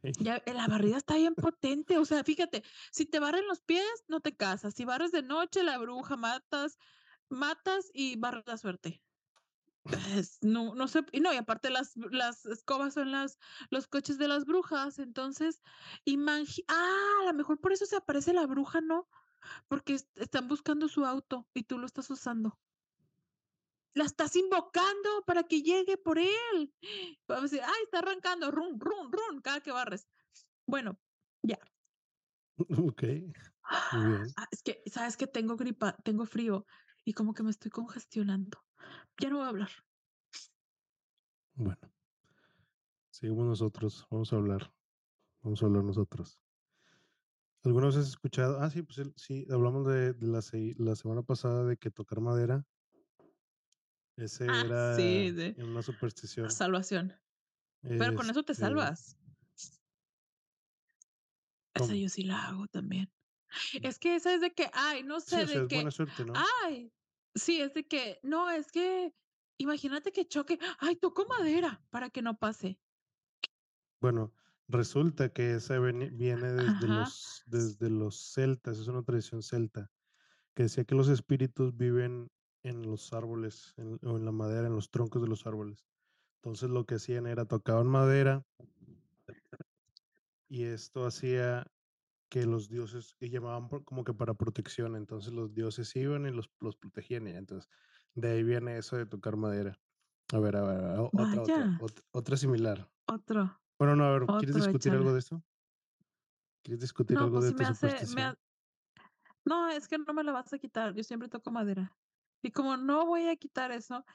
Ya, 0.20 0.42
la 0.46 0.68
barrida 0.68 0.98
está 0.98 1.16
bien 1.16 1.36
potente. 1.36 1.98
O 1.98 2.06
sea, 2.06 2.24
fíjate, 2.24 2.64
si 2.92 3.06
te 3.06 3.20
barren 3.20 3.48
los 3.48 3.62
pies, 3.62 3.86
no 4.08 4.20
te 4.22 4.36
casas. 4.36 4.74
Si 4.76 4.86
barres 4.86 5.12
de 5.12 5.24
noche, 5.24 5.64
la 5.64 5.78
bruja 5.78 6.18
matas, 6.18 6.78
matas 7.30 7.90
y 7.94 8.18
barres 8.18 8.44
la 8.48 8.58
suerte. 8.58 9.02
No, 10.42 10.76
no 10.76 10.88
sé, 10.88 11.06
y 11.12 11.20
no, 11.20 11.34
y 11.34 11.38
aparte 11.38 11.70
las, 11.70 11.94
las 11.96 12.46
escobas 12.46 12.94
son 12.94 13.12
las, 13.12 13.38
los 13.70 13.88
coches 13.88 14.18
de 14.18 14.28
las 14.28 14.46
brujas, 14.46 15.00
entonces, 15.00 15.62
imagi 16.06 16.64
ah, 16.68 17.20
a 17.22 17.26
lo 17.26 17.34
mejor 17.34 17.60
por 17.60 17.74
eso 17.74 17.86
se 17.86 17.96
aparece 17.98 18.34
la 18.34 18.46
bruja, 18.46 18.82
¿no? 18.82 19.10
Porque 19.70 19.94
est- 19.96 20.18
están 20.20 20.48
buscando 20.50 20.88
su 20.90 21.06
auto 21.06 21.50
y 21.54 21.64
tú 21.64 21.80
lo 21.80 21.86
estás 21.88 22.10
usando. 22.12 22.60
La 23.94 24.06
estás 24.06 24.36
invocando 24.36 25.24
para 25.26 25.44
que 25.44 25.62
llegue 25.62 25.98
por 25.98 26.18
él. 26.20 26.74
Vamos 27.28 27.44
a 27.44 27.56
decir, 27.56 27.62
ay, 27.64 27.84
está 27.84 28.00
arrancando, 28.00 28.52
run, 28.52 28.80
run, 28.80 29.12
run, 29.12 29.42
cada 29.42 29.62
que 29.62 29.72
barres. 29.72 30.08
Bueno, 30.66 31.00
ya. 31.42 31.60
Ok, 32.78 33.04
muy 33.92 34.06
bien. 34.06 34.34
Ah, 34.38 34.48
es 34.52 34.62
que, 34.64 34.84
¿sabes 34.86 35.18
que 35.18 35.28
Tengo 35.28 35.56
gripa, 35.58 35.96
tengo 36.04 36.26
frío 36.26 36.66
y 37.04 37.14
como 37.14 37.34
que 37.34 37.44
me 37.44 37.52
estoy 37.52 37.72
congestionando. 37.72 38.60
Ya 39.20 39.30
no 39.30 39.38
voy 39.38 39.46
a 39.46 39.50
hablar. 39.50 39.70
Bueno, 41.56 41.80
seguimos 43.12 43.46
nosotros. 43.46 44.06
Vamos 44.10 44.34
a 44.34 44.38
hablar. 44.38 44.74
Vamos 45.42 45.62
a 45.64 45.66
hablar 45.66 45.84
nosotros. 45.84 46.42
¿Alguna 47.64 47.88
vez 47.88 47.96
has 47.98 48.08
escuchado? 48.10 48.60
Ah, 48.60 48.70
sí, 48.70 48.84
pues 48.84 49.02
sí, 49.16 49.46
hablamos 49.50 49.88
de, 49.88 50.14
de 50.14 50.28
la, 50.28 50.42
se- 50.42 50.76
la 50.78 50.96
semana 50.96 51.24
pasada 51.24 51.66
de 51.66 51.78
que 51.78 51.92
tocar 51.92 52.20
madera. 52.20 52.68
Ese 54.18 54.46
Ah, 54.48 54.64
era 54.66 55.24
sí, 55.36 55.36
una 55.56 55.82
superstición. 55.84 56.64
salvación. 56.64 57.14
Pero 57.98 58.14
con 58.16 58.30
eso 58.30 58.44
te 58.44 58.56
Este, 58.56 58.56
salvas. 58.56 59.18
Esa 61.76 61.96
yo 61.96 62.10
sí 62.10 62.24
la 62.24 62.48
hago 62.48 62.68
también. 62.68 63.12
Es 63.84 64.00
que 64.00 64.16
esa 64.16 64.34
es 64.34 64.42
de 64.42 64.54
que, 64.54 64.70
ay, 64.74 65.04
no 65.04 65.22
Sí, 65.26 65.42
sé, 65.42 65.44
o 65.44 65.48
sea, 65.48 65.62
de 65.62 65.64
es 65.64 65.70
buena 65.70 65.90
que, 65.90 65.92
suerte, 65.92 66.24
¿no? 66.26 66.48
ay, 66.66 66.94
sí, 67.36 67.62
es 67.62 67.74
de 67.74 67.88
que, 67.88 68.20
no, 68.24 68.50
es 68.52 68.72
que, 68.72 69.16
imagínate 69.60 70.12
que 70.12 70.28
choque, 70.28 70.60
ay, 70.80 70.96
toco 70.98 71.26
madera 71.28 71.86
para 71.92 72.10
que 72.12 72.22
no 72.24 72.38
pase. 72.40 72.80
Bueno, 74.02 74.34
resulta 74.68 75.30
que 75.34 75.56
veni- 75.80 76.10
viene 76.12 76.52
desde 76.52 76.88
Ajá. 76.88 76.88
los, 76.88 77.44
desde 77.46 77.90
los 77.90 78.34
celtas, 78.34 78.78
es 78.80 78.88
una 78.88 79.04
tradición 79.04 79.42
celta, 79.42 79.92
que 80.56 80.64
decía 80.64 80.86
que 80.86 80.96
los 80.96 81.10
espíritus 81.10 81.76
viven 81.78 82.32
en 82.64 82.84
los 82.84 83.14
árboles, 83.14 83.74
en- 83.78 84.00
o 84.06 84.18
en 84.18 84.26
la 84.26 84.32
madera, 84.32 84.68
en 84.68 84.76
los 84.76 84.90
troncos 84.92 85.22
de 85.22 85.28
los 85.30 85.46
árboles. 85.48 85.86
Entonces 86.42 86.70
lo 86.70 86.86
que 86.86 86.96
hacían 86.96 87.28
era 87.28 87.46
tocaban 87.46 87.88
madera 87.88 88.46
y 90.50 90.64
esto 90.66 91.06
hacía 91.06 91.68
que 92.30 92.46
los 92.46 92.70
dioses 92.70 93.16
que 93.20 93.30
llamaban 93.30 93.70
por- 93.70 93.86
como 93.86 94.04
que 94.04 94.14
para 94.14 94.34
protección, 94.36 94.96
entonces 94.96 95.34
los 95.34 95.54
dioses 95.56 95.96
iban 95.96 96.28
y 96.28 96.32
los, 96.32 96.52
los 96.62 96.78
protegían 96.78 97.28
y 97.28 97.32
entonces 97.32 97.70
de 98.16 98.32
ahí 98.32 98.44
viene 98.44 98.78
eso 98.78 98.98
de 98.98 99.06
tocar 99.08 99.38
madera. 99.38 99.80
A 100.34 100.40
ver, 100.40 100.58
a 100.58 100.64
ver, 100.64 100.86
a 100.86 100.90
ver, 100.90 101.00
o- 101.00 101.14
otra, 101.18 101.44
otra, 101.44 101.64
Vaya, 101.64 101.80
ot- 101.80 102.04
otra 102.14 102.38
similar. 102.38 102.92
otro, 103.08 103.62
Bueno, 103.80 103.96
no, 103.98 104.06
a 104.06 104.20
ver, 104.20 104.32
¿quieres 104.38 104.56
otro, 104.56 104.58
discutir 104.58 104.96
algo 104.96 105.14
de 105.14 105.20
esto? 105.20 105.44
¿Quieres 106.62 106.82
discutir 106.82 107.18
No, 107.18 107.22
algo 107.22 107.40
pues 107.40 107.46
de 107.46 107.54
si 107.54 107.54
tu 107.54 107.64
me 107.64 107.66
hace, 107.66 108.06
me 108.08 108.22
superstición? 108.22 108.24
ha- 108.24 108.38
no, 109.46 109.70
es 109.70 109.88
que 109.88 109.98
no 109.98 110.14
me 110.14 110.24
la 110.24 110.32
vas 110.32 110.52
a 110.54 110.60
quitar, 110.60 110.94
yo 110.94 111.04
siempre 111.04 111.30
toco 111.30 111.52
madera. 111.52 111.96
Y 112.44 112.52
como 112.52 112.78
no 112.78 113.06
voy 113.06 113.30
a 113.30 113.36
quitar 113.38 113.72
eso, 113.72 114.06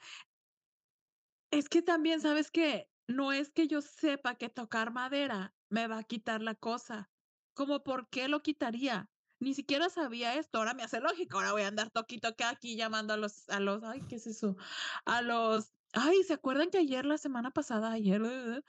es 1.51 1.67
que 1.67 1.81
también, 1.81 2.21
¿sabes 2.21 2.51
qué? 2.51 2.89
No 3.07 3.33
es 3.33 3.51
que 3.51 3.67
yo 3.67 3.81
sepa 3.81 4.35
que 4.35 4.49
tocar 4.49 4.93
madera 4.93 5.53
me 5.69 5.87
va 5.87 5.97
a 5.97 6.03
quitar 6.03 6.41
la 6.41 6.55
cosa. 6.55 7.09
Como, 7.55 7.83
¿por 7.83 8.07
qué 8.09 8.27
lo 8.27 8.41
quitaría? 8.41 9.09
Ni 9.39 9.55
siquiera 9.55 9.89
sabía 9.89 10.35
esto, 10.35 10.59
ahora 10.59 10.73
me 10.73 10.83
hace 10.83 10.99
lógico, 10.99 11.37
ahora 11.37 11.53
voy 11.53 11.63
a 11.63 11.67
andar 11.69 11.89
toquito 11.89 12.35
que 12.35 12.43
aquí 12.43 12.75
llamando 12.75 13.13
a 13.13 13.17
los, 13.17 13.49
a 13.49 13.59
los, 13.59 13.83
ay, 13.83 14.01
¿qué 14.07 14.15
es 14.17 14.27
eso? 14.27 14.57
A 15.05 15.21
los, 15.21 15.73
ay, 15.93 16.23
¿se 16.23 16.33
acuerdan 16.33 16.69
que 16.69 16.77
ayer, 16.77 17.05
la 17.05 17.17
semana 17.17 17.49
pasada, 17.49 17.91
ayer, 17.91 18.21
eh, 18.23 18.61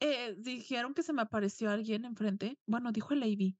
eh, 0.00 0.34
dijeron 0.36 0.94
que 0.94 1.02
se 1.04 1.12
me 1.12 1.22
apareció 1.22 1.70
alguien 1.70 2.04
enfrente? 2.04 2.58
Bueno, 2.66 2.92
dijo 2.92 3.14
el 3.14 3.20
Lady, 3.20 3.56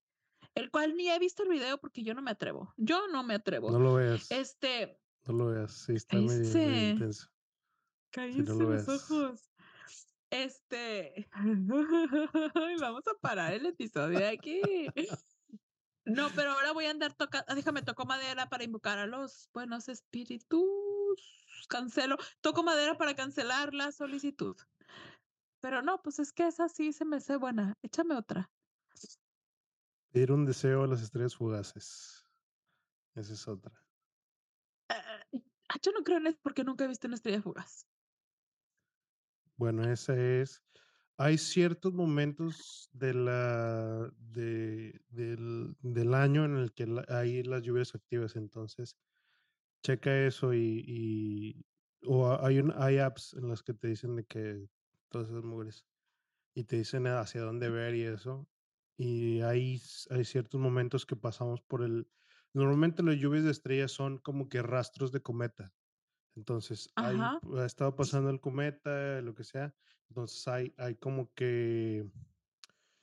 el 0.55 0.71
cual 0.71 0.97
ni 0.97 1.09
he 1.09 1.19
visto 1.19 1.45
el 1.45 1.51
video 1.51 1.79
porque 1.79 2.03
yo 2.03 2.15
no 2.15 2.23
me 2.23 2.33
atrevo, 2.33 2.75
yo 2.77 3.07
no 3.09 3.23
me 3.23 3.35
atrevo. 3.35 3.71
No 3.71 3.79
lo 3.79 3.95
veas, 3.95 4.31
Este, 4.31 5.00
no 5.27 5.33
lo 5.35 5.47
veas, 5.47 5.73
sí, 5.73 5.95
está 5.95 6.17
medio, 6.17 6.91
intenso. 6.91 7.29
Si 8.33 8.41
no 8.41 8.53
cállense 8.53 8.53
lo 8.53 8.71
los 8.71 8.87
veas. 8.87 9.11
ojos. 9.11 9.51
Este, 10.31 11.29
vamos 12.81 13.03
a 13.09 13.15
parar 13.21 13.53
el 13.53 13.67
episodio 13.67 14.19
de 14.19 14.29
aquí. 14.29 14.61
No, 16.05 16.29
pero 16.35 16.53
ahora 16.53 16.73
voy 16.73 16.87
a 16.87 16.91
andar 16.91 17.13
tocando, 17.15 17.55
déjame, 17.55 17.83
toco 17.83 18.07
madera 18.07 18.49
para 18.49 18.65
invocar 18.65 18.99
a 18.99 19.07
los 19.07 19.51
buenos 19.53 19.89
espíritus. 19.89 20.67
Cancelo, 21.69 22.17
toco 22.41 22.63
madera 22.63 22.97
para 22.97 23.15
cancelar 23.15 23.75
la 23.75 23.93
solicitud. 23.93 24.57
Pero 25.61 25.83
no, 25.83 26.01
pues 26.03 26.19
es 26.19 26.33
que 26.33 26.47
esa 26.47 26.69
sí 26.69 26.93
se 26.93 27.05
me 27.05 27.17
hace 27.17 27.37
buena. 27.37 27.77
Échame 27.83 28.15
otra. 28.15 28.51
Pedir 30.11 30.33
un 30.33 30.47
deseo 30.47 30.85
a 30.85 30.87
las 30.87 31.03
estrellas 31.03 31.37
fugaces. 31.37 32.25
Esa 33.15 33.33
es 33.35 33.47
otra. 33.47 33.73
Ah, 35.71 35.77
yo 35.83 35.93
no 35.93 36.03
creo 36.05 36.19
en 36.19 36.27
eso 36.27 36.39
porque 36.43 36.65
nunca 36.65 36.85
he 36.85 36.89
visto 36.89 37.07
una 37.07 37.17
estrella 37.17 37.41
fugaz. 37.43 37.87
Bueno, 39.57 39.85
esa 39.91 40.17
es. 40.19 40.63
Hay 41.19 41.39
ciertos 41.39 41.93
momentos 41.93 42.89
de 42.93 43.15
la, 43.15 44.11
de, 44.19 45.01
del, 45.09 45.77
del 45.81 46.15
año 46.15 46.45
en 46.47 46.57
el 46.57 46.73
que 46.75 46.87
la- 46.87 47.05
hay 47.09 47.43
las 47.45 47.63
lluvias 47.63 47.95
activas, 47.95 48.37
entonces 48.37 48.97
checa 49.85 50.27
eso 50.27 50.55
y, 50.55 50.85
y- 50.87 51.67
o 52.07 52.31
hay, 52.45 52.61
un, 52.61 52.73
hay 52.77 52.99
apps 52.99 53.35
en 53.35 53.49
las 53.51 53.63
que 53.63 53.75
te 53.75 53.89
dicen 53.89 54.17
de 54.17 54.25
que 54.27 54.69
todas 55.11 55.31
esas 55.31 55.45
mujeres 55.45 55.87
y 56.55 56.65
te 56.65 56.77
dicen 56.79 57.07
hacia 57.09 57.43
dónde 57.43 57.71
ver 57.71 57.95
y 57.95 58.05
eso. 58.05 58.49
Y 58.99 59.41
hay, 59.43 59.81
hay 60.11 60.25
ciertos 60.25 60.61
momentos 60.61 61.07
que 61.07 61.17
pasamos 61.17 61.63
por 61.63 61.83
el... 61.85 62.09
Normalmente 62.55 63.03
las 63.03 63.17
lluvias 63.17 63.45
de 63.45 63.51
estrellas 63.53 63.93
son 63.93 64.19
como 64.19 64.49
que 64.49 64.63
rastros 64.63 65.13
de 65.13 65.23
cometa. 65.23 65.73
Entonces, 66.37 66.91
hay, 66.99 67.33
ha 67.59 67.67
estado 67.67 67.97
pasando 67.97 68.31
el 68.31 68.41
cometa, 68.41 69.21
lo 69.23 69.35
que 69.35 69.45
sea. 69.45 69.75
Entonces, 70.11 70.47
hay, 70.49 70.75
hay 70.79 70.97
como 70.97 71.33
que, 71.35 72.11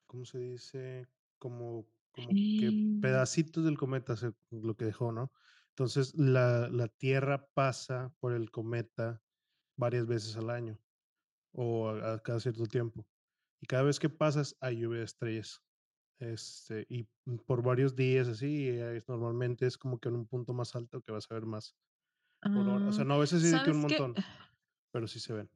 ¿cómo 0.06 0.26
se 0.26 0.40
dice? 0.40 1.08
Como, 1.40 1.88
como 2.12 2.40
que 2.56 2.74
pedacitos 3.00 3.64
del 3.66 3.78
cometa, 3.78 4.16
lo 4.52 4.76
que 4.76 4.86
dejó, 4.86 5.12
¿no? 5.12 5.32
Entonces, 5.70 6.16
la, 6.16 6.70
la 6.70 6.88
Tierra 6.88 7.48
pasa 7.54 8.14
por 8.20 8.34
el 8.34 8.50
cometa 8.52 9.22
varias 9.78 10.08
veces 10.08 10.36
al 10.38 10.50
año 10.50 10.82
o 11.54 11.90
a, 11.90 12.16
a 12.16 12.20
cada 12.20 12.40
cierto 12.40 12.66
tiempo. 12.66 13.08
Y 13.62 13.68
cada 13.68 13.84
vez 13.84 14.00
que 14.00 14.10
pasas, 14.10 14.58
hay 14.62 14.80
lluvia 14.80 15.00
de 15.00 15.06
estrellas. 15.06 15.64
Este, 16.20 16.86
y 16.90 17.04
por 17.46 17.62
varios 17.64 17.96
días 17.96 18.28
así, 18.28 18.70
eh, 18.70 18.98
es- 18.98 19.08
normalmente 19.08 19.68
es 19.68 19.78
como 19.78 20.00
que 20.00 20.10
en 20.10 20.16
un 20.16 20.28
punto 20.28 20.54
más 20.54 20.76
alto 20.76 21.02
que 21.02 21.12
vas 21.12 21.30
a 21.30 21.36
ver 21.36 21.46
más 21.46 21.76
hora. 22.54 22.82
O 22.86 22.92
sea, 22.94 23.06
ah, 23.06 23.06
no 23.06 23.16
a 23.16 23.20
veces 23.20 23.44
sí 23.44 23.62
que 23.62 23.72
un 23.72 23.82
montón, 23.82 24.20
pero 24.92 25.08
sí 25.08 25.20
se 25.20 25.34
ven. 25.34 25.52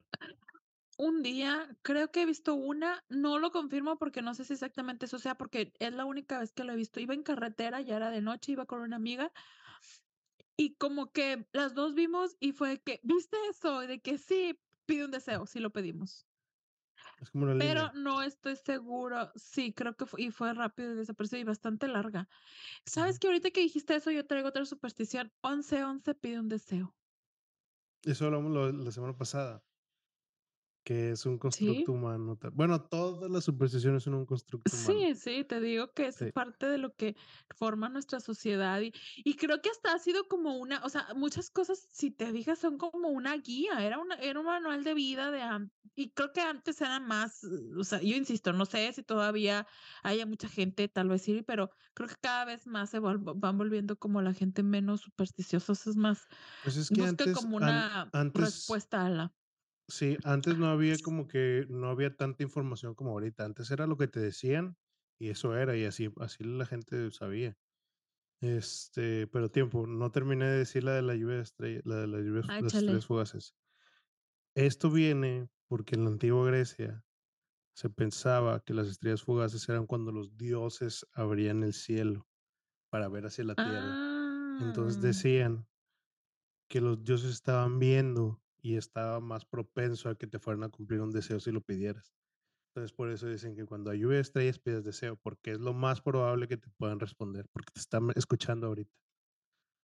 Un 0.98 1.22
día, 1.22 1.76
creo 1.82 2.10
que 2.12 2.22
he 2.22 2.26
visto 2.26 2.54
una, 2.54 3.04
no 3.08 3.38
lo 3.38 3.50
confirmo 3.50 3.98
porque 3.98 4.22
no 4.22 4.34
sé 4.34 4.44
si 4.44 4.52
exactamente 4.52 5.06
eso 5.06 5.18
sea, 5.18 5.36
porque 5.36 5.72
es 5.80 5.92
la 5.92 6.04
única 6.04 6.38
vez 6.38 6.52
que 6.52 6.64
lo 6.64 6.72
he 6.72 6.76
visto. 6.76 7.00
Iba 7.00 7.14
en 7.14 7.22
carretera, 7.22 7.80
ya 7.80 7.96
era 7.96 8.10
de 8.10 8.20
noche, 8.22 8.52
iba 8.52 8.66
con 8.66 8.80
una 8.82 8.96
amiga 8.96 9.32
y 10.56 10.76
como 10.76 11.12
que 11.12 11.48
las 11.52 11.74
dos 11.74 11.94
vimos 11.94 12.36
y 12.40 12.52
fue 12.52 12.80
que, 12.82 13.00
¿viste 13.02 13.36
eso? 13.50 13.82
Y 13.82 13.86
de 13.86 14.00
que 14.00 14.18
sí, 14.18 14.58
pide 14.86 15.04
un 15.04 15.10
deseo, 15.10 15.46
sí 15.46 15.60
lo 15.60 15.70
pedimos. 15.72 16.26
Es 17.22 17.30
como 17.30 17.44
una 17.44 17.54
Pero 17.56 17.80
línea. 17.80 17.94
no 17.94 18.22
estoy 18.22 18.56
seguro. 18.56 19.32
Sí, 19.36 19.72
creo 19.72 19.96
que 19.96 20.04
fue, 20.06 20.22
y 20.22 20.30
fue 20.30 20.52
rápido 20.54 20.92
y 20.92 20.96
desapareció 20.96 21.38
y 21.38 21.44
bastante 21.44 21.88
larga. 21.88 22.28
¿Sabes 22.86 23.18
que 23.18 23.28
ahorita 23.28 23.50
que 23.52 23.60
dijiste 23.62 23.94
eso, 23.96 24.10
yo 24.12 24.26
traigo 24.26 24.48
otra 24.50 24.66
superstición? 24.66 25.32
11-11 25.42 26.14
pide 26.14 26.40
un 26.40 26.48
deseo. 26.48 26.96
Eso 28.04 28.26
hablamos 28.26 28.52
lo 28.52 28.70
la 28.72 28.92
semana 28.92 29.16
pasada. 29.16 29.64
Que 30.86 31.12
es 31.12 31.26
un 31.26 31.38
constructo 31.38 31.92
Sí. 31.92 31.92
humano, 31.92 32.36
bueno, 32.54 32.88
todas 32.88 33.30
las 33.30 33.44
supersticiones 33.44 34.02
son 34.02 34.14
un 34.14 34.26
constructo 34.26 34.76
humano. 34.76 35.06
Sí, 35.06 35.16
sí, 35.16 35.42
te 35.44 35.60
digo 35.60 35.92
que 35.92 36.06
es 36.06 36.22
Sí. 36.22 36.32
parte 36.32 36.66
de 36.66 36.78
lo 36.78 36.94
que 36.94 37.16
forma 37.56 37.88
nuestra 37.88 38.20
sociedad, 38.20 38.80
y 38.80 38.92
y 39.24 39.34
creo 39.34 39.60
que 39.60 39.70
hasta 39.70 39.92
ha 39.92 39.98
sido 39.98 40.28
como 40.28 40.56
una 40.56 40.84
o 40.84 40.88
sea, 40.88 41.08
muchas 41.16 41.50
cosas, 41.50 41.88
si 41.90 42.12
te 42.12 42.30
fijas, 42.30 42.60
son 42.60 42.78
como 42.78 43.08
una 43.08 43.36
guía, 43.38 43.84
era 43.84 43.98
una 43.98 44.14
era 44.16 44.38
un 44.38 44.46
manual 44.46 44.84
de 44.84 44.94
vida 44.94 45.32
de 45.32 45.68
y 45.96 46.12
creo 46.12 46.32
que 46.32 46.40
antes 46.42 46.80
era 46.80 47.00
más, 47.00 47.40
o 47.76 47.82
sea, 47.82 48.00
yo 48.02 48.14
insisto, 48.16 48.52
no 48.52 48.64
sé 48.64 48.92
si 48.92 49.02
todavía 49.02 49.66
haya 50.04 50.26
mucha 50.26 50.48
gente, 50.48 50.86
tal 50.88 51.08
vez 51.08 51.22
sí, 51.22 51.42
pero 51.44 51.70
creo 51.94 52.08
que 52.08 52.14
cada 52.20 52.44
vez 52.44 52.66
más 52.68 52.90
se 52.90 53.00
vol 53.00 53.18
van 53.18 53.58
volviendo 53.58 53.96
como 53.98 54.22
la 54.22 54.32
gente 54.32 54.62
menos 54.62 55.00
supersticiosos, 55.00 55.88
es 55.88 55.96
más, 55.96 56.28
Pues, 56.64 56.76
es 56.76 56.92
que 56.92 57.02
buscan 57.02 57.02
antes 57.02 57.32
como 57.32 57.56
an 57.58 57.84
una 57.96 58.12
antes 58.12 58.78
respuesta 58.78 59.06
a 59.06 59.10
la 59.10 59.34
Sí, 59.94 60.16
antes 60.24 60.56
no 60.56 60.68
había 60.68 61.02
como 61.02 61.26
que 61.28 61.66
no 61.68 61.88
había 61.90 62.16
tanta 62.16 62.42
información 62.42 62.94
como 62.94 63.10
ahorita. 63.10 63.44
Antes 63.44 63.70
era 63.70 63.86
lo 63.86 63.98
que 63.98 64.08
te 64.08 64.20
decían 64.20 64.78
y 65.18 65.28
eso 65.28 65.54
era, 65.54 65.76
y 65.76 65.84
así 65.84 66.10
así 66.18 66.44
la 66.44 66.64
gente 66.66 67.10
sabía. 67.10 67.58
Este, 68.40 69.26
pero 69.28 69.50
tiempo, 69.50 69.86
no 69.86 70.12
terminé 70.12 70.46
de 70.46 70.58
decir 70.58 70.84
la 70.84 70.94
de 70.94 71.02
la 71.02 71.14
lluvia 71.16 71.36
de 71.38 71.42
estrella 71.42 71.80
la 71.84 71.96
de 71.96 72.08
las 72.08 72.22
lluvias 72.22 72.46
Ah, 72.48 72.60
estrellas 72.60 73.06
fugaces. 73.06 73.54
Esto 74.56 74.90
viene 74.90 75.48
porque 75.66 75.94
en 75.94 76.04
la 76.04 76.10
antigua 76.10 76.44
Grecia 76.46 77.06
se 77.74 77.90
pensaba 77.90 78.60
que 78.64 78.74
las 78.74 78.88
estrellas 78.88 79.22
fugaces 79.24 79.68
eran 79.68 79.86
cuando 79.86 80.12
los 80.12 80.36
dioses 80.36 81.06
abrían 81.14 81.62
el 81.64 81.74
cielo 81.74 82.28
para 82.90 83.08
ver 83.08 83.26
hacia 83.26 83.44
la 83.44 83.56
tierra. 83.56 84.00
Entonces 84.58 85.00
Ah. 85.00 85.02
decían 85.02 85.68
que 86.70 86.80
los 86.80 87.04
dioses 87.04 87.30
estaban 87.32 87.78
viendo 87.78 88.41
y 88.62 88.76
estaba 88.76 89.20
más 89.20 89.44
propenso 89.46 90.08
a 90.10 90.16
que 90.16 90.26
te 90.28 90.38
fueran 90.38 90.64
a 90.64 90.70
cumplir 90.70 91.00
un 91.02 91.12
deseo 91.12 91.40
si 91.40 91.52
lo 91.52 91.62
pidieras. 91.62 92.14
Entonces, 92.74 92.94
por 92.96 93.10
eso 93.10 93.28
dicen 93.28 93.56
que 93.56 93.66
cuando 93.66 93.90
hay 93.90 94.00
lluvia 94.00 94.16
de 94.16 94.22
estrellas 94.22 94.58
pides 94.60 94.84
deseo, 94.84 95.16
porque 95.16 95.52
es 95.52 95.60
lo 95.60 95.74
más 95.74 96.02
probable 96.02 96.48
que 96.48 96.58
te 96.58 96.70
puedan 96.78 97.00
responder, 97.00 97.46
porque 97.52 97.72
te 97.74 97.80
están 97.80 98.10
escuchando 98.16 98.68
ahorita. 98.68 98.96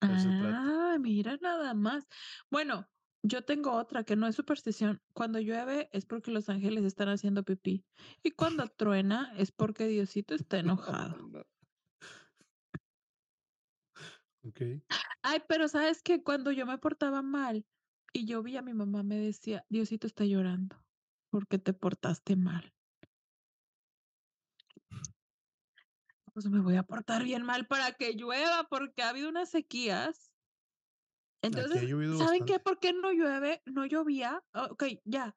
Ah, 0.01 0.97
mira 1.01 1.37
nada 1.41 1.75
más. 1.75 2.07
Bueno, 2.51 2.89
yo 3.23 3.45
tengo 3.45 3.73
otra 3.73 4.05
que 4.05 4.17
no 4.17 4.27
es 4.27 4.37
superstición. 4.37 5.03
Cuando 5.13 5.41
llueve 5.41 5.89
es 5.93 6.07
porque 6.07 6.31
los 6.31 6.49
ángeles 6.49 6.85
están 6.85 7.09
haciendo 7.09 7.43
pipí, 7.45 7.85
y 8.23 8.31
cuando 8.33 8.67
truena 8.69 9.33
es 9.37 9.51
porque 9.53 9.87
Diosito 9.87 10.35
está 10.35 10.59
No, 10.63 10.73
enojado. 10.77 11.17
no. 11.31 11.43
Okey. 14.47 14.83
Ay, 15.23 15.41
pero, 15.49 15.69
¿sabes 15.69 16.03
qué? 16.03 16.23
Cuando 16.23 16.53
yo 16.53 16.67
me 16.67 16.79
portaba 16.79 17.23
mal 17.23 17.67
y 18.13 18.27
llovía, 18.27 18.63
mi 18.63 18.75
mamá 18.75 19.03
me 19.03 19.17
decía: 19.19 19.65
"Diosito 19.69 20.07
está 20.07 20.25
llorando 20.25 20.85
porque 21.31 21.59
te 21.59 21.73
portaste 21.75 22.37
mal". 22.37 22.73
Pues, 26.33 26.47
me 26.47 26.61
voy 26.61 26.77
a 26.77 26.83
portar 26.85 27.25
bien 27.25 27.43
mal 27.43 27.67
para 27.67 27.93
que 27.93 28.13
llueva, 28.15 28.65
porque 28.71 29.03
ha 29.03 29.11
habido 29.11 29.29
unas 29.29 29.51
sequías. 29.51 30.31
Entonces, 31.43 31.83
¿saben 32.11 32.45
qué? 32.45 32.59
¿Por 32.59 32.79
qué 32.81 32.93
no 32.93 33.13
llueve? 33.13 33.63
No 33.67 33.87
llovía, 33.87 34.43
o 34.55 34.73
okey, 34.73 35.01
ya, 35.05 35.37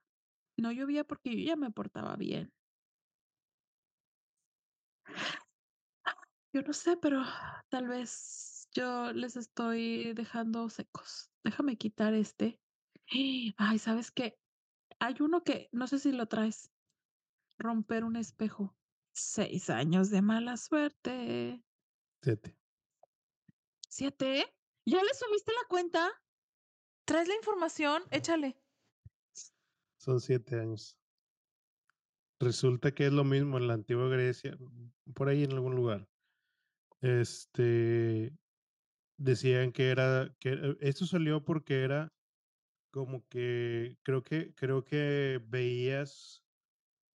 no 0.58 0.72
llovía 0.72 1.06
porque 1.06 1.32
yo 1.38 1.46
ya 1.46 1.58
me 1.58 1.72
portaba 1.72 2.16
bien. 2.18 2.54
Yo 6.54 6.62
no 6.64 6.74
sé, 6.74 6.98
pero 6.98 7.24
tal 7.70 7.88
vez 7.88 8.68
yo 8.74 9.14
les 9.14 9.36
estoy 9.38 10.14
dejando 10.14 10.70
secos. 10.70 11.31
Déjame 11.44 11.78
quitar 11.78 12.14
este. 12.14 12.60
Ay, 13.58 13.80
¿sabes 13.80 14.12
qué? 14.12 14.40
Hay 15.00 15.16
uno 15.20 15.44
que 15.44 15.70
no 15.72 15.88
sé 15.88 16.00
si 16.00 16.12
lo 16.12 16.28
traes. 16.28 16.72
Romper 17.58 18.04
un 18.04 18.16
espejo. 18.16 18.76
6 19.14 19.70
años 19.70 20.10
de 20.10 20.22
mala 20.22 20.58
suerte. 20.58 21.64
7. 22.22 22.58
¿7? 23.90 24.46
¿Ya 24.86 25.04
le 25.04 25.14
subiste 25.14 25.52
la 25.52 25.68
cuenta? 25.68 26.10
¿Traes 27.06 27.28
la 27.28 27.36
información? 27.36 28.04
Échale. 28.12 28.58
Son 29.98 30.20
7 30.22 30.60
años. 30.60 30.98
Resulta 32.40 32.92
que 32.92 33.06
es 33.06 33.14
lo 33.14 33.24
mismo 33.24 33.58
en 33.58 33.68
la 33.68 33.76
antigua 33.76 34.08
Grecia, 34.08 34.58
por 35.14 35.30
ahí 35.30 35.44
en 35.44 35.52
algún 35.52 35.76
lugar. 35.76 36.10
Este, 37.02 38.34
decían 39.24 39.72
que 39.72 39.90
era 39.90 40.36
que, 40.40 40.78
esto 40.82 41.06
salió 41.06 41.44
porque 41.44 41.84
era 41.84 42.14
como 42.92 43.28
que 43.30 43.98
creo 44.04 44.24
que 44.24 44.54
creo 44.56 44.84
que 44.84 45.42
veías 45.48 46.44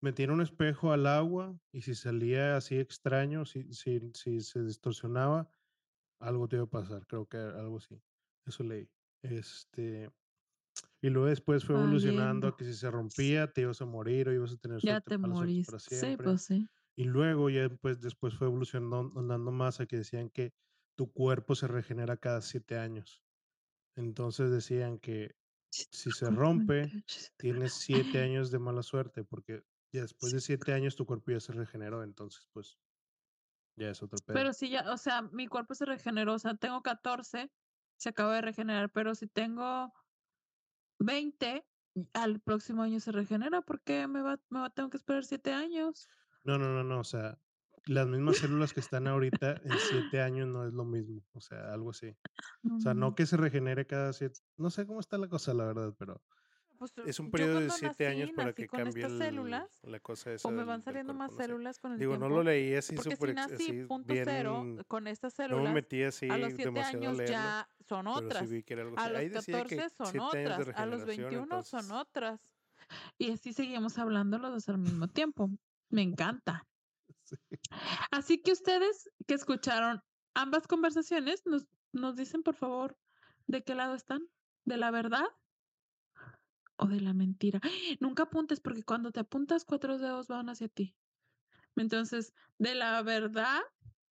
metían 0.03 0.31
un 0.31 0.41
espejo 0.41 0.93
al 0.93 1.07
agua 1.07 1.59
y 1.73 1.83
si 1.83 1.95
salía 1.95 2.57
así 2.57 2.79
extraño, 2.79 3.45
si 3.45 3.73
si 3.73 4.01
si 4.15 4.41
se 4.41 4.63
distorsionaba, 4.65 5.51
algo 6.21 6.49
te 6.49 6.57
iba 6.57 6.65
a 6.65 6.71
pasar, 6.71 7.07
creo 7.07 7.27
que 7.27 7.39
algo 7.39 7.79
así. 7.79 8.01
Eso 8.47 8.63
leí. 8.63 8.89
Este, 9.23 10.11
y 11.03 11.11
luego 11.11 11.29
después 11.29 11.65
fue 11.65 11.77
evolucionando 11.77 12.49
a 12.49 12.57
que 12.57 12.65
si 12.65 12.75
se 12.75 12.91
rompía, 12.91 13.53
te 13.53 13.63
ibas 13.63 13.81
a 13.83 13.87
morir 13.87 14.29
o 14.29 14.33
ibas 14.33 14.53
a 14.53 14.57
tener 14.57 14.81
Ya 14.81 15.01
te 15.01 15.19
para 15.19 15.35
Sí, 15.79 16.17
pues 16.23 16.43
sí. 16.43 16.69
Y 16.97 17.05
luego 17.05 17.51
ya 17.51 17.69
pues 17.69 18.01
después 18.01 18.35
fue 18.35 18.47
evolucionando 18.47 19.53
más 19.53 19.81
a 19.81 19.87
que 19.87 19.99
decían 19.99 20.31
que 20.31 20.53
tu 20.97 21.13
cuerpo 21.13 21.55
se 21.55 21.69
regenera 21.69 22.17
cada 22.17 22.41
7 22.41 22.79
años. 22.79 23.23
Entonces 23.95 24.51
decían 24.51 24.99
que 24.99 25.37
si 25.71 26.11
se 26.11 26.31
rompe, 26.31 26.91
tienes 27.37 27.75
7 27.75 28.23
años 28.23 28.51
de 28.51 28.59
mala 28.59 28.83
suerte, 28.83 29.25
porque 29.25 29.63
ya 29.93 30.03
después 30.03 30.33
de 30.33 30.41
7 30.41 30.73
años 30.73 30.97
tu 30.97 31.07
cuerpo 31.07 31.31
ya 31.31 31.41
se 31.41 31.53
regeneró, 31.53 32.03
entonces, 32.03 32.49
pues 32.53 32.79
ya 33.77 33.91
es 33.91 34.03
otro 34.03 34.19
pedo. 34.25 34.35
Pero 34.35 34.53
si 34.53 34.71
ya, 34.71 34.91
o 34.93 34.97
sea, 34.97 35.23
mi 35.23 35.47
cuerpo 35.47 35.75
se 35.75 35.85
regeneró, 35.85 36.35
o 36.35 36.39
sea, 36.39 36.55
tengo 36.55 36.83
14, 36.83 37.51
se 37.97 38.09
acaba 38.09 38.35
de 38.35 38.41
regenerar, 38.41 38.91
pero 38.91 39.15
si 39.15 39.27
tengo 39.27 39.93
20, 40.99 41.65
al 42.15 42.41
próximo 42.41 42.83
año 42.83 43.01
se 43.01 43.13
regenera, 43.13 43.63
¿por 43.63 43.81
qué 43.83 44.07
me 44.07 44.23
va 44.23 44.39
me 44.49 44.61
va 44.61 44.71
tengo 44.71 44.91
que 44.91 44.97
esperar 44.97 45.25
7 45.25 45.53
años? 45.53 46.09
No, 46.45 46.59
no, 46.59 46.69
no, 46.69 46.85
no, 46.85 47.01
o 47.01 47.05
sea, 47.05 47.39
las 47.87 48.07
mismas 48.07 48.37
células 48.51 48.73
que 48.73 48.81
están 48.81 49.07
ahorita 49.07 49.53
en 49.65 49.79
7 49.79 50.21
años 50.21 50.49
no 50.49 50.67
es 50.67 50.73
lo 50.73 50.85
mismo, 50.85 51.23
o 51.33 51.41
sea, 51.41 51.73
algo 51.73 51.91
así. 51.91 52.17
O 52.77 52.81
sea, 52.81 52.95
no 52.95 53.11
Mm. 53.11 53.15
que 53.15 53.27
se 53.27 53.37
regenere 53.37 53.87
cada 53.87 54.13
7 54.13 54.41
no 54.57 54.71
sé 54.71 54.87
cómo 54.87 55.01
está 55.01 55.19
la 55.19 55.29
cosa, 55.29 55.55
la 55.55 55.65
verdad, 55.67 55.95
pero 55.99 56.23
Pues, 56.79 56.93
es 57.07 57.19
un 57.21 57.31
periodo 57.31 57.61
de 57.61 57.69
cuando 57.69 57.75
7 57.75 58.07
años 58.07 58.27
nací, 58.29 58.37
para 58.37 58.49
nací 58.49 58.63
que 58.63 58.69
cambie 58.69 59.05
el 59.05 59.19
células, 59.19 59.81
la 59.83 60.01
cosa 60.01 60.33
esa 60.33 60.47
o 60.49 60.51
me 60.51 60.65
van 60.65 60.83
saliendo 60.83 61.15
cuerpo, 61.15 61.33
más 61.33 61.33
no 61.33 61.39
células 61.39 61.79
con 61.79 61.93
el 61.93 61.99
Digo, 61.99 62.19
no 62.19 62.29
lo 62.29 62.35
tiempo, 62.35 62.43
leí 62.51 62.75
así 62.75 62.97
si 62.97 63.03
súper 63.03 63.35
nací 63.35 63.55
así 63.55 63.85
punto 63.85 64.13
cero 64.15 64.63
bien 64.63 64.85
con 64.87 65.07
estas 65.07 65.39
no 65.39 65.45
me 65.45 65.49
células, 65.49 65.75
metí 65.75 66.03
así 66.03 66.29
a 66.29 66.37
los 66.37 66.53
7 66.53 66.65
demasiado 66.65 66.99
años 66.99 67.17
leerlo, 67.17 67.33
ya 67.33 67.69
son 67.89 68.07
sí 68.07 68.13
otras, 68.15 68.43
algo 68.43 68.99
a 68.99 69.03
así. 69.05 69.13
los 69.13 69.21
Ahí 69.21 69.29
decía 69.29 69.65
que 69.65 69.77
14 69.77 69.97
son 69.97 70.07
7 70.09 70.19
años 70.19 70.33
de 70.33 70.43
otras, 70.43 70.77
a 70.77 70.87
los 70.87 71.01
regeneración, 71.07 71.07
21 71.07 71.63
son 71.63 71.81
entonces 71.81 71.93
otras. 71.93 72.53
Y 73.19 73.33
así 73.33 73.53
seguimos 73.55 73.99
hablando 73.99 74.39
los 74.39 74.53
2 74.53 74.69
al 74.69 74.79
mismo 74.79 75.09
tiempo. 75.09 75.51
Me 75.89 76.03
encanta. 76.03 76.67
Sí. 77.27 77.37
Así 78.11 78.41
que 78.41 78.53
ustedes 78.53 79.11
que 79.27 79.35
escucharon 79.35 80.01
ambas 80.35 80.67
conversaciones, 80.67 81.43
nos 81.45 81.67
nos 81.93 82.17
dicen, 82.17 82.43
por 82.43 82.55
favor, 82.55 82.99
¿de 83.47 83.63
qué 83.65 83.75
lado 83.75 83.95
están? 83.95 84.29
¿De 84.65 84.77
la 84.77 84.91
verdad? 84.91 85.25
¿O 86.77 86.87
de 86.87 87.01
la 87.01 87.15
mentira? 87.15 87.61
Nunca 88.01 88.25
apuntes, 88.25 88.61
porque 88.61 88.83
cuando 88.83 89.11
te 89.13 89.21
apuntas, 89.21 89.65
4 89.65 89.99
dedos 89.99 90.29
van 90.29 90.49
hacia 90.49 90.69
ti. 90.69 90.97
Entonces, 91.77 92.33
¿de 92.59 92.75
la 92.75 93.03
verdad? 93.03 93.61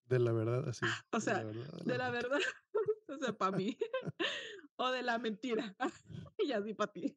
De 0.06 0.18
la 0.18 0.32
verdad, 0.32 0.68
así, 0.68 0.84
O 1.12 1.18
de 1.18 1.18
la 1.18 1.20
sea, 1.20 1.44
verdad, 1.44 1.84
de 1.84 1.98
la 1.98 2.10
verdad, 2.10 2.38
o 3.08 3.16
sea, 3.18 3.32
para 3.36 3.56
mí, 3.56 3.76
o 4.76 4.90
de 4.90 5.02
la 5.02 5.18
mentira, 5.18 5.74
y 6.38 6.52
así 6.52 6.74
para 6.74 6.92
ti. 6.92 7.14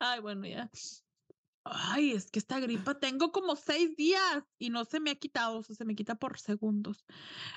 Ay, 0.00 0.20
bueno, 0.20 0.46
ya. 0.46 0.70
Ay, 1.66 2.12
es 2.12 2.30
que 2.30 2.38
esta 2.38 2.60
gripa 2.60 2.98
tengo 3.00 3.32
como 3.32 3.56
6 3.56 3.96
días 3.96 4.44
y 4.58 4.68
no 4.68 4.84
se 4.84 5.00
me 5.00 5.10
ha 5.10 5.14
quitado, 5.14 5.58
o 5.58 5.62
sea, 5.62 5.74
se 5.74 5.86
me 5.86 5.94
quita 5.94 6.14
por 6.16 6.38
segundos. 6.38 7.06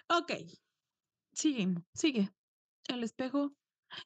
Okey, 0.09 0.59
seguimos, 1.33 1.83
sigue. 1.93 2.31
El 2.89 3.03
espejo, 3.03 3.55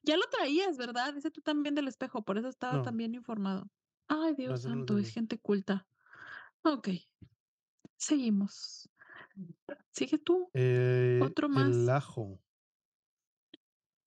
ya 0.03 0.17
lo 0.17 0.23
traías, 0.29 0.77
¿verdad? 0.77 1.17
Ese 1.17 1.31
tú 1.31 1.41
también 1.41 1.75
del 1.75 1.87
espejo, 1.89 2.23
por 2.25 2.37
eso 2.39 2.49
estabas 2.49 2.81
tan 2.83 2.95
No. 2.95 2.97
bien 2.97 3.15
informado. 3.15 3.69
Ay, 4.09 4.35
Dios 4.35 4.61
no 4.65 4.83
santo, 4.83 4.97
el 4.97 4.99
es 4.99 5.09
gente 5.11 5.39
culta. 5.39 5.87
Okey, 6.63 7.09
seguimos. 7.97 8.89
Sigue 9.91 10.17
tú, 10.19 10.53
Eh, 10.53 11.33
otro 11.33 11.49
el 11.53 11.87
más. 11.87 11.89
ajo. 11.89 12.41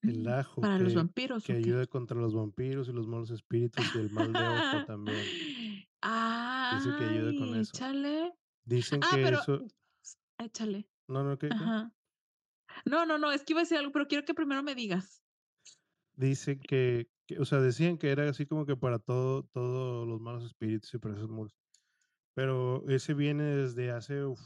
El 0.07 0.28
ajo 0.28 0.62
¿Para 0.62 0.78
los 0.78 0.95
vampiros 0.95 1.49
que 1.49 1.55
ayuda 1.55 1.86
contra 1.86 2.18
los 2.20 2.34
vampiros 2.34 2.88
y 2.88 2.92
los 2.92 3.07
malos 3.09 3.30
espíritus 3.30 3.95
y 3.95 3.99
el 3.99 4.11
mal 4.11 4.36
de 4.36 4.49
ojo 4.49 4.82
también. 4.82 5.34
Dice 6.76 6.90
que 6.98 7.05
ayuda 7.05 7.32
con 7.38 7.55
eso. 7.61 7.72
échale. 7.74 8.32
Dicen 8.64 9.00
Ah, 9.02 9.09
que 9.14 9.22
pero 9.22 9.40
eso 9.40 9.66
échale. 10.38 10.88
No, 11.09 11.22
no. 11.24 11.38
Ajá. 11.50 11.92
No, 12.86 13.07
no, 13.07 13.18
no, 13.18 13.30
es 13.32 13.44
que 13.44 13.52
iba 13.52 13.61
a 13.61 13.64
decir 13.64 13.78
algo, 13.78 13.92
pero 13.92 14.07
quiero 14.09 14.24
que 14.24 14.34
primero 14.34 14.62
me 14.62 14.74
digas. 14.74 15.22
Dicen 16.14 16.61
que 16.61 17.09
que, 17.26 17.38
o 17.38 17.44
sea, 17.46 17.59
decían 17.61 17.96
que 17.96 18.11
era 18.11 18.28
así 18.28 18.44
como 18.44 18.66
que 18.66 18.76
para 18.76 18.98
todo, 18.98 19.44
todos 19.44 20.07
los 20.07 20.20
malos 20.20 20.44
espíritus 20.44 20.92
y 20.92 20.98
para 20.98 21.14
esos 21.14 21.30
muros. 21.30 21.57
Pero 22.34 22.86
ese 22.88 23.14
viene 23.14 23.44
desde 23.44 23.92
hace 23.92 24.24
uf, 24.26 24.38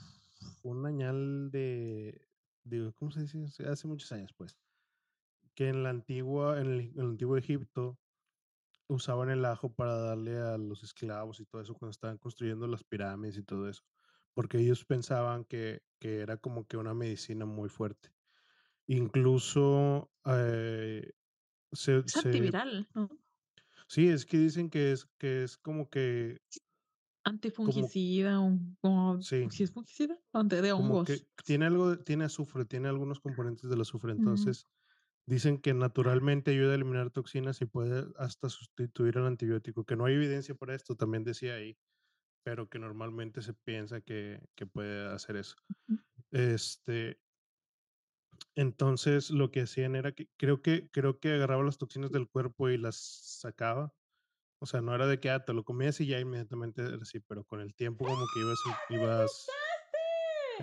un 0.62 0.86
añal 0.86 1.50
de, 1.50 2.28
de, 2.62 2.92
¿cómo 2.94 3.11
se 3.11 3.22
dice? 3.22 3.42
Hace- 3.44 3.66
Hace 3.66 3.88
muchos 3.88 4.12
años, 4.12 4.32
pues. 4.36 4.56
Que 5.56 5.68
en 5.70 5.82
la 5.82 5.90
antigua, 5.90 6.61
en 6.61 6.66
el, 6.68 6.80
en 6.80 7.00
el 7.00 7.06
antiguo 7.06 7.36
Egipto, 7.36 7.98
usaban 8.89 9.30
el 9.30 9.45
ajo 9.45 9.72
para 9.74 9.97
darle 9.97 10.39
a 10.39 10.59
los 10.59 10.82
esclavos 10.84 11.41
y 11.41 11.47
todo 11.47 11.62
eso 11.62 11.74
cuando 11.74 11.91
estaban 11.93 12.18
construyendo 12.18 12.66
las 12.68 12.84
pirámides 12.84 13.39
y 13.39 13.43
todo 13.45 13.68
eso, 13.68 13.82
porque 14.34 14.59
ellos 14.59 14.84
pensaban 14.84 15.45
que, 15.45 15.82
que 16.01 16.20
era 16.20 16.36
como 16.39 16.66
que 16.66 16.76
una 16.78 16.95
medicina 16.95 17.47
muy 17.47 17.68
fuerte. 17.68 18.11
Incluso 18.86 20.12
eh, 20.26 21.12
se, 21.72 22.05
Es 22.05 22.16
se- 22.16 22.16
antiviral, 22.16 22.89
¿no? 22.93 23.09
sí, 23.89 24.09
es 24.09 24.26
que 24.26 24.39
dicen 24.39 24.70
que 24.70 24.93
es, 24.93 25.07
que 25.18 25.45
es 25.45 25.57
como 25.59 25.89
que, 25.91 26.39
Antifungicida 27.24 28.41
o, 28.41 28.59
o 28.82 29.18
sí, 29.18 29.51
si 29.51 29.62
es 29.64 29.70
fungicida, 29.72 30.18
de 30.62 30.72
como 30.72 31.03
hongos. 31.03 31.03
que 31.03 31.26
tiene 31.45 31.66
algo, 31.66 31.99
tiene 31.99 32.24
azufre, 32.24 32.64
tiene 32.64 32.89
algunos 32.89 33.20
componentes 33.20 33.68
del 33.70 33.80
azufre, 33.80 34.12
Mm. 34.18 34.53
Dicen 35.29 35.61
que 35.61 35.74
naturalmente 35.74 36.51
ayuda 36.53 36.72
a 36.72 36.74
eliminar 36.76 37.11
toxinas 37.11 37.61
y 37.61 37.66
puede 37.66 38.07
hasta 38.16 38.49
sustituir 38.49 39.18
al 39.18 39.26
antibiótico, 39.26 39.85
que 39.85 39.97
no 39.97 40.07
hay 40.07 40.14
evidencia 40.14 40.55
para 40.55 40.74
esto, 40.74 40.97
también 40.97 41.24
decía 41.24 41.55
ahí, 41.55 41.79
pero 42.45 42.68
que 42.68 42.79
normalmente 42.79 43.43
se 43.43 43.55
piensa 43.55 44.01
que, 44.01 44.41
que 44.57 44.66
puede 44.66 45.07
hacer 45.09 45.37
eso. 45.37 45.57
Este, 46.31 47.20
entonces 48.55 49.31
lo 49.31 49.51
que 49.51 49.62
hacían 49.62 49.95
era 49.97 50.12
que 50.12 50.29
creo 50.37 50.62
que 50.62 50.91
creo 50.91 51.20
que 51.20 51.33
agarraba 51.33 51.62
las 51.62 51.79
toxinas 51.79 52.11
del 52.11 52.29
cuerpo 52.29 52.68
y 52.68 52.79
las 52.79 52.97
sacaba. 52.97 53.95
O 54.61 54.66
sea, 54.66 54.81
no 54.81 54.95
era 54.95 55.07
de 55.07 55.20
que 55.20 55.31
ah, 55.31 55.45
te 55.45 55.53
lo 55.53 55.64
comías 55.64 56.01
y 56.01 56.07
ya 56.07 56.20
inmediatamente 56.20 56.83
era 56.83 56.97
así, 56.97 57.20
pero 57.20 57.45
con 57.45 57.61
el 57.61 57.74
tiempo 57.74 58.05
como 58.07 58.26
que 58.35 58.41
ibas 58.41 58.59
ibas 58.91 59.49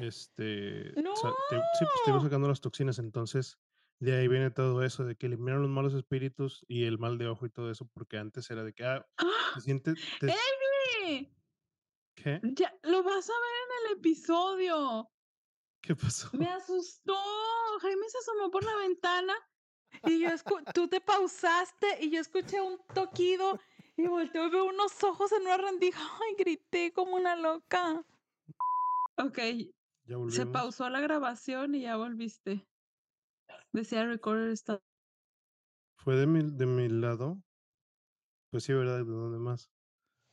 este 0.01 0.93
¡No! 1.01 1.15
sa- 1.15 1.33
te- 1.49 1.55
sí, 1.77 1.85
pues 1.85 2.01
te 2.03 2.11
ibas 2.11 2.23
sacando 2.23 2.47
las 2.47 2.61
toxinas, 2.61 2.99
entonces 2.99 3.57
de 3.99 4.15
ahí 4.17 4.27
viene 4.27 4.51
todo 4.51 4.83
eso 4.83 5.05
de 5.05 5.15
que 5.15 5.27
eliminan 5.27 5.61
los 5.61 5.69
malos 5.69 5.93
espíritus 5.93 6.65
y 6.67 6.85
el 6.85 6.97
mal 6.99 7.17
de 7.17 7.27
ojo 7.27 7.45
y 7.45 7.49
todo 7.49 7.71
eso, 7.71 7.87
porque 7.93 8.17
antes 8.17 8.49
era 8.51 8.63
de 8.63 8.73
que 8.73 8.85
ah, 8.85 9.05
¡Ah! 9.17 9.51
te 9.55 9.61
sientes 9.61 9.95
te-. 10.19 10.33
¿qué? 12.15 12.39
Ya, 12.43 12.73
lo 12.83 13.03
vas 13.03 13.29
a 13.29 13.33
ver 13.33 13.51
en 13.63 13.91
el 13.91 13.97
episodio. 13.97 15.09
¿Qué 15.81 15.95
pasó? 15.95 16.29
Me 16.33 16.47
asustó. 16.47 17.15
Jaime 17.81 18.09
se 18.09 18.17
asomó 18.17 18.49
por 18.49 18.63
la 18.63 18.75
ventana 18.77 19.33
y 20.03 20.19
yo 20.19 20.29
escu- 20.29 20.63
tú 20.73 20.87
te 20.87 21.01
pausaste 21.01 22.03
y 22.03 22.09
yo 22.09 22.19
escuché 22.19 22.61
un 22.61 22.79
toquido 22.93 23.59
y 23.97 24.07
volteo 24.07 24.47
y 24.47 24.49
veo 24.49 24.65
unos 24.65 25.03
ojos 25.03 25.31
en 25.31 25.43
una 25.43 25.57
rendija. 25.57 26.01
Ay, 26.01 26.35
grité 26.37 26.91
como 26.93 27.15
una 27.15 27.35
loca. 27.35 28.03
Ok, 29.17 29.37
Ya 30.07 30.17
se 30.29 30.45
pausó 30.45 30.89
la 30.89 30.99
grabación 30.99 31.75
y 31.75 31.81
ya 31.81 31.95
volviste. 31.97 32.65
Decía 33.75 34.05
recorder 34.05 34.51
está. 34.51 34.81
Fue 35.97 36.15
de 36.15 36.25
mi 36.27 36.49
de 36.49 36.65
mi 36.65 36.87
lado. 36.87 37.43
Pues 38.49 38.63
sí, 38.63 38.71
¿verdad? 38.71 38.99
¿De 38.99 39.11
dónde 39.11 39.37
más? 39.37 39.69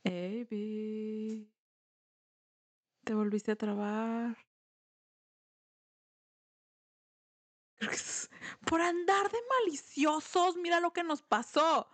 Baby. 0.05 1.51
Te 3.03 3.13
volviste 3.13 3.51
a 3.51 3.57
trabar. 3.57 4.37
Por 8.65 8.79
andar 8.79 9.29
de 9.29 9.37
maliciosos, 9.59 10.55
mira 10.55 10.79
lo 10.79 10.93
que 10.93 11.03
nos 11.03 11.21
pasó. 11.21 11.89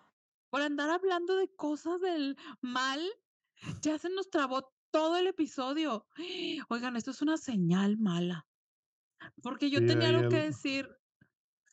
Por 0.51 0.61
andar 0.61 0.91
hablando 0.91 1.35
de 1.35 1.47
cosas 1.55 1.99
del 1.99 2.37
mal, 2.61 3.01
ya 3.81 3.97
se 3.97 4.11
nos 4.11 4.29
trabó 4.29 4.71
todo 4.91 5.17
el 5.17 5.25
episodio. 5.25 6.05
Oigan, 6.69 6.95
esto 6.95 7.09
es 7.09 7.23
una 7.23 7.37
señal 7.37 7.97
mala. 7.97 8.47
Porque 9.41 9.71
yo 9.71 9.79
Sí, 9.79 9.87
tenía 9.87 10.09
algo 10.09 10.29
que 10.29 10.37
decir 10.37 10.98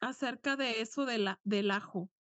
acerca 0.00 0.56
de 0.56 0.80
eso 0.80 1.06
de 1.06 1.18
la, 1.18 1.40
del 1.44 1.70
ajo, 1.70 2.10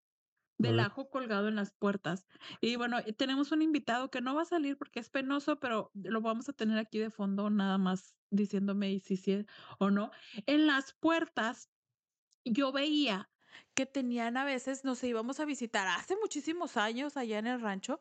del 0.58 0.80
ajo 0.80 1.10
colgado 1.10 1.48
en 1.48 1.56
las 1.56 1.72
puertas. 1.72 2.26
Y 2.60 2.76
bueno, 2.76 2.98
y 3.04 3.12
tenemos 3.12 3.52
un 3.52 3.62
invitado 3.62 4.10
que 4.10 4.20
no 4.20 4.34
va 4.34 4.42
a 4.42 4.46
salir 4.46 4.78
porque 4.78 5.00
es 5.00 5.10
penoso, 5.10 5.60
pero 5.60 5.90
lo 5.94 6.20
vamos 6.22 6.48
a 6.48 6.54
tener 6.54 6.78
aquí 6.78 6.98
de 6.98 7.10
fondo, 7.10 7.50
nada 7.50 7.78
más 7.78 8.16
diciéndome 8.30 8.92
y 8.92 9.00
si 9.00 9.16
sí 9.16 9.46
o 9.78 9.90
no. 9.90 10.10
En 10.46 10.66
las 10.66 10.94
puertas 10.94 11.70
yo 12.44 12.72
veía 12.72 13.30
que 13.74 13.86
tenían 13.86 14.36
a 14.36 14.44
veces, 14.44 14.84
no 14.84 14.94
sé, 14.94 15.08
íbamos 15.08 15.40
a 15.40 15.44
visitar 15.44 15.86
hace 15.88 16.16
muchísimos 16.16 16.76
años 16.76 17.16
allá 17.16 17.38
en 17.38 17.46
el 17.46 17.60
rancho, 17.60 18.00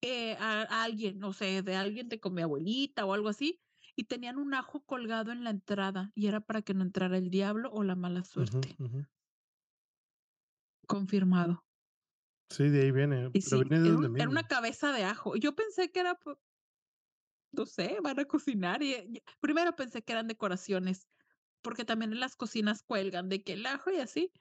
eh, 0.00 0.36
a, 0.40 0.62
a 0.62 0.84
alguien, 0.84 1.18
no 1.18 1.32
sé, 1.32 1.62
de 1.62 1.76
alguien 1.76 2.08
de 2.08 2.20
con 2.20 2.34
mi 2.34 2.42
abuelita 2.42 3.04
o 3.06 3.14
algo 3.14 3.28
así, 3.28 3.60
y 3.96 4.04
tenían 4.04 4.38
un 4.38 4.54
ajo 4.54 4.84
colgado 4.84 5.32
en 5.32 5.44
la 5.44 5.50
entrada 5.50 6.12
y 6.14 6.26
era 6.28 6.40
para 6.40 6.62
que 6.62 6.74
no 6.74 6.82
entrara 6.84 7.18
el 7.18 7.30
diablo 7.30 7.70
o 7.72 7.82
la 7.84 7.96
mala 7.96 8.24
suerte. 8.24 8.80
Confirmado. 10.86 11.64
Sí, 12.50 12.68
de 12.68 12.82
ahí 12.82 12.90
viene, 12.92 13.30
Y 13.32 13.42
pero 13.42 13.58
sí, 13.62 13.64
viene 13.68 13.88
de 13.88 13.90
era, 13.90 13.96
un- 13.96 14.10
era 14.16 14.28
una 14.30 14.42
cabeza 14.44 14.92
de 14.92 15.04
ajo. 15.04 15.36
Yo 15.36 15.54
pensé 15.54 15.90
que 15.90 16.00
era, 16.00 16.18
no 17.52 17.66
sé, 17.66 17.98
van 18.02 18.18
a 18.20 18.24
cocinar. 18.24 18.82
Y, 18.82 18.92
y- 18.94 19.22
primero 19.40 19.74
pensé 19.76 20.02
que 20.02 20.12
eran 20.12 20.28
decoraciones, 20.28 21.08
porque 21.62 21.84
también 21.84 22.12
en 22.12 22.20
las 22.20 22.36
cocinas 22.36 22.82
cuelgan 22.82 23.28
de 23.28 23.42
que 23.44 23.54
el 23.54 23.66
ajo 23.66 23.90
y 23.90 23.98
así. 23.98 24.32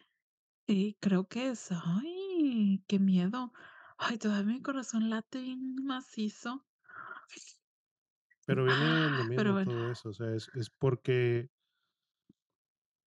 Y 0.68 0.96
creo 1.02 1.28
que 1.28 1.50
es, 1.52 1.70
ay, 1.72 2.84
qué 2.88 3.00
miedo. 3.00 3.54
Ay, 3.98 4.18
todavía 4.20 4.54
mi 4.56 4.62
corazón 4.62 5.10
late 5.10 5.42
bien 5.42 5.76
macizo. 5.84 6.68
Pero 8.46 8.66
viene 8.66 9.10
Ah, 9.10 9.24
pero 9.34 9.54
mismo 9.54 9.54
bueno. 9.54 9.72
todo 9.72 9.92
eso, 9.92 10.10
o 10.10 10.14
sea, 10.14 10.34
es, 10.36 10.50
es 10.56 10.70
porque, 10.70 11.50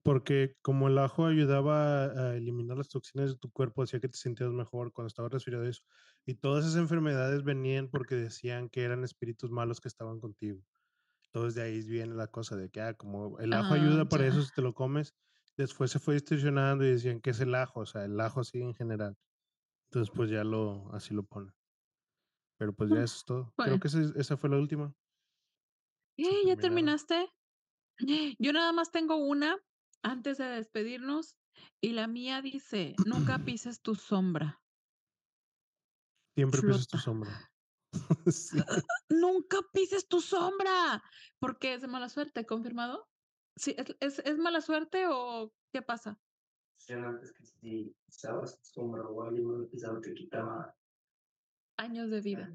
porque 0.03 0.57
como 0.63 0.89
el 0.89 0.99
ajo 0.99 1.27
ayudaba 1.27 2.05
a, 2.05 2.37
eliminar 2.37 2.77
las 2.77 2.89
toxinas 2.91 3.31
de 3.31 3.37
tu 3.39 3.51
cuerpo, 3.51 3.83
hacía 3.83 4.01
que 4.01 4.09
te 4.09 4.19
sintieras 4.19 4.55
mejor 4.55 4.93
cuando 4.93 5.09
estabas 5.09 5.33
resfriado 5.33 5.65
eso. 5.65 5.83
Y 6.27 6.35
todas 6.35 6.65
esas 6.67 6.77
enfermedades 6.79 7.43
venían 7.45 7.89
porque 7.89 8.15
decían 8.17 8.69
que 8.69 8.83
eran 8.85 9.03
espíritus 9.05 9.51
malos 9.51 9.81
que 9.81 9.89
estaban 9.89 10.21
contigo. 10.21 10.63
Entonces 11.27 11.57
de 11.57 11.63
ahí 11.63 11.83
viene 11.89 12.15
la 12.15 12.29
cosa 12.29 12.57
de 12.57 12.71
que, 12.71 12.81
ah, 12.83 12.95
como 12.95 13.39
el 13.41 13.55
ajo 13.55 13.75
Ah, 13.75 13.75
ayuda 13.75 14.09
para 14.09 14.27
eso 14.27 14.43
ya. 14.43 14.45
si 14.45 14.53
te 14.53 14.63
lo 14.63 14.75
comes, 14.75 15.15
después 15.57 15.91
se 15.93 16.01
fue 16.01 16.15
distorsionando 16.15 16.85
y 16.85 16.91
decían 16.93 17.21
que 17.21 17.31
es 17.31 17.41
el 17.41 17.55
ajo, 17.55 17.81
o 17.81 17.87
sea, 17.87 18.05
el 18.07 18.21
ajo 18.21 18.41
así 18.43 18.61
en 18.63 18.75
general. 18.75 19.17
Entonces 19.91 20.13
pues 20.15 20.31
ya 20.31 20.45
lo, 20.45 20.93
así 20.95 21.15
lo 21.15 21.25
ponen. 21.25 21.55
Pero 22.59 22.73
pues 22.75 22.91
ya 22.91 22.99
Mm, 22.99 23.05
eso 23.05 23.17
es 23.17 23.25
todo. 23.25 23.55
Creo 23.61 23.79
Bueno, 23.79 23.81
que 23.81 23.89
esa, 23.89 24.01
es- 24.01 24.15
esa 24.17 24.37
fue 24.37 24.51
la 24.51 24.57
última. 24.59 24.95
Eh, 26.17 26.47
¿ya 26.47 26.57
terminaste? 26.57 27.29
Yo 28.39 28.53
nada 28.53 28.73
más 28.73 28.91
tengo 28.91 29.17
una 29.17 29.59
antes 30.03 30.39
de 30.39 30.47
despedirnos 30.47 31.37
y 31.81 31.93
la 31.93 32.07
mía 32.07 32.43
dice, 32.43 32.95
nunca 33.05 33.39
pises 33.45 33.81
tu 33.81 33.95
sombra, 33.95 34.63
Siempre 36.35 36.61
pisas 36.63 36.89
tu 36.89 36.99
sombra. 36.99 37.51
Sí. 38.27 38.59
Nunca 39.09 39.59
pises 39.73 40.09
tu 40.09 40.21
sombra, 40.21 41.03
porque 41.39 41.75
es 41.75 41.83
de 41.83 41.87
mala 41.87 42.09
suerte, 42.09 42.45
¿confirmado? 42.45 43.09
Sí, 43.57 43.77
¿es, 43.79 43.97
es, 44.01 44.19
es 44.19 44.39
mala 44.39 44.61
suerte 44.61 45.07
o 45.09 45.53
qué 45.73 45.83
pasa? 45.83 46.19
Decían 46.77 47.05
antes 47.05 47.33
que 47.33 47.45
si 47.45 47.95
pisabas 48.07 48.59
tu 48.59 48.65
sombra 48.65 49.07
o 49.07 49.23
alguien 49.23 49.47
más 49.47 49.59
lo 49.59 49.69
pisaba 49.69 50.01
te 50.01 50.13
quitaba 50.13 50.75
años 51.77 52.11
de 52.11 52.21
vida. 52.21 52.55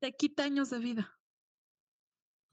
Te 0.00 0.12
quita 0.12 0.44
años 0.44 0.70
de 0.70 0.78
vida. 0.78 1.18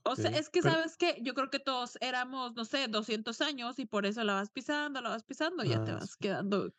O 0.03 0.15
sea, 0.15 0.31
es 0.31 0.49
que 0.49 0.61
pero- 0.61 0.73
sabes 0.75 0.97
que 0.97 1.19
yo 1.21 1.33
creo 1.35 1.49
que 1.49 1.59
todos 1.59 1.97
éramos, 2.01 2.55
no 2.55 2.65
sé, 2.65 2.87
200 2.87 3.39
años 3.41 3.77
y 3.77 3.85
por 3.85 4.05
eso 4.05 4.23
la 4.23 4.33
vas 4.33 4.49
pisando, 4.49 4.99
la 5.01 5.09
vas 5.09 5.23
pisando, 5.23 5.63
y 5.63 5.69
ya 5.69 5.83
te 5.83 5.91
Ah, 5.91 5.95
vas 5.95 6.11
sí. 6.11 6.17
quedando 6.19 6.73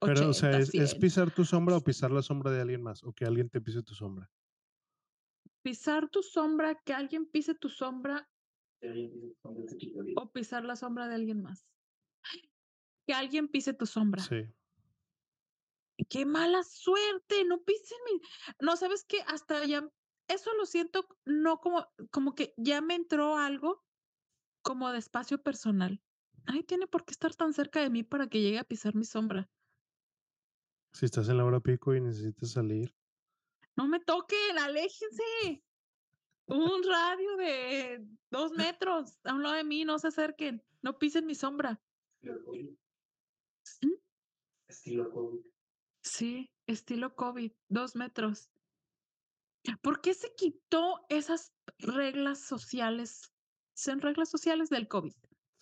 Pero, 0.00 0.28
o 0.28 0.32
sea, 0.34 0.50
80, 0.50 0.58
¿es, 0.58 0.74
es 0.74 0.90
100. 0.90 1.00
pisar 1.00 1.30
tu 1.30 1.44
sombra 1.44 1.76
o 1.76 1.80
pisar 1.80 2.10
la 2.10 2.22
sombra 2.22 2.50
de 2.50 2.60
alguien 2.60 2.82
más? 2.82 3.02
O 3.02 3.12
que 3.12 3.24
alguien 3.24 3.48
te 3.48 3.60
pise 3.60 3.82
tu 3.82 3.94
sombra. 3.94 4.30
Pisar 5.62 6.08
tu 6.10 6.22
sombra, 6.22 6.74
que 6.74 6.92
alguien 6.92 7.26
pise 7.26 7.54
tu 7.54 7.68
sombra 7.68 8.28
o 10.16 10.30
pisar 10.30 10.64
la 10.64 10.76
sombra 10.76 11.08
de 11.08 11.14
alguien 11.14 11.42
más. 11.42 11.66
Que 13.06 13.14
alguien 13.14 13.48
pise 13.48 13.72
tu 13.72 13.86
sombra. 13.86 14.22
Sí. 14.22 14.44
qué 16.10 16.26
mala 16.26 16.62
suerte, 16.62 17.44
no 17.46 17.62
pisen 17.64 17.98
mi, 18.04 18.20
no, 18.60 18.76
sabes 18.76 19.04
que 19.04 19.22
hasta 19.22 19.64
ya, 19.64 19.88
eso 20.28 20.54
lo 20.54 20.66
siento, 20.66 21.06
no 21.24 21.60
como, 21.60 21.86
como 22.10 22.34
que 22.34 22.54
ya 22.56 22.80
me 22.80 22.94
entró 22.94 23.36
algo 23.36 23.84
como 24.62 24.90
de 24.90 24.98
espacio 24.98 25.42
personal. 25.42 26.02
Ay, 26.46 26.62
tiene 26.62 26.86
por 26.86 27.04
qué 27.04 27.12
estar 27.12 27.34
tan 27.34 27.52
cerca 27.52 27.80
de 27.80 27.90
mí 27.90 28.02
para 28.02 28.28
que 28.28 28.40
llegue 28.40 28.58
a 28.58 28.64
pisar 28.64 28.94
mi 28.94 29.04
sombra. 29.04 29.48
Si 30.92 31.04
estás 31.04 31.28
en 31.28 31.38
la 31.38 31.44
hora 31.44 31.60
pico 31.60 31.94
y 31.94 32.00
necesitas 32.00 32.52
salir. 32.52 32.94
No 33.76 33.86
me 33.86 34.00
toquen, 34.00 34.58
aléjense. 34.58 35.62
Un 36.46 36.82
radio 36.84 37.36
de 37.36 38.06
dos 38.30 38.52
metros 38.56 39.18
a 39.24 39.34
un 39.34 39.42
lado 39.42 39.56
de 39.56 39.64
mí, 39.64 39.84
no 39.84 39.98
se 39.98 40.08
acerquen, 40.08 40.62
no 40.82 40.98
pisen 40.98 41.26
mi 41.26 41.34
sombra. 41.34 41.80
Estilo 42.20 42.44
COVID. 42.44 42.70
¿Mm? 43.82 43.94
Estilo 44.68 45.10
COVID. 45.10 45.40
Sí, 46.02 46.50
estilo 46.66 47.14
COVID, 47.14 47.52
dos 47.68 47.96
metros. 47.96 48.50
¿Por 49.82 50.00
qué 50.00 50.14
se 50.14 50.34
quitó 50.34 51.04
esas 51.08 51.52
reglas 51.78 52.40
sociales? 52.40 53.32
Son 53.74 54.00
reglas 54.00 54.28
sociales 54.28 54.70
del 54.70 54.88
COVID. 54.88 55.14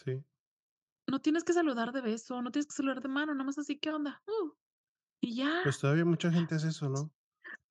Sí. 0.05 0.25
No 1.07 1.21
tienes 1.21 1.45
que 1.45 1.53
saludar 1.53 1.93
de 1.93 2.01
beso, 2.01 2.41
no 2.43 2.51
tienes 2.51 2.67
que 2.67 2.75
saludar 2.75 3.03
de 3.03 3.09
mano, 3.09 3.35
nada 3.35 3.45
más 3.45 3.59
así, 3.59 3.79
¿qué 3.79 3.91
onda? 3.91 4.23
Uh, 4.27 4.53
y 5.21 5.37
ya. 5.37 5.61
Pues 5.63 5.79
todavía 5.79 6.05
mucha 6.05 6.31
gente 6.31 6.55
hace 6.55 6.69
eso, 6.69 6.89
¿no? 6.89 7.13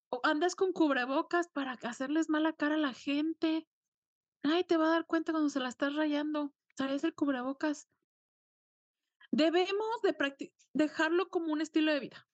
O 0.10 0.22
andas 0.24 0.56
con 0.56 0.74
cubrebocas 0.74 1.48
para 1.48 1.74
hacerles 1.74 2.30
mala 2.30 2.54
cara 2.54 2.76
a 2.76 2.80
la 2.80 2.94
gente. 2.94 3.68
Nadie 4.44 4.64
te 4.64 4.78
va 4.78 4.88
a 4.88 4.92
dar 4.92 5.08
cuenta 5.08 5.32
cuando 5.32 5.50
se 5.50 5.60
la 5.60 5.70
estás 5.70 5.96
rayando. 5.96 6.54
Traes 6.76 7.04
el 7.04 7.16
cubrebocas. 7.16 7.88
Debemos 9.32 10.02
de 10.04 10.52
dejarlo 10.74 11.30
como 11.30 11.52
un 11.52 11.62
estilo 11.62 11.92
de 11.92 12.00
vida. 12.00 12.28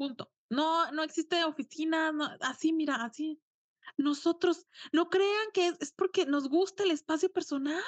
Punto. 0.00 0.32
No, 0.48 0.90
no 0.92 1.02
existe 1.02 1.44
oficina, 1.44 2.10
no- 2.10 2.30
así, 2.40 2.72
mira, 2.72 2.94
así. 3.04 3.38
Nosotros, 3.98 4.66
no 4.94 5.10
crean 5.10 5.48
que 5.52 5.66
es, 5.68 5.76
es 5.78 5.92
porque 5.92 6.24
nos 6.24 6.48
gusta 6.48 6.84
el 6.84 6.90
espacio 6.90 7.30
personal. 7.30 7.82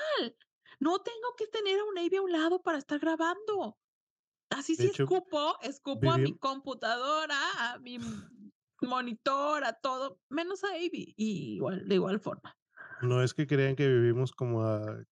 No 0.78 0.98
tengo 0.98 1.28
que 1.38 1.46
tener 1.46 1.80
a 1.80 1.84
un 1.84 1.94
Navy 1.94 2.16
a 2.16 2.20
un 2.20 2.32
lado 2.32 2.60
para 2.60 2.76
estar 2.76 2.98
grabando. 2.98 3.78
Así 4.50 4.76
sí 4.76 4.88
hecho, 4.88 5.04
escupo, 5.04 5.56
escupo 5.62 6.12
a 6.12 6.18
mi 6.18 6.36
computadora, 6.36 7.38
a 7.56 7.78
mi 7.78 7.98
monitor, 8.82 9.64
a 9.64 9.72
todo, 9.72 10.20
menos 10.28 10.64
a 10.64 10.74
Avi, 10.74 11.14
y 11.16 11.54
igual, 11.54 11.88
de 11.88 11.94
igual 11.94 12.20
forma. 12.20 12.58
No 13.00 13.22
es 13.22 13.32
que 13.32 13.46
crean 13.46 13.74
que 13.74 13.88
vivimos 13.88 14.32
como 14.32 14.64
a 14.64 15.02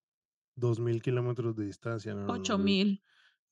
dos 0.54 0.80
mil 0.80 1.00
kilómetros 1.00 1.56
de 1.56 1.64
distancia, 1.64 2.14
no, 2.14 2.26
Ocho 2.34 2.58
no, 2.58 2.64
mil, 2.64 3.02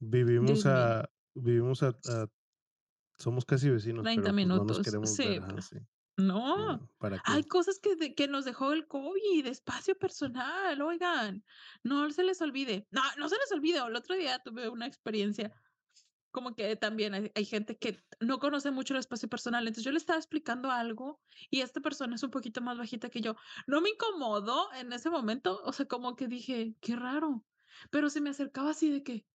Vivimos 0.00 0.66
a, 0.66 1.08
vivimos 1.34 1.82
a, 1.82 1.88
a- 1.88 2.28
somos 3.19 3.45
casi 3.45 3.70
vecinos, 3.70 4.03
30 4.05 4.32
pero 4.32 4.35
pues 4.35 4.47
no 4.47 4.65
nos 4.65 4.65
minutos. 4.65 4.82
queremos 4.85 5.11
Sí, 5.15 5.27
ver, 5.27 5.43
pues, 5.51 5.66
sí. 5.66 5.77
no. 6.16 6.89
¿Para 6.99 7.20
Hay 7.24 7.45
cosas 7.45 7.78
que, 7.81 7.97
de- 7.97 8.15
que 8.15 8.28
nos 8.28 8.45
dejó 8.45 8.73
el 8.73 8.86
COVID, 8.89 9.47
espacio 9.47 9.99
personal, 9.99 10.81
oigan, 10.82 11.45
no 11.82 12.11
se 12.11 12.24
les 12.24 12.40
olvide. 12.43 12.86
No, 12.90 13.03
no 13.19 13.28
se 13.28 13.36
les 13.36 13.53
olvide. 13.53 13.78
El 13.78 13.97
otro 13.97 14.15
día 14.16 14.39
tuve 14.40 14.69
una 14.69 14.86
experiencia 14.86 15.53
como 16.31 16.55
que 16.55 16.77
también 16.77 17.15
hay, 17.15 17.31
hay 17.35 17.45
gente 17.45 17.78
que 17.78 17.99
no 18.20 18.39
conoce 18.39 18.70
mucho 18.70 18.95
el 18.95 19.01
espacio 19.01 19.28
personal. 19.28 19.62
Entonces 19.66 19.85
yo 19.85 19.93
le 19.93 19.99
estaba 19.99 20.19
explicando 20.19 20.70
algo 20.70 21.20
y 21.51 21.61
esta 21.62 21.81
persona 21.81 22.15
es 22.16 22.23
un 22.23 22.31
poquito 22.31 22.61
más 22.61 22.78
bajita 22.78 23.09
que 23.11 23.20
yo. 23.20 23.35
No 23.66 23.81
me 23.81 23.90
incomodó 23.90 24.73
en 24.74 24.93
ese 24.93 25.11
momento. 25.11 25.61
O 25.65 25.73
sea, 25.73 25.86
como 25.86 26.16
que 26.16 26.28
dije, 26.28 26.77
qué 26.81 26.97
raro. 26.97 27.47
Pero 27.90 28.11
se 28.11 28.20
me 28.20 28.31
acercaba 28.31 28.70
así 28.70 28.90
de 28.90 29.03
que, 29.03 29.27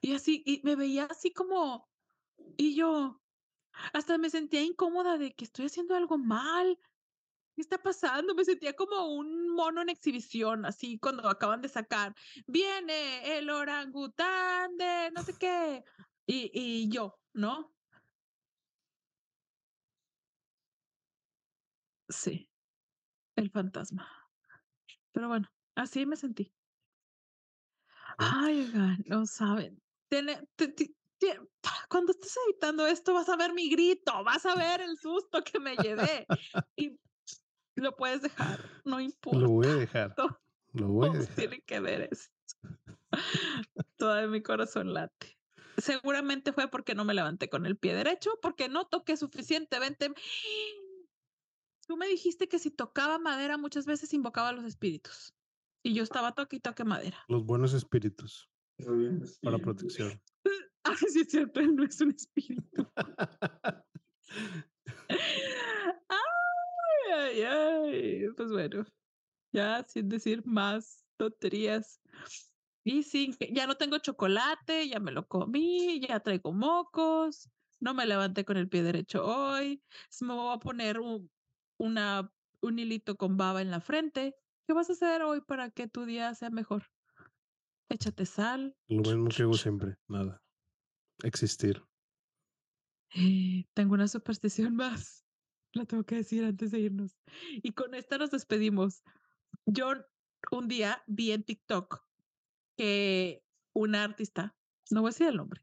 y 0.00 0.14
así, 0.14 0.42
y 0.46 0.60
me 0.64 0.76
veía 0.76 1.04
así 1.06 1.32
como, 1.32 1.88
y 2.56 2.76
yo 2.76 3.22
hasta 3.92 4.18
me 4.18 4.30
sentía 4.30 4.62
incómoda 4.62 5.18
de 5.18 5.34
que 5.34 5.44
estoy 5.44 5.66
haciendo 5.66 5.94
algo 5.96 6.18
mal. 6.18 6.78
¿Qué 7.56 7.62
está 7.62 7.78
pasando? 7.82 8.34
Me 8.34 8.44
sentía 8.44 8.74
como 8.74 9.08
un 9.14 9.50
mono 9.50 9.82
en 9.82 9.90
exhibición, 9.90 10.64
así 10.66 10.98
cuando 10.98 11.28
acaban 11.28 11.62
de 11.62 11.68
sacar. 11.68 12.14
Viene 12.46 13.38
el 13.38 13.50
orangután 13.50 14.76
de 14.78 15.10
no 15.14 15.22
sé 15.22 15.34
qué. 15.38 15.84
Y, 16.26 16.50
y 16.54 16.90
yo, 16.90 17.20
¿no? 17.34 17.74
Sí, 22.08 22.50
el 23.36 23.50
fantasma. 23.50 24.08
Pero 25.12 25.28
bueno, 25.28 25.48
así 25.74 26.06
me 26.06 26.16
sentí. 26.16 26.54
Ay, 28.18 28.60
oigan, 28.62 28.98
no 29.06 29.26
saben. 29.26 29.82
Tiene, 30.08 30.46
ti- 30.56 30.68
ti- 30.74 30.86
ti- 30.86 30.99
cuando 31.88 32.12
estés 32.12 32.36
editando 32.46 32.86
esto, 32.86 33.14
vas 33.14 33.28
a 33.28 33.36
ver 33.36 33.52
mi 33.52 33.68
grito, 33.68 34.24
vas 34.24 34.46
a 34.46 34.54
ver 34.54 34.80
el 34.80 34.96
susto 34.98 35.42
que 35.44 35.58
me 35.58 35.76
llevé. 35.76 36.26
Y 36.76 36.98
lo 37.74 37.96
puedes 37.96 38.22
dejar, 38.22 38.60
no 38.84 39.00
importa. 39.00 39.38
Lo 39.38 39.50
voy 39.50 39.66
a 39.66 39.74
dejar, 39.74 40.14
todo. 40.14 40.40
lo 40.72 40.88
voy 40.88 41.08
a 41.08 41.12
dejar. 41.18 41.34
tienen 41.36 41.62
que 41.66 41.80
ver 41.80 42.08
esto. 42.10 42.32
Todavía 43.96 44.28
mi 44.28 44.42
corazón 44.42 44.94
late. 44.94 45.36
Seguramente 45.78 46.52
fue 46.52 46.68
porque 46.68 46.94
no 46.94 47.04
me 47.04 47.14
levanté 47.14 47.48
con 47.48 47.64
el 47.64 47.76
pie 47.76 47.94
derecho, 47.94 48.38
porque 48.42 48.68
no 48.68 48.86
toqué 48.86 49.16
suficientemente. 49.16 50.12
Tú 51.86 51.96
me 51.96 52.06
dijiste 52.06 52.48
que 52.48 52.58
si 52.58 52.70
tocaba 52.70 53.18
madera 53.18 53.56
muchas 53.56 53.86
veces 53.86 54.12
invocaba 54.12 54.50
a 54.50 54.52
los 54.52 54.64
espíritus. 54.64 55.34
Y 55.82 55.94
yo 55.94 56.02
estaba 56.02 56.32
toque 56.32 56.56
y 56.56 56.60
toque 56.60 56.84
madera. 56.84 57.24
Los 57.28 57.44
buenos 57.44 57.72
espíritus 57.72 58.50
para 59.42 59.56
sí. 59.56 59.62
protección. 59.62 60.20
Ay, 60.84 60.96
sí 61.08 61.20
es 61.20 61.30
cierto, 61.30 61.60
él 61.60 61.76
no 61.76 61.84
es 61.84 62.00
un 62.00 62.10
espíritu. 62.10 62.86
Ay, 66.08 66.16
ay, 67.14 67.42
ay. 67.42 68.26
Pues 68.36 68.50
bueno, 68.50 68.84
ya 69.52 69.84
sin 69.88 70.08
decir 70.08 70.42
más 70.44 71.04
tonterías. 71.16 72.00
Y 72.84 73.02
sí, 73.02 73.34
ya 73.52 73.66
no 73.66 73.76
tengo 73.76 73.98
chocolate, 73.98 74.88
ya 74.88 75.00
me 75.00 75.12
lo 75.12 75.26
comí, 75.26 76.00
ya 76.00 76.20
traigo 76.20 76.52
mocos, 76.52 77.50
no 77.78 77.94
me 77.94 78.06
levanté 78.06 78.44
con 78.44 78.56
el 78.56 78.68
pie 78.68 78.82
derecho 78.82 79.24
hoy, 79.24 79.82
me 80.22 80.34
voy 80.34 80.54
a 80.54 80.58
poner 80.58 80.98
un, 80.98 81.30
una, 81.78 82.32
un 82.62 82.78
hilito 82.78 83.16
con 83.16 83.36
baba 83.36 83.60
en 83.60 83.70
la 83.70 83.80
frente. 83.80 84.34
¿Qué 84.66 84.72
vas 84.72 84.88
a 84.88 84.94
hacer 84.94 85.22
hoy 85.22 85.42
para 85.42 85.70
que 85.70 85.88
tu 85.88 86.06
día 86.06 86.34
sea 86.34 86.50
mejor? 86.50 86.84
Échate 87.90 88.24
sal. 88.24 88.74
Lo 88.88 89.02
mismo 89.02 89.28
que 89.28 89.42
hago 89.42 89.52
siempre, 89.54 89.96
nada. 90.08 90.42
Existir. 91.22 91.82
Eh, 93.14 93.66
Tengo 93.74 93.94
una 93.94 94.08
superstición 94.08 94.76
más. 94.76 95.24
La 95.72 95.84
tengo 95.84 96.04
que 96.04 96.16
decir 96.16 96.44
antes 96.44 96.72
de 96.72 96.80
irnos. 96.80 97.16
Y 97.62 97.72
con 97.72 97.94
esta 97.94 98.18
nos 98.18 98.30
despedimos. 98.30 99.04
Yo 99.66 99.92
un 100.50 100.68
día 100.68 101.02
vi 101.06 101.32
en 101.32 101.44
TikTok 101.44 102.04
que 102.76 103.44
una 103.72 104.04
artista, 104.04 104.56
no 104.90 105.02
voy 105.02 105.08
a 105.08 105.12
decir 105.12 105.28
el 105.28 105.36
nombre, 105.36 105.62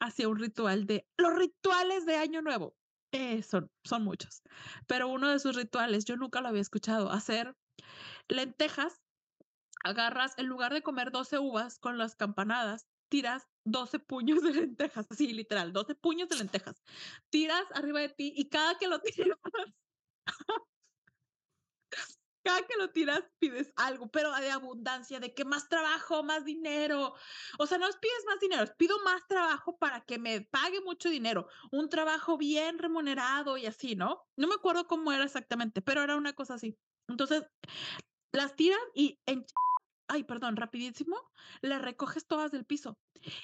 hacía 0.00 0.28
un 0.28 0.38
ritual 0.38 0.86
de 0.86 1.06
los 1.18 1.34
rituales 1.34 2.06
de 2.06 2.16
Año 2.16 2.40
Nuevo. 2.40 2.76
Eh, 3.12 3.42
son, 3.42 3.70
son 3.84 4.04
muchos, 4.04 4.42
pero 4.86 5.08
uno 5.08 5.28
de 5.28 5.38
sus 5.38 5.54
rituales, 5.54 6.06
yo 6.06 6.16
nunca 6.16 6.40
lo 6.40 6.48
había 6.48 6.62
escuchado, 6.62 7.10
hacer 7.10 7.54
lentejas, 8.28 9.02
agarras, 9.84 10.32
en 10.38 10.46
lugar 10.46 10.72
de 10.72 10.82
comer 10.82 11.10
12 11.10 11.38
uvas 11.38 11.78
con 11.78 11.98
las 11.98 12.16
campanadas, 12.16 12.88
tiras 13.12 13.46
12 13.64 13.98
puños 13.98 14.42
de 14.42 14.54
lentejas, 14.54 15.06
así 15.10 15.34
literal, 15.34 15.70
12 15.74 15.94
puños 15.96 16.30
de 16.30 16.36
lentejas, 16.36 16.82
tiras 17.28 17.62
arriba 17.74 18.00
de 18.00 18.08
ti 18.08 18.32
y 18.34 18.48
cada 18.48 18.78
que 18.78 18.88
lo 18.88 19.00
tiras, 19.02 19.36
cada 22.42 22.62
que 22.62 22.74
lo 22.78 22.88
tiras 22.88 23.22
pides 23.38 23.70
algo, 23.76 24.10
pero 24.10 24.32
de 24.32 24.50
abundancia, 24.50 25.20
de 25.20 25.34
que 25.34 25.44
más 25.44 25.68
trabajo, 25.68 26.22
más 26.22 26.46
dinero. 26.46 27.14
O 27.58 27.66
sea, 27.66 27.76
no 27.76 27.86
es 27.86 27.96
pides 27.96 28.24
más 28.26 28.40
dinero, 28.40 28.62
es 28.62 28.74
pido 28.78 28.96
más 29.04 29.26
trabajo 29.28 29.76
para 29.76 30.00
que 30.00 30.18
me 30.18 30.40
pague 30.50 30.80
mucho 30.80 31.10
dinero, 31.10 31.48
un 31.70 31.90
trabajo 31.90 32.38
bien 32.38 32.78
remunerado 32.78 33.58
y 33.58 33.66
así, 33.66 33.94
¿no? 33.94 34.26
No 34.38 34.48
me 34.48 34.54
acuerdo 34.54 34.86
cómo 34.86 35.12
era 35.12 35.24
exactamente, 35.24 35.82
pero 35.82 36.02
era 36.02 36.16
una 36.16 36.32
cosa 36.32 36.54
así. 36.54 36.78
Entonces, 37.08 37.44
las 38.32 38.56
tiras 38.56 38.80
y 38.94 39.20
en 39.26 39.44
ay, 40.08 40.24
perdón, 40.24 40.56
rapidísimo, 40.56 41.16
las 41.60 41.82
recoges 41.82 42.26
todas 42.26 42.52
del 42.52 42.64
piso 42.64 42.98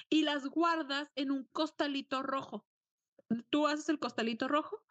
y 0.09 0.23
las 0.23 0.45
guardas 0.47 1.11
en 1.15 1.31
un 1.31 1.45
costalito 1.45 2.23
rojo. 2.23 2.65
Tú 3.49 3.67
haces 3.67 3.89
el 3.89 3.99
costalito 3.99 4.47
rojo 4.47 4.83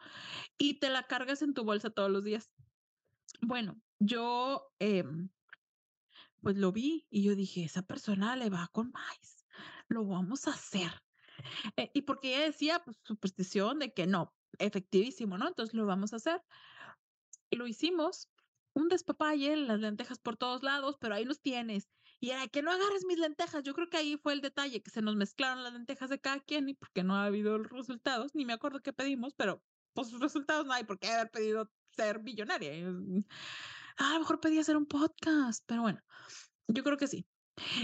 y 0.56 0.74
te 0.74 0.90
la 0.90 1.04
cargas 1.04 1.42
en 1.42 1.54
tu 1.54 1.64
bolsa 1.64 1.90
todos 1.90 2.10
los 2.10 2.24
días. 2.24 2.50
Bueno, 3.40 3.80
yo 3.98 4.72
em, 4.78 5.30
pues 6.40 6.56
lo 6.56 6.72
vi 6.72 7.06
y 7.10 7.24
yo 7.24 7.34
dije, 7.34 7.64
esa 7.64 7.82
persona 7.82 8.36
le 8.36 8.50
va 8.50 8.68
con 8.72 8.90
más, 8.90 9.44
lo 9.88 10.04
vamos 10.04 10.46
a 10.46 10.52
hacer. 10.52 11.02
Eh, 11.76 11.90
y 11.94 12.02
porque 12.02 12.34
ella 12.34 12.46
decía, 12.46 12.82
pues 12.84 12.98
superstición 13.04 13.78
de 13.78 13.92
que 13.92 14.06
no, 14.06 14.34
efectivísimo, 14.58 15.38
¿no? 15.38 15.48
Entonces 15.48 15.74
lo 15.74 15.86
vamos 15.86 16.12
a 16.12 16.16
hacer. 16.16 16.42
Lo 17.50 17.66
hicimos, 17.66 18.28
un 18.78 18.88
despapalle, 18.88 19.56
las 19.56 19.80
lentejas 19.80 20.18
por 20.18 20.36
todos 20.36 20.62
lados, 20.62 20.96
pero 21.00 21.14
ahí 21.14 21.24
los 21.24 21.40
tienes. 21.40 21.88
Y 22.20 22.30
era 22.30 22.46
que 22.48 22.62
no 22.62 22.70
agarres 22.70 23.04
mis 23.06 23.18
lentejas. 23.18 23.62
Yo 23.62 23.74
creo 23.74 23.88
que 23.88 23.96
ahí 23.96 24.16
fue 24.16 24.32
el 24.32 24.40
detalle, 24.40 24.82
que 24.82 24.90
se 24.90 25.02
nos 25.02 25.16
mezclaron 25.16 25.64
las 25.64 25.72
lentejas 25.72 26.10
de 26.10 26.20
cada 26.20 26.40
quien 26.40 26.68
y 26.68 26.74
porque 26.74 27.02
no 27.04 27.16
ha 27.16 27.24
habido 27.26 27.58
resultados, 27.58 28.34
ni 28.34 28.44
me 28.44 28.52
acuerdo 28.52 28.80
qué 28.80 28.92
pedimos, 28.92 29.34
pero 29.34 29.62
pues 29.94 30.12
resultados 30.20 30.66
no 30.66 30.72
hay 30.72 30.84
por 30.84 30.98
qué 30.98 31.08
haber 31.08 31.30
pedido 31.30 31.70
ser 31.90 32.20
billonaria. 32.20 32.74
Y, 32.74 32.84
mm, 32.84 33.24
A 33.98 34.14
lo 34.14 34.20
mejor 34.20 34.40
pedía 34.40 34.60
hacer 34.60 34.76
un 34.76 34.86
podcast, 34.86 35.64
pero 35.66 35.82
bueno, 35.82 36.00
yo 36.68 36.84
creo 36.84 36.96
que 36.96 37.08
sí. 37.08 37.26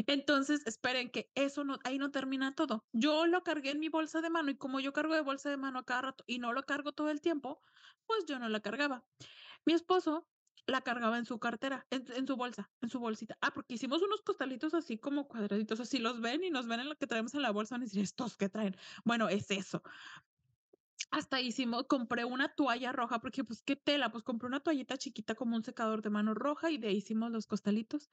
Entonces, 0.06 0.64
esperen 0.66 1.10
que 1.10 1.30
eso 1.34 1.64
no, 1.64 1.78
ahí 1.84 1.98
no 1.98 2.10
termina 2.12 2.54
todo. 2.54 2.86
Yo 2.92 3.26
lo 3.26 3.42
cargué 3.42 3.70
en 3.70 3.80
mi 3.80 3.88
bolsa 3.88 4.20
de 4.20 4.30
mano 4.30 4.50
y 4.50 4.56
como 4.56 4.80
yo 4.80 4.92
cargo 4.92 5.14
de 5.14 5.22
bolsa 5.22 5.50
de 5.50 5.56
mano 5.56 5.80
a 5.80 5.84
cada 5.84 6.02
rato 6.02 6.24
y 6.28 6.38
no 6.38 6.52
lo 6.52 6.62
cargo 6.64 6.92
todo 6.92 7.10
el 7.10 7.20
tiempo, 7.20 7.60
pues 8.06 8.24
yo 8.26 8.38
no 8.38 8.48
la 8.48 8.60
cargaba. 8.60 9.04
Mi 9.66 9.72
esposo 9.72 10.28
la 10.66 10.80
cargaba 10.82 11.18
en 11.18 11.26
su 11.26 11.38
cartera, 11.38 11.86
en, 11.90 12.04
en 12.14 12.26
su 12.26 12.36
bolsa, 12.36 12.72
en 12.80 12.88
su 12.88 12.98
bolsita. 12.98 13.36
Ah, 13.40 13.52
porque 13.54 13.74
hicimos 13.74 14.02
unos 14.02 14.22
costalitos 14.22 14.74
así 14.74 14.98
como 14.98 15.28
cuadraditos, 15.28 15.80
así 15.80 15.98
los 15.98 16.20
ven 16.20 16.44
y 16.44 16.50
nos 16.50 16.66
ven 16.66 16.80
en 16.80 16.88
lo 16.88 16.96
que 16.96 17.06
traemos 17.06 17.34
en 17.34 17.42
la 17.42 17.50
bolsa, 17.50 17.74
van 17.74 17.82
a 17.82 17.84
decir, 17.84 18.02
estos 18.02 18.36
que 18.36 18.48
traen. 18.48 18.76
Bueno, 19.04 19.28
es 19.28 19.50
eso. 19.50 19.82
Hasta 21.10 21.40
hicimos, 21.40 21.84
compré 21.86 22.24
una 22.24 22.54
toalla 22.54 22.92
roja, 22.92 23.20
porque 23.20 23.44
pues 23.44 23.62
qué 23.62 23.76
tela, 23.76 24.10
pues 24.10 24.24
compré 24.24 24.48
una 24.48 24.60
toallita 24.60 24.96
chiquita 24.96 25.34
como 25.34 25.56
un 25.56 25.64
secador 25.64 26.02
de 26.02 26.10
mano 26.10 26.34
roja 26.34 26.70
y 26.70 26.78
de 26.78 26.88
ahí 26.88 26.96
hicimos 26.96 27.30
los 27.30 27.46
costalitos. 27.46 28.10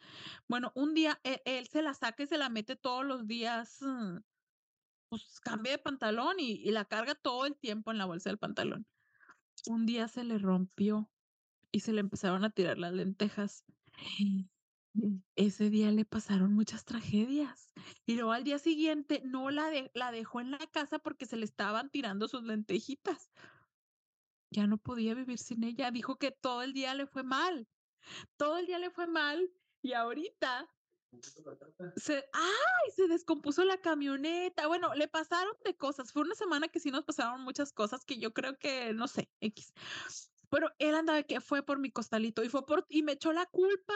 Bueno, 0.48 0.72
un 0.76 0.94
día 0.94 1.20
él, 1.24 1.42
él 1.46 1.68
se 1.68 1.82
la 1.82 1.94
saca 1.94 2.24
y 2.24 2.28
se 2.28 2.38
la 2.38 2.50
mete 2.50 2.76
todos 2.76 3.06
los 3.06 3.28
días, 3.28 3.78
mm, 3.82 4.18
pues 5.10 5.40
cambia 5.42 5.74
de 5.74 5.78
pantalón 5.80 6.40
y, 6.40 6.54
y 6.54 6.72
la 6.72 6.86
carga 6.86 7.16
todo 7.16 7.46
el 7.46 7.58
tiempo 7.58 7.92
en 7.92 7.98
la 7.98 8.06
bolsa 8.06 8.30
del 8.30 8.40
pantalón. 8.40 8.88
Un 9.66 9.86
día 9.86 10.08
se 10.08 10.24
le 10.24 10.38
rompió 10.38 11.12
y 11.72 11.80
se 11.82 11.94
le 11.94 12.02
empezaron 12.02 12.44
a 12.44 12.52
tirar 12.52 12.78
las 12.78 12.94
lentejas. 12.94 13.66
Ese 15.36 15.70
día 15.70 15.92
le 15.92 16.06
pasaron 16.06 16.54
muchas 16.54 16.84
tragedias. 16.86 17.74
Y 18.06 18.16
luego 18.16 18.34
al 18.34 18.44
día 18.44 18.60
siguiente 18.60 19.22
no 19.24 19.50
la, 19.50 19.70
de- 19.70 19.92
la 19.94 20.12
dejó 20.12 20.42
en 20.42 20.52
la 20.52 20.68
casa 20.68 21.00
porque 21.00 21.26
se 21.26 21.38
le 21.38 21.46
estaban 21.46 21.90
tirando 21.90 22.28
sus 22.28 22.44
lentejitas. 22.44 23.32
Ya 24.50 24.68
no 24.68 24.78
podía 24.78 25.14
vivir 25.14 25.38
sin 25.38 25.64
ella. 25.64 25.92
Dijo 25.92 26.18
que 26.18 26.32
todo 26.32 26.62
el 26.62 26.74
día 26.74 26.94
le 26.94 27.08
fue 27.08 27.24
mal. 27.24 27.70
Todo 28.36 28.58
el 28.58 28.66
día 28.68 28.80
le 28.80 28.90
fue 28.92 29.08
mal. 29.08 29.50
Y 29.82 29.94
ahorita 29.94 30.70
se, 31.96 32.30
¡ay! 32.34 32.92
Se 32.96 33.08
descompuso 33.08 33.64
la 33.64 33.80
camioneta. 33.80 34.68
Bueno, 34.68 34.94
le 34.94 35.08
pasaron 35.08 35.54
de 35.64 35.78
cosas. 35.78 36.12
Fue 36.12 36.24
una 36.24 36.36
semana 36.36 36.68
que 36.68 36.80
sí 36.82 36.92
nos 36.92 37.06
pasaron 37.06 37.42
muchas 37.42 37.72
cosas 37.72 38.04
que 38.06 38.20
yo 38.20 38.34
creo 38.34 38.58
que, 38.60 38.94
no 38.94 39.08
sé, 39.08 39.32
X. 39.40 39.74
Pero 40.52 40.70
él 40.80 40.96
andaba 40.96 41.24
que 41.24 41.40
fue 41.40 41.64
por 41.64 41.80
mi 41.80 41.92
costalito 41.92 42.44
y 42.44 42.50
fue 42.50 42.66
por, 42.66 42.86
y 42.90 43.04
me 43.04 43.14
echó 43.14 43.32
la 43.32 43.46
culpa, 43.46 43.94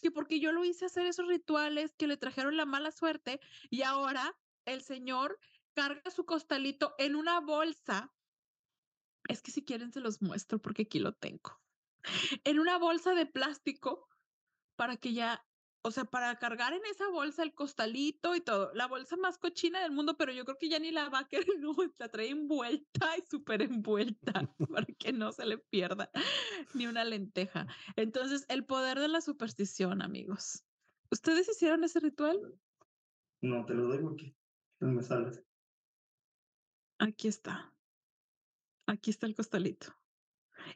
que 0.00 0.12
porque 0.12 0.38
yo 0.38 0.52
lo 0.52 0.64
hice 0.64 0.84
hacer 0.84 1.06
esos 1.06 1.26
rituales 1.26 1.96
que 1.96 2.06
le 2.06 2.16
trajeron 2.16 2.56
la 2.56 2.66
mala 2.66 2.92
suerte 2.92 3.40
y 3.68 3.82
ahora 3.82 4.38
el 4.64 4.82
señor 4.82 5.40
carga 5.74 6.10
su 6.12 6.24
costalito 6.24 6.94
en 6.98 7.16
una 7.16 7.40
bolsa. 7.40 8.14
Es 9.28 9.42
que 9.42 9.50
si 9.50 9.64
quieren 9.64 9.92
se 9.92 10.00
los 10.00 10.22
muestro 10.22 10.60
porque 10.60 10.82
aquí 10.82 11.00
lo 11.00 11.14
tengo. 11.14 11.60
En 12.44 12.60
una 12.60 12.78
bolsa 12.78 13.14
de 13.14 13.26
plástico 13.26 14.08
para 14.76 14.96
que 14.96 15.12
ya, 15.12 15.44
o 15.82 15.90
sea, 15.90 16.04
para 16.04 16.38
cargar 16.38 16.72
en 16.72 16.84
esa 16.90 17.08
bolsa 17.08 17.42
el 17.42 17.54
costalito 17.54 18.34
y 18.34 18.40
todo. 18.40 18.72
La 18.74 18.86
bolsa 18.86 19.16
más 19.16 19.38
cochina 19.38 19.80
del 19.80 19.92
mundo, 19.92 20.16
pero 20.16 20.32
yo 20.32 20.44
creo 20.44 20.58
que 20.58 20.68
ya 20.68 20.78
ni 20.78 20.90
la 20.90 21.08
va 21.08 21.20
a 21.20 21.28
querer, 21.28 21.46
no, 21.60 21.74
la 21.98 22.08
trae 22.08 22.30
envuelta 22.30 23.16
y 23.16 23.22
súper 23.22 23.62
envuelta 23.62 24.32
para 24.70 24.86
que 24.98 25.12
no 25.12 25.32
se 25.32 25.46
le 25.46 25.58
pierda 25.58 26.10
ni 26.74 26.86
una 26.86 27.04
lenteja. 27.04 27.66
Entonces, 27.96 28.44
el 28.48 28.64
poder 28.64 28.98
de 28.98 29.08
la 29.08 29.20
superstición, 29.20 30.02
amigos. 30.02 30.64
¿Ustedes 31.10 31.48
hicieron 31.48 31.84
ese 31.84 32.00
ritual? 32.00 32.38
No 33.40 33.64
te 33.64 33.74
lo 33.74 33.86
doy 33.86 33.98
porque 33.98 34.36
no 34.80 34.92
me 34.92 35.02
sales. 35.02 35.42
Aquí 36.98 37.28
está. 37.28 37.72
Aquí 38.86 39.10
está 39.10 39.26
el 39.26 39.34
costalito. 39.34 39.94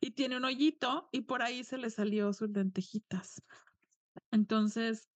Y 0.01 0.13
tiene 0.13 0.37
un 0.37 0.45
hoyito 0.45 1.09
y 1.13 1.23
por 1.23 1.43
ahí 1.43 1.65
se 1.65 1.77
le 1.77 1.91
salió 1.91 2.33
sus 2.33 2.51
lentejitas. 2.51 3.43
Entonces, 4.31 5.09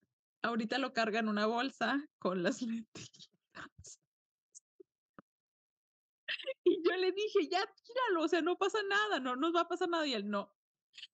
ahorita 0.43 0.79
lo 0.79 0.93
carga 0.93 1.21
en 1.21 1.29
una 1.29 1.47
bolsa 1.47 2.05
con 2.19 2.43
las 2.43 2.63
lentejitas. 2.63 4.01
Y 6.65 6.83
yo 6.85 6.97
le 6.97 7.13
dije, 7.13 7.49
ya 7.49 7.65
tíralo, 7.85 8.25
o 8.25 8.29
sea, 8.29 8.43
no 8.43 8.57
pasa 8.57 8.79
nada, 8.89 9.21
no 9.21 9.37
nos 9.37 9.55
va 9.55 9.63
a 9.63 9.69
pasar 9.69 9.89
nada. 9.89 10.07
Y 10.07 10.15
él, 10.15 10.29
no, 10.29 10.57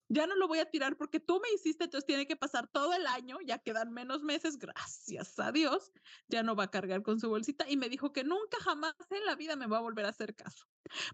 ya 0.09 0.27
no 0.27 0.35
lo 0.37 0.47
voy 0.47 0.59
a 0.59 0.71
tirar 0.71 0.97
porque 0.97 1.21
tú 1.21 1.41
me 1.41 1.51
hiciste, 1.55 1.85
entonces 1.85 2.07
tiene 2.07 2.27
que 2.27 2.37
pasar 2.37 2.69
todo 2.69 2.93
el 2.93 3.07
año, 3.07 3.39
ya 3.47 3.59
quedan 3.59 3.93
menos 3.93 4.23
meses, 4.23 4.59
gracias 4.59 5.39
a 5.39 5.53
Dios, 5.53 5.93
ya 6.29 6.43
no 6.43 6.55
va 6.55 6.65
a 6.65 6.71
cargar 6.71 7.03
con 7.03 7.19
su 7.19 7.29
bolsita. 7.29 7.69
Y 7.69 7.77
me 7.77 7.89
dijo 7.89 8.13
que 8.13 8.25
nunca 8.25 8.59
jamás 8.61 8.95
en 9.11 9.25
la 9.25 9.37
vida 9.37 9.57
me 9.57 9.67
va 9.67 9.79
a 9.79 9.83
volver 9.83 10.05
a 10.05 10.11
hacer 10.11 10.35
caso, 10.35 10.67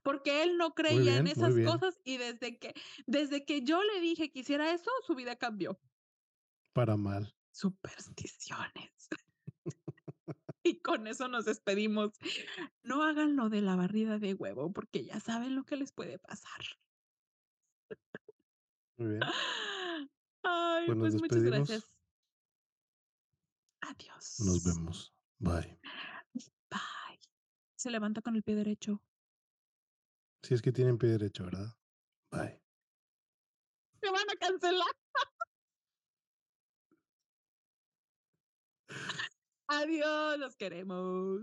porque 0.02 0.42
él 0.42 0.56
no 0.56 0.74
creía 0.74 0.98
bien, 1.00 1.16
en 1.18 1.26
esas 1.28 1.54
cosas 1.64 2.00
y 2.04 2.16
desde 2.16 2.58
que, 2.58 2.74
desde 3.06 3.44
que 3.44 3.62
yo 3.62 3.82
le 3.82 4.00
dije 4.00 4.30
que 4.30 4.40
hiciera 4.40 4.72
eso, 4.72 4.90
su 5.06 5.14
vida 5.14 5.36
cambió. 5.36 5.78
Para 6.78 6.96
mal. 6.96 7.34
Supersticiones. 7.50 9.08
y 10.62 10.78
con 10.80 11.08
eso 11.08 11.26
nos 11.26 11.44
despedimos. 11.44 12.12
No 12.84 13.02
hagan 13.02 13.34
lo 13.34 13.48
de 13.48 13.62
la 13.62 13.74
barrida 13.74 14.20
de 14.20 14.34
huevo 14.34 14.72
porque 14.72 15.04
ya 15.04 15.18
saben 15.18 15.56
lo 15.56 15.64
que 15.64 15.74
les 15.74 15.90
puede 15.90 16.20
pasar. 16.20 16.60
Muy 18.96 19.08
bien. 19.08 19.22
Ay, 20.44 20.86
Pues 20.86 20.98
pues 20.98 21.14
muchas 21.16 21.42
gracias. 21.42 21.92
Adiós. 23.80 24.38
Nos 24.38 24.62
vemos. 24.62 25.12
Bye. 25.40 25.80
Bye. 26.70 27.18
Se 27.74 27.90
levanta 27.90 28.22
con 28.22 28.36
el 28.36 28.44
pie 28.44 28.54
derecho. 28.54 29.02
Si 30.44 30.54
es 30.54 30.62
que 30.62 30.70
tienen 30.70 30.96
pie 30.96 31.08
derecho, 31.08 31.44
¿verdad? 31.46 31.76
Bye. 32.30 32.62
Me 34.00 34.12
van 34.12 34.30
a 34.30 34.36
cancelar. 34.38 34.94
Adiós, 39.68 40.38
los 40.38 40.56
queremos. 40.56 41.42